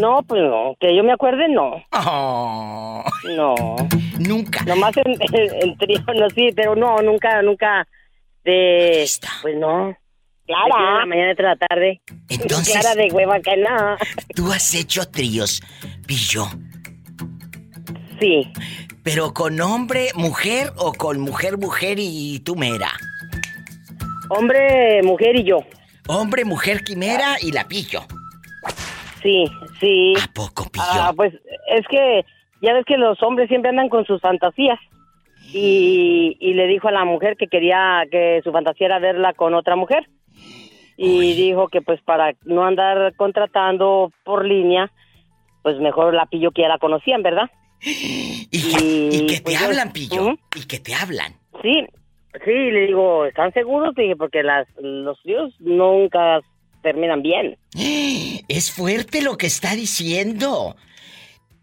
No, 0.00 0.22
pues 0.22 0.42
no, 0.42 0.76
que 0.78 0.94
yo 0.94 1.02
me 1.02 1.12
acuerde, 1.12 1.48
no. 1.48 1.82
Oh. 1.92 3.04
No. 3.36 3.54
Nunca. 4.18 4.64
Nomás 4.64 4.96
en, 4.96 5.12
en, 5.20 5.62
en 5.62 5.78
trío, 5.78 6.00
no, 6.14 6.30
sí, 6.30 6.50
pero 6.54 6.76
no, 6.76 7.00
nunca, 7.02 7.42
nunca. 7.42 7.86
De. 8.44 9.08
Pues 9.42 9.56
no. 9.56 9.96
Clara. 10.46 10.92
De 10.92 10.98
la 11.00 11.06
mañana 11.06 11.34
de 11.34 11.42
la 11.42 11.56
tarde. 11.56 12.00
Entonces. 12.28 12.78
Clara 12.78 12.94
de 12.94 13.08
hueva 13.12 13.40
que 13.40 13.56
no. 13.56 13.96
¿Tú 14.34 14.50
has 14.52 14.74
hecho 14.74 15.08
tríos, 15.08 15.62
Pillo? 16.06 16.46
Sí. 18.20 18.50
¿Pero 19.02 19.32
con 19.32 19.60
hombre, 19.60 20.08
mujer 20.14 20.72
o 20.76 20.92
con 20.92 21.20
mujer, 21.20 21.56
mujer 21.58 21.98
y 21.98 22.40
tú 22.40 22.56
mera? 22.56 22.90
Hombre, 24.30 25.02
mujer 25.02 25.36
y 25.36 25.44
yo. 25.44 25.60
Hombre, 26.08 26.44
mujer, 26.44 26.82
quimera 26.84 27.36
y 27.40 27.52
la 27.52 27.68
pillo. 27.68 28.06
Sí, 29.22 29.44
sí. 29.80 30.14
¿A 30.22 30.32
poco, 30.32 30.64
pillo? 30.70 30.84
Ah, 30.88 31.12
pues 31.14 31.34
es 31.68 31.86
que 31.88 32.24
ya 32.62 32.72
ves 32.72 32.84
que 32.84 32.96
los 32.96 33.22
hombres 33.22 33.48
siempre 33.48 33.70
andan 33.70 33.88
con 33.88 34.04
sus 34.04 34.20
fantasías. 34.20 34.78
Y, 35.52 36.36
y 36.40 36.52
le 36.54 36.66
dijo 36.66 36.88
a 36.88 36.92
la 36.92 37.04
mujer 37.04 37.36
que 37.36 37.46
quería 37.46 38.04
que 38.10 38.40
su 38.44 38.52
fantasía 38.52 38.86
era 38.86 38.98
verla 38.98 39.32
con 39.32 39.54
otra 39.54 39.76
mujer. 39.76 40.08
Y 40.96 41.34
dijo 41.34 41.68
que 41.68 41.80
pues 41.80 42.00
para 42.02 42.34
no 42.44 42.64
andar 42.64 43.14
contratando 43.14 44.12
por 44.24 44.44
línea, 44.44 44.90
pues 45.62 45.78
mejor 45.78 46.12
la 46.12 46.26
pillo 46.26 46.50
que 46.50 46.62
ya 46.62 46.68
la 46.68 46.78
conocían, 46.78 47.22
¿verdad? 47.22 47.48
Y 47.80 48.48
que, 48.50 49.08
y 49.12 49.26
que 49.26 49.36
te 49.36 49.42
pues, 49.42 49.62
hablan, 49.62 49.92
pillo. 49.92 50.34
Y 50.56 50.66
que 50.66 50.80
te 50.80 50.94
hablan. 50.94 51.34
Sí, 51.62 51.86
sí, 52.44 52.50
le 52.50 52.86
digo, 52.86 53.26
¿están 53.26 53.52
seguros? 53.52 53.94
Dije, 53.94 54.16
porque 54.16 54.42
las, 54.42 54.66
los 54.80 55.22
tíos 55.22 55.54
nunca 55.60 56.40
terminan 56.82 57.22
bien. 57.22 57.56
Es 58.48 58.72
fuerte 58.72 59.20
lo 59.20 59.36
que 59.36 59.46
está 59.46 59.74
diciendo. 59.74 60.74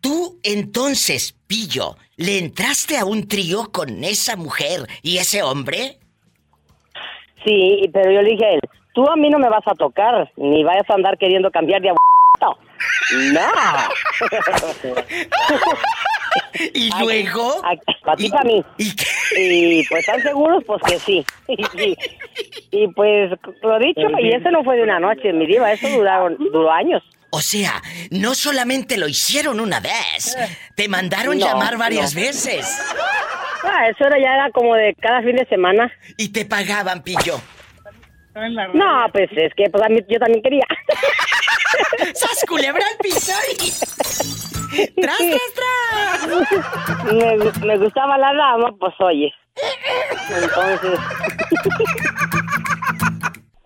Tú 0.01 0.39
entonces, 0.43 1.35
Pillo, 1.47 1.97
¿le 2.15 2.37
entraste 2.37 2.97
a 2.97 3.05
un 3.05 3.27
trío 3.27 3.71
con 3.71 4.03
esa 4.03 4.35
mujer 4.35 4.87
y 5.01 5.17
ese 5.17 5.41
hombre? 5.41 5.97
Sí, 7.43 7.89
pero 7.91 8.11
yo 8.11 8.21
le 8.21 8.31
dije 8.31 8.45
a 8.45 8.51
él, 8.51 8.59
tú 8.93 9.09
a 9.09 9.15
mí 9.15 9.29
no 9.29 9.39
me 9.39 9.49
vas 9.49 9.65
a 9.65 9.73
tocar, 9.73 10.31
ni 10.37 10.63
vayas 10.63 10.87
a 10.89 10.93
andar 10.93 11.17
queriendo 11.17 11.49
cambiar 11.49 11.81
de 11.81 11.89
abuelo. 11.89 12.01
No. 13.33 13.39
¿Y 16.73 16.89
luego? 16.99 17.61
Para 18.03 18.15
ti, 18.17 18.29
para 18.29 18.43
mí. 18.43 18.63
¿Y, 18.77 19.83
pues 19.87 19.99
están 20.01 20.21
seguros, 20.21 20.63
pues 20.65 20.81
que 20.83 20.99
sí. 20.99 21.25
Y, 21.77 21.97
y 22.71 22.87
pues 22.89 23.31
lo 23.61 23.79
dicho, 23.79 24.01
y 24.19 24.31
eso 24.33 24.49
no 24.51 24.63
fue 24.63 24.77
de 24.77 24.83
una 24.83 24.99
noche, 24.99 25.31
mi 25.31 25.45
diva, 25.45 25.71
eso 25.71 25.87
duraron, 25.89 26.35
duró 26.37 26.71
años. 26.71 27.03
O 27.29 27.41
sea, 27.41 27.81
no 28.11 28.33
solamente 28.33 28.97
lo 28.97 29.07
hicieron 29.07 29.59
una 29.59 29.79
vez, 29.79 30.37
te 30.75 30.87
mandaron 30.87 31.37
No, 31.37 31.45
llamar 31.45 31.77
varias 31.77 32.15
no. 32.15 32.21
veces. 32.21 32.65
Ah, 33.63 33.87
eso 33.89 34.05
era, 34.05 34.17
ya 34.19 34.33
era 34.35 34.51
como 34.51 34.75
de 34.75 34.95
cada 35.01 35.21
fin 35.21 35.35
de 35.35 35.45
semana. 35.47 35.91
Y 36.17 36.29
te 36.29 36.45
pagaban, 36.45 37.03
Pillo. 37.03 37.39
No, 38.73 39.05
pues 39.13 39.29
es 39.31 39.53
que 39.53 39.69
pues, 39.69 39.83
a 39.83 39.89
mí, 39.89 39.99
yo 40.09 40.19
también 40.19 40.43
quería. 40.43 40.65
¡Sas 42.13 42.43
culebra 42.47 42.83
al 42.85 42.97
piso! 42.97 43.31
¡Tras, 45.01 45.17
tras, 45.17 45.53
tras! 45.55 47.13
Me, 47.13 47.37
me 47.65 47.77
gustaba 47.77 48.17
la 48.17 48.33
dama, 48.33 48.73
pues 48.77 48.93
oye. 48.99 49.33
Entonces. 50.29 50.99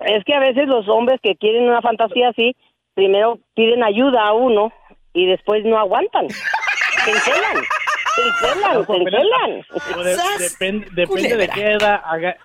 es 0.01 0.23
que 0.23 0.35
a 0.35 0.39
veces 0.39 0.67
los 0.67 0.87
hombres 0.87 1.19
que 1.23 1.35
quieren 1.35 1.67
una 1.67 1.81
fantasía 1.81 2.29
así, 2.29 2.55
primero 2.93 3.39
piden 3.55 3.83
ayuda 3.83 4.27
a 4.27 4.33
uno 4.33 4.71
y 5.13 5.25
después 5.25 5.65
no 5.65 5.79
aguantan. 5.79 6.29
Se 6.29 7.11
encelan. 7.11 7.57
Se 8.15 8.21
encelan, 8.21 8.85
se 8.85 8.95
encelan. 8.95 9.65
Depende 10.37 10.87
depende 10.91 11.37
de 11.37 11.47
qué, 11.49 11.71
edad, 11.71 12.03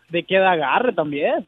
de 0.09 0.23
qué 0.25 0.37
edad 0.37 0.53
agarre 0.53 0.93
también. 0.95 1.47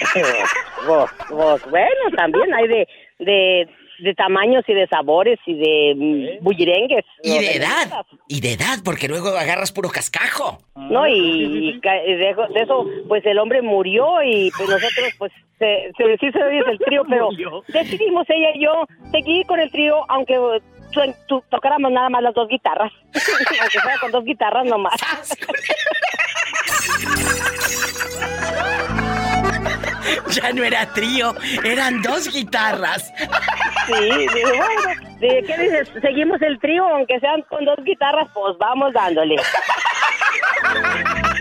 Vos, 0.86 1.10
vos, 1.28 1.70
bueno, 1.70 2.16
también 2.16 2.54
hay 2.54 2.66
de, 2.66 2.88
de, 3.18 3.68
de 4.00 4.14
tamaños 4.14 4.64
y 4.66 4.72
de 4.72 4.86
sabores 4.88 5.38
y 5.46 5.54
de 5.54 5.94
mm, 5.94 6.42
bullirengues. 6.44 7.04
Y 7.22 7.38
de 7.38 7.56
edad. 7.56 8.06
Y 8.28 8.40
de 8.40 8.52
edad, 8.52 8.78
porque 8.84 9.08
luego 9.08 9.28
agarras 9.28 9.72
puro 9.72 9.90
cascajo. 9.90 10.58
No, 10.74 11.06
y, 11.06 11.78
de, 11.80 12.18
de 12.18 12.60
eso, 12.62 12.86
pues 13.08 13.24
el 13.26 13.38
hombre 13.38 13.62
murió 13.62 14.22
y 14.22 14.50
pues 14.56 14.68
nosotros, 14.68 15.12
pues, 15.18 15.32
se, 15.58 15.92
se, 15.96 16.16
sí 16.18 16.32
se 16.32 16.42
oye 16.42 16.62
el 16.66 16.78
trío, 16.78 17.02
pero 17.08 17.28
decidimos 17.68 18.26
ella 18.28 18.48
y 18.54 18.64
yo 18.64 18.86
seguir 19.10 19.46
con 19.46 19.60
el 19.60 19.70
trío, 19.70 20.04
aunque 20.08 20.38
tocáramos 21.50 21.92
nada 21.92 22.08
más 22.08 22.22
las 22.22 22.34
dos 22.34 22.48
guitarras. 22.48 22.92
aunque 23.60 23.80
fuera 23.80 23.98
con 24.00 24.10
dos 24.10 24.24
guitarras 24.24 24.66
nomás. 24.66 25.00
Ya 30.30 30.52
no 30.52 30.64
era 30.64 30.92
trío, 30.92 31.34
eran 31.64 32.02
dos 32.02 32.32
guitarras. 32.32 33.12
Sí, 33.86 34.26
bueno, 34.42 35.18
¿de 35.18 35.42
¿qué 35.46 35.58
dices? 35.58 35.88
Seguimos 36.00 36.40
el 36.42 36.58
trío, 36.60 36.86
aunque 36.86 37.18
sean 37.20 37.42
con 37.48 37.64
dos 37.64 37.78
guitarras, 37.84 38.28
pues 38.32 38.56
vamos 38.58 38.92
dándole. 38.92 39.36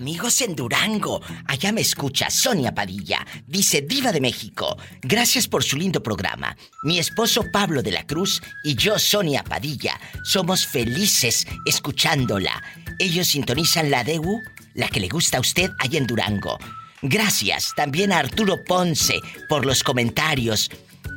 Amigos 0.00 0.40
en 0.40 0.56
Durango, 0.56 1.20
allá 1.46 1.72
me 1.72 1.82
escucha 1.82 2.30
Sonia 2.30 2.72
Padilla. 2.72 3.18
Dice 3.46 3.82
Diva 3.82 4.12
de 4.12 4.22
México, 4.22 4.78
gracias 5.02 5.46
por 5.46 5.62
su 5.62 5.76
lindo 5.76 6.02
programa. 6.02 6.56
Mi 6.84 6.98
esposo 6.98 7.44
Pablo 7.52 7.82
de 7.82 7.90
la 7.90 8.06
Cruz 8.06 8.40
y 8.64 8.76
yo, 8.76 8.98
Sonia 8.98 9.44
Padilla, 9.44 10.00
somos 10.24 10.66
felices 10.66 11.46
escuchándola. 11.66 12.62
Ellos 12.98 13.26
sintonizan 13.26 13.90
la 13.90 14.02
DEU, 14.02 14.40
la 14.74 14.88
que 14.88 15.00
le 15.00 15.08
gusta 15.08 15.38
a 15.38 15.40
usted 15.40 15.70
allá 15.78 15.98
en 15.98 16.06
Durango. 16.06 16.58
Gracias 17.02 17.72
también 17.74 18.12
a 18.12 18.18
Arturo 18.18 18.62
Ponce 18.64 19.20
por 19.48 19.64
los 19.64 19.82
comentarios. 19.82 20.70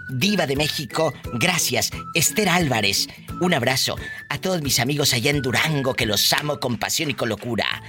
Diva 0.09 0.45
de 0.45 0.55
México, 0.55 1.13
gracias. 1.33 1.91
Esther 2.13 2.49
Álvarez, 2.49 3.07
un 3.41 3.53
abrazo. 3.53 3.95
A 4.29 4.37
todos 4.37 4.61
mis 4.61 4.79
amigos 4.79 5.13
allá 5.13 5.31
en 5.31 5.41
Durango, 5.41 5.93
que 5.93 6.05
los 6.05 6.31
amo 6.33 6.59
con 6.59 6.77
pasión 6.77 7.09
y 7.09 7.13
con 7.13 7.29
locura. 7.29 7.81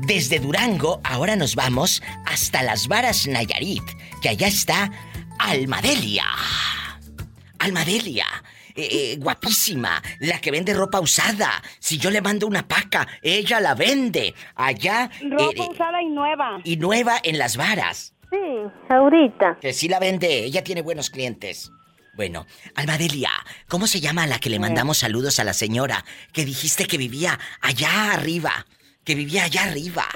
Desde 0.00 0.40
Durango, 0.40 1.00
ahora 1.04 1.36
nos 1.36 1.54
vamos 1.54 2.02
hasta 2.26 2.62
Las 2.62 2.88
Varas 2.88 3.26
Nayarit, 3.26 3.84
que 4.20 4.28
allá 4.28 4.48
está 4.48 4.90
Almadelia. 5.38 6.24
Almadelia, 7.66 8.26
eh, 8.76 8.88
eh, 8.90 9.16
guapísima, 9.18 10.00
la 10.20 10.40
que 10.40 10.52
vende 10.52 10.72
ropa 10.72 11.00
usada. 11.00 11.50
Si 11.80 11.98
yo 11.98 12.10
le 12.10 12.20
mando 12.20 12.46
una 12.46 12.66
paca, 12.66 13.06
ella 13.22 13.58
la 13.60 13.74
vende. 13.74 14.34
Allá 14.54 15.10
Ropa 15.30 15.64
eh, 15.64 15.68
usada 15.70 16.00
y 16.00 16.06
nueva. 16.06 16.60
y 16.62 16.76
nueva 16.76 17.18
en 17.22 17.38
Las 17.38 17.56
Varas. 17.56 18.14
Sí, 18.30 18.36
ahorita. 18.88 19.58
Que 19.60 19.72
sí 19.72 19.88
la 19.88 19.98
vende, 19.98 20.44
ella 20.44 20.62
tiene 20.62 20.82
buenos 20.82 21.10
clientes. 21.10 21.70
Bueno, 22.14 22.46
Almadelia, 22.76 23.30
¿cómo 23.68 23.86
se 23.86 24.00
llama 24.00 24.26
la 24.26 24.38
que 24.38 24.48
le 24.48 24.58
mandamos 24.58 24.98
saludos 24.98 25.38
a 25.38 25.44
la 25.44 25.52
señora 25.52 26.04
que 26.32 26.44
dijiste 26.44 26.86
que 26.86 26.96
vivía 26.96 27.38
allá 27.60 28.12
arriba? 28.12 28.64
Que 29.04 29.14
vivía 29.14 29.44
allá 29.44 29.64
arriba. 29.64 30.06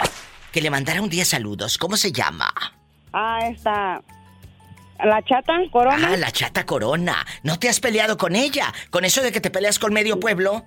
Que 0.52 0.60
le 0.62 0.70
mandara 0.70 1.02
un 1.02 1.10
día 1.10 1.24
saludos. 1.24 1.78
¿Cómo 1.78 1.96
se 1.96 2.10
llama? 2.12 2.52
Ah, 3.12 3.40
está. 3.50 4.02
La 5.04 5.22
chata, 5.22 5.54
corona. 5.72 6.10
Ah, 6.12 6.16
la 6.16 6.30
chata 6.30 6.64
corona. 6.66 7.24
¿No 7.42 7.58
te 7.58 7.68
has 7.68 7.80
peleado 7.80 8.16
con 8.16 8.36
ella? 8.36 8.72
¿Con 8.90 9.04
eso 9.04 9.22
de 9.22 9.32
que 9.32 9.40
te 9.40 9.50
peleas 9.50 9.78
con 9.78 9.92
medio 9.92 10.18
pueblo? 10.20 10.64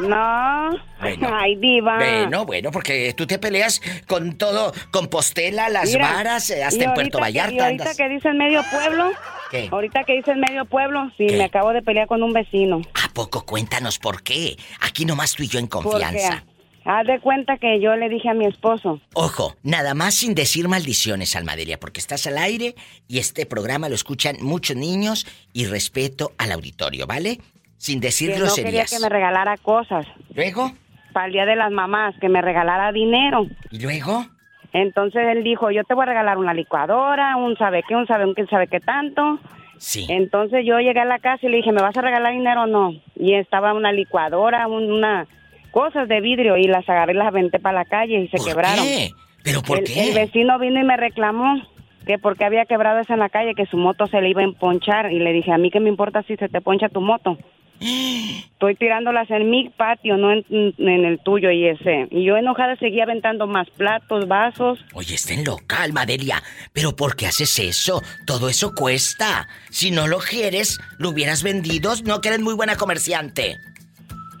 No. 0.00 0.70
Bueno. 1.00 1.30
Ay, 1.40 1.56
diva. 1.56 1.96
Bueno, 1.96 2.46
bueno, 2.46 2.70
porque 2.70 3.12
tú 3.14 3.26
te 3.26 3.38
peleas 3.38 3.80
con 4.06 4.38
todo, 4.38 4.72
con 4.90 5.08
Postela, 5.08 5.68
las 5.68 5.90
Mira, 5.92 6.12
varas, 6.12 6.48
eh, 6.50 6.64
hasta 6.64 6.84
en 6.84 6.94
Puerto 6.94 7.18
Vallarta 7.18 7.54
Y 7.54 7.58
ahorita 7.58 7.82
andas. 7.84 7.96
que 7.96 8.08
dicen 8.08 8.38
medio 8.38 8.62
pueblo. 8.70 9.10
¿Qué? 9.50 9.68
Ahorita 9.70 10.04
que 10.04 10.14
dicen 10.14 10.40
medio 10.40 10.64
pueblo, 10.64 11.10
sí, 11.18 11.26
¿Qué? 11.26 11.36
me 11.36 11.44
acabo 11.44 11.72
de 11.72 11.82
pelear 11.82 12.06
con 12.06 12.22
un 12.22 12.32
vecino. 12.32 12.80
¿A 13.04 13.12
poco 13.12 13.44
cuéntanos 13.44 13.98
por 13.98 14.22
qué? 14.22 14.56
Aquí 14.80 15.04
nomás 15.04 15.34
tú 15.34 15.42
y 15.42 15.48
yo 15.48 15.58
en 15.58 15.66
Porque 15.66 15.90
confianza. 15.90 16.44
Haz 16.84 17.06
de 17.06 17.20
cuenta 17.20 17.56
que 17.58 17.80
yo 17.80 17.94
le 17.96 18.08
dije 18.08 18.28
a 18.28 18.34
mi 18.34 18.46
esposo. 18.46 19.00
Ojo, 19.14 19.54
nada 19.62 19.94
más 19.94 20.14
sin 20.14 20.34
decir 20.34 20.68
maldiciones, 20.68 21.36
Almadelia, 21.36 21.78
porque 21.78 22.00
estás 22.00 22.26
al 22.26 22.38
aire 22.38 22.74
y 23.08 23.18
este 23.18 23.46
programa 23.46 23.88
lo 23.88 23.94
escuchan 23.94 24.36
muchos 24.40 24.76
niños 24.76 25.26
y 25.52 25.66
respeto 25.66 26.32
al 26.38 26.52
auditorio, 26.52 27.06
¿vale? 27.06 27.38
Sin 27.76 28.00
decir 28.00 28.28
que 28.32 28.38
no 28.38 28.46
quería 28.46 28.54
groserías. 28.62 28.90
que 28.90 28.98
me 29.00 29.08
regalara 29.08 29.56
cosas. 29.56 30.06
¿Luego? 30.34 30.72
Para 31.12 31.26
el 31.26 31.32
Día 31.32 31.46
de 31.46 31.56
las 31.56 31.70
Mamás, 31.72 32.14
que 32.20 32.28
me 32.28 32.40
regalara 32.42 32.92
dinero. 32.92 33.46
¿Y 33.70 33.80
luego? 33.80 34.26
Entonces 34.72 35.22
él 35.28 35.42
dijo, 35.42 35.70
yo 35.70 35.82
te 35.84 35.94
voy 35.94 36.04
a 36.04 36.06
regalar 36.06 36.38
una 36.38 36.54
licuadora, 36.54 37.36
un 37.36 37.56
sabe 37.56 37.82
qué, 37.88 37.96
un 37.96 38.06
sabe 38.06 38.24
un 38.24 38.34
quién 38.34 38.48
sabe 38.48 38.68
qué 38.68 38.78
tanto. 38.80 39.40
Sí. 39.78 40.06
Entonces 40.08 40.64
yo 40.64 40.78
llegué 40.78 41.00
a 41.00 41.04
la 41.06 41.18
casa 41.18 41.46
y 41.46 41.48
le 41.50 41.56
dije, 41.56 41.72
¿me 41.72 41.82
vas 41.82 41.96
a 41.96 42.02
regalar 42.02 42.32
dinero 42.32 42.62
o 42.62 42.66
no? 42.66 42.92
Y 43.16 43.34
estaba 43.34 43.72
una 43.72 43.92
licuadora, 43.92 44.68
un- 44.68 44.92
una 44.92 45.26
cosas 45.70 46.08
de 46.08 46.20
vidrio 46.20 46.56
y 46.56 46.64
las 46.64 46.88
agarré 46.88 47.12
y 47.12 47.16
las 47.16 47.28
aventé 47.28 47.58
para 47.58 47.78
la 47.78 47.84
calle 47.84 48.20
y 48.20 48.28
se 48.28 48.44
quebraron. 48.44 48.84
qué? 48.84 49.10
¿Pero 49.42 49.62
por 49.62 49.78
el, 49.78 49.84
qué? 49.84 50.08
El 50.08 50.14
vecino 50.14 50.58
vino 50.58 50.80
y 50.80 50.84
me 50.84 50.96
reclamó 50.96 51.62
que 52.06 52.18
porque 52.18 52.44
había 52.44 52.64
quebrado 52.66 52.98
eso 53.00 53.12
en 53.12 53.20
la 53.20 53.28
calle, 53.28 53.54
que 53.54 53.66
su 53.66 53.76
moto 53.76 54.06
se 54.06 54.20
le 54.20 54.30
iba 54.30 54.40
a 54.40 54.44
emponchar. 54.44 55.12
Y 55.12 55.18
le 55.18 55.32
dije, 55.32 55.52
¿a 55.52 55.58
mí 55.58 55.70
qué 55.70 55.80
me 55.80 55.88
importa 55.88 56.22
si 56.22 56.36
se 56.36 56.48
te 56.48 56.60
poncha 56.60 56.88
tu 56.88 57.00
moto? 57.00 57.38
Estoy 57.80 58.74
tirándolas 58.74 59.30
en 59.30 59.48
mi 59.48 59.70
patio, 59.70 60.16
no 60.16 60.32
en, 60.32 60.44
en 60.50 61.04
el 61.04 61.18
tuyo 61.20 61.50
y 61.50 61.66
ese. 61.66 62.08
Y 62.10 62.24
yo 62.24 62.36
enojada 62.36 62.76
seguía 62.76 63.04
aventando 63.04 63.46
más 63.46 63.70
platos, 63.70 64.28
vasos. 64.28 64.84
Oye, 64.92 65.14
estén 65.14 65.44
loca, 65.44 65.82
Almadelia. 65.82 66.42
¿Pero 66.72 66.94
por 66.94 67.16
qué 67.16 67.26
haces 67.26 67.58
eso? 67.58 68.02
Todo 68.26 68.48
eso 68.48 68.74
cuesta. 68.74 69.48
Si 69.70 69.90
no 69.90 70.06
lo 70.06 70.18
quieres, 70.18 70.78
lo 70.98 71.10
hubieras 71.10 71.42
vendido. 71.42 71.94
No 72.04 72.20
que 72.20 72.28
eres 72.28 72.40
muy 72.40 72.54
buena 72.54 72.76
comerciante. 72.76 73.56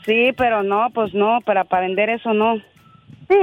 Sí, 0.06 0.32
pero 0.36 0.62
no, 0.62 0.88
pues 0.94 1.12
no, 1.14 1.40
para, 1.44 1.64
para 1.64 1.82
vender 1.86 2.10
eso 2.10 2.32
no. 2.32 2.56
Sí, 3.28 3.36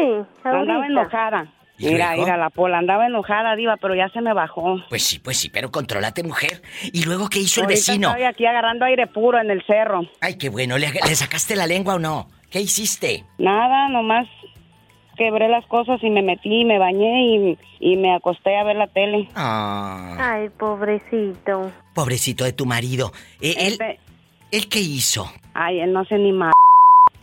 Andaba 0.43 0.75
ahorita. 0.75 0.85
enojada. 0.87 1.53
¿Y 1.79 1.85
Mira, 1.91 2.07
luego? 2.15 2.23
mira 2.23 2.37
la 2.37 2.49
pola, 2.49 2.79
andaba 2.79 3.05
enojada, 3.05 3.55
diva, 3.55 3.77
pero 3.77 3.93
ya 3.93 4.09
se 4.09 4.19
me 4.19 4.33
bajó. 4.33 4.77
Pues 4.89 5.03
sí, 5.03 5.19
pues 5.19 5.37
sí, 5.37 5.49
pero 5.49 5.69
contrólate, 5.69 6.23
mujer. 6.23 6.63
¿Y 6.91 7.03
luego 7.03 7.29
qué 7.29 7.37
hizo 7.39 7.61
el 7.61 7.67
vecino? 7.67 8.09
Estoy 8.09 8.23
aquí 8.23 8.45
agarrando 8.47 8.85
aire 8.85 9.05
puro 9.05 9.39
en 9.39 9.51
el 9.51 9.63
cerro. 9.65 10.01
Ay, 10.19 10.39
qué 10.39 10.49
bueno. 10.49 10.79
¿Le, 10.79 10.87
le 10.91 11.15
sacaste 11.15 11.55
la 11.55 11.67
lengua 11.67 11.95
o 11.95 11.99
no? 11.99 12.29
¿Qué 12.49 12.59
hiciste? 12.61 13.25
Nada, 13.37 13.89
nomás 13.89 14.27
quebré 15.17 15.49
las 15.49 15.65
cosas 15.67 15.99
y 16.03 16.09
me 16.09 16.21
metí, 16.23 16.65
me 16.65 16.79
bañé 16.79 17.25
y, 17.25 17.57
y 17.79 17.97
me 17.97 18.15
acosté 18.15 18.57
a 18.57 18.63
ver 18.63 18.75
la 18.75 18.87
tele. 18.87 19.27
Ah, 19.35 20.15
Ay, 20.19 20.49
pobrecito. 20.49 21.71
pobrecito 21.93 22.43
de 22.43 22.53
tu 22.53 22.65
marido. 22.65 23.11
Eh, 23.39 23.53
él, 23.59 23.73
Este- 23.73 23.91
¿Él 23.91 23.99
qué 24.51 24.79
hizo? 24.79 25.31
Ay, 25.53 25.79
él 25.79 25.93
no 25.93 26.05
sé 26.05 26.17
ni 26.17 26.31
más. 26.31 26.53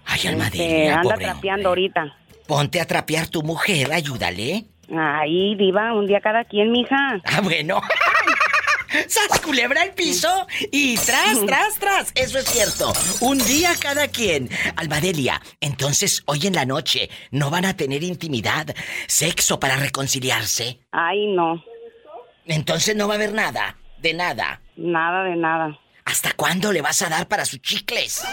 Ay, 0.07 0.29
Almadelia, 0.29 0.97
anda 0.97 1.03
pobre 1.03 1.25
trapeando 1.25 1.69
ahorita. 1.71 2.17
Ponte 2.47 2.81
a 2.81 2.87
trapear 2.87 3.29
tu 3.29 3.43
mujer, 3.43 3.93
ayúdale. 3.93 4.65
Ay, 4.95 5.55
diva, 5.57 5.95
un 5.95 6.07
día 6.07 6.21
cada 6.21 6.45
quien, 6.45 6.71
mija. 6.71 7.21
Ah, 7.25 7.41
bueno. 7.43 7.81
¡Sas 9.09 9.41
culebra 9.41 9.83
el 9.83 9.91
piso! 9.91 10.47
Y 10.71 10.97
tras, 10.99 11.45
tras, 11.47 11.79
tras. 11.81 12.13
Eso 12.15 12.39
es 12.39 12.45
cierto. 12.45 12.93
Un 13.21 13.39
día 13.39 13.71
cada 13.81 14.07
quien. 14.07 14.49
Almadelia, 14.77 15.41
entonces 15.61 16.23
hoy 16.27 16.47
en 16.47 16.55
la 16.55 16.65
noche 16.65 17.09
no 17.33 17.51
van 17.51 17.65
a 17.65 17.77
tener 17.77 18.05
intimidad, 18.05 18.67
sexo 19.09 19.59
para 19.59 19.77
reconciliarse. 19.77 20.79
Ay, 20.93 21.27
no. 21.35 21.65
Entonces 22.47 22.95
no 22.95 23.09
va 23.09 23.15
a 23.15 23.17
haber 23.17 23.33
nada. 23.33 23.77
De 23.99 24.15
nada. 24.15 24.61
Nada 24.77 25.25
de 25.25 25.37
nada. 25.37 25.79
¿Hasta 26.05 26.33
cuándo 26.33 26.73
le 26.73 26.83
vas 26.83 27.03
a 27.03 27.09
dar 27.09 27.27
para 27.29 27.45
sus 27.45 27.61
chicles? 27.61 28.25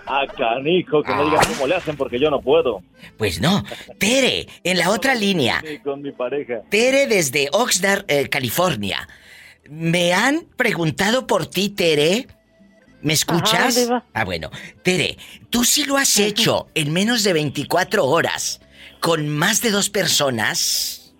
Ah, 0.09 0.25
canijo, 0.37 1.01
que 1.03 1.13
me 1.13 1.25
digan 1.25 1.45
cómo 1.45 1.67
le 1.67 1.75
hacen 1.75 1.97
porque 1.97 2.19
yo 2.19 2.29
no 2.29 2.39
puedo. 2.39 2.81
Pues 3.17 3.41
no. 3.41 3.63
Tere, 3.97 4.47
en 4.63 4.77
la 4.77 4.91
otra 4.91 5.15
línea. 5.15 5.61
Sí, 5.67 5.79
con 5.79 6.01
mi 6.01 6.11
pareja. 6.11 6.61
Tere 6.69 7.07
desde 7.07 7.49
Oxnard, 7.51 8.05
eh, 8.07 8.29
California. 8.29 9.07
Me 9.69 10.13
han 10.13 10.45
preguntado 10.55 11.27
por 11.27 11.47
ti, 11.47 11.69
Tere. 11.69 12.27
¿Me 13.01 13.13
escuchas? 13.13 13.77
Ajá, 13.89 14.03
ah, 14.13 14.25
bueno. 14.25 14.49
Tere, 14.83 15.17
tú 15.49 15.63
sí 15.63 15.85
lo 15.85 15.97
has 15.97 16.17
hecho 16.19 16.67
en 16.73 16.91
menos 16.91 17.23
de 17.23 17.33
24 17.33 18.05
horas 18.05 18.61
con 18.99 19.29
más 19.29 19.61
de 19.61 19.71
dos 19.71 19.89
personas. 19.89 21.13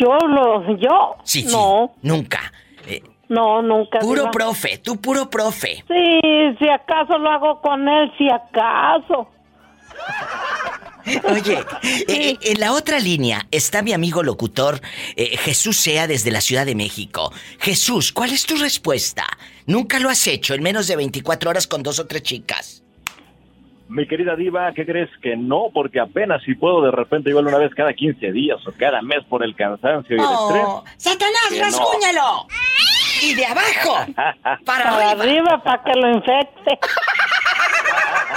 Yo 0.00 0.16
lo, 0.26 0.76
yo. 0.76 1.16
Sí, 1.24 1.42
sí. 1.42 1.52
No, 1.52 1.92
Nunca. 2.02 2.52
Eh, 2.86 3.02
no, 3.28 3.60
nunca. 3.62 3.98
puro 3.98 4.22
diva. 4.22 4.30
profe, 4.30 4.78
tú 4.78 5.00
puro 5.00 5.28
profe. 5.28 5.84
Sí, 5.88 6.56
si 6.58 6.68
acaso 6.68 7.18
lo 7.18 7.30
hago 7.30 7.60
con 7.60 7.88
él, 7.88 8.10
si 8.16 8.28
acaso. 8.30 9.28
Oye, 11.24 11.58
eh, 12.08 12.36
en 12.42 12.60
la 12.60 12.72
otra 12.72 12.98
línea 12.98 13.46
está 13.50 13.82
mi 13.82 13.92
amigo 13.92 14.22
locutor 14.22 14.80
eh, 15.16 15.36
Jesús 15.38 15.76
Sea 15.76 16.06
desde 16.06 16.30
la 16.30 16.40
Ciudad 16.40 16.66
de 16.66 16.74
México. 16.74 17.32
Jesús, 17.58 18.12
¿cuál 18.12 18.32
es 18.32 18.44
tu 18.46 18.56
respuesta? 18.56 19.26
Nunca 19.66 19.98
lo 19.98 20.08
has 20.08 20.26
hecho 20.26 20.54
en 20.54 20.62
menos 20.62 20.86
de 20.86 20.96
24 20.96 21.50
horas 21.50 21.66
con 21.66 21.82
dos 21.82 21.98
o 21.98 22.06
tres 22.06 22.22
chicas. 22.22 22.82
Mi 23.88 24.06
querida 24.06 24.36
diva, 24.36 24.70
¿qué 24.74 24.84
crees 24.84 25.08
que 25.22 25.34
no? 25.34 25.68
Porque 25.72 25.98
apenas 25.98 26.42
si 26.42 26.54
puedo 26.54 26.82
de 26.82 26.90
repente 26.90 27.30
igual 27.30 27.46
una 27.46 27.56
vez 27.56 27.74
cada 27.74 27.94
15 27.94 28.32
días 28.32 28.58
o 28.66 28.72
cada 28.72 29.00
mes 29.00 29.24
por 29.30 29.42
el 29.42 29.56
cansancio 29.56 30.14
y 30.16 30.18
el 30.20 30.26
¡Oh! 30.26 30.84
¡Satanás, 30.98 31.46
Que 31.48 31.58
no. 31.58 31.64
rasguñalo! 31.64 32.46
Y 33.22 33.34
de 33.34 33.46
abajo, 33.46 33.98
estrés. 34.06 34.26
para 34.66 35.10
arriba. 35.12 35.62
para 35.64 35.82
que 35.84 35.92
lo 35.98 36.10
infecte. 36.10 36.78